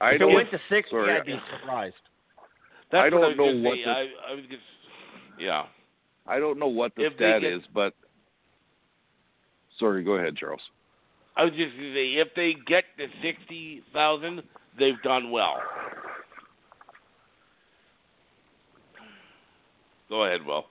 I 0.01 0.09
if 0.11 0.15
it 0.15 0.17
don't. 0.19 0.33
went 0.33 0.51
to 0.51 0.59
sixty, 0.69 0.91
sorry. 0.91 1.13
I'd 1.19 1.25
be 1.25 1.39
surprised. 1.59 1.95
that's 2.91 3.05
I 3.05 3.09
don't 3.09 3.21
was 3.21 3.37
know 3.37 3.69
what 3.69 3.75
say. 3.77 3.83
the- 3.85 3.91
I, 3.91 4.07
I 4.31 4.33
was 4.35 4.43
just, 4.49 4.61
yeah. 5.39 5.63
I 6.25 6.39
don't 6.39 6.59
know 6.59 6.67
what 6.67 6.93
the 6.95 7.05
If 7.05 7.13
stat 7.15 7.41
get- 7.41 7.53
is, 7.53 7.61
but 7.73 7.93
sorry. 9.79 10.03
Go 10.03 10.13
ahead, 10.13 10.35
Charles. 10.35 10.61
I 11.35 11.43
was 11.43 11.53
just 11.53 11.75
gonna 11.75 11.93
say 11.93 12.07
if 12.15 12.29
they 12.35 12.55
get 12.65 12.83
to 12.97 13.07
sixty 13.21 13.83
thousand, 13.93 14.41
they've 14.77 15.01
done 15.03 15.31
well. 15.31 15.57
Go 20.09 20.23
ahead, 20.23 20.45
Will. 20.45 20.65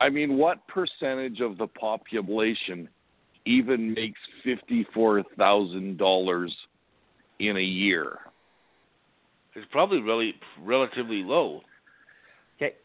I 0.00 0.08
mean, 0.08 0.36
what 0.36 0.58
percentage 0.68 1.40
of 1.40 1.58
the 1.58 1.66
population 1.66 2.88
even 3.46 3.92
makes 3.94 4.20
fifty-four 4.44 5.24
thousand 5.36 5.98
dollars 5.98 6.54
in 7.40 7.56
a 7.56 7.62
year? 7.62 8.18
It's 9.56 9.66
probably 9.72 10.00
really 10.00 10.34
relatively 10.62 11.22
low. 11.24 11.62
Okay. 12.56 12.76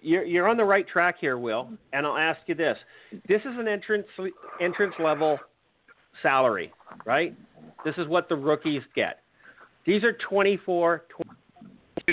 You're, 0.00 0.24
you're 0.24 0.48
on 0.48 0.56
the 0.56 0.64
right 0.64 0.88
track 0.88 1.16
here, 1.20 1.36
Will. 1.36 1.68
And 1.92 2.06
I'll 2.06 2.16
ask 2.16 2.40
you 2.46 2.54
this: 2.54 2.78
This 3.28 3.42
is 3.42 3.58
an 3.58 3.68
entrance 3.68 4.06
entrance 4.62 4.94
level 4.98 5.38
salary, 6.22 6.72
right? 7.04 7.36
This 7.84 7.94
is 7.98 8.08
what 8.08 8.28
the 8.28 8.36
rookies 8.36 8.82
get. 8.94 9.20
These 9.86 10.02
are 10.04 10.12
24, 10.28 11.04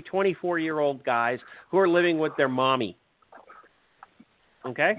24 0.06 0.60
year 0.60 0.80
old 0.80 1.04
guys 1.04 1.40
who 1.70 1.78
are 1.78 1.88
living 1.88 2.20
with 2.20 2.34
their 2.38 2.50
mommy. 2.50 2.98
Okay? 4.66 4.96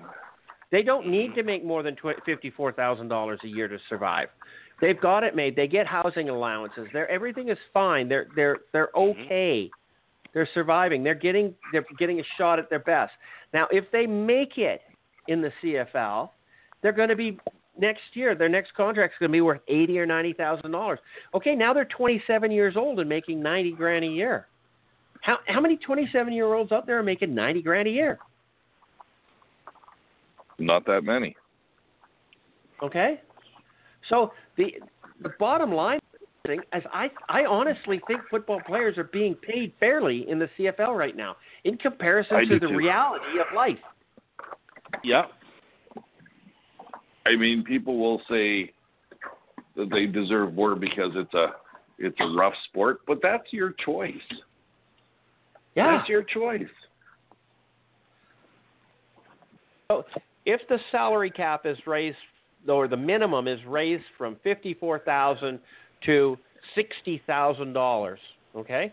They 0.71 0.83
don't 0.83 1.09
need 1.09 1.35
to 1.35 1.43
make 1.43 1.65
more 1.65 1.83
than 1.83 1.97
$54,000 1.97 3.45
a 3.45 3.47
year 3.47 3.69
to 3.69 3.79
survive. 3.89 4.29
They've 4.81 5.01
got 5.01 5.23
it 5.23 5.37
made. 5.37 5.55
They 5.55 5.69
get 5.69 5.87
housing 5.87 6.29
allowances. 6.29 6.89
They're, 6.93 7.09
everything 7.09 7.51
is 7.51 7.59
fine. 7.73 8.09
They're 8.09 8.27
they're 8.35 8.59
they're 8.73 8.89
mm-hmm. 8.97 9.21
okay. 9.23 9.71
They're 10.35 10.49
surviving. 10.55 11.05
They're 11.05 11.15
getting 11.15 11.55
they're 11.73 11.85
getting 11.99 12.19
a 12.19 12.25
shot 12.37 12.59
at 12.59 12.69
their 12.69 12.81
best. 12.81 13.13
Now, 13.55 13.69
if 13.71 13.85
they 13.93 14.07
make 14.07 14.59
it 14.59 14.81
in 15.29 15.41
the 15.41 15.53
CFL, 15.63 16.31
they're 16.83 16.93
going 16.93 17.11
to 17.11 17.17
be 17.17 17.39
next 17.79 18.03
year. 18.15 18.35
Their 18.35 18.49
next 18.49 18.75
contract's 18.75 19.17
going 19.19 19.31
to 19.31 19.33
be 19.33 19.41
worth 19.41 19.61
eighty 19.69 19.99
or 19.99 20.07
ninety 20.07 20.33
thousand 20.33 20.71
dollars. 20.71 20.99
Okay, 21.35 21.55
now 21.55 21.73
they're 21.73 21.85
twenty-seven 21.87 22.51
years 22.51 22.77
old 22.77 23.01
and 23.01 23.09
making 23.09 23.43
ninety 23.43 23.73
grand 23.73 24.05
a 24.05 24.09
year. 24.09 24.47
How 25.23 25.39
how 25.47 25.61
many 25.61 25.77
twenty-seven 25.77 26.33
year 26.33 26.53
olds 26.53 26.73
out 26.73 26.87
there 26.87 26.99
are 26.99 27.03
making 27.03 27.35
ninety 27.35 27.63
grand 27.63 27.89
a 27.89 27.91
year? 27.91 28.19
Not 30.59 30.85
that 30.87 31.03
many. 31.03 31.37
Okay, 32.83 33.21
so 34.09 34.33
the 34.57 34.75
the 35.23 35.31
bottom 35.39 35.73
line 35.73 36.01
thing 36.47 36.61
is 36.75 36.83
I 36.93 37.11
I 37.29 37.45
honestly 37.45 38.01
think 38.07 38.21
football 38.31 38.61
players 38.67 38.99
are 38.99 39.05
being 39.05 39.35
paid 39.35 39.73
fairly 39.79 40.29
in 40.29 40.39
the 40.39 40.49
CFL 40.59 40.97
right 40.97 41.17
now 41.17 41.37
in 41.65 41.79
comparison 41.79 42.37
I 42.37 42.45
to 42.45 42.59
the 42.59 42.69
too. 42.69 42.77
reality 42.77 43.39
of 43.41 43.55
life. 43.55 43.79
Yeah. 45.05 45.23
I 47.27 47.37
mean, 47.37 47.63
people 47.65 47.99
will 47.99 48.21
say 48.29 48.73
that 49.77 49.91
they 49.91 50.07
deserve 50.07 50.55
more 50.55 50.75
because 50.75 51.13
it's 51.15 51.35
a 51.35 51.49
it's 51.99 52.17
a 52.21 52.27
rough 52.37 52.55
sport, 52.69 53.01
but 53.07 53.19
that's 53.23 53.53
your 53.53 53.75
choice. 53.85 54.15
Yeah. 55.75 55.97
That's 55.97 56.09
your 56.09 56.23
choice. 56.23 56.63
So 59.91 60.05
if 60.45 60.61
the 60.69 60.79
salary 60.91 61.31
cap 61.31 61.63
is 61.65 61.77
raised 61.87 62.17
or 62.69 62.89
the 62.89 62.97
minimum 62.97 63.47
is 63.49 63.61
raised 63.67 64.05
from 64.19 64.37
fifty-four 64.43 65.01
thousand 65.01 65.61
to 66.07 66.37
sixty 66.75 67.23
thousand 67.27 67.73
dollars, 67.73 68.19
okay, 68.57 68.93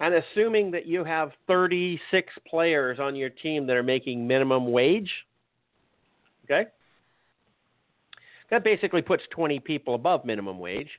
and 0.00 0.14
assuming 0.14 0.70
that 0.70 0.86
you 0.86 1.04
have 1.04 1.32
thirty-six 1.46 2.32
players 2.48 2.98
on 2.98 3.14
your 3.14 3.30
team 3.30 3.66
that 3.66 3.76
are 3.76 3.82
making 3.82 4.26
minimum 4.26 4.72
wage, 4.72 5.10
okay, 6.44 6.68
that 8.50 8.64
basically 8.64 9.02
puts 9.02 9.22
twenty 9.30 9.58
people 9.60 9.94
above 9.94 10.24
minimum 10.24 10.58
wage, 10.58 10.90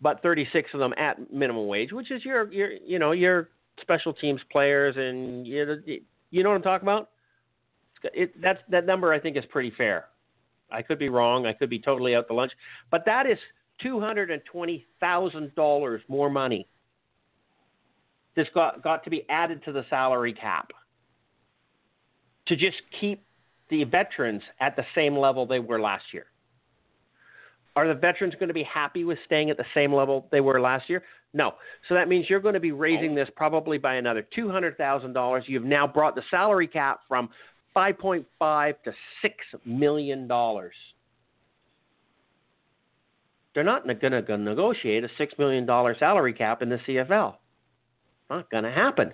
but 0.00 0.22
thirty-six 0.22 0.70
of 0.74 0.80
them 0.80 0.94
at 0.96 1.32
minimum 1.32 1.66
wage, 1.66 1.92
which 1.92 2.10
is 2.10 2.24
your 2.24 2.52
your 2.52 2.72
you 2.72 2.98
know 2.98 3.12
your 3.12 3.50
special 3.80 4.12
teams 4.12 4.40
players 4.50 4.96
and 4.96 5.46
you 5.46 6.02
you 6.30 6.42
know 6.42 6.50
what 6.50 6.56
I'm 6.56 6.62
talking 6.62 6.86
about. 6.86 7.10
It, 8.12 8.40
that's 8.40 8.60
that 8.70 8.86
number 8.86 9.12
I 9.12 9.20
think 9.20 9.36
is 9.36 9.44
pretty 9.50 9.72
fair. 9.76 10.06
I 10.70 10.82
could 10.82 10.98
be 10.98 11.08
wrong. 11.08 11.46
I 11.46 11.52
could 11.52 11.70
be 11.70 11.78
totally 11.78 12.14
out 12.14 12.26
to 12.28 12.34
lunch, 12.34 12.52
but 12.90 13.04
that 13.06 13.26
is 13.26 13.38
two 13.82 14.00
hundred 14.00 14.30
and 14.30 14.42
twenty 14.50 14.86
thousand 15.00 15.54
dollars 15.54 16.02
more 16.08 16.30
money. 16.30 16.68
This 18.36 18.48
got 18.54 18.82
got 18.82 19.04
to 19.04 19.10
be 19.10 19.24
added 19.28 19.62
to 19.64 19.72
the 19.72 19.84
salary 19.88 20.32
cap 20.32 20.70
to 22.46 22.56
just 22.56 22.76
keep 23.00 23.24
the 23.70 23.84
veterans 23.84 24.42
at 24.60 24.76
the 24.76 24.84
same 24.94 25.16
level 25.16 25.46
they 25.46 25.58
were 25.58 25.80
last 25.80 26.04
year. 26.12 26.26
Are 27.76 27.88
the 27.88 27.94
veterans 27.94 28.34
going 28.34 28.48
to 28.48 28.54
be 28.54 28.62
happy 28.62 29.04
with 29.04 29.18
staying 29.26 29.50
at 29.50 29.56
the 29.56 29.64
same 29.74 29.92
level 29.92 30.28
they 30.30 30.40
were 30.40 30.60
last 30.60 30.88
year? 30.88 31.02
No. 31.32 31.54
So 31.88 31.94
that 31.94 32.08
means 32.08 32.26
you're 32.30 32.40
going 32.40 32.54
to 32.54 32.60
be 32.60 32.72
raising 32.72 33.12
oh. 33.12 33.14
this 33.16 33.28
probably 33.34 33.78
by 33.78 33.94
another 33.94 34.26
two 34.34 34.48
hundred 34.48 34.76
thousand 34.76 35.12
dollars. 35.12 35.44
You've 35.48 35.64
now 35.64 35.86
brought 35.86 36.14
the 36.14 36.22
salary 36.30 36.68
cap 36.68 37.00
from 37.08 37.28
5.5 37.74 38.74
to 38.84 38.92
6 39.22 39.34
million 39.64 40.28
dollars. 40.28 40.74
They're 43.54 43.64
not 43.64 43.86
going 43.86 44.12
to 44.12 44.38
negotiate 44.38 45.04
a 45.04 45.08
6 45.16 45.34
million 45.38 45.66
dollar 45.66 45.96
salary 45.98 46.32
cap 46.32 46.62
in 46.62 46.68
the 46.68 46.78
CFL. 46.88 47.34
Not 48.30 48.50
going 48.50 48.64
to 48.64 48.70
happen. 48.70 49.12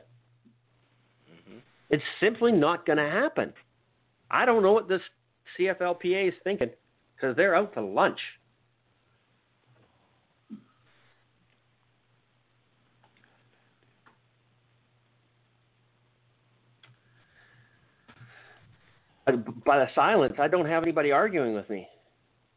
Mm-hmm. 1.31 1.59
It's 1.91 2.03
simply 2.21 2.53
not 2.53 2.87
going 2.87 2.99
to 2.99 3.11
happen. 3.11 3.53
I 4.31 4.45
don't 4.45 4.63
know 4.63 4.73
what 4.73 4.89
this 4.89 5.03
CFLPA 5.59 6.29
is 6.29 6.35
thinking 6.45 6.71
because 7.15 7.37
they're 7.37 7.55
out 7.55 7.75
to 7.75 7.83
lunch. 7.83 8.21
By 19.27 19.79
the 19.79 19.87
silence, 19.95 20.35
I 20.39 20.49
don't 20.49 20.67
have 20.67 20.83
anybody 20.83 21.13
arguing 21.13 21.55
with 21.55 21.69
me. 21.71 21.87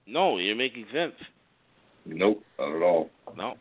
No, 0.08 0.38
you're 0.38 0.56
making 0.56 0.86
sense. 0.94 1.14
Nope, 2.06 2.44
not 2.60 2.76
at 2.76 2.82
all. 2.82 3.10
No, 3.38 3.56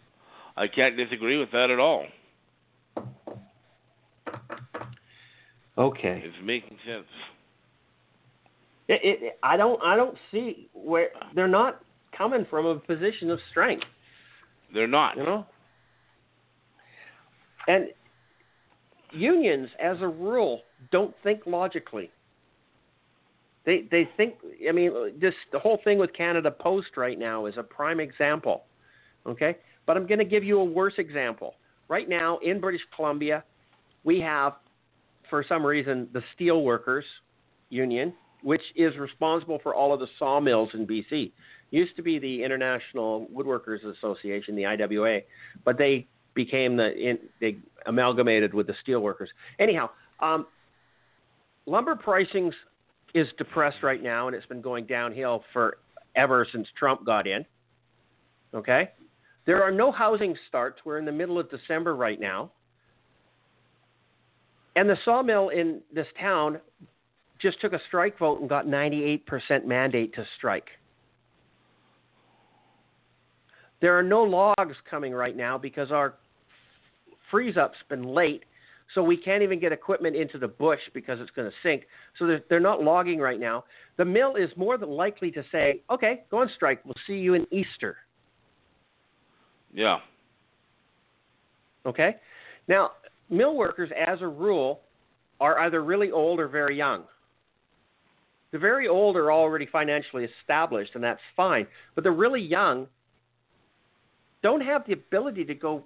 I 0.57 0.67
can't 0.67 0.97
disagree 0.97 1.39
with 1.39 1.51
that 1.53 1.71
at 1.71 1.79
all. 1.79 2.07
Okay. 5.79 6.23
It's 6.25 6.37
making 6.45 6.77
sense. 6.87 7.07
It, 8.89 9.01
it, 9.03 9.39
I 9.43 9.57
don't. 9.57 9.83
I 9.83 9.97
don't 9.97 10.17
see 10.31 10.69
where 10.75 11.09
they're 11.35 11.49
not 11.49 11.83
coming 12.17 12.47
from 12.51 12.67
a 12.67 12.79
position 12.79 13.31
of 13.31 13.39
strength. 13.51 13.87
They're 14.75 14.87
not. 14.87 15.17
You 15.17 15.25
know. 15.25 15.47
And 17.69 17.89
unions, 19.13 19.69
as 19.83 19.99
a 20.01 20.09
rule, 20.09 20.63
don't 20.91 21.15
think 21.23 21.43
logically. 21.47 22.11
They 23.65 23.87
they 23.91 24.09
think. 24.17 24.35
I 24.69 24.73
mean, 24.73 24.93
this 25.21 25.35
the 25.53 25.59
whole 25.59 25.81
thing 25.85 25.99
with 25.99 26.13
Canada 26.13 26.51
Post 26.51 26.97
right 26.97 27.19
now 27.19 27.47
is 27.47 27.55
a 27.57 27.63
prime 27.63 28.01
example. 28.01 28.65
Okay, 29.27 29.57
but 29.87 29.97
I'm 29.97 30.07
going 30.07 30.19
to 30.19 30.25
give 30.25 30.43
you 30.43 30.61
a 30.61 30.65
worse 30.65 30.95
example. 30.99 31.55
Right 31.89 32.09
now 32.09 32.39
in 32.39 32.61
British 32.61 32.81
Columbia, 32.97 33.45
we 34.05 34.21
have, 34.21 34.55
for 35.29 35.45
some 35.49 35.65
reason, 35.65 36.09
the 36.13 36.23
Steelworkers 36.37 37.03
Union, 37.71 38.13
which 38.43 38.63
is 38.75 38.97
responsible 38.97 39.61
for 39.63 39.75
all 39.75 39.93
of 39.93 40.01
the 40.01 40.09
sawmills 40.19 40.71
in 40.75 40.87
BC. 40.87 41.33
Used 41.71 41.95
to 41.97 42.03
be 42.03 42.19
the 42.19 42.43
International 42.43 43.27
Woodworkers 43.33 43.85
Association, 43.85 44.57
the 44.57 44.67
IWA, 44.67 45.21
but 45.65 45.79
they 45.79 46.07
became 46.35 46.77
the 46.77 46.93
in, 46.95 47.19
they 47.41 47.59
amalgamated 47.87 48.53
with 48.55 48.67
the 48.67 48.75
steelworkers. 48.87 49.29
Anyhow, 49.59 49.91
um, 50.21 50.47
lumber 51.67 51.95
pricings 51.95 52.53
is 53.15 53.27
depressed 53.39 53.83
right 53.83 54.03
now, 54.03 54.27
and 54.27 54.37
it's 54.37 54.47
been 54.47 54.63
going 54.63 54.87
downhill 54.87 55.45
forever 55.53 56.47
since 56.51 56.67
Trump 56.79 57.05
got 57.05 57.27
in. 57.27 57.45
Okay, 58.55 58.91
there 59.47 59.63
are 59.63 59.71
no 59.71 59.91
housing 59.91 60.37
starts. 60.49 60.81
We're 60.85 60.99
in 60.99 61.05
the 61.05 61.13
middle 61.13 61.39
of 61.39 61.51
December 61.51 61.95
right 61.97 62.21
now, 62.21 62.53
and 64.77 64.89
the 64.89 64.97
sawmill 65.05 65.51
in 65.51 65.81
this 65.95 66.07
town 66.19 66.59
just 67.41 67.61
took 67.61 67.73
a 67.73 67.81
strike 67.89 68.19
vote 68.19 68.41
and 68.41 68.49
got 68.49 68.67
98% 68.67 69.65
mandate 69.67 70.15
to 70.15 70.25
strike. 70.37 70.69
There 73.81 73.99
are 73.99 74.03
no 74.03 74.23
logs 74.23 74.77
coming 74.89 75.13
right 75.13 75.37
now 75.37 75.59
because 75.59 75.91
our 75.91 76.15
freeze 77.31 77.57
up's 77.57 77.79
been 77.89 78.05
late, 78.05 78.45
so 78.95 79.03
we 79.03 79.17
can't 79.17 79.43
even 79.43 79.59
get 79.59 79.73
equipment 79.73 80.17
into 80.17 80.39
the 80.39 80.49
bush 80.49 80.81
because 80.93 81.19
it's 81.21 81.31
going 81.31 81.49
to 81.49 81.57
sink. 81.63 81.85
So 82.19 82.27
they're, 82.27 82.43
they're 82.49 82.61
not 82.61 82.83
logging 82.83 83.19
right 83.19 83.41
now. 83.41 83.65
The 83.97 84.05
mill 84.05 84.37
is 84.37 84.51
more 84.57 84.77
than 84.77 84.91
likely 84.91 85.31
to 85.33 85.43
say, 85.51 85.83
okay, 85.91 86.25
go 86.31 86.39
on 86.39 86.51
strike. 86.55 86.81
We'll 86.85 86.95
see 87.07 87.15
you 87.15 87.35
in 87.35 87.47
Easter. 87.51 87.97
Yeah. 89.73 89.99
Okay? 91.87 92.17
Now, 92.69 92.93
mill 93.31 93.57
workers, 93.57 93.91
as 94.07 94.21
a 94.21 94.29
rule, 94.29 94.81
are 95.41 95.59
either 95.61 95.83
really 95.83 96.11
old 96.11 96.39
or 96.39 96.49
very 96.49 96.77
young. 96.77 97.05
The 98.53 98.59
very 98.59 98.87
old 98.87 99.17
are 99.17 99.33
already 99.33 99.67
financially 99.67 100.29
established, 100.41 100.93
and 100.95 101.03
that's 101.03 101.21
fine. 101.35 101.67
But 101.95 102.05
the 102.05 102.11
really 102.11 102.43
young 102.43 102.87
don't 104.43 104.61
have 104.61 104.87
the 104.87 104.93
ability 104.93 105.45
to 105.47 105.55
go 105.55 105.85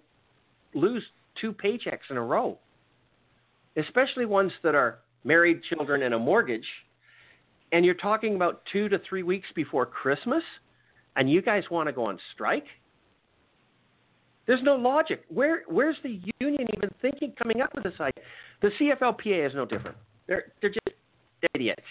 lose 0.75 1.05
two 1.41 1.53
paychecks 1.53 2.11
in 2.11 2.17
a 2.17 2.23
row. 2.23 2.59
Especially 3.77 4.25
ones 4.25 4.53
that 4.63 4.75
are 4.75 4.99
married, 5.25 5.63
children, 5.65 6.03
and 6.03 6.15
a 6.15 6.19
mortgage, 6.19 6.67
and 7.73 7.85
you're 7.85 7.95
talking 7.95 8.37
about 8.37 8.63
two 8.73 8.89
to 8.89 8.99
three 9.09 9.23
weeks 9.23 9.49
before 9.55 9.87
Christmas, 9.87 10.43
and 11.17 11.31
you 11.31 11.43
guys 11.43 11.65
want 11.71 11.89
to 11.89 11.93
go 11.93 12.07
on 12.07 12.19
strike? 12.35 12.67
There's 14.47 14.63
no 14.63 14.77
logic. 14.77 15.25
Where 15.29 15.63
where's 15.67 15.97
the 16.05 16.21
union 16.41 16.69
even 16.77 16.91
thinking 17.03 17.33
coming 17.41 17.61
up 17.61 17.75
with 17.75 17.85
this 17.85 17.95
idea? 18.01 18.23
The 18.63 18.71
CFLPA 18.81 19.47
is 19.47 19.55
no 19.55 19.67
different. 19.67 19.97
They're 20.29 20.53
they're 20.61 20.71
just 20.71 20.97
idiots. 21.55 21.83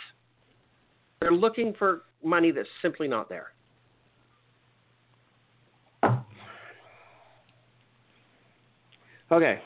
They're 1.20 1.34
looking 1.34 1.74
for 1.78 2.04
money 2.24 2.52
that's 2.52 2.70
simply 2.82 3.08
not 3.08 3.28
there. 3.30 3.52
Okay, 9.32 9.60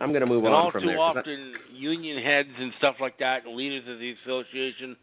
I'm 0.00 0.10
going 0.10 0.20
to 0.20 0.26
move 0.26 0.44
and 0.44 0.54
on 0.54 0.64
all 0.64 0.72
too 0.72 0.86
there. 0.86 0.98
often, 0.98 1.54
union 1.72 2.22
heads 2.22 2.48
and 2.58 2.72
stuff 2.78 2.96
like 3.00 3.18
that, 3.18 3.44
and 3.46 3.56
leaders 3.56 3.84
of 3.88 3.98
the 3.98 4.14
association, 4.24 4.96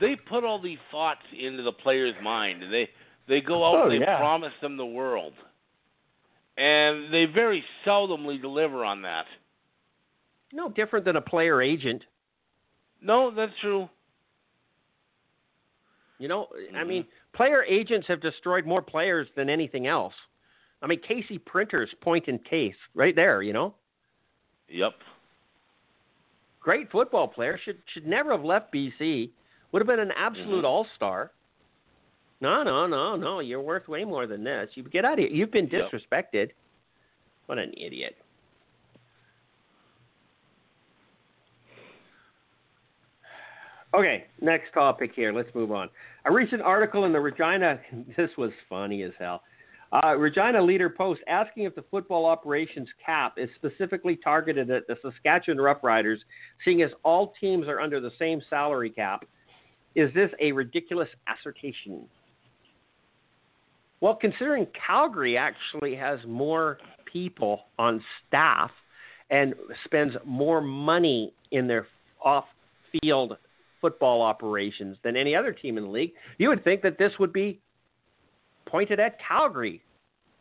they 0.00 0.16
put 0.16 0.44
all 0.44 0.60
these 0.60 0.78
thoughts 0.90 1.22
into 1.38 1.62
the 1.62 1.72
player's 1.72 2.14
mind, 2.22 2.62
and 2.62 2.72
they 2.72 2.88
they 3.26 3.40
go 3.40 3.64
out 3.64 3.74
Oh, 3.86 3.90
and 3.90 4.00
they 4.00 4.04
yeah. 4.04 4.18
promise 4.18 4.52
them 4.62 4.76
the 4.76 4.86
world, 4.86 5.34
and 6.56 7.12
they 7.12 7.26
very 7.26 7.62
seldomly 7.84 8.40
deliver 8.40 8.84
on 8.84 9.02
that. 9.02 9.26
No 10.52 10.70
different 10.70 11.04
than 11.04 11.16
a 11.16 11.20
player 11.20 11.60
agent. 11.60 12.04
No, 13.02 13.30
that's 13.30 13.52
true. 13.60 13.88
You 16.18 16.26
know, 16.28 16.48
I 16.74 16.78
Mhm. 16.78 16.86
mean, 16.86 17.06
player 17.32 17.62
agents 17.64 18.06
have 18.08 18.20
destroyed 18.20 18.66
more 18.66 18.82
players 18.82 19.28
than 19.36 19.48
anything 19.48 19.86
else. 19.86 20.14
I 20.82 20.86
mean, 20.86 21.00
Casey 21.00 21.38
Printers 21.38 21.92
point 22.00 22.28
in 22.28 22.38
case 22.40 22.76
right 22.94 23.14
there. 23.14 23.42
You 23.42 23.52
know, 23.52 23.74
Yep. 24.68 24.92
great 26.60 26.90
football 26.90 27.26
player 27.28 27.58
should 27.64 27.78
should 27.94 28.06
never 28.06 28.30
have 28.32 28.44
left 28.44 28.72
BC. 28.72 29.30
Would 29.72 29.80
have 29.80 29.86
been 29.86 30.00
an 30.00 30.12
absolute 30.12 30.64
Mhm. 30.64 30.68
all 30.68 30.84
star. 30.96 31.32
No, 32.40 32.62
no, 32.62 32.86
no, 32.86 33.16
no. 33.16 33.40
You're 33.40 33.60
worth 33.60 33.88
way 33.88 34.04
more 34.04 34.26
than 34.26 34.44
this. 34.44 34.70
You 34.76 34.82
get 34.82 35.04
out 35.04 35.14
of 35.14 35.18
here. 35.20 35.28
You've 35.28 35.50
been 35.50 35.68
Yep. 35.68 35.90
disrespected. 35.90 36.52
What 37.46 37.58
an 37.58 37.72
idiot. 37.76 38.16
Okay, 43.94 44.26
next 44.40 44.72
topic 44.72 45.12
here. 45.14 45.32
Let's 45.32 45.52
move 45.54 45.72
on. 45.72 45.88
A 46.26 46.32
recent 46.32 46.60
article 46.60 47.04
in 47.06 47.12
the 47.12 47.20
Regina, 47.20 47.80
this 48.16 48.30
was 48.36 48.50
funny 48.68 49.02
as 49.02 49.12
hell. 49.18 49.42
Uh, 49.92 50.14
Regina 50.16 50.60
Leader 50.60 50.90
Post 50.90 51.20
asking 51.28 51.64
if 51.64 51.74
the 51.74 51.84
football 51.90 52.26
operations 52.26 52.88
cap 53.04 53.34
is 53.38 53.48
specifically 53.56 54.16
targeted 54.16 54.70
at 54.70 54.86
the 54.86 54.96
Saskatchewan 55.00 55.58
Roughriders, 55.58 56.18
seeing 56.64 56.82
as 56.82 56.90
all 57.04 57.32
teams 57.40 57.66
are 57.68 57.80
under 57.80 58.00
the 58.00 58.10
same 58.18 58.42
salary 58.50 58.90
cap. 58.90 59.24
Is 59.94 60.12
this 60.14 60.30
a 60.40 60.52
ridiculous 60.52 61.08
assertion? 61.26 62.06
Well, 64.00 64.14
considering 64.14 64.66
Calgary 64.86 65.36
actually 65.36 65.94
has 65.96 66.20
more 66.26 66.78
people 67.10 67.62
on 67.78 68.02
staff 68.26 68.70
and 69.30 69.54
spends 69.84 70.14
more 70.24 70.60
money 70.60 71.32
in 71.50 71.66
their 71.66 71.86
off 72.22 72.44
field 73.00 73.36
football 73.80 74.22
operations 74.22 74.96
than 75.02 75.16
any 75.16 75.34
other 75.34 75.52
team 75.52 75.78
in 75.78 75.84
the 75.84 75.90
league, 75.90 76.12
you 76.38 76.48
would 76.48 76.62
think 76.64 76.82
that 76.82 76.98
this 76.98 77.12
would 77.18 77.32
be 77.32 77.60
pointed 78.68 79.00
at 79.00 79.18
Calgary, 79.26 79.82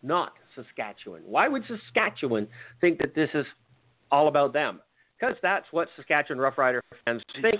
not 0.03 0.33
Saskatchewan. 0.55 1.21
Why 1.25 1.47
would 1.47 1.63
Saskatchewan 1.67 2.47
think 2.81 2.99
that 2.99 3.15
this 3.15 3.29
is 3.33 3.45
all 4.11 4.27
about 4.27 4.53
them? 4.53 4.81
Because 5.19 5.35
that's 5.41 5.65
what 5.71 5.87
Saskatchewan 5.95 6.39
Roughrider 6.39 6.81
fans 7.05 7.21
think 7.41 7.55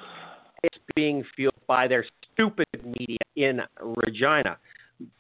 it's 0.63 0.77
being 0.95 1.23
fueled 1.35 1.53
by 1.67 1.87
their 1.87 2.05
stupid 2.33 2.67
media 2.83 3.17
in 3.35 3.61
Regina, 4.05 4.57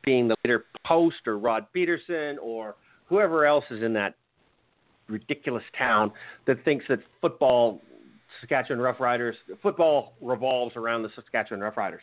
being 0.03 0.27
the 0.27 0.35
leader 0.43 0.65
Post 0.85 1.27
or 1.27 1.37
Rod 1.37 1.65
Pedersen 1.73 2.37
or 2.41 2.75
whoever 3.05 3.45
else 3.45 3.65
is 3.71 3.83
in 3.83 3.93
that 3.93 4.15
ridiculous 5.07 5.63
town 5.77 6.11
that 6.45 6.63
thinks 6.65 6.85
that 6.89 6.99
football 7.21 7.81
Saskatchewan 8.41 8.79
Roughriders 8.79 9.33
football 9.61 10.13
revolves 10.21 10.75
around 10.75 11.03
the 11.03 11.09
Saskatchewan 11.15 11.61
Roughriders. 11.61 11.99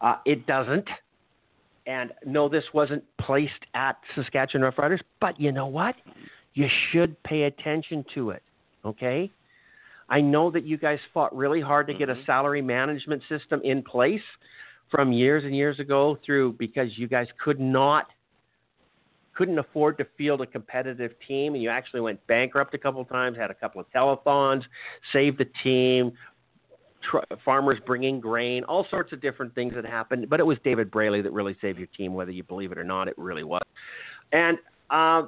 Uh, 0.00 0.16
it 0.26 0.46
doesn't. 0.46 0.88
And 1.88 2.12
no, 2.26 2.50
this 2.50 2.64
wasn't 2.74 3.02
placed 3.18 3.64
at 3.72 3.96
Saskatchewan 4.14 4.70
Roughriders, 4.70 5.00
but 5.20 5.40
you 5.40 5.50
know 5.50 5.66
what? 5.66 5.94
You 6.52 6.68
should 6.92 7.20
pay 7.22 7.44
attention 7.44 8.04
to 8.14 8.30
it. 8.30 8.42
Okay? 8.84 9.30
I 10.10 10.20
know 10.20 10.50
that 10.50 10.64
you 10.64 10.76
guys 10.76 10.98
fought 11.14 11.34
really 11.34 11.62
hard 11.62 11.86
to 11.86 11.94
get 11.94 12.10
a 12.10 12.14
Mhm. 12.14 12.26
salary 12.26 12.62
management 12.62 13.22
system 13.24 13.62
in 13.62 13.82
place 13.82 14.22
from 14.90 15.12
years 15.12 15.44
and 15.44 15.56
years 15.56 15.80
ago 15.80 16.16
through 16.16 16.52
because 16.52 16.96
you 16.98 17.08
guys 17.08 17.26
could 17.38 17.58
not 17.58 18.10
couldn't 19.34 19.58
afford 19.60 19.96
to 19.96 20.04
field 20.04 20.40
a 20.40 20.46
competitive 20.46 21.16
team 21.20 21.54
and 21.54 21.62
you 21.62 21.68
actually 21.68 22.00
went 22.00 22.18
bankrupt 22.26 22.74
a 22.74 22.78
couple 22.78 23.00
of 23.00 23.08
times, 23.08 23.36
had 23.36 23.52
a 23.52 23.54
couple 23.54 23.80
of 23.80 23.88
telethons, 23.92 24.66
saved 25.12 25.38
the 25.38 25.44
team, 25.62 26.12
tr- 27.02 27.34
farmers 27.44 27.78
bringing 27.86 28.20
grain, 28.20 28.64
all 28.64 28.86
sorts 28.90 29.12
of 29.12 29.20
different 29.20 29.54
things 29.54 29.74
that 29.74 29.84
happened. 29.84 30.28
But 30.28 30.40
it 30.40 30.46
was 30.46 30.58
David 30.64 30.90
Braley 30.90 31.22
that 31.22 31.32
really 31.32 31.56
saved 31.60 31.78
your 31.78 31.88
team, 31.96 32.14
whether 32.14 32.30
you 32.30 32.42
believe 32.42 32.72
it 32.72 32.78
or 32.78 32.84
not. 32.84 33.08
It 33.08 33.14
really 33.16 33.44
was. 33.44 33.62
And 34.32 34.58
uh, 34.90 35.22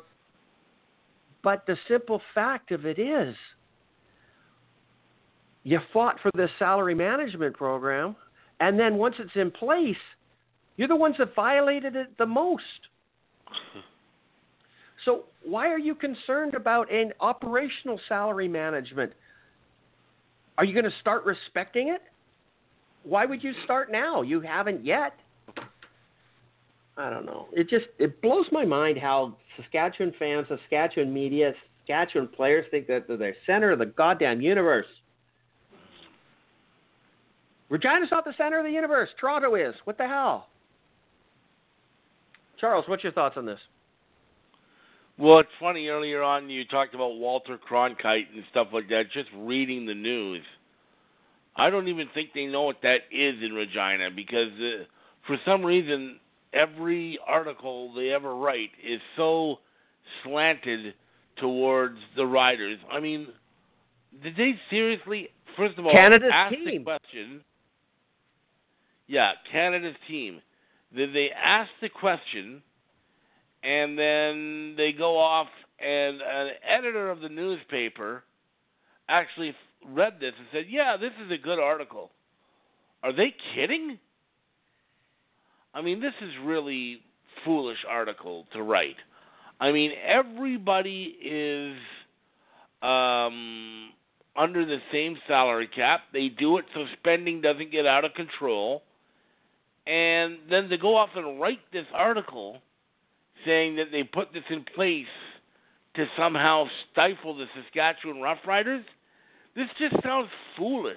but 1.42 1.64
the 1.66 1.76
simple 1.88 2.20
fact 2.34 2.70
of 2.70 2.84
it 2.84 2.98
is, 2.98 3.34
you 5.62 5.78
fought 5.92 6.16
for 6.20 6.30
this 6.34 6.50
salary 6.58 6.94
management 6.94 7.56
program, 7.56 8.16
and 8.60 8.78
then 8.78 8.96
once 8.96 9.14
it's 9.18 9.30
in 9.34 9.50
place, 9.50 9.96
you're 10.76 10.88
the 10.88 10.96
ones 10.96 11.16
that 11.18 11.34
violated 11.34 11.96
it 11.96 12.16
the 12.18 12.26
most. 12.26 12.62
So 15.04 15.24
why 15.42 15.68
are 15.68 15.78
you 15.78 15.94
concerned 15.94 16.54
about 16.54 16.92
an 16.92 17.12
operational 17.20 17.98
salary 18.08 18.48
management? 18.48 19.12
Are 20.60 20.64
you 20.66 20.74
going 20.74 20.84
to 20.84 20.98
start 21.00 21.24
respecting 21.24 21.88
it? 21.88 22.02
Why 23.02 23.24
would 23.24 23.42
you 23.42 23.54
start 23.64 23.90
now? 23.90 24.20
You 24.20 24.42
haven't 24.42 24.84
yet. 24.84 25.14
I 26.98 27.08
don't 27.08 27.24
know. 27.24 27.46
It 27.54 27.70
just 27.70 27.86
it 27.98 28.20
blows 28.20 28.44
my 28.52 28.66
mind 28.66 28.98
how 28.98 29.38
Saskatchewan 29.56 30.12
fans, 30.18 30.48
Saskatchewan 30.48 31.14
media, 31.14 31.54
Saskatchewan 31.80 32.28
players 32.28 32.66
think 32.70 32.86
that 32.88 33.08
they're 33.08 33.16
the 33.16 33.32
center 33.46 33.70
of 33.70 33.78
the 33.78 33.86
goddamn 33.86 34.42
universe. 34.42 34.84
Regina's 37.70 38.10
not 38.10 38.26
the 38.26 38.34
center 38.36 38.58
of 38.58 38.66
the 38.66 38.70
universe. 38.70 39.08
Toronto 39.18 39.54
is. 39.54 39.74
What 39.84 39.96
the 39.96 40.06
hell? 40.06 40.48
Charles, 42.60 42.84
what's 42.86 43.02
your 43.02 43.14
thoughts 43.14 43.38
on 43.38 43.46
this? 43.46 43.60
Well, 45.20 45.40
it's 45.40 45.50
funny. 45.60 45.88
Earlier 45.88 46.22
on, 46.22 46.48
you 46.48 46.64
talked 46.64 46.94
about 46.94 47.16
Walter 47.16 47.58
Cronkite 47.58 48.32
and 48.34 48.42
stuff 48.50 48.68
like 48.72 48.88
that. 48.88 49.12
Just 49.12 49.28
reading 49.36 49.84
the 49.84 49.94
news, 49.94 50.42
I 51.56 51.68
don't 51.68 51.88
even 51.88 52.08
think 52.14 52.30
they 52.34 52.46
know 52.46 52.62
what 52.62 52.80
that 52.82 53.02
is 53.12 53.34
in 53.42 53.52
Regina 53.52 54.08
because 54.14 54.52
uh, 54.58 54.84
for 55.26 55.36
some 55.44 55.62
reason, 55.62 56.18
every 56.54 57.18
article 57.26 57.92
they 57.94 58.10
ever 58.10 58.34
write 58.34 58.70
is 58.82 59.00
so 59.18 59.58
slanted 60.24 60.94
towards 61.36 61.98
the 62.16 62.24
riders. 62.24 62.78
I 62.90 62.98
mean, 62.98 63.28
did 64.22 64.36
they 64.36 64.54
seriously? 64.70 65.28
First 65.54 65.78
of 65.78 65.84
all, 65.84 65.92
Canada's 65.92 66.30
ask 66.32 66.54
team. 66.54 66.64
the 66.64 66.78
question. 66.82 67.40
Yeah, 69.06 69.32
Canada's 69.52 69.96
team. 70.08 70.40
Did 70.96 71.14
they 71.14 71.30
ask 71.30 71.70
the 71.82 71.90
question? 71.90 72.62
And 73.62 73.98
then 73.98 74.74
they 74.76 74.92
go 74.92 75.18
off 75.18 75.48
and 75.78 76.20
an 76.20 76.50
editor 76.66 77.10
of 77.10 77.20
the 77.20 77.28
newspaper 77.28 78.22
actually 79.08 79.54
read 79.86 80.14
this 80.20 80.34
and 80.38 80.46
said, 80.52 80.66
"Yeah, 80.68 80.96
this 80.96 81.12
is 81.24 81.30
a 81.30 81.38
good 81.38 81.58
article." 81.58 82.10
Are 83.02 83.12
they 83.12 83.34
kidding? 83.54 83.98
I 85.72 85.80
mean, 85.80 86.00
this 86.00 86.14
is 86.20 86.32
really 86.44 87.02
foolish 87.44 87.78
article 87.88 88.46
to 88.52 88.62
write. 88.62 88.96
I 89.60 89.72
mean, 89.72 89.92
everybody 90.04 91.16
is 91.22 91.76
um 92.82 93.92
under 94.36 94.64
the 94.64 94.78
same 94.92 95.18
salary 95.26 95.68
cap. 95.68 96.02
They 96.12 96.28
do 96.28 96.58
it 96.58 96.64
so 96.74 96.86
spending 96.98 97.40
doesn't 97.40 97.70
get 97.70 97.86
out 97.86 98.04
of 98.04 98.14
control. 98.14 98.82
And 99.86 100.38
then 100.48 100.68
to 100.68 100.78
go 100.78 100.96
off 100.96 101.10
and 101.16 101.40
write 101.40 101.60
this 101.72 101.86
article 101.92 102.60
saying 103.44 103.76
that 103.76 103.90
they 103.92 104.02
put 104.02 104.32
this 104.32 104.44
in 104.50 104.64
place 104.74 105.06
to 105.96 106.06
somehow 106.16 106.66
stifle 106.92 107.36
the 107.36 107.46
Saskatchewan 107.54 108.16
Roughriders, 108.16 108.84
this 109.56 109.66
just 109.78 110.02
sounds 110.02 110.28
foolish. 110.56 110.96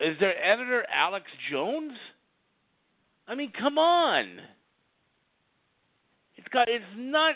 Is 0.00 0.18
their 0.18 0.42
editor 0.42 0.84
Alex 0.92 1.26
Jones? 1.50 1.92
I 3.28 3.34
mean, 3.34 3.52
come 3.58 3.76
on. 3.76 4.40
It's 6.36 6.48
got 6.48 6.68
it's 6.68 6.84
not 6.96 7.34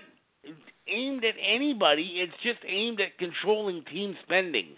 aimed 0.89 1.25
at 1.25 1.35
anybody, 1.41 2.15
it's 2.17 2.33
just 2.43 2.59
aimed 2.67 3.01
at 3.01 3.19
controlling 3.19 3.85
team 3.85 4.17
spending. 4.25 4.77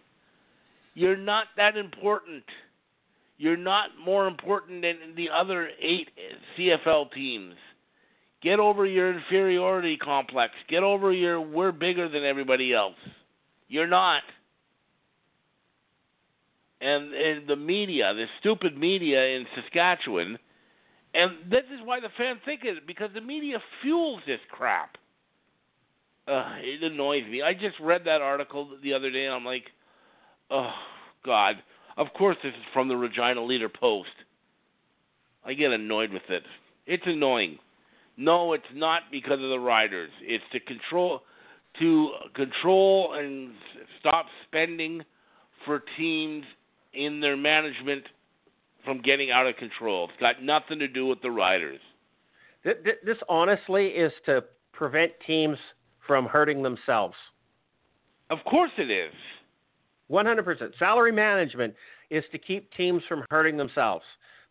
You're 0.95 1.17
not 1.17 1.47
that 1.57 1.77
important. 1.77 2.45
You're 3.39 3.57
not 3.57 3.91
more 4.03 4.27
important 4.27 4.83
than 4.83 5.15
the 5.15 5.29
other 5.31 5.69
eight 5.81 6.09
CFL 6.59 7.13
teams. 7.13 7.55
Get 8.47 8.61
over 8.61 8.87
your 8.87 9.13
inferiority 9.13 9.97
complex. 9.97 10.53
Get 10.71 10.85
over 10.85 11.13
your 11.13 11.41
we're 11.41 11.73
bigger 11.73 12.09
than 12.09 12.23
everybody 12.23 12.73
else. 12.73 12.95
You're 13.67 13.89
not. 13.89 14.23
And, 16.81 17.13
and 17.13 17.49
the 17.49 17.57
media, 17.57 18.15
the 18.15 18.27
stupid 18.39 18.79
media 18.79 19.21
in 19.35 19.47
Saskatchewan, 19.57 20.39
and 21.13 21.33
this 21.51 21.65
is 21.75 21.81
why 21.85 21.99
the 21.99 22.11
fans 22.17 22.39
think 22.45 22.61
it 22.63 22.87
because 22.87 23.11
the 23.15 23.21
media 23.21 23.59
fuels 23.83 24.21
this 24.29 24.39
crap. 24.53 24.97
Uh, 26.29 26.55
it 26.61 26.85
annoys 26.85 27.25
me. 27.29 27.43
I 27.43 27.53
just 27.53 27.75
read 27.81 28.03
that 28.05 28.23
article 28.23 28.79
the 28.81 28.93
other 28.93 29.11
day, 29.11 29.25
and 29.27 29.35
I'm 29.35 29.45
like, 29.45 29.65
oh 30.53 30.71
God. 31.25 31.57
Of 31.97 32.07
course, 32.17 32.37
this 32.45 32.53
is 32.53 32.65
from 32.73 32.87
the 32.87 32.97
Regina 32.97 33.45
Leader 33.45 33.69
Post. 33.69 34.11
I 35.45 35.55
get 35.55 35.73
annoyed 35.73 36.13
with 36.13 36.29
it. 36.29 36.45
It's 36.87 37.03
annoying. 37.07 37.59
No, 38.17 38.53
it's 38.55 38.65
not 38.75 39.03
because 39.11 39.41
of 39.43 39.51
the 39.51 39.59
riders. 39.59 40.11
It's 40.23 40.45
to 40.53 40.61
control, 40.61 41.21
to 41.81 42.11
control 42.35 43.15
and 43.15 43.53
stop 44.01 44.27
spending 44.47 45.03
for 45.65 45.83
teams 45.99 46.45
in 46.95 47.21
their 47.21 47.37
management 47.37 48.05
from 48.85 49.03
getting 49.03 49.31
out 49.31 49.47
of 49.47 49.57
control. 49.57 50.09
It's 50.09 50.21
got 50.21 50.43
nothing 50.43 50.79
to 50.79 50.89
do 50.89 51.07
with 51.07 51.21
the 51.21 51.31
riders. 51.31 51.81
This 52.65 53.19
honestly 53.29 53.89
is 53.89 54.13
to 54.25 54.45
prevent 54.73 55.13
teams 55.27 55.59
from 56.07 56.27
hurting 56.27 56.63
themselves. 56.63 57.15
Of 58.31 58.39
course 58.49 58.71
it 58.79 58.91
is. 58.91 59.13
100%. 60.11 60.79
Salary 60.79 61.13
management 61.13 61.75
is 62.11 62.25
to 62.33 62.39
keep 62.39 62.73
teams 62.73 63.03
from 63.09 63.25
hurting 63.31 63.57
themselves 63.57 64.05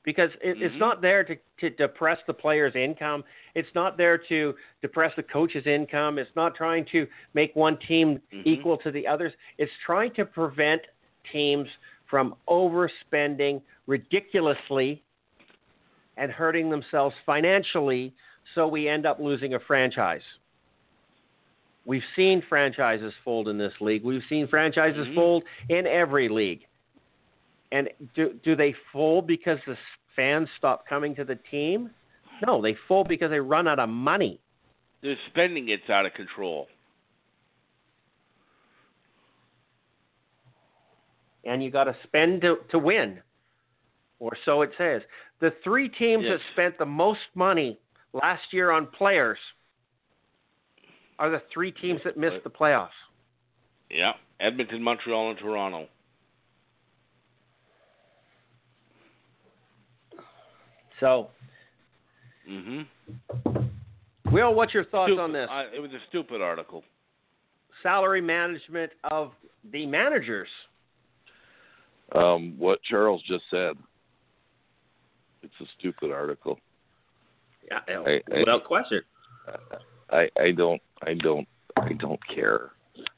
because 0.06 0.30
it, 0.42 0.56
mm-hmm. 0.56 0.64
it's 0.64 0.76
not 0.78 1.02
there 1.02 1.24
to, 1.24 1.36
to 1.60 1.70
depress 1.72 2.20
the 2.28 2.34
player's 2.34 2.76
income. 2.76 3.24
It's 3.56 3.68
not 3.76 3.98
there 3.98 4.18
to 4.30 4.54
depress 4.82 5.12
the 5.18 5.24
coach's 5.24 5.66
income. 5.66 6.20
It's 6.20 6.30
not 6.36 6.56
trying 6.56 6.86
to 6.92 7.08
make 7.34 7.56
one 7.56 7.78
team 7.88 8.22
mm-hmm. 8.34 8.48
equal 8.48 8.78
to 8.78 8.92
the 8.92 9.06
others. 9.08 9.34
It's 9.58 9.72
trying 9.86 10.14
to 10.14 10.26
prevent 10.26 10.82
teams 11.32 11.68
from 12.10 12.36
overspending 12.48 13.62
ridiculously 13.88 15.04
and 16.18 16.32
hurting 16.32 16.70
themselves 16.70 17.16
financially 17.26 18.14
so 18.54 18.68
we 18.68 18.88
end 18.88 19.06
up 19.06 19.20
losing 19.20 19.56
a 19.56 19.60
franchise. 19.60 20.22
We've 21.86 22.04
seen 22.16 22.42
franchises 22.48 23.14
fold 23.24 23.48
in 23.48 23.58
this 23.58 23.74
league. 23.80 24.04
We've 24.04 24.22
seen 24.30 24.48
franchises 24.48 25.06
mm-hmm. 25.06 25.16
fold 25.16 25.44
in 25.70 25.86
every 25.86 26.30
league. 26.30 26.62
And 27.72 27.90
do 28.16 28.34
do 28.44 28.56
they 28.56 28.76
fold 28.94 29.28
because 29.28 29.60
the 29.66 29.76
fans 30.16 30.48
stop 30.58 30.88
coming 30.88 31.16
to 31.16 31.24
the 31.24 31.38
team? 31.50 31.90
No, 32.46 32.62
they 32.62 32.76
fold 32.88 33.08
because 33.08 33.30
they 33.30 33.40
run 33.40 33.68
out 33.68 33.80
of 33.80 33.90
money. 33.90 34.40
Their 35.02 35.16
spending 35.30 35.68
gets 35.68 35.90
out 35.90 36.06
of 36.06 36.14
control. 36.14 36.68
And 41.46 41.64
you 41.64 41.70
got 41.70 41.84
to 41.84 41.96
spend 42.04 42.42
to, 42.42 42.58
to 42.72 42.80
win, 42.80 43.20
or 44.20 44.32
so 44.46 44.64
it 44.64 44.72
says. 44.78 45.04
The 45.42 45.54
three 45.64 45.90
teams 45.90 46.24
yes. 46.26 46.40
that 46.40 46.54
spent 46.54 46.78
the 46.80 46.86
most 46.86 47.20
money 47.36 47.78
last 48.14 48.42
year 48.52 48.72
on 48.72 48.88
players 48.88 49.38
are 51.20 51.30
the 51.30 51.42
three 51.54 51.72
teams 51.72 52.02
that 52.04 52.18
missed 52.18 52.44
the 52.44 52.50
playoffs. 52.50 52.90
Yeah, 53.92 54.14
Edmonton, 54.40 54.82
Montreal, 54.82 55.30
and 55.30 55.40
Toronto. 55.40 55.88
So, 61.00 61.30
mm-hmm. 62.50 64.32
Will, 64.32 64.54
what's 64.54 64.74
your 64.74 64.86
thoughts 64.86 65.10
stupid. 65.10 65.22
on 65.22 65.34
this? 65.34 65.48
I, 65.50 65.64
it 65.76 65.82
was 65.82 65.92
a 65.92 66.00
stupid 66.10 66.42
article. 66.42 66.84
Salary 67.84 68.22
management 68.22 68.92
of 69.04 69.32
the 69.72 69.86
managers. 69.86 70.48
Um, 72.14 72.56
what 72.58 72.82
Charles 72.84 73.22
just 73.28 73.44
said. 73.52 73.76
It's 75.44 75.54
a 75.62 75.66
stupid 75.80 76.12
article. 76.12 76.60
Yeah, 77.70 77.80
I, 77.88 78.22
without 78.40 78.62
I, 78.64 78.66
question. 78.66 79.02
I 80.12 80.30
I 80.40 80.52
don't 80.52 80.82
I 81.04 81.14
don't 81.16 81.48
I 81.78 81.94
don't 81.94 82.20
care. 82.34 82.72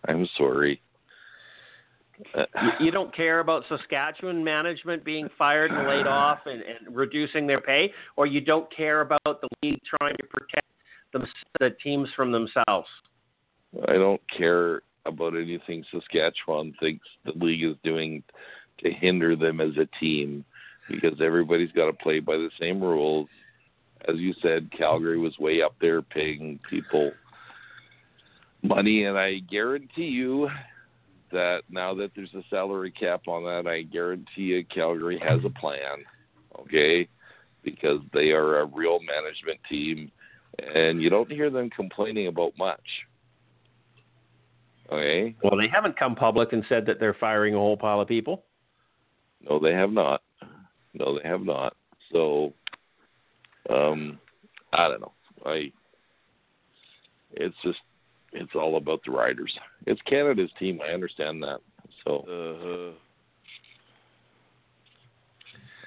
I'm 0.08 0.28
sorry. 0.38 0.82
You, 2.80 2.92
don't 2.92 3.16
care 3.16 3.40
about 3.40 3.64
Saskatchewan 3.70 4.44
management 4.44 5.04
being 5.04 5.30
fired 5.38 5.72
and 5.72 5.88
laid 5.88 6.08
off 6.08 6.40
and, 6.46 6.62
and 6.62 6.96
reducing 6.96 7.46
their 7.46 7.62
pay, 7.62 7.92
or 8.16 8.26
you 8.26 8.42
don't 8.42 8.74
care 8.76 9.02
about 9.02 9.22
the 9.24 9.48
league 9.62 9.80
trying 10.00 10.16
to 10.18 10.24
protect 10.24 10.68
them, 11.14 11.26
the 11.60 11.72
teams 11.84 12.10
from 12.16 12.32
themselves. 12.32 12.88
I 13.88 13.94
don't 13.94 14.22
care 14.36 14.82
about 15.06 15.36
anything 15.36 15.84
Saskatchewan 15.92 16.74
thinks 16.80 17.06
the 17.26 17.34
league 17.36 17.64
is 17.64 17.76
doing 17.84 18.24
to 18.80 18.92
hinder 18.92 19.36
them 19.36 19.62
as 19.62 19.72
a 19.78 19.88
team 20.00 20.44
because 20.90 21.20
everybody's 21.22 21.72
got 21.72 21.86
to 21.86 21.94
play 21.94 22.20
by 22.20 22.36
the 22.36 22.50
same 22.60 22.82
rules. 22.82 23.28
As 24.08 24.18
you 24.18 24.34
said, 24.42 24.70
Calgary 24.78 25.20
was 25.20 25.38
way 25.40 25.62
up 25.62 25.76
there 25.82 26.02
paying 26.02 26.60
people 26.70 27.12
money, 28.64 29.04
and 29.04 29.18
I 29.18 29.40
guarantee 29.40 30.04
you 30.04 30.50
that 31.32 31.62
now 31.70 31.94
that 31.96 32.12
there's 32.16 32.34
a 32.34 32.44
salary 32.50 32.92
cap 32.92 33.28
on 33.28 33.44
that, 33.44 33.70
I 33.70 33.84
guarantee 33.84 34.42
you 34.42 34.66
Calgary 34.66 35.20
has 35.20 35.40
a 35.46 35.60
plan, 35.60 36.06
okay? 36.60 37.08
Because 37.64 38.00
they 38.14 38.32
are 38.32 38.60
a 38.60 38.66
real 38.66 39.00
management 39.00 39.60
team, 39.70 40.12
and 40.74 41.02
you 41.02 41.10
don't 41.10 41.32
hear 41.32 41.50
them 41.50 41.70
complaining 41.70 42.28
about 42.28 42.54
much. 42.58 42.82
Okay. 44.92 45.36
Well, 45.44 45.58
they 45.58 45.68
haven't 45.68 46.00
come 46.00 46.16
public 46.16 46.54
and 46.54 46.64
said 46.70 46.86
that 46.86 47.00
they're 47.00 47.18
firing 47.20 47.54
a 47.54 47.58
whole 47.58 47.76
pile 47.76 48.00
of 48.00 48.08
people. 48.08 48.46
No, 49.48 49.60
they 49.60 49.74
have 49.74 49.92
not. 49.92 50.22
No, 50.94 51.20
they 51.20 51.28
have 51.28 51.42
not. 51.42 51.76
So, 52.12 52.54
um, 53.70 54.18
I 54.74 54.88
don't 54.88 55.02
know. 55.02 55.14
I. 55.46 55.72
It's 57.34 57.56
just 57.64 57.80
it's 58.38 58.56
all 58.56 58.78
about 58.78 59.02
the 59.06 59.12
riders. 59.12 59.54
It's 59.86 60.02
Canada's 60.04 60.52
team. 60.60 60.80
I 60.82 60.94
understand 60.94 61.42
that. 61.44 61.60
So 62.06 62.20
uh-huh. 62.20 62.92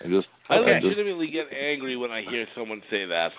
I 0.05 0.09
just 0.09 0.29
I 0.49 0.57
legitimately 0.57 1.27
just, 1.27 1.51
get 1.51 1.59
angry 1.59 1.97
when 1.97 2.11
I 2.11 2.23
hear 2.23 2.47
someone 2.55 2.83
say 2.91 3.07
that. 3.07 3.31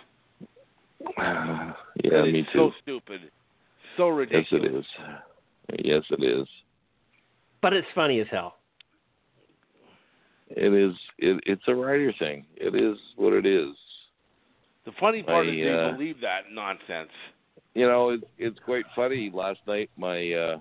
Uh, 1.18 1.74
yeah, 2.04 2.24
me 2.24 2.44
too. 2.54 2.72
So 2.72 2.72
stupid, 2.82 3.22
so 3.98 4.10
ridiculous. 4.10 4.86
Yes, 5.00 5.14
it 5.70 5.82
is. 5.82 5.86
Yes, 5.86 6.04
it 6.10 6.24
is. 6.24 6.48
But 7.62 7.74
it's 7.74 7.88
funny 7.94 8.20
as 8.20 8.28
hell. 8.32 8.56
It 10.50 10.74
is. 10.74 10.96
It, 11.18 11.42
it's 11.46 11.64
a 11.68 11.76
writer 11.76 12.14
thing. 12.20 12.46
It 12.56 12.76
is 12.76 12.98
what 13.16 13.34
it 13.34 13.46
is. 13.46 13.70
The 14.86 14.92
funny 15.00 15.24
part 15.24 15.46
I, 15.46 15.50
is 15.50 15.56
they 15.56 15.72
uh, 15.72 15.92
believe 15.92 16.20
that 16.22 16.52
nonsense 16.52 17.12
you 17.74 17.88
know, 17.88 18.10
it, 18.10 18.24
it's 18.38 18.60
quite 18.66 18.86
funny. 18.96 19.32
Last 19.34 19.60
night, 19.68 19.90
my 19.98 20.32
uh, 20.34 20.60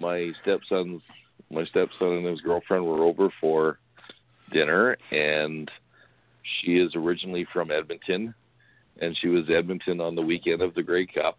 my 0.00 0.30
stepson's 0.42 1.02
my 1.50 1.64
stepson 1.66 2.18
and 2.18 2.26
his 2.26 2.40
girlfriend 2.40 2.84
were 2.84 3.04
over 3.04 3.32
for 3.40 3.78
dinner, 4.52 4.96
and 5.10 5.70
she 6.42 6.78
is 6.78 6.94
originally 6.94 7.46
from 7.52 7.70
Edmonton, 7.70 8.34
and 9.00 9.16
she 9.20 9.28
was 9.28 9.44
Edmonton 9.50 10.00
on 10.00 10.14
the 10.14 10.22
weekend 10.22 10.62
of 10.62 10.74
the 10.74 10.82
Grey 10.82 11.06
Cup, 11.06 11.38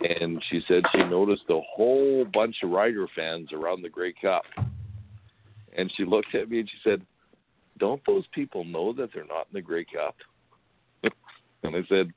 and 0.00 0.42
she 0.48 0.60
said 0.68 0.84
she 0.92 1.02
noticed 1.04 1.44
a 1.50 1.60
whole 1.74 2.24
bunch 2.32 2.56
of 2.62 2.70
Rider 2.70 3.06
fans 3.16 3.52
around 3.52 3.82
the 3.82 3.88
Grey 3.88 4.14
Cup, 4.20 4.44
and 5.76 5.92
she 5.96 6.04
looked 6.04 6.34
at 6.36 6.48
me 6.48 6.60
and 6.60 6.70
she 6.70 6.78
said, 6.88 7.04
"Don't 7.78 8.02
those 8.06 8.24
people 8.32 8.64
know 8.64 8.92
that 8.92 9.10
they're 9.12 9.26
not 9.26 9.48
in 9.50 9.54
the 9.54 9.62
Grey 9.62 9.84
Cup?" 9.84 10.14
and 11.64 11.74
I 11.74 11.82
said, 11.88 12.12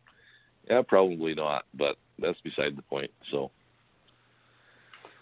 yeah, 0.69 0.81
probably 0.87 1.33
not, 1.33 1.65
but 1.73 1.95
that's 2.19 2.39
beside 2.41 2.75
the 2.75 2.81
point. 2.83 3.11
So. 3.31 3.51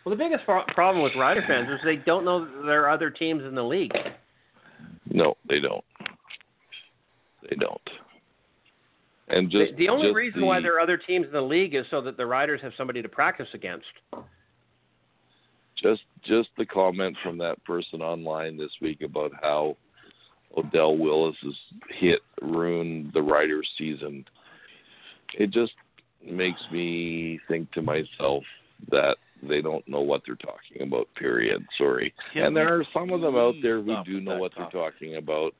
Well, 0.04 0.16
the 0.16 0.24
biggest 0.24 0.46
problem 0.46 1.04
with 1.04 1.14
Rider 1.16 1.44
fans 1.48 1.68
is 1.70 1.80
they 1.84 1.96
don't 1.96 2.26
know 2.26 2.46
there 2.66 2.84
are 2.84 2.90
other 2.90 3.10
teams 3.10 3.44
in 3.44 3.56
the 3.56 3.64
league. 3.64 3.94
No, 5.10 5.36
they 5.50 5.60
don't. 5.60 5.84
They 7.50 7.56
don't. 7.56 7.82
And 9.28 9.50
just 9.50 9.72
the, 9.72 9.86
the 9.86 9.90
only 9.90 10.08
just 10.08 10.16
reason 10.16 10.42
the, 10.42 10.46
why 10.46 10.62
there 10.62 10.76
are 10.76 10.80
other 10.80 10.98
teams 10.98 11.26
in 11.26 11.32
the 11.32 11.42
league 11.42 11.74
is 11.74 11.86
so 11.90 12.02
that 12.02 12.18
the 12.18 12.26
Riders 12.26 12.62
have 12.62 12.74
somebody 12.78 13.02
to 13.02 13.10
practice 13.10 13.48
against. 13.54 13.86
Just 15.82 16.04
just 16.24 16.50
the 16.58 16.66
comment 16.66 17.18
from 17.24 17.38
that 17.40 17.64
person 17.66 18.02
online 18.02 18.58
this 18.58 18.72
week 18.82 19.02
about 19.02 19.32
how 19.42 19.76
Odell 20.56 20.98
Willis's 20.98 21.56
hit 22.00 22.22
ruined 22.42 23.12
the 23.14 23.22
Riders' 23.22 23.68
season 23.78 24.26
it 25.34 25.52
just 25.52 25.74
makes 26.24 26.62
me 26.72 27.40
think 27.48 27.72
to 27.74 27.82
myself 27.82 28.44
that 28.92 29.18
they 29.48 29.62
don't 29.62 29.88
know 29.88 30.02
what 30.02 30.22
they're 30.26 30.36
talking 30.36 30.88
about. 30.88 31.08
Period. 31.16 31.66
Sorry. 31.78 32.14
Can 32.34 32.44
and 32.44 32.58
there 32.58 32.78
are 32.80 32.86
some 32.94 33.12
of 33.12 33.22
them 33.22 33.36
out 33.36 33.56
there 33.62 33.82
who 33.82 33.96
do 34.06 34.22
know 34.22 34.38
what 34.38 34.54
topic? 34.54 34.74
they're 34.74 34.82
talking 34.92 35.16
about, 35.18 35.54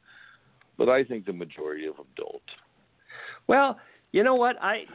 but 0.78 0.90
I 0.90 1.04
think 1.04 1.26
the 1.26 1.34
majority 1.34 1.86
of 1.86 1.98
them 1.98 2.08
don't. 2.16 2.42
Well, 3.48 3.80
you 4.12 4.24
know 4.24 4.36
what? 4.36 4.56
I 4.62 4.86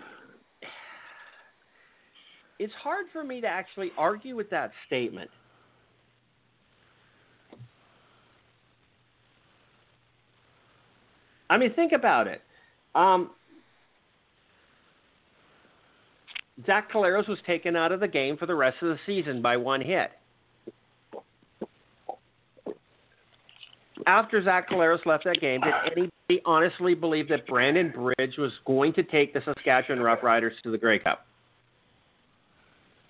it's 2.59 2.73
hard 2.75 3.07
for 3.11 3.25
me 3.25 3.41
to 3.41 3.47
actually 3.47 3.91
argue 3.97 4.37
with 4.37 4.51
that 4.51 4.71
statement. 4.87 5.31
I 11.49 11.57
mean, 11.57 11.73
think 11.75 11.93
about 11.93 12.27
it. 12.29 12.43
Um, 12.95 13.31
Zach 16.67 16.91
Collaros 16.93 17.29
was 17.29 17.39
taken 17.47 17.77
out 17.77 17.93
of 17.93 18.01
the 18.01 18.09
game 18.09 18.37
for 18.37 18.47
the 18.47 18.55
rest 18.55 18.77
of 18.83 18.89
the 18.89 18.99
season 19.07 19.41
by 19.41 19.57
one 19.57 19.81
hit. 19.81 20.11
After 24.07 24.43
Zach 24.43 24.69
Collaros 24.69 25.05
left 25.05 25.25
that 25.25 25.41
game, 25.41 25.61
did 25.61 25.75
anybody 25.93 26.43
honestly 26.45 26.95
believe 26.95 27.29
that 27.29 27.47
Brandon 27.47 27.91
Bridge 27.91 28.37
was 28.39 28.53
going 28.65 28.93
to 28.95 29.03
take 29.03 29.35
the 29.35 29.43
Saskatchewan 29.45 29.99
Roughriders 30.03 30.53
to 30.63 30.71
the 30.71 30.79
Grey 30.79 30.99
Cup? 30.99 31.27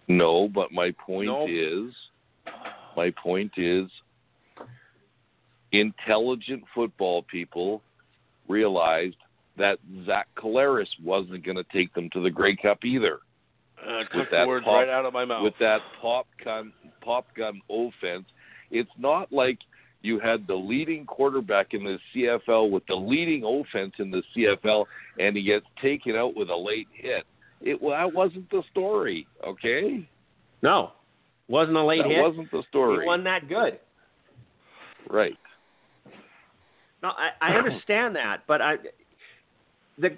No, 0.09 0.49
but 0.49 0.73
my 0.73 0.93
point 1.07 1.27
Nope. 1.27 1.49
is, 1.49 1.95
my 2.97 3.13
point 3.23 3.53
is, 3.57 3.89
intelligent 5.71 6.65
football 6.75 7.23
people 7.23 7.83
realized 8.49 9.17
that 9.57 9.79
Zach 10.07 10.27
Collaros 10.37 10.89
wasn't 11.03 11.45
going 11.45 11.57
to 11.57 11.65
take 11.73 11.95
them 11.95 12.11
to 12.11 12.21
the 12.21 12.31
Grey 12.31 12.57
Cup 12.57 12.85
either. 12.85 13.21
Uh, 13.87 14.03
With 14.15 14.29
that 14.31 14.47
words 14.47 14.65
pop- 14.65 14.75
right 14.75 14.89
out 14.89 15.07
of 15.07 15.13
my 15.13 15.25
mouth. 15.25 15.43
With 15.43 15.55
that 15.61 15.81
pop 16.01 16.27
gun, 16.45 16.73
pop 17.01 17.27
gun 17.37 17.61
offense, 17.71 18.25
it's 18.71 18.91
not 18.99 19.33
like 19.33 19.59
you 20.03 20.19
had 20.19 20.47
the 20.47 20.55
leading 20.55 21.05
quarterback 21.07 21.73
in 21.73 21.85
the 21.85 21.99
CFL 22.15 22.71
with 22.71 22.87
the 22.87 22.95
leading 22.95 23.45
offense 23.45 23.93
in 23.99 24.11
the 24.11 24.23
CFL, 24.37 24.87
and 25.19 25.37
he 25.37 25.43
gets 25.43 25.67
taken 25.83 26.17
out 26.17 26.35
with 26.37 26.51
a 26.51 26.57
late 26.57 26.89
hit. 26.93 27.25
It 27.61 27.81
well, 27.81 27.97
that 27.97 28.15
wasn't 28.15 28.49
the 28.51 28.63
story, 28.71 29.27
okay? 29.47 30.09
No, 30.63 30.93
wasn't 31.49 31.77
a 31.77 31.85
late 31.85 32.03
that 32.03 32.11
hit. 32.11 32.23
wasn't 32.23 32.51
the 32.51 32.63
story, 32.69 33.03
He 33.03 33.07
wasn't 33.07 33.25
that 33.25 33.49
good. 33.49 33.79
right? 35.11 35.37
No, 37.03 37.11
I, 37.11 37.31
I 37.41 37.55
understand 37.57 38.17
that, 38.17 38.43
but 38.47 38.61
I 38.61 38.77
the 39.99 40.11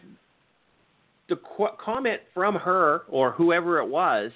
the 1.28 1.36
qu- 1.36 1.76
comment 1.78 2.20
from 2.34 2.54
her 2.56 3.02
or 3.08 3.32
whoever 3.32 3.78
it 3.78 3.88
was 3.88 4.30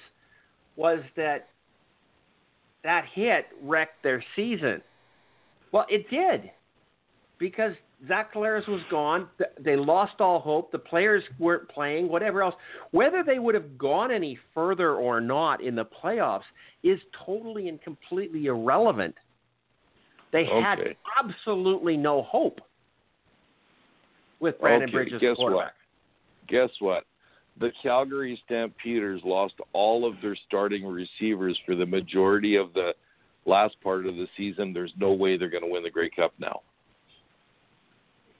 was 0.75 0.99
that 1.15 1.49
that 2.83 3.05
hit 3.13 3.47
wrecked 3.61 4.01
their 4.03 4.23
season. 4.35 4.81
Well, 5.71 5.85
it 5.89 6.09
did 6.09 6.49
because 7.39 7.73
Zach 8.07 8.33
Collaros 8.33 8.67
was 8.67 8.81
gone. 8.89 9.27
They 9.59 9.75
lost 9.75 10.13
all 10.19 10.39
hope. 10.39 10.71
The 10.71 10.79
players 10.79 11.23
weren't 11.39 11.67
playing. 11.67 12.07
Whatever 12.07 12.43
else, 12.43 12.55
whether 12.91 13.23
they 13.23 13.39
would 13.39 13.55
have 13.55 13.77
gone 13.77 14.11
any 14.11 14.37
further 14.53 14.93
or 14.95 15.19
not 15.19 15.63
in 15.63 15.75
the 15.75 15.85
playoffs 15.85 16.43
is 16.83 16.99
totally 17.25 17.67
and 17.69 17.81
completely 17.81 18.45
irrelevant. 18.45 19.15
They 20.31 20.45
had 20.45 20.79
absolutely 21.19 21.97
no 21.97 22.21
hope 22.21 22.59
with 24.39 24.59
Brandon 24.59 24.89
Okay, 24.89 24.93
Bridges 24.93 25.21
guess 25.21 25.35
quarterback. 25.35 25.73
Guess 26.47 26.69
what? 26.79 27.03
The 27.59 27.71
Calgary 27.81 28.39
Stampeders 28.45 29.21
lost 29.25 29.55
all 29.73 30.05
of 30.05 30.15
their 30.21 30.37
starting 30.47 30.85
receivers 30.85 31.59
for 31.65 31.75
the 31.75 31.85
majority 31.85 32.55
of 32.55 32.73
the 32.73 32.93
last 33.45 33.75
part 33.81 34.05
of 34.05 34.15
the 34.15 34.27
season. 34.37 34.73
There's 34.73 34.93
no 34.97 35.13
way 35.13 35.37
they're 35.37 35.49
going 35.49 35.63
to 35.63 35.69
win 35.69 35.83
the 35.83 35.89
Grey 35.89 36.09
Cup 36.09 36.33
now. 36.39 36.61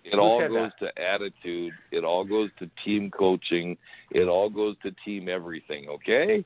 It 0.03 0.13
Who 0.13 0.19
all 0.19 0.47
goes 0.47 0.71
to 0.79 1.01
attitude. 1.01 1.73
It 1.91 2.03
all 2.05 2.23
goes 2.23 2.49
to 2.59 2.69
team 2.85 3.11
coaching. 3.11 3.77
It 4.11 4.27
all 4.27 4.49
goes 4.49 4.75
to 4.84 4.91
team 5.03 5.27
everything. 5.27 5.89
Okay. 5.89 6.45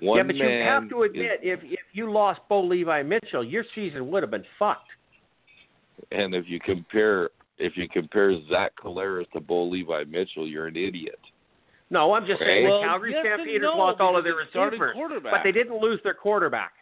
One 0.00 0.18
yeah, 0.18 0.22
but 0.22 0.36
you 0.36 0.44
have 0.44 0.88
to 0.90 1.02
is- 1.02 1.10
admit, 1.10 1.40
if 1.42 1.60
if 1.64 1.80
you 1.92 2.10
lost 2.12 2.40
Bo 2.48 2.62
Levi 2.62 3.02
Mitchell, 3.02 3.44
your 3.44 3.64
season 3.74 4.10
would 4.10 4.22
have 4.22 4.30
been 4.30 4.46
fucked. 4.58 4.90
and 6.12 6.34
if 6.34 6.48
you 6.48 6.58
compare 6.60 7.30
if 7.60 7.76
you 7.76 7.88
compare 7.88 8.34
Zach 8.48 8.72
Collaros 8.82 9.30
to 9.32 9.40
Bo 9.40 9.64
Levi 9.64 10.04
Mitchell, 10.08 10.46
you're 10.46 10.66
an 10.66 10.76
idiot. 10.76 11.18
No, 11.90 12.12
I'm 12.14 12.26
just 12.26 12.40
saying 12.40 12.68
Well, 12.68 12.80
the 12.80 12.86
Calgary 12.86 13.12
yes 13.12 13.24
and 13.24 13.34
Stampeders 13.40 13.62
no, 13.62 13.76
lost 13.78 14.00
all 14.00 14.16
of 14.16 14.24
their 14.24 14.34
receivers, 14.34 14.80
but 15.22 15.40
they 15.42 15.52
didn't 15.52 15.80
lose 15.80 16.00
their 16.04 16.14
quarterback. 16.14 16.72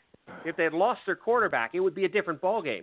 If 0.44 0.56
they 0.56 0.64
had 0.64 0.74
lost 0.74 1.00
their 1.06 1.16
quarterback, 1.16 1.74
it 1.74 1.80
would 1.80 1.94
be 1.94 2.04
a 2.04 2.08
different 2.08 2.40
ball 2.40 2.62
game. 2.62 2.82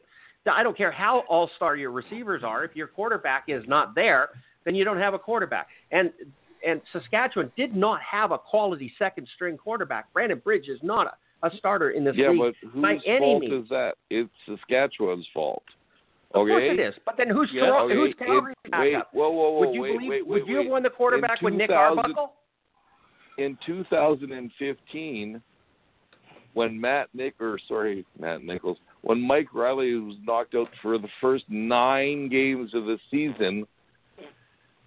I 0.51 0.63
don't 0.63 0.77
care 0.77 0.91
how 0.91 1.23
all-star 1.30 1.76
your 1.76 1.91
receivers 1.91 2.43
are. 2.43 2.63
If 2.63 2.76
your 2.76 2.88
quarterback 2.88 3.45
is 3.47 3.63
not 3.67 3.95
there, 3.95 4.30
then 4.63 4.76
you 4.76 4.84
don't 4.84 4.99
have 4.99 5.13
a 5.13 5.19
quarterback. 5.19 5.67
And 5.91 6.11
and 6.65 6.81
Saskatchewan 6.91 7.51
did 7.55 7.76
not 7.76 7.99
have 8.01 8.31
a 8.31 8.39
quality 8.39 8.91
second-string 8.97 9.55
quarterback. 9.57 10.11
Brandon 10.13 10.39
Bridge 10.43 10.67
is 10.67 10.80
not 10.81 11.05
a, 11.43 11.47
a 11.47 11.55
starter 11.57 11.91
in 11.91 12.03
this 12.03 12.15
Yeah, 12.17 12.30
league 12.30 12.39
but 12.39 12.69
whose 12.72 12.81
by 12.81 12.97
any 13.05 13.19
fault 13.19 13.41
means. 13.41 13.63
is 13.65 13.69
that? 13.69 13.93
It's 14.09 14.31
Saskatchewan's 14.47 15.27
fault. 15.31 15.63
Of 16.31 16.41
Okay. 16.41 16.52
course 16.52 16.64
it 16.64 16.80
is. 16.80 16.95
But 17.06 17.15
then 17.18 17.30
who's 17.30 17.49
Yeah, 17.53 17.68
Toronto, 17.68 17.85
okay. 17.85 17.95
who's 17.95 18.14
Calgary's 18.15 18.56
It- 18.65 18.72
backup? 18.72 19.14
wait, 19.14 19.19
whoa, 19.19 19.30
whoa, 19.30 19.49
whoa, 19.52 19.60
would 19.60 19.73
you 19.73 19.81
wait, 19.81 19.91
believe? 19.93 20.10
wait, 20.10 20.27
would 20.27 20.41
wait, 20.43 20.49
you 20.49 20.57
have 20.57 20.68
won 20.68 20.84
the 20.84 20.89
quarterback 20.89 21.41
with 21.41 21.53
Nick 21.53 21.69
Arbuckle? 21.72 22.34
In 23.38 23.57
2015, 23.65 25.41
when 26.53 26.80
Matt 26.80 27.14
Nick 27.14 27.35
or 27.41 27.57
sorry, 27.68 28.06
Matt 28.19 28.43
Nichols, 28.43 28.77
when 29.02 29.22
Mike 29.22 29.53
Reilly 29.53 29.95
was 29.95 30.15
knocked 30.23 30.56
out 30.56 30.69
for 30.81 30.97
the 30.97 31.10
first 31.22 31.43
nine 31.49 32.27
games 32.30 32.73
of 32.73 32.85
the 32.85 32.97
season, 33.11 33.68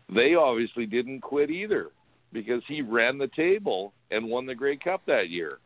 they 0.09 0.35
obviously 0.35 0.87
didn't 0.87 1.21
quit 1.21 1.51
either 1.51 1.91
because 2.33 2.63
he 2.67 2.83
ran 2.83 3.19
the 3.19 3.29
table 3.29 3.93
and 4.11 4.27
won 4.29 4.47
the 4.47 4.55
Grey 4.55 4.77
Cup 4.77 5.03
that 5.07 5.29
year. 5.29 5.59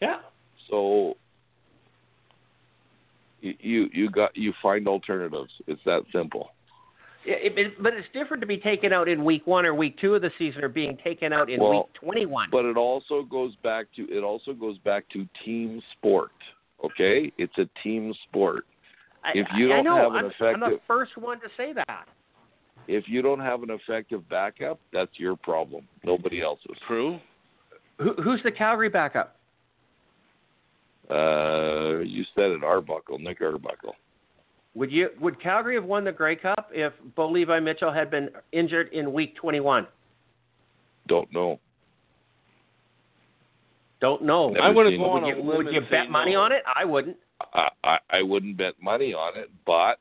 Yeah. 0.00 0.20
So 0.68 1.16
you 3.46 3.54
you 3.60 3.88
you 3.92 4.10
got 4.10 4.36
you 4.36 4.52
find 4.62 4.88
alternatives. 4.88 5.52
It's 5.66 5.80
that 5.84 6.02
simple. 6.12 6.50
It, 7.28 7.58
it, 7.58 7.82
but 7.82 7.92
it's 7.92 8.06
different 8.12 8.40
to 8.42 8.46
be 8.46 8.56
taken 8.56 8.92
out 8.92 9.08
in 9.08 9.24
week 9.24 9.46
one 9.48 9.66
or 9.66 9.74
week 9.74 9.98
two 9.98 10.14
of 10.14 10.22
the 10.22 10.30
season, 10.38 10.62
or 10.62 10.68
being 10.68 10.96
taken 11.02 11.32
out 11.32 11.50
in 11.50 11.60
Well, 11.60 11.70
week 11.70 11.86
twenty-one. 11.94 12.50
But 12.52 12.64
it 12.64 12.76
also 12.76 13.22
goes 13.22 13.52
back 13.62 13.86
to 13.96 14.02
it 14.10 14.22
also 14.22 14.52
goes 14.52 14.78
back 14.78 15.08
to 15.10 15.26
team 15.44 15.82
sport. 15.96 16.30
Okay, 16.84 17.32
it's 17.38 17.56
a 17.58 17.68
team 17.82 18.14
sport. 18.28 18.64
If 19.34 19.48
you 19.56 19.68
don't 19.68 19.84
know, 19.84 19.96
have 19.96 20.12
an 20.12 20.16
I'm, 20.40 20.54
I'm 20.54 20.60
the 20.60 20.66
effective- 20.66 20.80
first 20.86 21.16
one 21.16 21.40
to 21.40 21.48
say 21.56 21.72
that. 21.72 22.06
If 22.86 23.08
you 23.08 23.22
don't 23.22 23.40
have 23.40 23.64
an 23.64 23.70
effective 23.70 24.28
backup, 24.28 24.78
that's 24.92 25.10
your 25.16 25.34
problem. 25.34 25.88
Nobody 26.04 26.40
else's. 26.40 26.76
True. 26.86 27.18
Who, 27.98 28.12
who's 28.22 28.40
the 28.44 28.52
Calgary 28.52 28.88
backup? 28.88 29.35
Uh, 31.10 32.00
you 32.00 32.24
said 32.34 32.50
it, 32.50 32.64
Arbuckle, 32.64 33.18
Nick 33.18 33.40
Arbuckle. 33.40 33.94
Would 34.74 34.90
you? 34.92 35.10
Would 35.20 35.40
Calgary 35.40 35.76
have 35.76 35.84
won 35.84 36.04
the 36.04 36.12
Grey 36.12 36.36
Cup 36.36 36.70
if 36.72 36.92
Bo 37.14 37.30
Levi 37.30 37.60
Mitchell 37.60 37.92
had 37.92 38.10
been 38.10 38.28
injured 38.52 38.92
in 38.92 39.12
week 39.12 39.36
twenty-one? 39.36 39.86
Don't 41.08 41.32
know. 41.32 41.58
Don't 44.00 44.22
know. 44.22 44.50
Never 44.50 44.66
I 44.66 44.68
would 44.70 44.86
have 44.86 44.92
seen 44.92 45.00
gone 45.00 45.22
would 45.22 45.22
on 45.22 45.28
you, 45.28 45.36
limb 45.36 45.56
would 45.64 45.72
you 45.72 45.80
and 45.80 45.90
bet 45.90 46.06
say 46.06 46.10
money 46.10 46.32
no. 46.32 46.42
on 46.42 46.52
it? 46.52 46.62
I 46.74 46.84
wouldn't. 46.84 47.16
I, 47.54 47.68
I 47.84 47.98
I 48.10 48.22
wouldn't 48.22 48.56
bet 48.56 48.74
money 48.82 49.14
on 49.14 49.38
it, 49.38 49.50
but 49.64 49.98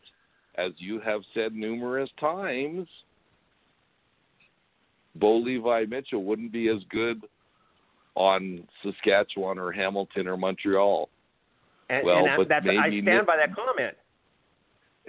as 0.56 0.72
you 0.78 1.00
have 1.02 1.22
said 1.34 1.54
numerous 1.54 2.10
times, 2.20 2.88
Bo 5.16 5.38
Levi 5.38 5.86
Mitchell 5.88 6.24
wouldn't 6.24 6.52
be 6.52 6.68
as 6.70 6.84
good 6.90 7.24
on 8.16 8.68
Saskatchewan 8.84 9.60
or 9.60 9.72
Hamilton 9.72 10.28
or 10.28 10.38
Montreal. 10.38 11.10
And, 11.90 12.06
Well, 12.06 12.26
and 12.26 12.38
but 12.38 12.48
that's, 12.50 12.66
I 12.68 12.90
stand 12.90 13.06
Nick- 13.06 13.26
by 13.28 13.38
that 13.38 13.56
comment. 13.56 13.96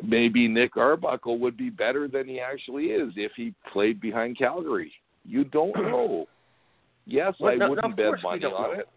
Maybe 0.02 0.46
Nick 0.46 0.76
Arbuckle 0.76 1.38
would 1.38 1.56
be 1.56 1.70
better 1.70 2.06
than 2.06 2.28
he 2.28 2.38
actually 2.38 2.86
is 2.86 3.12
if 3.16 3.32
he 3.34 3.54
played 3.72 3.98
behind 4.00 4.36
Calgary. 4.36 4.92
You 5.24 5.44
don't 5.44 5.74
know. 5.76 6.26
Yes, 7.06 7.34
Well, 7.40 7.52
I 7.52 7.56
no- 7.56 7.66
no, 7.66 7.70
wouldn't 7.70 7.92
of 7.92 7.96
bet 7.96 8.22
money 8.22 8.44
on 8.44 8.50
know. 8.76 8.80
it. 8.80 8.88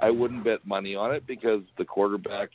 I 0.00 0.10
wouldn't 0.10 0.44
bet 0.44 0.66
money 0.66 0.94
on 0.96 1.14
it 1.14 1.26
because 1.26 1.62
the 1.78 1.84
quarterback, 1.84 2.50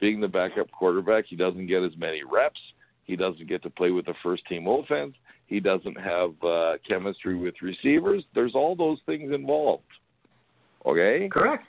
being 0.00 0.20
the 0.20 0.28
backup 0.28 0.70
quarterback, 0.70 1.24
he 1.26 1.36
doesn't 1.36 1.66
get 1.66 1.82
as 1.82 1.90
many 1.98 2.22
reps. 2.24 2.60
He 3.04 3.16
doesn't 3.16 3.48
get 3.48 3.62
to 3.64 3.70
play 3.70 3.90
with 3.90 4.06
the 4.06 4.14
first 4.22 4.46
team 4.46 4.66
offense. 4.68 5.14
He 5.48 5.60
doesn't 5.60 5.98
have 5.98 6.30
uh, 6.42 6.74
chemistry 6.86 7.34
with 7.34 7.54
receivers. 7.62 8.22
There's 8.34 8.54
all 8.54 8.76
those 8.76 8.98
things 9.06 9.32
involved. 9.34 9.82
Okay, 10.86 11.28
Correct. 11.32 11.64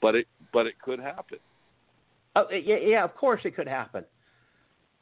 but 0.00 0.14
it 0.14 0.26
but 0.52 0.66
it 0.66 0.80
could 0.80 0.98
happen. 0.98 1.38
Oh, 2.34 2.46
yeah, 2.50 2.76
yeah, 2.82 3.04
of 3.04 3.14
course 3.14 3.40
it 3.44 3.54
could 3.54 3.68
happen. 3.68 4.04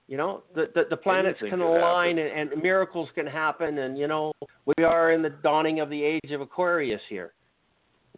You 0.09 0.17
know, 0.17 0.43
the 0.55 0.71
the, 0.75 0.83
the 0.91 0.97
planets 0.97 1.39
Anything 1.41 1.61
can 1.61 1.67
align 1.67 2.19
and, 2.19 2.53
and 2.53 2.63
miracles 2.63 3.09
can 3.15 3.27
happen, 3.27 3.79
and 3.79 3.97
you 3.97 4.09
know, 4.09 4.33
we 4.67 4.85
are 4.85 5.13
in 5.13 5.23
the 5.23 5.31
dawning 5.31 5.81
of 5.81 5.89
the 5.89 6.03
age 6.03 6.33
of 6.33 6.41
Aquarius 6.41 7.01
here. 7.09 7.33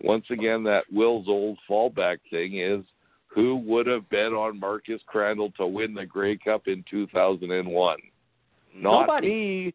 once 0.02 0.24
again, 0.30 0.64
that 0.64 0.84
Will's 0.90 1.28
old 1.28 1.58
fallback 1.68 2.18
thing 2.30 2.58
is 2.58 2.82
who 3.26 3.56
would 3.56 3.86
have 3.86 4.08
bet 4.08 4.32
on 4.32 4.58
Marcus 4.58 5.00
Crandell 5.12 5.54
to 5.56 5.66
win 5.66 5.92
the 5.94 6.06
Grey 6.06 6.36
Cup 6.38 6.66
in 6.66 6.82
2001? 6.90 7.98
Not 8.74 9.00
Nobody. 9.00 9.28
me. 9.28 9.74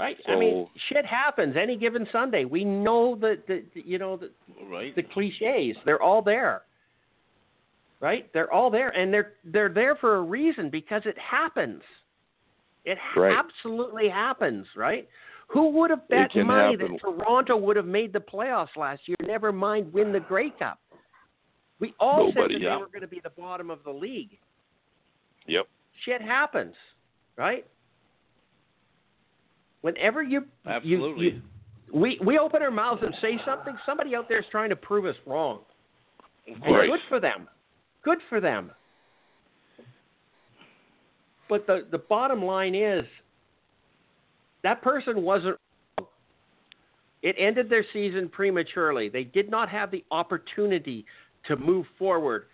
Right? 0.00 0.16
I 0.28 0.34
mean, 0.34 0.66
shit 0.88 1.04
happens 1.04 1.56
any 1.60 1.76
given 1.76 2.08
Sunday. 2.10 2.46
We 2.46 2.64
know 2.64 3.16
that 3.20 3.46
the, 3.46 3.64
you 3.74 3.98
know 3.98 4.16
the, 4.16 4.30
Right. 4.64 4.96
the 4.96 5.02
cliches. 5.02 5.76
They're 5.84 6.00
all 6.02 6.22
there. 6.22 6.62
Right? 8.00 8.32
They're 8.32 8.50
all 8.50 8.70
there 8.70 8.88
and 8.96 9.12
they're 9.12 9.34
they're 9.44 9.68
there 9.68 9.94
for 9.96 10.16
a 10.16 10.22
reason 10.22 10.70
because 10.70 11.02
it 11.04 11.18
happens. 11.18 11.82
It 12.86 12.96
Right. 13.14 13.36
absolutely 13.36 14.08
happens, 14.08 14.66
right? 14.74 15.06
Who 15.48 15.68
would 15.68 15.90
have 15.90 16.08
bet 16.08 16.34
money 16.34 16.78
happen. 16.78 16.92
that 16.92 17.00
Toronto 17.00 17.58
would 17.58 17.76
have 17.76 17.84
made 17.84 18.14
the 18.14 18.20
playoffs 18.20 18.74
last 18.76 19.02
year, 19.06 19.16
never 19.22 19.52
mind 19.52 19.92
win 19.92 20.12
the 20.12 20.20
Grey 20.20 20.48
Cup? 20.58 20.78
We 21.78 21.92
all 22.00 22.28
Nobody, 22.28 22.54
said 22.54 22.62
that 22.62 22.64
yeah. 22.64 22.76
they 22.76 22.80
were 22.80 22.86
going 22.88 23.02
to 23.02 23.06
be 23.06 23.20
the 23.22 23.30
bottom 23.30 23.68
of 23.70 23.84
the 23.84 23.90
league. 23.92 24.38
Yep. 25.46 25.66
Shit 26.06 26.22
happens, 26.22 26.74
right? 27.36 27.66
Whenever 29.82 30.22
you 30.22 30.40
you- 30.64 30.70
Absolutely. 30.70 31.26
you, 31.26 31.42
we 31.92 32.18
we 32.24 32.38
open 32.38 32.62
our 32.62 32.70
mouths 32.70 33.02
and 33.02 33.14
say 33.20 33.38
something, 33.44 33.76
somebody 33.84 34.14
out 34.14 34.28
there 34.28 34.38
is 34.38 34.44
trying 34.50 34.70
to 34.70 34.76
prove 34.76 35.06
us 35.06 35.16
wrong. 35.26 35.60
Good 36.46 37.00
for 37.08 37.20
them. 37.20 37.48
Good 38.02 38.18
for 38.28 38.40
them. 38.40 38.70
But 41.48 41.66
the 41.66 41.86
the 41.90 41.98
bottom 41.98 42.42
line 42.44 42.74
is 42.74 43.04
that 44.62 44.82
person 44.82 45.22
wasn't 45.22 45.56
wrong. 45.98 46.08
It 47.22 47.36
ended 47.38 47.68
their 47.68 47.84
season 47.92 48.28
prematurely. 48.28 49.08
They 49.08 49.24
did 49.24 49.50
not 49.50 49.68
have 49.68 49.90
the 49.90 50.04
opportunity 50.10 51.04
to 51.48 51.56
move 51.56 51.86
forward 51.98 52.46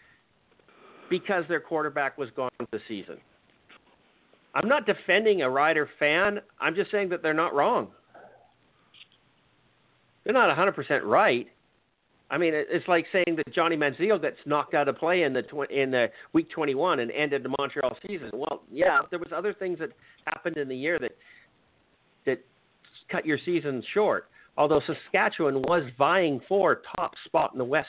because 1.09 1.45
their 1.49 1.61
quarterback 1.61 2.19
was 2.19 2.31
gone 2.35 2.51
the 2.73 2.81
season. 2.89 3.19
I'm 4.57 4.69
not 4.69 4.87
defending 4.87 5.43
a 5.43 5.51
Rider 5.51 5.87
fan. 5.99 6.41
I'm 6.59 6.75
just 6.75 6.91
saying 6.91 7.11
that 7.11 7.23
they're 7.23 7.35
not 7.35 7.55
wrong. 7.55 7.89
They're 10.25 10.33
not 10.33 10.57
100% 10.57 11.03
right. 11.05 11.47
I 12.31 12.39
mean, 12.39 12.53
it's 12.55 12.89
like 12.89 13.05
saying 13.13 13.37
that 13.37 13.55
Johnny 13.55 13.77
Manziel 13.77 14.21
gets 14.21 14.39
knocked 14.47 14.73
out 14.73 14.89
of 14.89 14.97
play 14.97 15.25
in 15.25 15.35
the 15.35 15.43
tw- 15.43 15.71
in 15.71 15.91
the 15.91 16.09
week 16.33 16.51
21 16.51 17.01
and 17.01 17.11
ended 17.13 17.45
the 17.45 17.55
Montreal 17.59 17.97
season. 18.09 18.31
Well, 18.33 18.63
yeah, 18.73 19.01
there 19.11 19.19
was 19.19 19.29
other 19.37 19.53
things 19.53 19.79
that 19.79 19.91
happened 20.27 20.57
in 20.57 20.69
the 20.69 20.77
year 20.77 20.99
that 21.01 21.13
that 22.25 22.43
cut 23.13 23.27
your 23.27 23.39
season 23.45 23.85
short. 23.93 24.29
Although 24.57 24.81
Saskatchewan 24.87 25.61
was 25.63 25.85
vying 25.99 26.41
for 26.49 26.81
top 26.97 27.13
spot 27.27 27.51
in 27.53 27.59
the 27.59 27.65
West, 27.65 27.89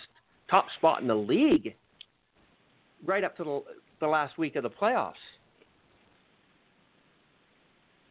top 0.52 0.66
spot 0.78 1.02
in 1.02 1.08
the 1.08 1.16
league, 1.16 1.74
right 3.06 3.24
up 3.24 3.38
to 3.38 3.44
the, 3.44 3.64
the 4.02 4.08
last 4.08 4.38
week 4.38 4.58
of 4.58 4.64
the 4.64 4.70
playoffs, 4.70 5.14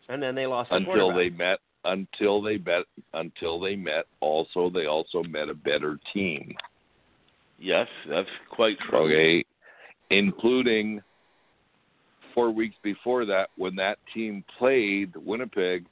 and 0.09 0.23
then 0.23 0.35
they 0.35 0.47
lost 0.47 0.71
the 0.71 0.77
Until 0.77 1.15
they 1.15 1.31
met 1.31 1.59
until 1.85 2.43
they 2.43 2.57
bet 2.57 2.83
until 3.15 3.61
they 3.61 3.77
met 3.77 4.07
also 4.21 4.71
they 4.71 4.87
also 4.87 5.23
met 5.25 5.49
a 5.49 5.55
better 5.55 5.99
team. 6.13 6.55
Yes, 7.59 7.87
that's 8.09 8.29
quite 8.51 8.77
true. 8.89 8.99
Okay. 9.07 9.45
Including 10.11 11.01
four 12.35 12.51
weeks 12.51 12.77
before 12.83 13.25
that 13.25 13.49
when 13.57 13.75
that 13.77 13.99
team 14.13 14.45
played 14.59 15.15
Winnipeg 15.17 15.87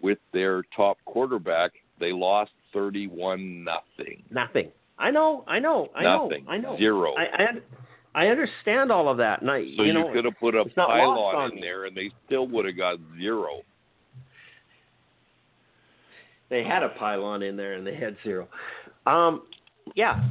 with 0.00 0.18
their 0.32 0.62
top 0.74 0.96
quarterback, 1.04 1.72
they 2.00 2.12
lost 2.12 2.52
thirty 2.72 3.06
one 3.06 3.64
nothing. 3.64 4.22
Nothing. 4.30 4.70
I 4.98 5.10
know. 5.10 5.44
I 5.48 5.58
know. 5.58 5.88
I 5.96 6.02
Nothing. 6.04 6.44
know. 6.44 6.50
I 6.50 6.58
know. 6.58 6.76
Zero. 6.78 7.14
I, 7.14 7.42
I 7.42 7.48
un- 7.48 7.62
I 8.14 8.26
understand 8.26 8.92
all 8.92 9.08
of 9.08 9.16
that, 9.18 9.40
and 9.40 9.50
I 9.50 9.60
So 9.76 9.82
you 9.84 9.92
you, 9.98 10.10
could 10.12 10.24
have 10.26 10.38
put 10.38 10.54
a 10.54 10.60
it's 10.62 10.76
not 10.76 10.88
lost 10.90 11.18
on 11.18 11.32
pylon 11.34 11.48
in 11.50 11.54
me. 11.56 11.60
there 11.62 11.84
and 11.86 11.96
they 11.96 12.10
still 12.26 12.46
would 12.48 12.66
have 12.66 12.76
got 12.76 12.98
zero. 13.18 13.62
they 16.50 16.62
had 16.62 16.82
a 16.82 16.90
pylon 16.90 17.42
in 17.42 17.56
there 17.56 17.72
and 17.74 17.86
they 17.86 17.94
had 17.94 18.14
zero. 18.22 18.46
Um, 19.06 19.42
yeah, 19.94 20.22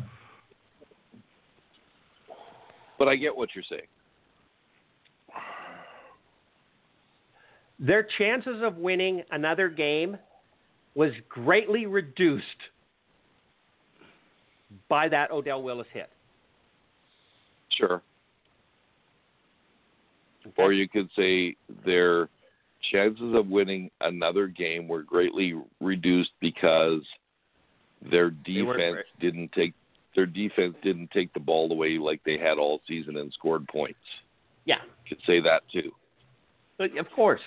But 2.99 3.07
I 3.07 3.15
get 3.15 3.35
what 3.35 3.49
you're 3.55 3.63
saying. 3.67 3.87
their 7.79 8.07
chances 8.19 8.61
of 8.61 8.77
winning 8.77 9.23
another 9.31 9.67
game 9.67 10.15
was 10.93 11.11
greatly 11.29 11.87
reduced 11.87 12.45
by 14.87 15.09
that 15.09 15.31
Odell 15.31 15.63
Willis 15.63 15.87
hit. 15.91 16.09
Sure. 17.77 18.02
Or 20.57 20.73
you 20.73 20.89
could 20.89 21.10
say 21.15 21.56
their 21.85 22.30
chances 22.91 23.35
of 23.35 23.48
winning 23.48 23.91
another 24.02 24.48
game 24.48 24.88
were 24.88 25.03
greatly 25.03 25.56
reduced 25.80 26.31
because 26.39 27.02
their 28.10 28.31
defense 28.31 28.98
didn't 29.19 29.52
take 29.52 29.73
their 30.15 30.26
defense 30.26 30.76
didn't 30.84 31.10
take 31.11 31.34
the 31.34 31.39
ball 31.39 31.72
away 31.72 31.98
like 31.98 32.22
they 32.26 32.38
had 32.38 32.57
all 32.57 32.81
season 32.88 33.18
and 33.18 33.31
scored 33.31 33.65
points. 33.68 33.99
Yeah, 34.65 34.80
Could 35.07 35.19
say 35.26 35.39
that 35.41 35.61
too. 35.72 35.91
But 36.77 36.98
of 36.98 37.06
course, 37.15 37.41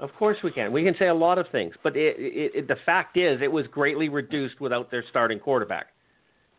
of 0.00 0.10
course 0.18 0.38
we 0.42 0.50
can. 0.50 0.72
We 0.72 0.82
can 0.82 0.96
say 0.98 1.08
a 1.08 1.14
lot 1.14 1.38
of 1.38 1.46
things, 1.52 1.74
but 1.82 1.96
it, 1.96 2.16
it, 2.18 2.52
it, 2.54 2.68
the 2.68 2.76
fact 2.86 3.16
is, 3.16 3.40
it 3.42 3.52
was 3.52 3.66
greatly 3.68 4.08
reduced 4.08 4.60
without 4.60 4.90
their 4.90 5.04
starting 5.10 5.38
quarterback. 5.38 5.88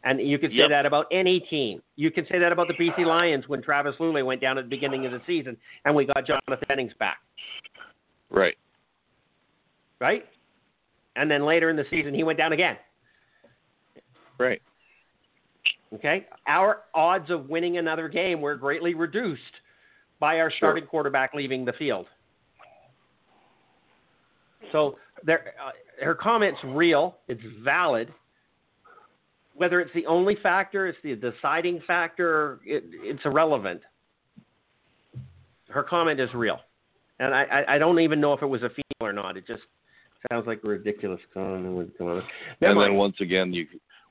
And 0.03 0.19
you 0.19 0.39
could 0.39 0.51
say 0.51 0.57
Yep. 0.57 0.69
that 0.69 0.85
about 0.85 1.07
any 1.11 1.39
team. 1.39 1.81
You 1.95 2.09
can 2.09 2.25
say 2.25 2.39
that 2.39 2.51
about 2.51 2.67
the 2.67 2.73
BC 2.73 3.05
Lions 3.05 3.47
when 3.47 3.61
Travis 3.61 3.95
Lulay 3.97 4.25
went 4.25 4.41
down 4.41 4.57
at 4.57 4.63
the 4.63 4.69
beginning 4.69 5.05
of 5.05 5.11
the 5.11 5.21
season, 5.27 5.55
and 5.85 5.95
we 5.95 6.05
got 6.05 6.25
Jonathan 6.25 6.57
Jennings 6.67 6.93
back, 6.95 7.19
Right. 8.29 8.57
right? 9.99 10.27
And 11.15 11.29
then 11.29 11.45
later 11.45 11.69
in 11.69 11.75
the 11.75 11.85
season, 11.89 12.13
he 12.15 12.23
went 12.23 12.37
down 12.39 12.51
again. 12.53 12.77
Right. 14.39 14.61
Okay, 15.93 16.25
our 16.47 16.83
odds 16.95 17.29
of 17.29 17.49
winning 17.49 17.77
another 17.77 18.07
game 18.07 18.41
were 18.41 18.55
greatly 18.55 18.93
reduced 18.95 19.59
by 20.19 20.39
our 20.39 20.49
Sure. 20.49 20.57
starting 20.69 20.85
quarterback 20.87 21.33
leaving 21.33 21.65
the 21.65 21.73
field. 21.73 22.07
So 24.71 24.97
there, 25.23 25.53
uh, 25.61 25.71
her 26.03 26.15
comment's 26.15 26.63
real. 26.63 27.17
It's 27.27 27.43
valid. 27.59 28.13
Whether 29.53 29.81
it's 29.81 29.93
the 29.93 30.05
only 30.05 30.37
factor, 30.41 30.87
it's 30.87 30.97
the 31.03 31.15
deciding 31.15 31.81
factor, 31.85 32.59
it, 32.65 32.83
it's 32.87 33.21
irrelevant. 33.25 33.81
Her 35.69 35.83
comment 35.83 36.19
is 36.19 36.29
real, 36.33 36.59
and 37.19 37.33
I, 37.33 37.63
I, 37.67 37.77
don't 37.77 37.99
even 37.99 38.19
know 38.19 38.33
if 38.33 38.41
it 38.41 38.45
was 38.47 38.61
a 38.61 38.69
female 38.69 39.09
or 39.09 39.13
not. 39.13 39.37
It 39.37 39.47
just 39.47 39.61
sounds 40.29 40.47
like 40.47 40.61
a 40.65 40.67
ridiculous 40.67 41.21
comment. 41.33 41.91
And 41.97 42.79
then 42.79 42.95
once 42.95 43.15
again 43.21 43.53
you 43.53 43.67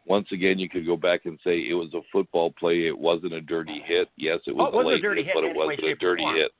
once 0.07 0.27
again 0.33 0.59
you 0.59 0.69
could 0.69 0.87
go 0.87 0.97
back 0.97 1.27
and 1.27 1.39
say 1.45 1.59
it 1.59 1.75
was 1.75 1.93
a 1.95 2.01
football 2.11 2.51
play, 2.53 2.87
it 2.87 2.99
wasn't 2.99 3.35
a 3.35 3.41
dirty 3.41 3.83
hit. 3.85 4.09
Yes, 4.17 4.39
it 4.47 4.53
Oh, 4.53 4.65
was 4.65 4.73
it 4.73 4.77
wasn't 4.77 4.87
a 4.87 4.89
late 4.95 5.03
dirty 5.03 5.23
hit 5.23 5.35
but 5.35 5.45
it 5.45 5.55
wasn't 5.55 5.85
a 5.85 5.95
dirty 5.97 6.25
hit. 6.35 6.53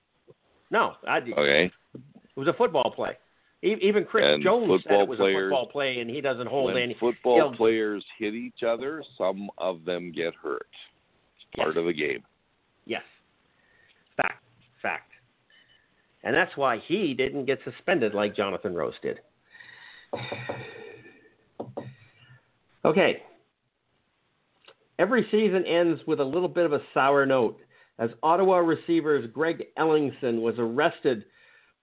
no, 0.71 0.97
I, 1.09 1.19
Okay. 1.19 1.73
It 1.95 2.37
was 2.37 2.49
a 2.49 2.53
football 2.53 2.93
play. 2.95 3.17
Even 3.63 4.07
Chris 4.07 4.25
And 4.27 4.43
Jones 4.43 4.83
said 4.85 5.01
it 5.01 5.09
was 5.09 5.19
players- 5.19 5.53
a 5.53 5.55
football 5.55 5.67
play, 5.67 6.01
and 6.01 6.09
he 6.09 6.23
doesn't 6.23 6.47
hold 6.47 6.73
when 6.73 6.83
any. 6.83 6.95
football 6.95 7.37
you 7.37 7.43
know- 7.43 7.53
players 7.57 8.05
hit 8.19 8.35
each 8.35 8.63
other, 8.63 9.03
some 9.19 9.51
of 9.59 9.85
them 9.85 10.11
get 10.13 10.35
hurt. 10.35 10.67
It's 11.37 11.45
part 11.57 11.69
Yes. 11.69 11.77
of 11.77 11.85
the 11.85 11.93
game. 11.93 12.25
Yes, 12.87 13.05
fact, 14.17 14.43
fact, 14.81 15.13
and 16.23 16.35
that's 16.35 16.57
why 16.57 16.79
he 16.79 17.13
didn't 17.13 17.45
get 17.45 17.63
suspended 17.63 18.15
like 18.15 18.35
Jonathan 18.35 18.75
Rose 18.75 18.99
did. 19.01 19.21
Okay. 22.83 23.23
Every 24.99 25.25
season 25.31 25.67
ends 25.67 26.07
with 26.07 26.19
a 26.19 26.25
little 26.25 26.49
bit 26.49 26.65
of 26.65 26.73
a 26.73 26.81
sour 26.95 27.27
note 27.27 27.61
as 27.99 28.11
Ottawa 28.23 28.57
receivers 28.57 29.27
Greg 29.33 29.67
Ellingson 29.79 30.41
was 30.41 30.59
arrested 30.59 31.27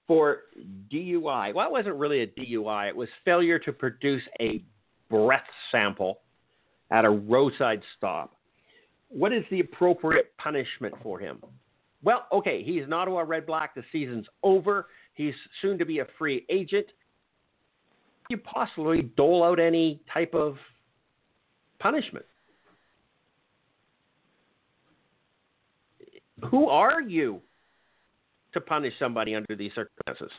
for 0.07 0.43
DUI. 0.91 1.53
Well, 1.53 1.67
it 1.67 1.71
wasn't 1.71 1.95
really 1.95 2.21
a 2.21 2.27
DUI, 2.27 2.89
it 2.89 2.95
was 2.95 3.09
failure 3.25 3.59
to 3.59 3.73
produce 3.73 4.23
a 4.39 4.63
breath 5.09 5.45
sample 5.71 6.19
at 6.91 7.05
a 7.05 7.09
roadside 7.09 7.81
stop. 7.97 8.35
What 9.09 9.33
is 9.33 9.43
the 9.51 9.59
appropriate 9.59 10.35
punishment 10.37 10.93
for 11.03 11.19
him? 11.19 11.41
Well, 12.03 12.27
okay, 12.31 12.63
he's 12.63 12.83
an 12.83 12.93
Ottawa 12.93 13.23
Red 13.25 13.45
Black. 13.45 13.75
The 13.75 13.83
season's 13.91 14.27
over. 14.43 14.87
He's 15.13 15.33
soon 15.61 15.77
to 15.77 15.85
be 15.85 15.99
a 15.99 16.05
free 16.17 16.45
agent. 16.49 16.87
You 18.29 18.37
possibly 18.37 19.01
dole 19.01 19.43
out 19.43 19.59
any 19.59 20.01
type 20.13 20.33
of 20.33 20.57
punishment. 21.79 22.25
Who 26.51 26.67
are 26.69 27.01
you 27.01 27.41
to 28.53 28.61
punish 28.61 28.93
somebody 28.99 29.35
under 29.35 29.55
these 29.55 29.71
circumstances? 29.73 30.31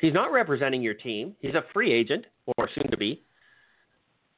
He's 0.00 0.14
not 0.14 0.32
representing 0.32 0.82
your 0.82 0.94
team. 0.94 1.34
He's 1.40 1.54
a 1.54 1.64
free 1.72 1.92
agent 1.92 2.26
or 2.56 2.68
soon 2.74 2.90
to 2.90 2.96
be. 2.96 3.22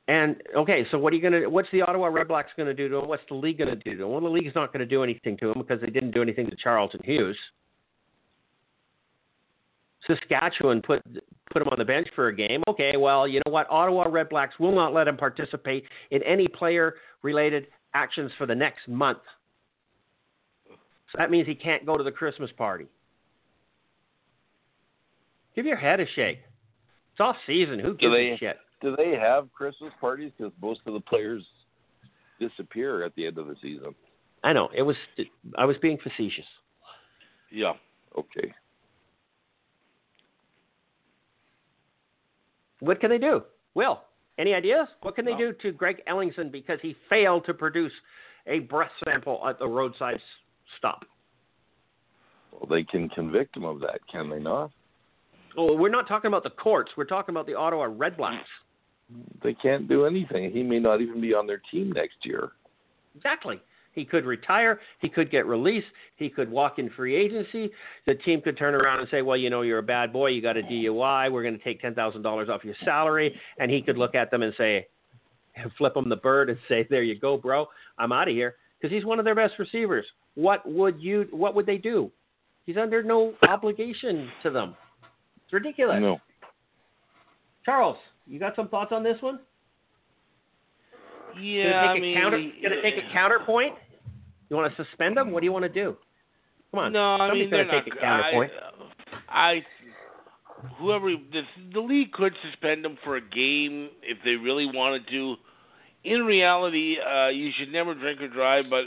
And 0.09 0.43
okay, 0.57 0.85
so 0.91 0.99
what 0.99 1.13
are 1.13 1.17
you 1.17 1.31
to? 1.31 1.47
What's 1.47 1.69
the 1.71 1.83
Ottawa 1.83 2.11
Redblacks 2.11 2.57
to 2.57 2.75
do 2.75 2.89
to 2.89 2.97
him? 2.97 3.09
What's 3.09 3.23
the 3.29 3.37
league 3.37 3.59
to 3.59 3.77
do 3.77 3.97
to 3.97 4.05
him? 4.05 4.11
Well, 4.11 4.21
the 4.21 4.29
league's 4.29 4.55
not 4.55 4.73
to 4.73 4.85
do 4.85 5.05
anything 5.05 5.37
to 5.39 5.51
him 5.51 5.59
because 5.59 5.81
they 5.81 5.91
didn't 5.91 6.11
do 6.11 6.23
anything 6.23 6.51
to 6.51 6.57
Charleston 6.57 7.01
Hughes. 7.05 7.37
Saskatchewan 10.07 10.83
put 10.83 11.03
put 11.53 11.63
him 11.63 11.69
on 11.69 11.79
the 11.79 11.85
bench 11.85 12.09
for 12.17 12.29
a 12.29 12.35
game. 12.35 12.63
Okay, 12.67 12.97
well, 12.97 13.29
you 13.29 13.41
know 13.47 13.53
what? 13.53 13.69
Ottawa 13.71 14.07
Redblacks 14.07 14.59
will 14.59 14.75
not 14.75 14.93
let 14.93 15.07
him 15.07 15.17
participate 15.17 15.85
in 16.11 16.23
any 16.23 16.49
player 16.49 16.95
related 17.23 17.67
actions 17.95 18.33
for 18.39 18.47
the 18.47 18.55
next 18.55 18.89
month. 18.89 19.21
So 21.13 21.17
that 21.19 21.31
means 21.31 21.47
he 21.47 21.55
can't 21.55 21.85
go 21.85 21.97
to 21.97 22.05
the 22.05 22.13
Christmas 22.13 22.51
party. 22.57 22.87
Give 25.57 25.67
your 25.67 25.77
head 25.77 25.99
a 26.01 26.07
shake. 26.15 26.39
It's 27.13 27.21
off 27.21 27.37
season. 27.47 27.79
Who 27.81 27.95
gives 27.95 28.15
they- 28.15 28.31
a 28.31 28.37
shit? 28.39 28.59
Do 28.81 28.97
they 28.97 29.11
have 29.17 29.53
Christmas 29.53 29.93
parties? 30.01 30.33
Because 30.39 30.53
most 30.63 30.81
of 30.87 30.95
the 30.95 31.01
players 31.01 31.47
disappear 32.39 33.03
at 33.05 33.15
the 33.15 33.27
end 33.27 33.37
of 33.37 33.47
the 33.47 33.57
season. 33.57 33.95
I 34.43 34.55
know 34.55 34.71
it 34.75 34.83
was. 34.83 34.97
I 35.59 35.67
was 35.67 35.77
being 35.79 35.99
facetious. 35.99 36.47
Yeah. 37.51 37.75
Okay. 38.17 38.55
What 42.79 43.01
can 43.01 43.11
they 43.11 43.19
do? 43.19 43.45
Will, 43.75 44.01
any 44.39 44.55
ideas? 44.55 44.89
What 45.03 45.15
can 45.15 45.27
they 45.27 45.33
No. 45.33 45.39
do 45.39 45.53
to 45.55 45.73
Greg 45.73 46.03
Ellingson 46.07 46.51
because 46.51 46.81
he 46.81 46.95
failed 47.11 47.45
to 47.45 47.53
produce 47.53 47.93
a 48.47 48.61
breath 48.61 48.93
sample 49.05 49.47
at 49.47 49.59
the 49.59 49.69
roadside 49.69 50.23
stop? 50.79 51.05
Well, 52.53 52.67
they 52.69 52.85
can 52.85 53.09
convict 53.09 53.57
him 53.57 53.65
of 53.65 53.81
that, 53.81 54.01
can 54.11 54.29
they 54.29 54.39
not? 54.39 54.71
Oh, 55.57 55.75
we're 55.75 55.91
not 55.91 56.07
talking 56.07 56.29
about 56.29 56.45
the 56.45 56.51
courts. 56.51 56.93
We're 56.97 57.05
talking 57.05 57.33
about 57.33 57.47
the 57.47 57.55
Ottawa 57.55 57.89
Redblacks. 57.89 58.41
They 59.43 59.55
can't 59.55 59.89
do 59.89 60.07
anything. 60.07 60.51
He 60.53 60.63
may 60.63 60.79
not 60.79 61.01
even 61.01 61.21
be 61.21 61.35
on 61.35 61.47
their 61.47 61.61
team 61.71 61.93
next 61.93 62.19
year. 62.23 62.51
Exactly. 63.17 63.61
He 63.93 64.05
could 64.05 64.25
retire. 64.25 64.81
He 65.01 65.09
could 65.09 65.33
get 65.33 65.47
released. 65.47 65.89
He 66.17 66.29
could 66.29 66.49
walk 66.49 66.79
in 66.79 66.91
free 66.91 67.17
agency. 67.17 67.71
The 68.07 68.15
team 68.15 68.41
could 68.41 68.57
turn 68.57 68.75
around 68.75 69.01
and 69.01 69.09
say, 69.11 69.23
"Well, 69.23 69.37
you 69.37 69.51
know, 69.51 69.63
you're 69.63 69.79
a 69.79 69.83
bad 69.83 70.13
boy. 70.13 70.29
You 70.29 70.41
got 70.41 70.57
a 70.57 70.63
DUI. 70.63 71.31
We're 71.33 71.43
going 71.43 71.59
to 71.59 71.65
take 71.65 71.81
ten 71.81 71.95
thousand 71.95 72.23
dollars 72.23 72.49
off 72.49 72.65
your 72.65 72.77
salary." 72.85 73.35
And 73.59 73.69
he 73.71 73.83
could 73.83 73.99
look 73.99 74.15
at 74.15 74.31
them 74.31 74.43
and 74.43 74.55
say, 74.57 74.87
flip 75.79 75.97
him 75.97 76.09
the 76.09 76.17
bird 76.17 76.51
and 76.51 76.59
say, 76.69 76.87
"There 76.89 77.03
you 77.03 77.19
go, 77.19 77.37
bro. 77.37 77.67
I'm 77.99 78.13
out 78.13 78.29
of 78.29 78.35
here." 78.35 78.55
Because 78.81 78.95
he's 78.95 79.05
one 79.05 79.19
of 79.19 79.25
their 79.25 79.35
best 79.35 79.55
receivers. 79.59 80.07
What 80.35 80.69
would 80.71 81.01
you? 81.01 81.27
What 81.31 81.55
would 81.55 81.67
they 81.67 81.79
do? 81.79 82.11
He's 82.67 82.77
under 82.77 83.03
no 83.03 83.35
obligation 83.49 84.31
to 84.43 84.51
them. 84.51 84.77
It's 85.45 85.53
ridiculous. 85.53 85.99
No. 86.01 86.21
Charles, 87.65 87.97
you 88.27 88.39
got 88.39 88.55
some 88.57 88.69
thoughts 88.69 88.93
on 88.93 89.03
this 89.03 89.21
one? 89.21 89.41
Yeah, 91.41 91.71
Gonna 91.71 91.91
I 91.91 91.95
take 91.95 92.03
mean, 92.03 92.17
a 92.17 92.21
counter, 92.21 92.51
gonna 92.63 92.83
take 92.83 92.95
a 92.97 93.13
counterpoint? 93.13 93.75
You 94.49 94.57
want 94.57 94.75
to 94.75 94.85
suspend 94.85 95.17
them? 95.17 95.31
What 95.31 95.41
do 95.41 95.47
you 95.47 95.53
want 95.53 95.65
to 95.65 95.69
do? 95.69 95.97
Come 96.71 96.81
on. 96.81 96.93
No, 96.93 97.01
I 97.01 97.33
mean 97.33 97.51
they're 97.51 97.65
take 97.65 97.87
not. 97.87 97.97
a 97.97 98.01
counterpoint. 98.01 98.53
I, 99.29 99.51
I, 99.51 99.63
whoever 100.79 101.11
the 101.11 101.43
the 101.73 101.81
league 101.81 102.13
could 102.13 102.35
suspend 102.49 102.85
them 102.85 102.99
for 103.05 103.17
a 103.17 103.21
game 103.21 103.91
if 104.03 104.19
they 104.25 104.33
really 104.33 104.67
wanted 104.67 105.07
to. 105.09 105.37
In 106.03 106.23
reality, 106.23 106.97
uh, 106.99 107.29
you 107.29 107.51
should 107.59 107.71
never 107.73 107.95
drink 107.95 108.23
or 108.23 108.29
drive, 108.29 108.65
but 108.71 108.85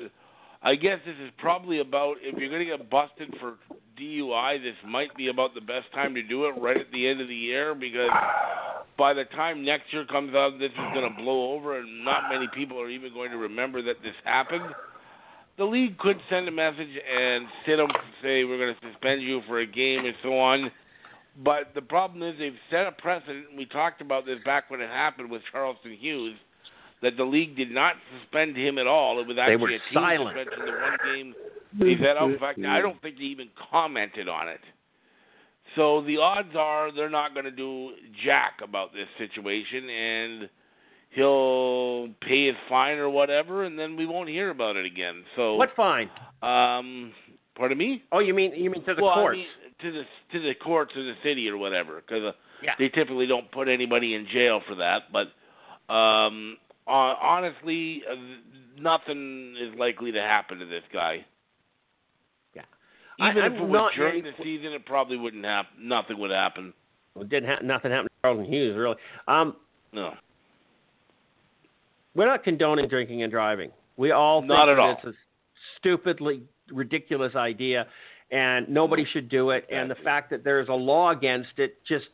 I 0.64 0.76
guess 0.76 1.00
this 1.06 1.16
is 1.22 1.30
probably 1.38 1.80
about 1.80 2.16
if 2.22 2.38
you're 2.40 2.50
going 2.50 2.66
to 2.66 2.78
get 2.78 2.90
busted 2.90 3.34
for 3.40 3.56
DUI, 4.00 4.64
this 4.64 4.76
might 4.88 5.14
be 5.16 5.28
about 5.28 5.54
the 5.54 5.62
best 5.62 5.92
time 5.94 6.16
to 6.16 6.24
do 6.24 6.46
it 6.46 6.52
right 6.58 6.78
at 6.78 6.90
the 6.94 7.06
end 7.08 7.20
of 7.20 7.28
the 7.28 7.36
year 7.36 7.76
because 7.76 8.10
by 8.98 9.14
the 9.14 9.26
time 9.26 9.66
next 9.66 9.92
year 9.92 10.06
comes 10.06 10.34
out, 10.34 10.58
this 10.60 10.72
is 10.72 10.94
going 10.94 11.10
to 11.10 11.22
blow 11.22 11.54
over, 11.54 11.80
and 11.80 12.06
not 12.06 12.30
many 12.32 12.48
people 12.56 12.80
are 12.80 12.90
even 12.90 13.14
going 13.14 13.32
to 13.32 13.38
remember 13.38 13.82
that 13.82 13.98
this 14.04 14.14
happened. 14.24 14.66
The 15.58 15.66
league 15.66 15.98
could 15.98 16.18
send 16.30 16.48
a 16.48 16.52
message 16.52 16.90
and 17.14 17.46
sit 17.66 17.78
them, 17.78 17.90
say 18.22 18.44
we're 18.46 18.58
going 18.58 18.74
to 18.74 18.92
suspend 18.92 19.22
you 19.22 19.42
for 19.48 19.60
a 19.60 19.68
game 19.68 20.06
and 20.06 20.16
so 20.24 20.40
on. 20.40 20.72
But 21.44 21.74
the 21.76 21.82
problem 21.82 22.24
is 22.24 22.40
they've 22.40 22.54
set 22.72 22.88
a 22.88 22.92
precedent. 22.92 23.48
We 23.58 23.66
talked 23.66 24.02
about 24.02 24.26
this 24.26 24.38
back 24.46 24.70
when 24.70 24.80
it 24.82 24.90
happened 24.90 25.30
with 25.30 25.42
Charleston 25.52 25.98
Hughes, 26.00 26.36
that 27.04 27.16
the 27.18 27.24
league 27.24 27.56
did 27.56 27.70
not 27.70 27.94
suspend 28.20 28.58
him 28.58 28.78
at 28.80 28.88
all. 28.88 29.20
It 29.20 29.28
was 29.28 29.38
actually 29.38 29.58
were 29.58 29.68
a 29.68 29.72
team 29.72 29.80
silent. 29.94 30.38
suspension. 30.38 30.66
The 30.66 30.72
one 30.72 30.98
game 31.16 31.34
they 31.80 32.04
said, 32.04 32.18
in 32.18 32.40
fact, 32.40 32.60
I 32.68 32.82
don't 32.82 33.02
think 33.02 33.18
they 33.18 33.24
even 33.26 33.50
commented 33.72 34.28
on 34.28 34.48
it. 34.48 34.60
So 35.76 36.02
the 36.04 36.18
odds 36.18 36.56
are 36.56 36.92
they're 36.96 37.10
not 37.10 37.34
going 37.34 37.46
to 37.46 37.52
do 37.52 37.92
jack 38.24 38.60
about 38.64 38.94
this 38.94 39.08
situation, 39.18 39.90
and 39.90 40.50
he'll 41.10 42.10
pay 42.22 42.48
his 42.48 42.56
fine 42.70 42.98
or 42.98 43.10
whatever, 43.10 43.64
and 43.64 43.78
then 43.78 43.96
we 43.96 44.06
won't 44.06 44.30
hear 44.30 44.50
about 44.50 44.76
it 44.76 44.86
again. 44.86 45.24
So 45.36 45.56
What 45.56 45.70
fine? 45.76 46.10
Um, 46.42 47.12
pardon 47.56 47.78
me. 47.78 48.04
Oh, 48.12 48.20
you 48.20 48.34
mean 48.34 48.54
you 48.56 48.70
mean 48.70 48.84
to 48.86 48.94
the 48.94 49.02
well, 49.04 49.16
courts? 49.16 49.40
I 49.40 49.64
mean, 49.64 49.74
to 49.82 49.92
the 49.92 50.04
to 50.38 50.48
the 50.48 50.54
courts 50.56 50.94
of 50.96 51.06
the 51.06 51.16
city 51.24 51.50
or 51.50 51.58
whatever, 51.58 52.02
because 52.02 52.24
uh, 52.24 52.32
Yeah. 52.62 52.74
they 52.78 52.90
typically 52.90 53.26
don't 53.26 53.52
put 53.52 53.68
anybody 53.68 54.14
in 54.14 54.28
jail 54.32 54.62
for 54.68 54.76
that. 54.76 55.12
But 55.12 55.32
um, 55.94 56.58
hon- 56.88 57.16
honestly, 57.22 58.04
uh, 58.10 58.16
nothing 58.80 59.56
is 59.60 59.78
likely 59.78 60.12
to 60.12 60.22
happen 60.22 60.60
to 60.60 60.66
this 60.66 60.84
guy. 60.92 61.26
Yeah. 62.56 62.64
Even 63.20 63.44
I'm 63.44 63.54
if 63.54 63.60
it 63.60 63.62
was 63.64 63.72
not 63.72 63.92
during 63.96 64.24
the 64.24 64.32
season, 64.42 64.74
it 64.74 64.86
probably 64.86 65.18
wouldn't 65.18 65.46
happen. 65.46 65.88
Nothing 65.88 66.20
would 66.20 66.32
happen. 66.32 66.74
Well, 67.16 67.26
didn't 67.26 67.50
ha- 67.50 67.60
nothing 67.64 67.92
happened 67.92 68.10
to 68.10 68.22
Charleston 68.28 68.52
Hughes 68.52 68.76
really. 68.78 68.96
Um, 69.28 69.56
No. 69.92 70.14
we're 72.16 72.26
not 72.26 72.44
condoning 72.44 72.88
drinking 72.88 73.24
and 73.24 73.32
driving. 73.32 73.72
We 73.98 74.12
all 74.12 74.42
think 74.42 74.50
Not 74.50 74.70
at 74.70 74.80
all. 74.80 74.92
it's 74.94 75.04
a 75.06 75.14
stupidly 75.78 76.44
ridiculous 76.72 77.36
idea, 77.36 77.88
and 78.32 78.68
nobody 78.70 79.06
should 79.06 79.30
do 79.30 79.52
it. 79.52 79.68
And 79.72 79.90
the 79.92 79.96
fact 79.96 80.30
that 80.32 80.44
there 80.44 80.60
is 80.60 80.68
a 80.70 80.74
law 80.74 81.12
against 81.12 81.52
it 81.58 81.84
just 81.86 82.06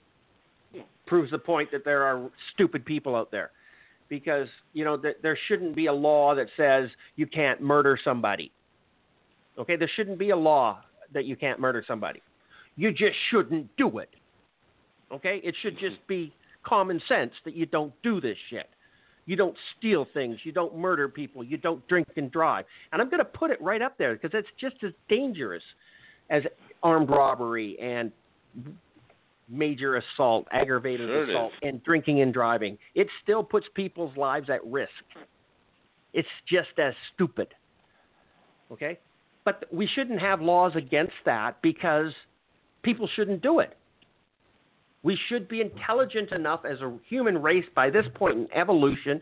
proves 1.05 1.31
the 1.31 1.39
point 1.39 1.71
that 1.71 1.83
there 1.85 2.03
are 2.03 2.29
stupid 2.53 2.85
people 2.85 3.15
out 3.15 3.31
there. 3.31 3.51
Because 4.09 4.47
you 4.73 4.83
know 4.83 4.97
that 4.97 5.21
there 5.21 5.37
shouldn't 5.47 5.75
be 5.75 5.85
a 5.85 5.93
law 5.93 6.35
that 6.35 6.47
says 6.57 6.89
you 7.15 7.27
can't 7.27 7.61
murder 7.61 7.97
somebody. 8.03 8.51
Okay, 9.57 9.75
there 9.75 9.89
shouldn't 9.95 10.17
be 10.17 10.31
a 10.31 10.35
law 10.35 10.79
that 11.13 11.25
you 11.25 11.35
can't 11.35 11.59
murder 11.59 11.83
somebody. 11.87 12.21
You 12.75 12.91
just 12.91 13.15
shouldn't 13.29 13.75
do 13.77 13.99
it. 13.99 14.09
Okay, 15.11 15.41
it 15.43 15.55
should 15.61 15.77
just 15.79 15.97
be 16.07 16.33
common 16.63 17.01
sense 17.07 17.31
that 17.45 17.55
you 17.55 17.65
don't 17.65 17.93
do 18.03 18.21
this 18.21 18.37
shit. 18.49 18.69
You 19.25 19.35
don't 19.35 19.55
steal 19.77 20.07
things. 20.13 20.37
You 20.43 20.51
don't 20.51 20.75
murder 20.75 21.07
people. 21.07 21.43
You 21.43 21.57
don't 21.57 21.87
drink 21.87 22.07
and 22.15 22.31
drive. 22.31 22.65
And 22.91 23.01
I'm 23.01 23.09
going 23.09 23.19
to 23.19 23.25
put 23.25 23.51
it 23.51 23.61
right 23.61 23.81
up 23.81 23.97
there 23.97 24.15
because 24.15 24.31
it's 24.33 24.47
just 24.59 24.83
as 24.83 24.91
dangerous 25.07 25.61
as 26.29 26.43
armed 26.81 27.09
robbery 27.09 27.77
and 27.79 28.11
major 29.49 29.97
assault, 29.97 30.47
aggravated 30.51 31.09
Sure 31.09 31.23
assault, 31.23 31.51
and 31.61 31.83
drinking 31.83 32.21
and 32.21 32.33
driving. 32.33 32.77
It 32.95 33.07
still 33.23 33.43
puts 33.43 33.67
people's 33.73 34.15
lives 34.15 34.49
at 34.49 34.65
risk. 34.65 34.91
It's 36.13 36.27
just 36.47 36.77
as 36.77 36.93
stupid. 37.13 37.47
Okay? 38.71 38.99
But 39.45 39.65
we 39.71 39.87
shouldn't 39.87 40.19
have 40.19 40.41
laws 40.41 40.73
against 40.75 41.13
that 41.25 41.61
because 41.61 42.11
people 42.83 43.09
shouldn't 43.15 43.41
do 43.41 43.59
it. 43.59 43.75
We 45.01 45.17
should 45.27 45.47
be 45.47 45.61
intelligent 45.61 46.31
enough 46.31 46.61
as 46.69 46.81
a 46.81 46.97
human 47.07 47.41
race 47.41 47.65
by 47.73 47.89
this 47.89 48.05
point 48.15 48.37
in 48.37 48.47
evolution 48.53 49.21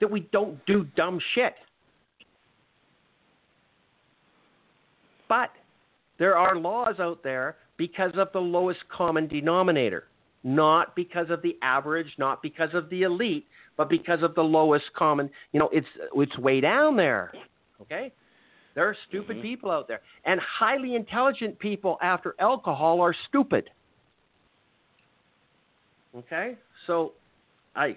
that 0.00 0.10
we 0.10 0.20
don't 0.32 0.64
do 0.66 0.84
dumb 0.96 1.20
shit. 1.34 1.54
But 5.28 5.50
there 6.20 6.36
are 6.36 6.54
laws 6.54 7.00
out 7.00 7.22
there 7.24 7.56
because 7.78 8.12
of 8.16 8.28
the 8.32 8.38
lowest 8.38 8.80
common 8.94 9.26
denominator, 9.26 10.04
not 10.44 10.94
because 10.94 11.30
of 11.30 11.40
the 11.40 11.56
average, 11.62 12.08
not 12.18 12.42
because 12.42 12.68
of 12.74 12.90
the 12.90 13.02
elite, 13.02 13.46
but 13.78 13.88
because 13.88 14.22
of 14.22 14.34
the 14.34 14.42
lowest 14.42 14.84
common. 14.94 15.30
You 15.52 15.60
know, 15.60 15.70
it's 15.72 15.86
it's 16.14 16.36
way 16.38 16.60
down 16.60 16.94
there. 16.94 17.32
Okay? 17.80 18.12
There 18.74 18.86
are 18.86 18.94
stupid 19.08 19.36
mm-hmm. 19.38 19.42
people 19.42 19.70
out 19.70 19.88
there, 19.88 20.02
and 20.26 20.38
highly 20.40 20.94
intelligent 20.94 21.58
people 21.58 21.96
after 22.02 22.34
alcohol 22.38 23.00
are 23.00 23.14
stupid. 23.28 23.70
Okay? 26.14 26.56
So 26.86 27.14
I 27.74 27.96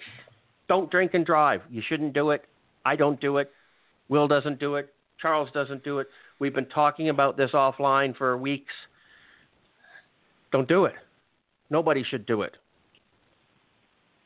don't 0.69 0.89
drink 0.89 1.13
and 1.13 1.25
drive. 1.25 1.61
You 1.69 1.81
shouldn't 1.89 2.13
do 2.13 2.31
it. 2.31 2.45
I 2.85 2.95
don't 2.95 3.19
do 3.19 3.37
it. 3.39 3.51
Will 4.07 4.29
doesn't 4.29 4.61
do 4.61 4.75
it. 4.75 4.93
Charles 5.21 5.49
doesn't 5.53 5.83
do 5.83 5.99
it. 5.99 6.07
We've 6.39 6.53
been 6.53 6.65
talking 6.65 7.09
about 7.09 7.37
this 7.37 7.51
offline 7.51 8.15
for 8.15 8.37
weeks. 8.37 8.73
Don't 10.51 10.67
do 10.67 10.85
it. 10.85 10.93
Nobody 11.69 12.03
should 12.03 12.25
do 12.25 12.41
it. 12.43 12.57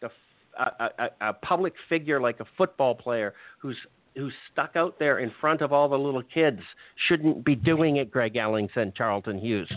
The, 0.01 0.09
a, 0.59 0.89
a, 0.99 1.29
a 1.29 1.33
public 1.33 1.73
figure 1.87 2.19
like 2.19 2.39
a 2.39 2.45
football 2.57 2.95
player 2.95 3.33
who's 3.59 3.77
who's 4.15 4.33
stuck 4.51 4.75
out 4.75 4.97
there 4.97 5.19
in 5.19 5.31
front 5.39 5.61
of 5.61 5.71
all 5.71 5.87
the 5.87 5.97
little 5.97 6.23
kids 6.23 6.59
shouldn't 7.07 7.45
be 7.45 7.55
doing 7.55 7.97
it. 7.97 8.09
Greg 8.11 8.33
Ellingson, 8.33 8.95
Charleston 8.95 9.37
Hughes. 9.37 9.71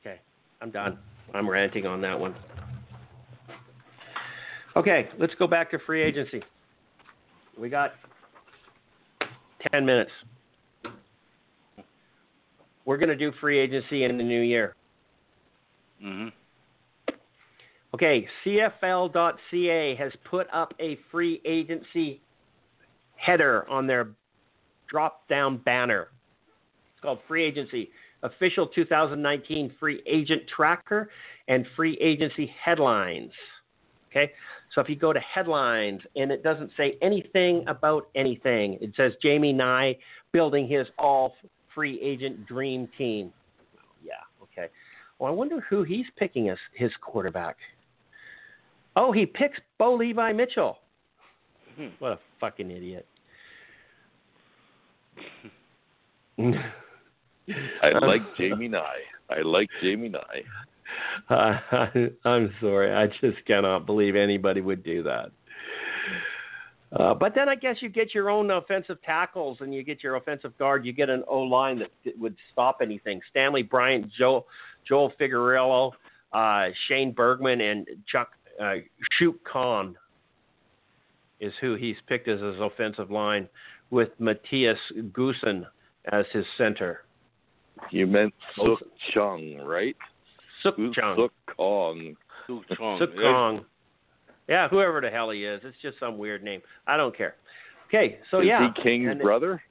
Okay, 0.00 0.18
I'm 0.62 0.70
done. 0.70 0.98
I'm 1.34 1.48
ranting 1.48 1.86
on 1.86 2.00
that 2.00 2.18
one. 2.18 2.34
Okay, 4.74 5.08
let's 5.18 5.34
go 5.38 5.46
back 5.46 5.70
to 5.72 5.78
free 5.84 6.02
agency. 6.02 6.42
We 7.58 7.68
got 7.68 7.92
10 9.72 9.84
minutes. 9.84 10.10
We're 12.84 12.96
going 12.96 13.08
to 13.08 13.16
do 13.16 13.32
free 13.40 13.58
agency 13.58 14.04
in 14.04 14.16
the 14.16 14.24
new 14.24 14.40
year. 14.40 14.74
hmm 16.00 16.28
Okay, 17.94 18.28
CFL.ca 18.44 19.96
has 19.96 20.12
put 20.30 20.46
up 20.52 20.74
a 20.78 20.98
free 21.10 21.40
agency 21.44 22.20
header 23.16 23.68
on 23.68 23.86
their 23.86 24.10
drop 24.88 25.26
down 25.28 25.56
banner. 25.58 26.08
It's 26.92 27.02
called 27.02 27.18
Free 27.26 27.44
Agency 27.44 27.90
Official 28.22 28.66
2019 28.68 29.72
Free 29.80 30.02
Agent 30.06 30.42
Tracker 30.54 31.10
and 31.48 31.66
Free 31.76 31.96
Agency 32.00 32.52
Headlines. 32.62 33.32
Okay, 34.10 34.32
so 34.74 34.80
if 34.80 34.88
you 34.88 34.96
go 34.96 35.12
to 35.12 35.20
headlines 35.20 36.00
and 36.16 36.30
it 36.30 36.42
doesn't 36.42 36.70
say 36.76 36.96
anything 37.02 37.62
about 37.66 38.08
anything, 38.14 38.78
it 38.80 38.92
says 38.96 39.12
Jamie 39.22 39.52
Nye 39.52 39.96
building 40.32 40.66
his 40.66 40.86
all 40.98 41.34
free 41.74 42.00
agent 42.00 42.46
dream 42.46 42.88
team. 42.96 43.32
Yeah, 44.02 44.14
okay. 44.42 44.68
Well, 45.18 45.30
I 45.30 45.34
wonder 45.34 45.60
who 45.68 45.82
he's 45.82 46.06
picking 46.16 46.48
as 46.48 46.58
his 46.74 46.90
quarterback. 47.02 47.56
Oh, 48.96 49.12
he 49.12 49.26
picks 49.26 49.58
Bo 49.78 49.94
Levi 49.94 50.32
Mitchell. 50.32 50.78
Hmm. 51.76 51.88
What 51.98 52.12
a 52.12 52.18
fucking 52.40 52.70
idiot. 52.70 53.06
I 56.38 57.98
like 58.02 58.22
Jamie 58.36 58.68
Nye. 58.68 58.82
I 59.30 59.42
like 59.42 59.68
Jamie 59.82 60.08
Nye. 60.08 60.42
Uh, 61.30 61.58
I'm 62.24 62.54
sorry. 62.60 62.94
I 62.94 63.06
just 63.20 63.44
cannot 63.46 63.84
believe 63.84 64.16
anybody 64.16 64.62
would 64.62 64.82
do 64.82 65.02
that. 65.02 65.30
Uh, 66.92 67.12
but 67.12 67.34
then 67.34 67.48
I 67.48 67.54
guess 67.54 67.76
you 67.80 67.88
get 67.90 68.14
your 68.14 68.30
own 68.30 68.50
offensive 68.50 68.96
tackles 69.02 69.58
and 69.60 69.74
you 69.74 69.82
get 69.82 70.02
your 70.02 70.16
offensive 70.16 70.56
guard. 70.58 70.86
You 70.86 70.92
get 70.92 71.10
an 71.10 71.22
O 71.28 71.40
line 71.40 71.80
that, 71.80 72.18
would 72.18 72.34
stop 72.52 72.78
anything. 72.80 73.20
Stanley 73.30 73.62
Bryant, 73.62 74.10
Joe, 74.16 74.46
Joel 74.86 75.12
Figueroa, 75.18 75.90
uh, 76.32 76.68
Shane 76.88 77.12
Bergman, 77.12 77.60
and 77.60 77.86
Chuck 78.10 78.30
uh, 78.62 78.76
Shoot 79.18 79.38
Khan 79.44 79.96
is 81.40 81.52
who 81.60 81.74
he's 81.74 81.96
picked 82.08 82.28
as 82.28 82.40
his 82.40 82.56
offensive 82.60 83.10
line, 83.10 83.48
with 83.90 84.08
Matthias 84.18 84.78
Goossen 85.12 85.64
as 86.10 86.24
his 86.32 86.44
center. 86.56 87.04
You 87.90 88.06
meant 88.06 88.34
Sukh 88.58 88.82
Chungh, 89.14 89.64
right? 89.64 89.96
Sukh 90.64 90.76
Chungh. 90.94 91.16
Suk 91.16 91.32
Kong? 91.56 92.16
Suk 92.46 92.78
Chong. 92.78 92.98
Suk 92.98 93.14
Kong. 93.16 93.64
Yeah, 94.48 94.68
whoever 94.68 95.00
the 95.00 95.10
hell 95.10 95.30
he 95.30 95.44
is. 95.44 95.60
It's 95.64 95.76
just 95.82 95.98
some 96.00 96.16
weird 96.18 96.42
name. 96.42 96.62
I 96.86 96.96
don't 96.96 97.16
care. 97.16 97.34
Okay, 97.88 98.18
so 98.30 98.40
Is 98.40 98.46
yeah. 98.46 98.70
he 98.74 98.82
King's 98.82 99.10
and- 99.10 99.20
brother? 99.20 99.62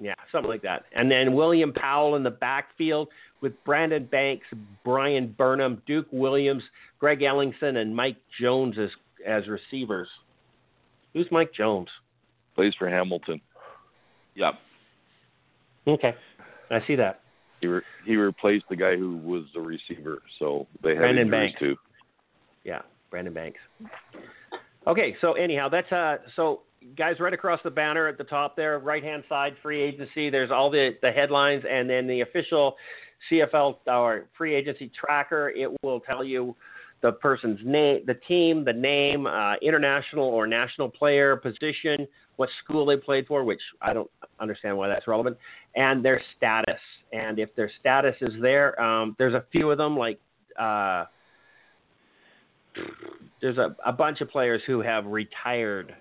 Yeah, 0.00 0.14
something 0.30 0.48
like 0.48 0.62
that. 0.62 0.84
And 0.94 1.10
then 1.10 1.34
William 1.34 1.72
Powell 1.72 2.14
in 2.14 2.22
the 2.22 2.30
backfield 2.30 3.08
with 3.40 3.52
Brandon 3.64 4.04
Banks, 4.04 4.46
Bryan 4.84 5.34
Burnham, 5.36 5.82
Duke 5.88 6.06
Williams, 6.12 6.62
Greg 7.00 7.18
Ellingson, 7.20 7.78
and 7.78 7.94
Mike 7.96 8.16
Jones 8.40 8.76
as 8.78 8.90
as 9.26 9.48
receivers. 9.48 10.06
Who's 11.14 11.26
Mike 11.32 11.52
Jones? 11.52 11.88
Plays 12.54 12.74
for 12.78 12.88
Hamilton. 12.88 13.40
Yep. 14.36 14.54
Okay, 15.88 16.14
I 16.70 16.78
see 16.86 16.94
that. 16.94 17.22
He 17.60 17.66
re- 17.66 17.82
he 18.04 18.16
replaced 18.16 18.66
the 18.68 18.76
guy 18.76 18.96
who 18.96 19.16
was 19.16 19.44
the 19.54 19.60
receiver, 19.60 20.22
so 20.38 20.66
they 20.82 20.90
had 20.90 20.98
Brandon 20.98 21.30
Banks. 21.30 21.58
too. 21.58 21.76
Yeah, 22.64 22.82
Brandon 23.10 23.34
Banks. 23.34 23.58
Okay, 24.86 25.16
so 25.20 25.32
anyhow, 25.32 25.68
that's 25.68 25.90
uh 25.92 26.18
so 26.36 26.62
guys 26.96 27.20
right 27.20 27.32
across 27.32 27.60
the 27.64 27.70
banner 27.70 28.06
at 28.06 28.18
the 28.18 28.24
top 28.24 28.56
there, 28.56 28.78
right 28.78 29.02
hand 29.02 29.24
side, 29.28 29.56
free 29.62 29.82
agency, 29.82 30.30
there's 30.30 30.50
all 30.50 30.70
the, 30.70 30.96
the 31.02 31.10
headlines 31.10 31.64
and 31.68 31.88
then 31.88 32.06
the 32.06 32.20
official 32.20 32.76
CFL 33.30 33.76
or 33.86 34.26
free 34.36 34.54
agency 34.54 34.90
tracker, 34.98 35.50
it 35.50 35.68
will 35.82 36.00
tell 36.00 36.22
you 36.22 36.54
the 37.02 37.12
person's 37.12 37.60
name, 37.64 38.02
the 38.06 38.14
team, 38.14 38.64
the 38.64 38.72
name, 38.72 39.26
uh, 39.26 39.54
international 39.62 40.24
or 40.24 40.46
national 40.46 40.88
player, 40.88 41.36
position, 41.36 42.06
what 42.36 42.48
school 42.64 42.86
they 42.86 42.96
played 42.96 43.26
for, 43.26 43.44
which 43.44 43.60
I 43.80 43.92
don't 43.92 44.10
understand 44.40 44.76
why 44.76 44.88
that's 44.88 45.06
relevant, 45.06 45.36
and 45.78 46.04
their 46.04 46.20
status. 46.36 46.80
And 47.12 47.38
if 47.38 47.54
their 47.56 47.70
status 47.80 48.16
is 48.20 48.34
there, 48.42 48.78
um, 48.82 49.16
there's 49.18 49.32
a 49.34 49.44
few 49.50 49.70
of 49.70 49.78
them 49.78 49.96
like 49.96 50.20
uh, 50.58 51.04
there's 53.40 53.56
a, 53.56 53.74
a 53.86 53.92
bunch 53.92 54.20
of 54.20 54.28
players 54.28 54.60
who 54.66 54.82
have 54.82 55.06
retired. 55.06 55.94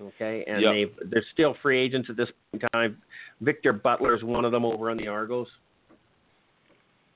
Okay, 0.00 0.44
and 0.46 0.62
Yep. 0.62 0.72
they've 0.72 1.10
they're 1.10 1.24
still 1.32 1.54
free 1.60 1.78
agents 1.78 2.08
at 2.08 2.16
this 2.16 2.28
point 2.50 2.62
in 2.62 2.68
time. 2.70 3.02
Victor 3.40 3.72
Butler's 3.72 4.24
one 4.24 4.44
of 4.44 4.52
them 4.52 4.64
over 4.64 4.90
on 4.90 4.96
the 4.96 5.08
Argos. 5.08 5.48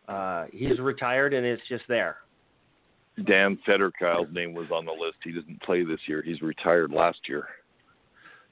Uh, 0.09 0.47
he's 0.53 0.79
retired 0.79 1.35
and 1.35 1.47
it's 1.47 1.63
just 1.69 1.85
there. 1.89 2.19
Dan 3.27 3.59
Federkeil's 3.67 4.33
name 4.33 4.55
was 4.55 4.69
on 4.73 4.85
the 4.85 4.93
list. 4.93 5.17
He 5.25 5.33
didn't 5.33 5.61
play 5.63 5.85
this 5.85 5.99
year. 6.07 6.23
He's 6.23 6.41
retired 6.41 6.93
last 6.93 7.19
year. 7.29 7.49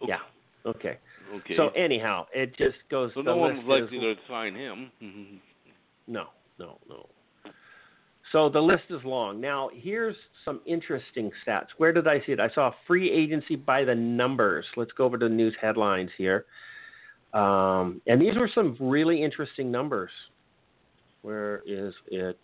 Yeah. 0.07 0.19
Okay. 0.67 0.99
Okay. 1.35 1.57
So 1.57 1.71
anyhow, 1.71 2.27
it 2.33 2.57
just 2.57 2.77
goes. 2.91 3.11
So 3.15 3.23
no 3.23 3.37
one's 3.37 3.59
list 3.67 3.93
likely 3.93 3.99
is, 3.99 4.17
to 4.17 4.23
sign 4.29 4.55
him. 4.55 4.91
No, 6.09 6.27
no, 6.61 6.79
no. 6.89 7.09
So 8.31 8.49
the 8.49 8.61
list 8.61 8.85
is 8.91 9.01
long. 9.05 9.41
Now, 9.41 9.71
here's 9.75 10.15
some 10.45 10.61
interesting 10.65 11.33
stats. 11.45 11.67
Where 11.79 11.93
did 11.93 12.07
I 12.07 12.21
see 12.25 12.31
it? 12.31 12.39
I 12.39 12.49
saw 12.55 12.73
free 12.87 13.11
agency 13.11 13.57
by 13.57 13.83
the 13.83 13.95
numbers. 13.95 14.65
Let's 14.77 14.93
go 14.93 15.05
over 15.05 15.19
to 15.19 15.29
the 15.29 15.35
news 15.35 15.57
headlines 15.61 16.11
here. 16.17 16.45
Um, 17.35 18.01
and 18.07 18.21
these 18.21 18.37
were 18.37 18.49
some 18.55 18.77
really 18.79 19.23
interesting 19.23 19.71
numbers. 19.71 20.11
Where 21.23 21.63
is 21.67 21.93
it? 22.07 22.39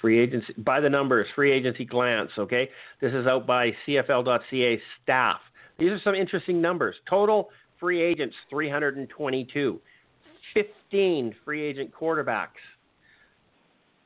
Free 0.00 0.20
agency 0.20 0.54
by 0.58 0.80
the 0.80 0.88
numbers, 0.88 1.26
free 1.34 1.52
agency 1.52 1.84
glance. 1.84 2.30
Okay, 2.38 2.68
this 3.00 3.12
is 3.12 3.26
out 3.26 3.46
by 3.46 3.72
CFL.ca 3.86 4.80
staff. 5.02 5.40
These 5.78 5.90
are 5.90 6.00
some 6.04 6.14
interesting 6.14 6.60
numbers. 6.60 6.96
Total 7.08 7.48
free 7.80 8.02
agents 8.02 8.34
322, 8.50 9.80
15 10.54 11.34
free 11.44 11.62
agent 11.62 11.90
quarterbacks, 11.92 12.48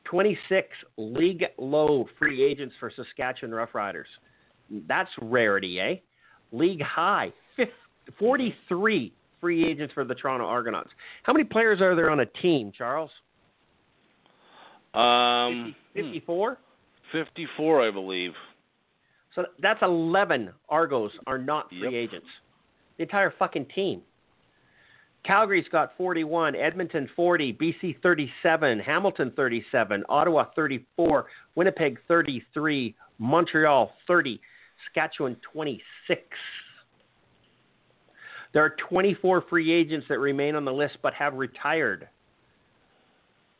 26 0.04 0.68
league 0.96 1.44
low 1.58 2.06
free 2.18 2.42
agents 2.42 2.74
for 2.80 2.90
Saskatchewan 2.94 3.52
Roughriders. 3.52 4.04
That's 4.88 5.10
rarity, 5.20 5.80
eh? 5.80 5.94
League 6.52 6.82
high 6.82 7.32
50, 7.56 7.72
43 8.18 9.12
free 9.40 9.66
agents 9.66 9.92
for 9.92 10.04
the 10.04 10.14
Toronto 10.14 10.46
Argonauts. 10.46 10.90
How 11.22 11.32
many 11.32 11.44
players 11.44 11.80
are 11.80 11.96
there 11.96 12.10
on 12.10 12.20
a 12.20 12.26
team, 12.26 12.72
Charles? 12.76 13.10
Um, 14.94 15.74
Hmm. 15.94 16.00
54? 16.02 16.58
54, 17.12 17.82
I 17.88 17.90
believe. 17.90 18.32
So 19.34 19.44
that's 19.60 19.80
11 19.82 20.50
Argos 20.68 21.12
are 21.26 21.38
not 21.38 21.68
free 21.70 21.82
Yep. 21.84 21.92
agents. 21.92 22.28
The 22.96 23.04
entire 23.04 23.30
fucking 23.30 23.66
team. 23.66 24.02
Calgary's 25.24 25.68
got 25.68 25.96
41, 25.96 26.56
Edmonton 26.56 27.08
40, 27.14 27.52
BC 27.52 27.92
37, 28.02 28.80
Hamilton 28.80 29.30
37, 29.30 30.04
Ottawa 30.08 30.44
34, 30.56 31.26
Winnipeg 31.54 32.00
33, 32.08 32.94
Montreal 33.18 33.94
30, 34.06 34.40
Saskatchewan 34.84 35.36
26. 35.36 36.20
There 38.52 38.64
are 38.64 38.70
24 38.88 39.42
free 39.42 39.70
agents 39.72 40.06
that 40.08 40.18
remain 40.18 40.56
on 40.56 40.64
the 40.64 40.72
list 40.72 40.98
but 41.02 41.14
have 41.14 41.34
retired. 41.34 42.08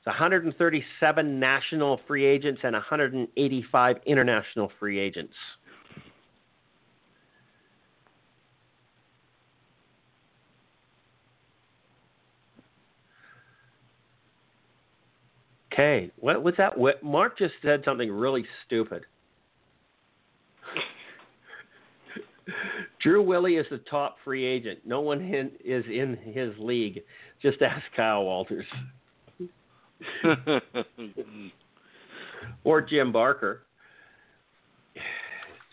It's 0.03 0.09
137 0.09 1.39
national 1.39 2.01
free 2.09 2.25
agents 2.25 2.63
and 2.65 2.73
185 2.73 3.97
international 4.05 4.73
free 4.81 4.99
agents. 4.99 5.33
Okay, 15.73 16.11
what 16.17 16.43
was 16.43 16.55
that? 16.59 16.77
What, 16.77 17.01
Mark 17.05 17.39
just 17.39 17.55
said 17.63 17.83
something 17.85 18.11
really 18.11 18.45
stupid. 18.67 19.05
Drew 23.01 23.23
Willy 23.23 23.55
is 23.55 23.67
the 23.71 23.79
top 23.79 24.17
free 24.25 24.45
agent. 24.45 24.81
No 24.85 25.01
one 25.01 25.21
in, 25.21 25.53
is 25.65 25.85
in 25.85 26.19
his 26.25 26.53
league. 26.59 27.03
Just 27.41 27.63
ask 27.63 27.85
Kyle 27.95 28.25
Walters 28.25 28.67
or 32.65 32.81
Jim 32.81 33.13
Barker. 33.13 33.63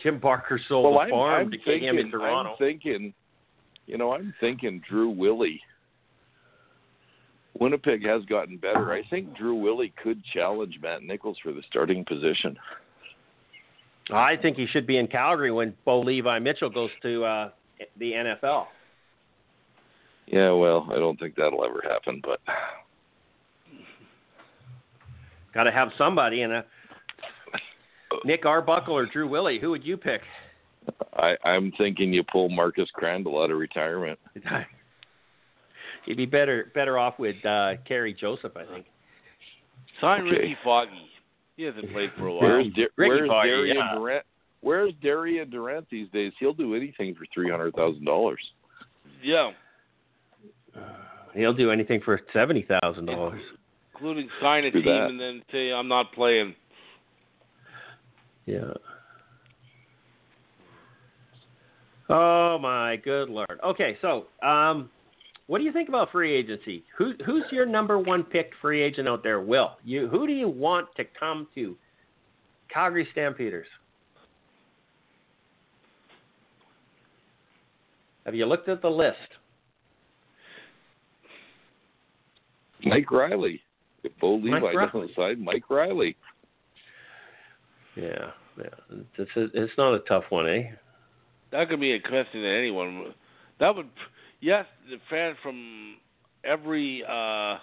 Jim 0.01 0.19
Barker 0.19 0.59
sold 0.67 0.85
well, 0.85 0.93
the 0.93 0.99
I'm, 0.99 1.09
farm 1.09 1.41
I'm 1.41 1.51
to 1.51 1.57
thinking, 1.65 1.89
him 1.89 1.97
in 1.97 2.11
Toronto. 2.11 2.51
I'm 2.51 2.57
thinking, 2.57 3.13
you 3.85 3.97
know, 3.97 4.13
I'm 4.13 4.33
thinking 4.39 4.81
Drew 4.87 5.09
Willy 5.09 5.61
Winnipeg 7.59 8.05
has 8.05 8.23
gotten 8.25 8.57
better. 8.57 8.91
I 8.91 9.03
think 9.09 9.35
Drew 9.35 9.55
Willy 9.55 9.93
could 10.01 10.23
challenge 10.33 10.79
Matt 10.81 11.03
Nichols 11.03 11.37
for 11.43 11.51
the 11.51 11.61
starting 11.69 12.05
position. 12.05 12.57
I 14.11 14.37
think 14.37 14.57
he 14.57 14.65
should 14.67 14.87
be 14.87 14.97
in 14.97 15.07
Calgary 15.07 15.51
when 15.51 15.73
Bo 15.85 15.99
Levi 15.99 16.39
Mitchell 16.39 16.69
goes 16.69 16.89
to 17.03 17.23
uh, 17.23 17.49
the 17.97 18.11
NFL. 18.11 18.65
Yeah, 20.27 20.51
well, 20.51 20.87
I 20.91 20.95
don't 20.95 21.19
think 21.19 21.35
that'll 21.35 21.63
ever 21.63 21.83
happen, 21.83 22.21
but 22.23 22.39
Got 25.53 25.63
to 25.63 25.71
have 25.71 25.89
somebody 25.97 26.41
in 26.41 26.51
a 26.51 26.65
Nick 28.25 28.45
Arbuckle 28.45 28.95
or 28.95 29.05
Drew 29.05 29.27
Willy. 29.27 29.59
Who 29.59 29.71
would 29.71 29.85
you 29.85 29.97
pick? 29.97 30.21
I, 31.13 31.35
I'm 31.43 31.71
thinking 31.77 32.13
you 32.13 32.23
pull 32.23 32.49
Marcus 32.49 32.89
Crandell 32.99 33.43
out 33.43 33.51
of 33.51 33.57
retirement. 33.57 34.19
You'd 36.05 36.17
be 36.17 36.25
better 36.25 36.71
better 36.73 36.97
off 36.97 37.19
with 37.19 37.43
uh, 37.45 37.73
Kerry 37.87 38.13
Joseph, 38.13 38.53
I 38.55 38.65
think. 38.65 38.85
Sign 40.01 40.21
Okay. 40.21 40.29
Ricky 40.37 40.57
Foggie. 40.63 41.09
He 41.57 41.63
hasn't 41.63 41.91
played 41.91 42.09
for 42.17 42.27
a 42.27 42.33
while. 42.33 42.41
Where's, 42.41 42.73
Dar- 42.73 42.87
Ricky 42.95 43.09
where's 43.09 43.27
Foggie, 43.29 43.49
Darian 43.49 43.77
yeah. 43.77 43.95
Durant? 43.95 44.25
Where's 44.61 44.93
Darian 45.01 45.49
Durant 45.49 45.87
these 45.89 46.09
days? 46.11 46.31
He'll 46.39 46.53
do 46.53 46.73
anything 46.73 47.15
for 47.15 47.25
three 47.33 47.49
hundred 47.49 47.75
thousand 47.75 48.05
dollars. 48.05 48.39
Yeah, 49.21 49.51
He'll 51.33 51.53
do 51.53 51.71
anything 51.71 52.01
for 52.03 52.19
seventy 52.33 52.65
thousand 52.81 53.05
dollars. 53.05 53.41
Including 53.99 54.29
sign 54.41 54.63
a 54.63 54.71
Do 54.71 54.81
team 54.81 54.85
that. 54.85 55.09
and 55.09 55.19
then 55.19 55.41
say 55.51 55.71
I'm 55.71 55.89
not 55.89 56.13
playing. 56.13 56.55
Yeah. 58.45 58.71
Oh 62.09 62.57
my 62.59 62.95
good 62.95 63.29
lord. 63.29 63.59
Okay, 63.63 63.97
so 64.01 64.27
um, 64.41 64.89
what 65.47 65.57
do 65.57 65.65
you 65.65 65.73
think 65.73 65.89
about 65.89 66.11
free 66.11 66.33
agency? 66.33 66.83
Who 66.97 67.13
who's 67.25 67.43
your 67.51 67.65
number 67.65 67.99
one 67.99 68.23
picked 68.23 68.55
free 68.61 68.81
agent 68.81 69.07
out 69.07 69.21
there? 69.21 69.41
Will 69.41 69.71
you? 69.83 70.07
Who 70.07 70.25
do 70.25 70.33
you 70.33 70.47
want 70.47 70.87
to 70.95 71.03
come 71.19 71.47
to 71.55 71.75
Calgary 72.73 73.07
Stampeders? 73.11 73.67
Have 78.25 78.33
you 78.33 78.45
looked 78.45 78.69
at 78.69 78.81
the 78.81 78.89
list? 78.89 79.17
Mike 82.85 83.11
Reilly. 83.11 83.61
If 84.03 84.11
Bo 84.19 84.37
Mike 84.37 84.61
Levi 84.63 84.73
Reilly. 84.73 84.91
doesn't 84.91 85.15
sign, 85.15 85.43
Mike 85.43 85.69
Reilly. 85.69 86.15
Yeah, 87.95 88.31
yeah. 88.57 88.97
It's, 89.17 89.29
it's, 89.35 89.51
it's 89.53 89.73
not 89.77 89.93
a 89.93 89.99
tough 89.99 90.25
one, 90.29 90.47
eh? 90.47 90.63
That 91.51 91.69
could 91.69 91.79
be 91.79 91.93
a 91.93 91.99
question 91.99 92.41
to 92.41 92.47
anyone. 92.47 93.13
That 93.59 93.75
would, 93.75 93.89
yes, 94.39 94.65
the 94.89 94.97
fans 95.09 95.37
from 95.43 95.95
every 96.43 97.03
uh, 97.05 97.57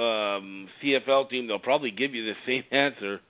um, 0.00 0.68
CFL 0.82 1.28
team, 1.28 1.46
they'll 1.46 1.58
probably 1.58 1.90
give 1.90 2.14
you 2.14 2.24
the 2.24 2.34
same 2.46 2.64
answer. 2.70 3.20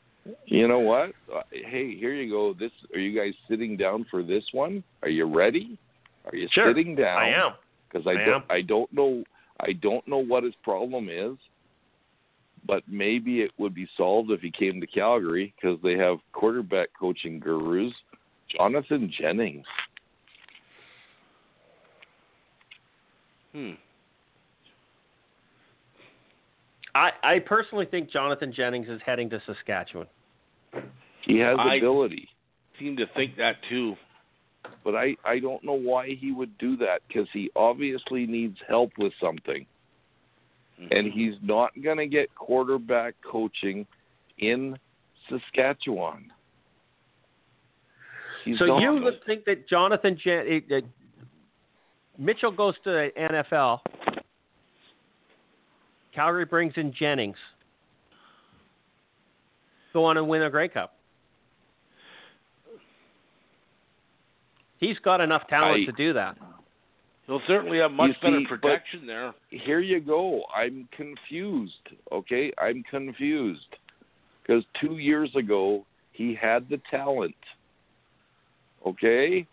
You 0.46 0.66
know 0.68 0.80
what? 0.80 1.10
Uh, 1.34 1.42
Hey, 1.50 1.96
here 1.96 2.12
you 2.14 2.30
go. 2.30 2.52
This 2.52 2.72
are 2.92 2.98
you 2.98 3.16
guys 3.18 3.32
sitting 3.48 3.76
down 3.76 4.06
for 4.10 4.22
this 4.22 4.44
one? 4.52 4.82
Are 5.02 5.08
you 5.08 5.24
ready? 5.24 5.78
Are 6.30 6.36
you 6.36 6.48
Sure. 6.52 6.68
sitting 6.70 6.94
down? 6.96 7.18
I 7.18 7.28
am. 7.30 7.52
because 7.88 8.06
I, 8.06 8.10
I 8.10 8.24
don't 8.24 8.34
am. 8.34 8.42
I 8.50 8.60
don't 8.62 8.92
know 8.92 9.24
I 9.60 9.72
don't 9.72 10.06
know 10.06 10.18
what 10.18 10.42
his 10.44 10.54
problem 10.62 11.08
is, 11.08 11.36
but 12.66 12.82
maybe 12.88 13.40
it 13.42 13.50
would 13.58 13.74
be 13.74 13.88
solved 13.96 14.30
if 14.30 14.40
he 14.40 14.50
came 14.50 14.80
to 14.80 14.86
Calgary 14.86 15.54
because 15.56 15.78
they 15.82 15.96
have 15.96 16.18
quarterback 16.32 16.88
coaching 16.98 17.38
gurus, 17.38 17.92
Jonathan 18.56 19.12
Jennings. 19.18 19.66
Hmm. 23.52 23.70
I, 26.94 27.10
I 27.22 27.38
personally 27.40 27.86
think 27.86 28.10
Jonathan 28.10 28.52
Jennings 28.54 28.88
is 28.88 29.00
heading 29.04 29.28
to 29.30 29.42
Saskatchewan. 29.46 30.06
He 31.22 31.38
has 31.38 31.56
I- 31.58 31.76
ability, 31.76 32.28
Seem 32.78 32.96
to 32.98 33.06
think 33.14 33.36
that 33.36 33.56
too. 33.70 33.96
but 34.84 34.94
I 34.94 35.16
I 35.24 35.38
don't 35.38 35.64
know 35.64 35.72
why 35.72 36.10
he 36.10 36.32
would 36.32 36.56
do 36.58 36.76
that 36.78 37.00
because 37.08 37.26
he 37.32 37.50
obviously 37.56 38.26
needs 38.26 38.58
help 38.68 38.92
with 38.98 39.12
something, 39.20 39.64
and 40.90 41.12
he's 41.12 41.34
not 41.42 41.70
going 41.82 41.98
to 41.98 42.06
get 42.06 42.34
quarterback 42.34 43.14
coaching 43.28 43.86
in 44.38 44.78
Saskatchewan. 45.28 46.30
He's 48.44 48.58
so 48.58 48.78
you 48.78 48.92
would 48.92 49.24
think 49.26 49.44
that 49.46 49.68
Jonathan 49.68 50.18
Jen- 50.22 50.62
uh, 50.70 50.80
Mitchell 52.18 52.52
goes 52.52 52.74
to 52.84 52.90
the 52.90 53.08
NFL. 53.18 53.80
Calgary 56.14 56.44
brings 56.44 56.72
in 56.76 56.92
Jennings. 56.92 57.36
Go 59.92 60.04
on 60.04 60.16
and 60.16 60.28
win 60.28 60.42
a 60.42 60.50
Grey 60.50 60.68
Cup. 60.68 60.94
He's 64.78 64.98
got 64.98 65.20
enough 65.20 65.42
talent 65.48 65.82
I- 65.82 65.86
to 65.86 65.92
do 65.92 66.12
that. 66.12 66.36
He'll 67.26 67.42
certainly 67.48 67.78
have 67.78 67.90
much 67.90 68.10
You 68.10 68.14
better 68.22 68.40
see, 68.40 68.46
protection 68.46 69.06
there. 69.06 69.34
here 69.50 69.80
you 69.80 70.00
go. 70.00 70.44
I'm 70.54 70.88
confused. 70.96 71.72
Okay, 72.12 72.52
I'm 72.58 72.84
confused 72.84 73.66
because 74.42 74.62
two 74.80 74.98
years 74.98 75.34
ago 75.34 75.84
he 76.12 76.34
had 76.40 76.68
the 76.68 76.80
talent. 76.90 77.34
Okay, 78.86 79.46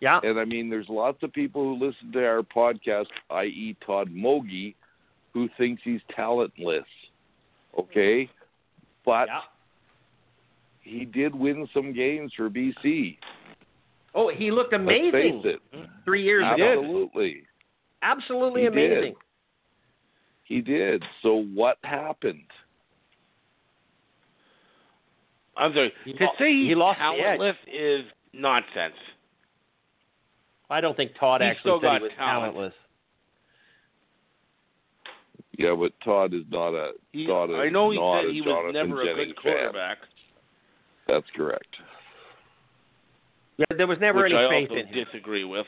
Yeah. 0.00 0.18
and 0.24 0.38
I 0.40 0.44
mean, 0.44 0.68
there's 0.68 0.88
lots 0.88 1.22
of 1.22 1.32
people 1.32 1.62
who 1.62 1.84
listen 1.86 2.10
to 2.12 2.26
our 2.26 2.42
podcast, 2.42 3.06
i.e., 3.30 3.76
Todd 3.86 4.08
Mogi, 4.10 4.74
who 5.32 5.48
thinks 5.56 5.82
he's 5.84 6.00
talentless. 6.14 6.84
Okay, 7.78 8.28
but 9.04 9.28
Yeah. 9.28 9.42
he 10.80 11.04
did 11.04 11.34
win 11.34 11.68
some 11.72 11.92
games 11.92 12.32
for 12.34 12.50
BC. 12.50 13.16
Oh, 14.18 14.30
he 14.34 14.50
looked 14.50 14.72
Let's 14.72 14.82
amazing 14.82 15.42
face 15.44 15.58
it, 15.72 15.88
three 16.06 16.22
years 16.24 16.42
ago. 16.54 16.72
absolutely, 16.72 17.42
Absolutely 18.02 18.62
He 18.62 18.66
amazing. 18.66 19.00
did. 19.12 19.14
he 20.44 20.60
did. 20.62 21.02
So 21.22 21.44
what 21.54 21.76
happened? 21.84 22.40
I'm 25.58 25.72
sorry. 25.74 25.92
He 26.04 26.12
to 26.14 26.24
lo- 26.24 26.30
say 26.38 26.50
he 26.52 26.68
he's 26.68 26.76
lost 26.76 26.98
the 26.98 27.04
edge. 27.04 27.18
talentless 27.18 27.56
is 27.72 28.04
nonsense. 28.32 28.94
I 30.70 30.80
don't 30.80 30.96
think 30.96 31.12
Todd 31.20 31.40
He's 31.42 31.50
actually 31.50 31.60
still 31.78 31.80
said 31.80 31.96
he 31.98 32.02
was 32.04 32.12
talent. 32.16 32.54
talentless. 32.54 32.74
Yeah, 35.58 35.74
but 35.78 35.92
Todd 36.04 36.34
is 36.34 36.42
not 36.50 36.74
a 36.74 36.92
He, 37.12 37.26
Todd 37.26 37.50
is 37.50 37.56
I 37.58 37.68
know 37.68 37.90
he 37.90 37.98
not 37.98 38.22
said 38.22 38.30
he 38.32 38.40
was 38.40 38.48
Jonathan 38.72 38.88
never 38.88 39.02
a 39.02 39.06
Jennings 39.06 39.34
good 39.34 39.42
fan. 39.42 39.52
quarterback, 39.54 39.98
That's 41.06 41.26
correct. 41.34 41.68
Yeah, 43.58 43.64
there 43.76 43.86
was 43.86 43.98
never 44.00 44.22
which 44.22 44.32
any 44.32 44.44
I 44.44 44.48
faith 44.50 44.70
also 44.70 44.80
in 44.82 44.86
him. 44.88 45.04
disagree 45.04 45.44
with. 45.44 45.66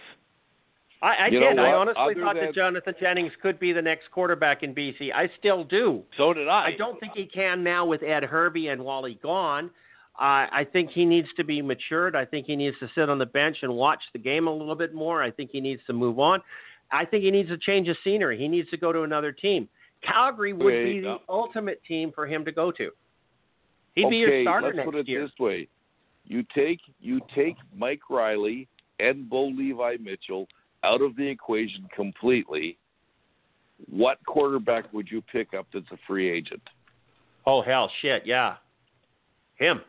I, 1.00 1.06
I 1.14 1.26
You 1.28 1.40
know 1.40 1.50
did. 1.50 1.58
I 1.60 1.72
honestly 1.72 2.02
Other 2.02 2.14
thought 2.20 2.34
than- 2.34 2.46
that 2.46 2.54
Jonathan 2.54 2.94
Jennings 3.00 3.32
could 3.40 3.58
be 3.60 3.72
the 3.72 3.80
next 3.82 4.10
quarterback 4.10 4.62
in 4.62 4.74
BC. 4.74 5.12
I 5.14 5.30
still 5.38 5.64
do. 5.64 6.02
So 6.16 6.32
did 6.32 6.48
I. 6.48 6.66
I 6.66 6.70
don't 6.76 6.98
think 7.00 7.12
he 7.14 7.24
can 7.26 7.62
now 7.62 7.86
with 7.86 8.02
Ed 8.02 8.24
Hervey 8.24 8.68
and 8.68 8.84
Wally 8.84 9.18
gone. 9.22 9.66
Uh, 10.20 10.50
I 10.50 10.66
think 10.72 10.90
he 10.90 11.04
needs 11.04 11.28
to 11.36 11.44
be 11.44 11.62
matured. 11.62 12.16
I 12.16 12.24
think 12.24 12.46
he 12.46 12.56
needs 12.56 12.76
to 12.80 12.88
sit 12.96 13.08
on 13.08 13.18
the 13.18 13.26
bench 13.26 13.58
and 13.62 13.72
watch 13.72 14.00
the 14.12 14.18
game 14.18 14.48
a 14.48 14.52
little 14.52 14.74
bit 14.74 14.92
more. 14.92 15.22
I 15.22 15.30
think 15.30 15.50
he 15.52 15.60
needs 15.60 15.80
to 15.86 15.92
move 15.92 16.18
on. 16.18 16.40
I 16.90 17.04
think 17.04 17.22
he 17.22 17.30
needs 17.30 17.50
a 17.52 17.56
change 17.56 17.86
of 17.88 17.96
scenery. 18.02 18.36
He 18.36 18.48
needs 18.48 18.68
to 18.70 18.76
go 18.76 18.92
to 18.92 19.02
another 19.02 19.30
team. 19.30 19.68
Calgary 20.02 20.52
would 20.52 20.66
Okay, 20.74 20.92
be 20.94 21.00
the 21.00 21.06
yeah. 21.08 21.16
ultimate 21.28 21.80
team 21.86 22.10
for 22.12 22.26
him 22.26 22.44
to 22.44 22.50
go 22.52 22.72
to. 22.72 22.90
He'd 23.94 24.10
be 24.10 24.16
your 24.16 24.28
okay, 24.30 24.42
starter 24.44 24.66
let's 24.68 24.76
next 24.78 24.86
put 24.86 24.94
it 24.96 25.08
year. 25.08 25.22
this 25.22 25.30
way: 25.38 25.68
you 26.28 26.44
take 26.54 26.80
you 27.00 27.20
take 27.34 27.56
Mike 27.74 28.02
Reilly 28.08 28.68
and 29.00 29.28
Bo 29.28 29.46
Levi 29.46 29.96
Mitchell 30.00 30.46
out 30.84 31.02
of 31.02 31.16
the 31.16 31.26
equation 31.26 31.88
completely. 31.94 32.78
What 33.90 34.18
quarterback 34.26 34.92
would 34.92 35.08
you 35.10 35.22
pick 35.22 35.54
up 35.54 35.66
that's 35.72 35.86
a 35.90 35.98
free 36.06 36.30
agent? 36.30 36.62
Oh 37.46 37.62
hell, 37.62 37.90
shit, 38.02 38.22
yeah, 38.26 38.56
him. 39.56 39.80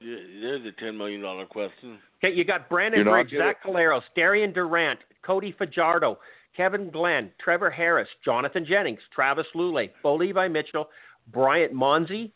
There's 0.00 0.64
a 0.64 0.80
ten 0.80 0.96
million 0.96 1.20
dollar 1.20 1.44
question. 1.44 1.98
Okay, 2.22 2.34
you 2.34 2.44
got 2.44 2.68
Brandon 2.68 3.04
You're 3.04 3.12
Bridge, 3.12 3.34
Zach 3.36 3.62
Collaros, 3.62 4.02
Darian 4.16 4.52
Durant, 4.52 5.00
Cody 5.22 5.54
Fajardo, 5.58 6.18
Kevin 6.56 6.90
Glenn, 6.90 7.30
Trevor 7.42 7.70
Harris, 7.70 8.08
Jonathan 8.24 8.64
Jennings, 8.64 9.00
Travis 9.14 9.46
Lulay, 9.54 9.90
Bo 10.02 10.14
Levi 10.14 10.48
Mitchell, 10.48 10.88
Bryant 11.32 11.74
Monzi, 11.74 12.30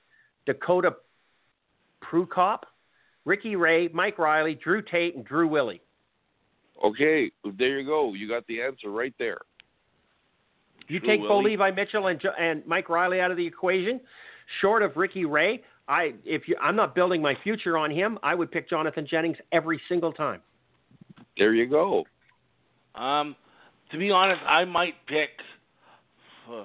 Dakota 0.45 0.95
Prukop, 2.03 2.61
Ricky 3.29 3.57
Ray, 3.57 3.89
Mike 3.93 4.19
Reilly, 4.19 4.55
Drew 4.55 4.81
Tate, 4.81 5.15
and 5.15 5.23
Drew 5.23 5.47
Willy. 5.47 5.83
Okay, 6.83 7.31
there 7.59 7.79
you 7.79 7.87
go. 7.87 8.15
You 8.15 8.27
got 8.27 8.47
the 8.47 8.63
answer 8.63 8.89
right 8.91 9.13
there. 9.19 9.39
You 10.89 10.99
Drew 10.99 11.09
take 11.09 11.21
Bo 11.21 11.39
Levi 11.41 11.71
Mitchell 11.73 12.07
and, 12.07 12.19
and 12.41 12.67
Mike 12.67 12.89
Reilly 12.89 13.21
out 13.21 13.31
of 13.31 13.37
the 13.37 13.47
equation, 13.47 14.01
short 14.63 14.83
of 14.83 14.97
Ricky 14.97 15.27
Ray. 15.27 15.63
I 15.89 16.15
if 16.25 16.49
you, 16.49 16.57
I'm 16.61 16.75
not 16.75 16.95
building 16.95 17.21
my 17.21 17.35
future 17.43 17.77
on 17.77 17.91
him, 17.91 18.19
I 18.23 18.35
would 18.35 18.51
pick 18.51 18.71
Jonathan 18.71 19.07
Jennings 19.07 19.37
every 19.53 19.79
single 19.91 20.13
time. 20.13 20.41
There 21.37 21.53
you 21.53 21.67
go. 21.67 22.05
Um, 22.95 23.37
to 23.93 23.99
be 23.99 24.11
honest, 24.11 24.41
I 24.47 24.65
might 24.65 24.95
pick 25.07 25.31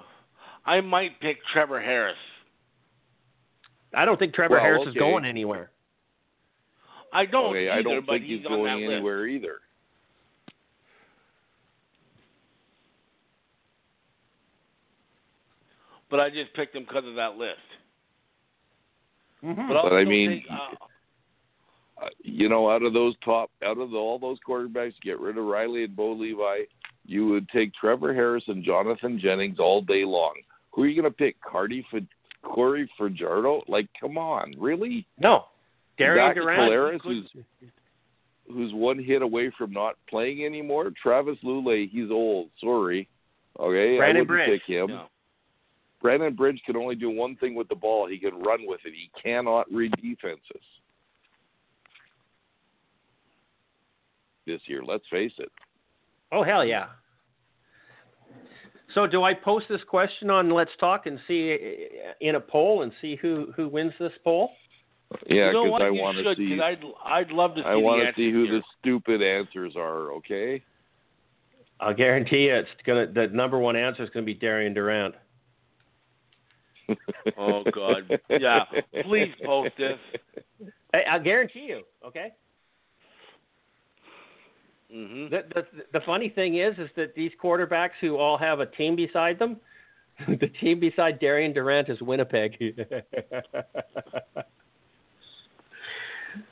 I 0.64 0.80
might 0.80 1.20
pick 1.20 1.38
Trevor 1.52 1.80
Harris. 1.80 2.16
I 3.92 4.06
don't 4.06 4.18
think 4.18 4.34
Trevor 4.34 4.54
Well, 4.54 4.62
Harris 4.62 4.88
is 4.88 4.94
going 4.94 5.26
anywhere. 5.26 5.70
I 7.14 7.24
don't 7.24 7.50
okay, 7.50 7.68
either, 7.68 7.78
I 7.78 7.82
don't 7.82 8.06
but 8.06 8.12
think 8.12 8.24
he's, 8.24 8.38
he's 8.38 8.46
on 8.46 8.52
going 8.52 8.90
that 8.90 9.02
list. 9.02 9.30
either. 9.30 9.60
But 16.10 16.20
I 16.20 16.28
just 16.30 16.52
picked 16.54 16.76
him 16.76 16.84
because 16.84 17.06
of 17.06 17.14
that 17.14 17.36
list. 17.36 17.56
Mm-hmm. 19.42 19.68
But, 19.68 19.76
I'll 19.76 19.82
But 19.84 19.94
I 19.94 20.04
mean, 20.04 20.30
take, 20.30 20.50
uh, 20.50 20.84
Uh, 22.02 22.08
you 22.22 22.48
know, 22.48 22.68
out 22.70 22.82
of 22.82 22.92
those 22.92 23.14
top, 23.24 23.50
out 23.64 23.78
of 23.78 23.90
the, 23.92 23.96
all 23.96 24.18
those 24.18 24.38
quarterbacks, 24.46 24.94
get 25.02 25.20
rid 25.20 25.38
of 25.38 25.44
Reilly 25.44 25.84
and 25.84 25.94
Bo 25.94 26.12
Levi. 26.12 26.62
You 27.06 27.28
would 27.28 27.48
take 27.50 27.72
Trevor 27.74 28.12
Harris 28.12 28.42
and 28.48 28.64
Jonathan 28.64 29.20
Jennings 29.22 29.60
all 29.60 29.80
day 29.80 30.04
long. 30.04 30.34
Who 30.72 30.82
are 30.82 30.88
you 30.88 31.00
going 31.00 31.12
to 31.12 31.16
pick? 31.16 31.36
Cardi 31.40 31.86
for 31.90 32.00
Corey 32.42 32.90
Fajardo? 32.98 33.62
Like, 33.68 33.88
come 34.00 34.18
on, 34.18 34.54
really? 34.58 35.06
No, 35.18 35.44
Darian 35.98 36.28
Zach 36.28 36.34
Durant. 36.36 36.58
Polaris, 36.58 37.00
who's 37.04 37.30
who's 38.50 38.72
one 38.74 39.02
hit 39.02 39.22
away 39.22 39.50
from 39.56 39.72
not 39.72 39.96
playing 40.08 40.44
anymore. 40.44 40.90
Travis 41.00 41.38
Lulay, 41.44 41.88
he's 41.90 42.10
old. 42.10 42.50
Sorry. 42.60 43.08
Okay, 43.58 44.00
I 44.00 44.08
wouldn't 44.08 44.26
Bridge. 44.28 44.60
pick 44.66 44.74
him. 44.76 44.88
no. 44.88 45.06
Brandon 46.02 46.34
Bridge 46.34 46.60
can 46.66 46.76
only 46.76 46.96
do 46.96 47.08
one 47.08 47.34
thing 47.36 47.54
with 47.54 47.68
the 47.68 47.74
ball. 47.74 48.06
He 48.06 48.18
can 48.18 48.42
run 48.42 48.66
with 48.66 48.80
it. 48.84 48.92
He 48.92 49.10
cannot 49.22 49.66
read 49.72 49.90
defenses. 49.92 50.62
This 54.46 54.60
year, 54.66 54.82
let's 54.84 55.04
face 55.10 55.32
it. 55.38 55.50
Oh 56.30 56.42
hell 56.42 56.64
yeah. 56.64 56.86
So 58.94 59.06
do 59.06 59.22
I 59.22 59.32
post 59.32 59.66
this 59.68 59.80
question 59.88 60.28
on 60.28 60.50
Let's 60.50 60.70
Talk 60.78 61.06
and 61.06 61.18
see 61.26 61.56
in 62.20 62.34
a 62.34 62.40
poll 62.40 62.82
and 62.82 62.92
see 63.00 63.16
who 63.16 63.52
who 63.56 63.68
wins 63.68 63.94
this 63.98 64.12
poll? 64.22 64.50
Yeah, 65.28 65.46
you 65.48 65.52
know 65.52 65.64
because? 65.64 65.82
I 65.82 65.90
want 65.90 66.16
to 66.18 66.24
should, 66.24 66.36
see. 66.36 66.50
'cause 66.50 66.60
I'd, 66.60 66.84
I'd 67.04 67.30
love 67.30 67.54
to 67.54 67.62
see 67.62 67.66
I 67.66 67.76
want 67.76 68.02
to 68.02 68.12
see 68.16 68.30
who 68.30 68.44
here. 68.44 68.54
the 68.54 68.62
stupid 68.80 69.22
answers 69.22 69.74
are. 69.76 70.12
Okay. 70.14 70.62
I'll 71.80 71.94
guarantee 71.94 72.44
you, 72.46 72.54
it's 72.54 72.68
gonna 72.86 73.06
the 73.06 73.26
number 73.28 73.58
one 73.58 73.76
answer 73.76 74.02
is 74.02 74.10
gonna 74.10 74.26
be 74.26 74.34
Darian 74.34 74.74
Durant. 74.74 75.14
Oh, 77.38 77.64
God. 77.72 78.20
Yeah, 78.28 78.64
please 79.04 79.32
post 79.44 79.70
this. 79.78 79.98
Hey, 80.92 81.04
I'll 81.10 81.22
guarantee 81.22 81.66
you. 81.68 81.82
Okay. 82.06 82.32
hmm 84.92 85.28
The, 85.30 85.44
the 85.54 85.66
the 85.94 86.00
funny 86.04 86.28
thing 86.28 86.56
is, 86.58 86.74
is 86.78 86.90
that 86.96 87.14
these 87.14 87.32
quarterbacks 87.42 87.96
who 88.00 88.16
all 88.18 88.36
have 88.36 88.60
a 88.60 88.66
team 88.66 88.94
beside 88.96 89.38
them, 89.38 89.56
the 90.28 90.48
team 90.60 90.78
beside 90.78 91.18
Darian 91.20 91.52
Durant 91.54 91.88
is 91.88 92.00
Winnipeg. 92.02 92.56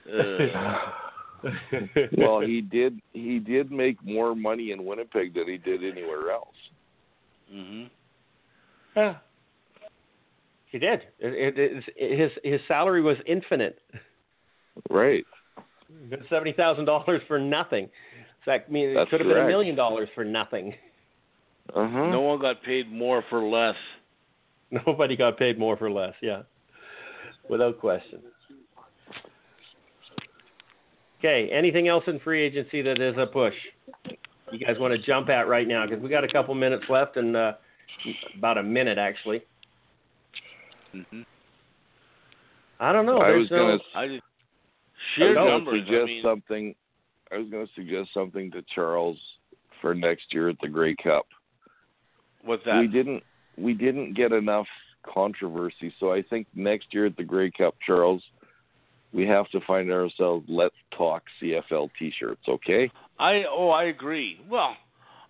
well, 2.16 2.40
he 2.40 2.60
did. 2.60 3.00
He 3.12 3.38
did 3.38 3.70
make 3.70 4.02
more 4.04 4.34
money 4.34 4.72
in 4.72 4.84
Winnipeg 4.84 5.34
than 5.34 5.48
he 5.48 5.59
did 5.59 5.84
anywhere 5.84 6.30
else. 6.30 6.54
hmm 7.50 7.84
Yeah. 8.96 9.16
He 10.70 10.78
did. 10.78 11.02
It, 11.18 11.59
it, 11.59 11.84
it, 11.96 12.18
his 12.18 12.30
his 12.42 12.60
salary 12.66 13.02
was 13.02 13.18
infinite. 13.26 13.78
Right. 14.88 15.24
Seventy 16.30 16.52
thousand 16.52 16.86
dollars 16.86 17.20
for 17.28 17.38
nothing. 17.38 17.84
In 17.84 18.44
fact, 18.44 18.70
I 18.70 18.72
mean, 18.72 18.90
it 18.90 18.94
That's 18.94 19.10
could 19.10 19.20
have 19.20 19.28
been 19.28 19.44
a 19.44 19.46
million 19.46 19.76
dollars 19.76 20.09
for 20.14 20.24
nothing. 20.24 20.74
Uh 21.74 21.88
huh. 21.88 22.10
No 22.10 22.22
one 22.22 22.40
got 22.40 22.62
paid 22.62 22.90
more 22.90 23.22
for 23.28 23.42
less. 23.42 23.76
Nobody 24.86 25.14
got 25.14 25.38
paid 25.38 25.59
more 25.59 25.76
for 25.76 25.90
less. 25.90 26.14
Yeah, 26.22 26.42
without 27.50 27.78
question. 27.78 28.20
Okay. 31.23 31.49
Anything 31.53 31.86
else 31.86 32.03
in 32.09 32.19
free 32.20 32.43
agency 32.43 32.82
that 32.82 33.01
is 33.01 33.15
a 33.16 33.27
push? 33.27 33.55
You 34.51 34.59
guys 34.59 34.77
want 34.78 34.93
to 34.93 34.99
jump 34.99 35.28
at 35.28 35.47
right 35.47 35.69
now 35.69 35.86
because 35.86 36.03
we 36.03 36.09
got 36.09 36.24
a 36.24 36.28
couple 36.28 36.55
minutes 36.55 36.85
left 36.89 37.16
and 37.16 37.36
uh, 37.36 37.53
about 38.36 38.59
a 38.59 38.62
minute 38.62 38.99
actually. 38.99 39.43
hmm 40.93 41.23
I 42.81 42.93
don't 42.93 43.07
know. 43.07 43.19
I 43.19 43.28
There's 43.28 43.43
was 43.43 43.51
no. 43.53 43.57
gonna. 43.59 43.78
I 43.94 44.09
just 44.09 44.23
I 45.20 45.24
was 45.27 45.35
gonna 45.36 45.51
numbers. 45.51 45.81
suggest 45.81 46.03
I 46.03 46.07
mean, 46.07 46.23
something. 46.24 46.74
I 47.32 47.39
was 47.39 47.49
going 47.49 47.66
to 47.66 47.73
suggest 47.74 48.11
something 48.12 48.51
to 48.51 48.62
Charles 48.74 49.16
for 49.81 49.94
next 49.94 50.24
year 50.32 50.49
at 50.49 50.57
the 50.61 50.69
Grey 50.69 50.94
Cup. 50.97 51.27
what's 52.44 52.65
that? 52.65 52.81
We 52.81 52.89
didn't. 52.89 53.23
We 53.57 53.73
didn't 53.74 54.15
get 54.15 54.32
enough 54.32 54.66
controversy, 55.07 55.94
so 56.01 56.12
I 56.12 56.23
think 56.23 56.49
next 56.55 56.89
year 56.93 57.07
at 57.07 57.16
the 57.16 57.24
Grey 57.24 57.51
Cup, 57.51 57.74
Charles, 57.86 58.23
we 59.12 59.26
have 59.26 59.48
to 59.51 59.60
find 59.66 59.90
ourselves 59.90 60.44
"Let's 60.48 60.74
Talk 60.97 61.22
CFL" 61.40 61.90
T-shirts. 61.98 62.43
Okay. 62.48 62.90
I 63.18 63.44
oh 63.51 63.68
I 63.70 63.84
agree. 63.84 64.40
Well, 64.51 64.74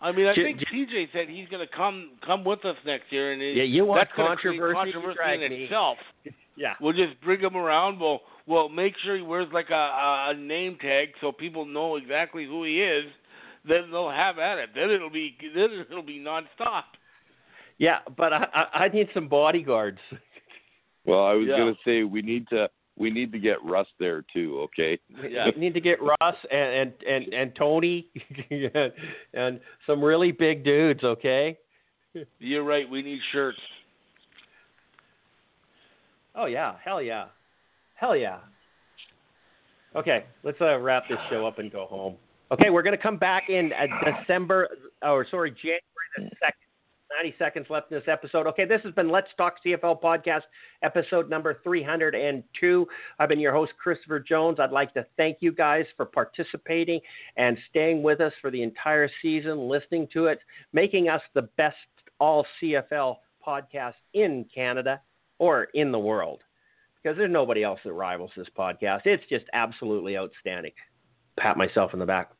I 0.00 0.12
mean 0.12 0.26
I 0.26 0.34
J- 0.34 0.42
think 0.44 0.58
j- 0.60 0.66
TJ 0.74 1.08
said 1.12 1.28
he's 1.28 1.48
going 1.48 1.66
to 1.66 1.72
come 1.74 2.10
come 2.24 2.44
with 2.44 2.64
us 2.64 2.76
next 2.86 3.10
year, 3.12 3.32
and 3.32 3.42
it, 3.42 3.56
Yeah, 3.56 3.64
you 3.64 3.84
want 3.84 4.00
that's 4.00 4.10
gonna 4.16 4.36
create 4.36 4.58
controversy, 4.60 4.92
controversy 4.92 5.44
in 5.44 5.50
me. 5.52 5.64
itself. 5.64 5.98
Yeah. 6.54 6.74
We'll 6.82 6.92
just 6.92 7.18
bring 7.22 7.40
him 7.40 7.56
around. 7.56 7.98
We'll 7.98 8.20
we'll 8.46 8.68
make 8.68 8.92
sure 9.02 9.16
he 9.16 9.22
wears 9.22 9.48
like 9.54 9.70
a, 9.70 9.74
a 9.74 10.26
a 10.32 10.34
name 10.34 10.76
tag 10.82 11.08
so 11.22 11.32
people 11.32 11.64
know 11.64 11.96
exactly 11.96 12.44
who 12.44 12.64
he 12.64 12.82
is. 12.82 13.06
Then 13.66 13.90
they'll 13.90 14.10
have 14.10 14.38
at 14.38 14.58
it. 14.58 14.68
Then 14.74 14.90
it'll 14.90 15.08
be 15.08 15.34
then 15.54 15.70
it'll 15.90 16.02
be 16.02 16.18
nonstop. 16.18 16.82
Yeah, 17.78 18.00
but 18.18 18.34
I, 18.34 18.46
I 18.54 18.84
I 18.84 18.88
need 18.88 19.08
some 19.14 19.28
bodyguards. 19.28 19.98
Well, 21.06 21.24
I 21.24 21.32
was 21.32 21.46
Yeah. 21.48 21.56
going 21.56 21.74
to 21.74 21.80
say 21.86 22.02
we 22.04 22.20
need 22.20 22.46
to. 22.48 22.68
We 22.98 23.10
need 23.10 23.32
to 23.32 23.38
get 23.38 23.56
Russ 23.64 23.86
there 23.98 24.24
too. 24.32 24.60
Okay. 24.64 24.98
Yeah. 25.28 25.46
We 25.54 25.60
need 25.60 25.74
to 25.74 25.80
get 25.80 25.98
Russ 26.00 26.36
and 26.50 26.74
and 26.74 26.92
and, 27.08 27.34
and 27.34 27.56
Tony 27.56 28.08
and 29.34 29.60
some 29.86 30.02
really 30.02 30.32
big 30.32 30.64
dudes. 30.64 31.02
Okay. 31.02 31.58
You're 32.38 32.64
right. 32.64 32.88
We 32.88 33.02
need 33.02 33.20
shirts. 33.32 33.58
Oh 36.34 36.46
yeah, 36.46 36.74
hell 36.84 37.02
yeah, 37.02 37.26
hell 37.94 38.16
yeah. 38.16 38.38
Okay, 39.94 40.24
let's 40.42 40.58
uh, 40.60 40.78
wrap 40.78 41.04
this 41.08 41.18
show 41.28 41.46
up 41.46 41.58
and 41.58 41.70
go 41.70 41.86
home. 41.86 42.16
Okay, 42.50 42.70
we're 42.70 42.82
gonna 42.82 42.96
come 42.96 43.18
back 43.18 43.50
in 43.50 43.70
uh, 43.72 43.86
December, 44.20 44.68
or 45.02 45.26
sorry, 45.30 45.50
January 45.50 45.80
the 46.16 46.30
second. 46.40 46.61
90 47.16 47.36
seconds 47.38 47.66
left 47.70 47.90
in 47.90 47.98
this 47.98 48.08
episode. 48.08 48.46
Okay, 48.48 48.64
this 48.64 48.80
has 48.82 48.94
been 48.94 49.10
Let's 49.10 49.28
Talk 49.36 49.56
CFL 49.64 50.00
podcast, 50.00 50.42
episode 50.82 51.28
number 51.28 51.58
302. 51.62 52.86
I've 53.18 53.28
been 53.28 53.40
your 53.40 53.52
host, 53.52 53.72
Christopher 53.82 54.20
Jones. 54.20 54.58
I'd 54.60 54.72
like 54.72 54.94
to 54.94 55.06
thank 55.16 55.38
you 55.40 55.52
guys 55.52 55.84
for 55.96 56.06
participating 56.06 57.00
and 57.36 57.58
staying 57.70 58.02
with 58.02 58.20
us 58.20 58.32
for 58.40 58.50
the 58.50 58.62
entire 58.62 59.10
season, 59.20 59.68
listening 59.68 60.08
to 60.12 60.26
it, 60.26 60.38
making 60.72 61.08
us 61.08 61.22
the 61.34 61.48
best 61.56 61.76
all 62.18 62.46
CFL 62.60 63.16
podcast 63.46 63.94
in 64.14 64.46
Canada 64.54 65.00
or 65.38 65.64
in 65.74 65.92
the 65.92 65.98
world 65.98 66.40
because 67.02 67.16
there's 67.16 67.32
nobody 67.32 67.62
else 67.62 67.80
that 67.84 67.92
rivals 67.92 68.30
this 68.36 68.46
podcast. 68.56 69.00
It's 69.04 69.24
just 69.28 69.44
absolutely 69.52 70.16
outstanding. 70.16 70.72
Pat 71.38 71.56
myself 71.56 71.92
in 71.92 71.98
the 71.98 72.06
back, 72.06 72.30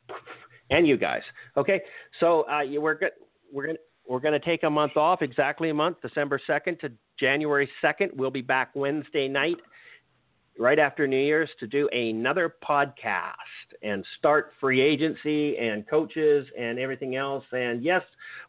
and 0.69 0.87
you 0.87 0.97
guys. 0.97 1.21
Okay, 1.57 1.81
so 2.19 2.43
uh, 2.43 2.61
we're 2.79 2.95
good. 2.95 3.11
We're 3.51 3.67
gonna 3.67 3.79
we're 4.07 4.19
gonna 4.19 4.39
take 4.39 4.63
a 4.63 4.69
month 4.69 4.97
off, 4.97 5.21
exactly 5.21 5.69
a 5.69 5.73
month, 5.73 5.97
December 6.01 6.39
second 6.45 6.79
to 6.81 6.91
January 7.19 7.69
second. 7.81 8.11
We'll 8.15 8.31
be 8.31 8.41
back 8.41 8.71
Wednesday 8.75 9.27
night, 9.27 9.57
right 10.59 10.79
after 10.79 11.07
New 11.07 11.17
Year's, 11.17 11.49
to 11.59 11.67
do 11.67 11.87
another 11.89 12.55
podcast 12.63 13.33
and 13.81 14.05
start 14.17 14.51
free 14.59 14.81
agency 14.81 15.57
and 15.57 15.87
coaches 15.87 16.47
and 16.57 16.79
everything 16.79 17.15
else. 17.15 17.45
And 17.51 17.83
yes, 17.83 18.01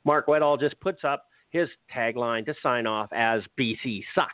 Mark 0.05 0.27
Weddall 0.27 0.59
just 0.59 0.79
puts 0.81 1.05
up 1.05 1.27
his 1.51 1.69
tagline 1.95 2.45
to 2.47 2.55
sign 2.63 2.87
off 2.87 3.13
as 3.13 3.43
BC 3.59 4.03
sucks. 4.15 4.31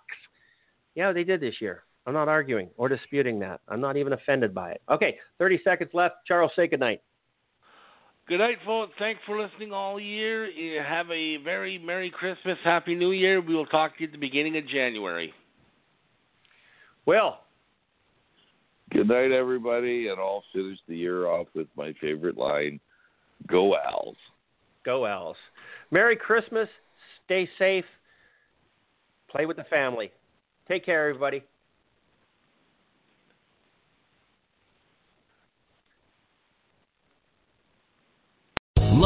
Yeah, 0.94 1.12
they 1.12 1.24
did 1.24 1.40
this 1.40 1.60
year. 1.60 1.84
I'm 2.06 2.14
not 2.14 2.28
arguing 2.28 2.70
or 2.76 2.88
disputing 2.88 3.38
that. 3.40 3.60
I'm 3.68 3.80
not 3.80 3.96
even 3.96 4.14
offended 4.14 4.54
by 4.54 4.72
it. 4.72 4.82
Okay, 4.90 5.18
30 5.38 5.60
seconds 5.62 5.90
left. 5.92 6.16
Charles, 6.26 6.50
say 6.56 6.66
goodnight. 6.66 7.02
Good 8.30 8.38
night, 8.38 8.58
folks. 8.64 8.92
Thanks 9.00 9.20
for 9.26 9.42
listening 9.42 9.72
all 9.72 9.98
year. 9.98 10.48
Have 10.84 11.10
a 11.10 11.38
very 11.38 11.78
Merry 11.78 12.12
Christmas, 12.12 12.56
Happy 12.62 12.94
New 12.94 13.10
Year. 13.10 13.40
We 13.40 13.56
will 13.56 13.66
talk 13.66 13.96
to 13.96 14.02
you 14.02 14.06
at 14.06 14.12
the 14.12 14.18
beginning 14.18 14.56
of 14.56 14.68
January. 14.68 15.34
Will, 17.06 17.38
Good 18.92 19.08
night, 19.08 19.32
everybody, 19.32 20.06
and 20.06 20.20
I'll 20.20 20.44
finish 20.52 20.78
the 20.86 20.96
year 20.96 21.26
off 21.26 21.48
with 21.54 21.66
my 21.76 21.92
favorite 22.00 22.36
line: 22.38 22.78
"Go 23.48 23.74
Owls." 23.76 24.16
go 24.84 25.06
Owls. 25.06 25.36
Merry 25.90 26.14
Christmas. 26.14 26.68
Stay 27.24 27.50
safe. 27.58 27.84
Play 29.28 29.44
with 29.44 29.56
the 29.56 29.64
family. 29.64 30.12
Take 30.68 30.84
care, 30.84 31.08
everybody. 31.08 31.42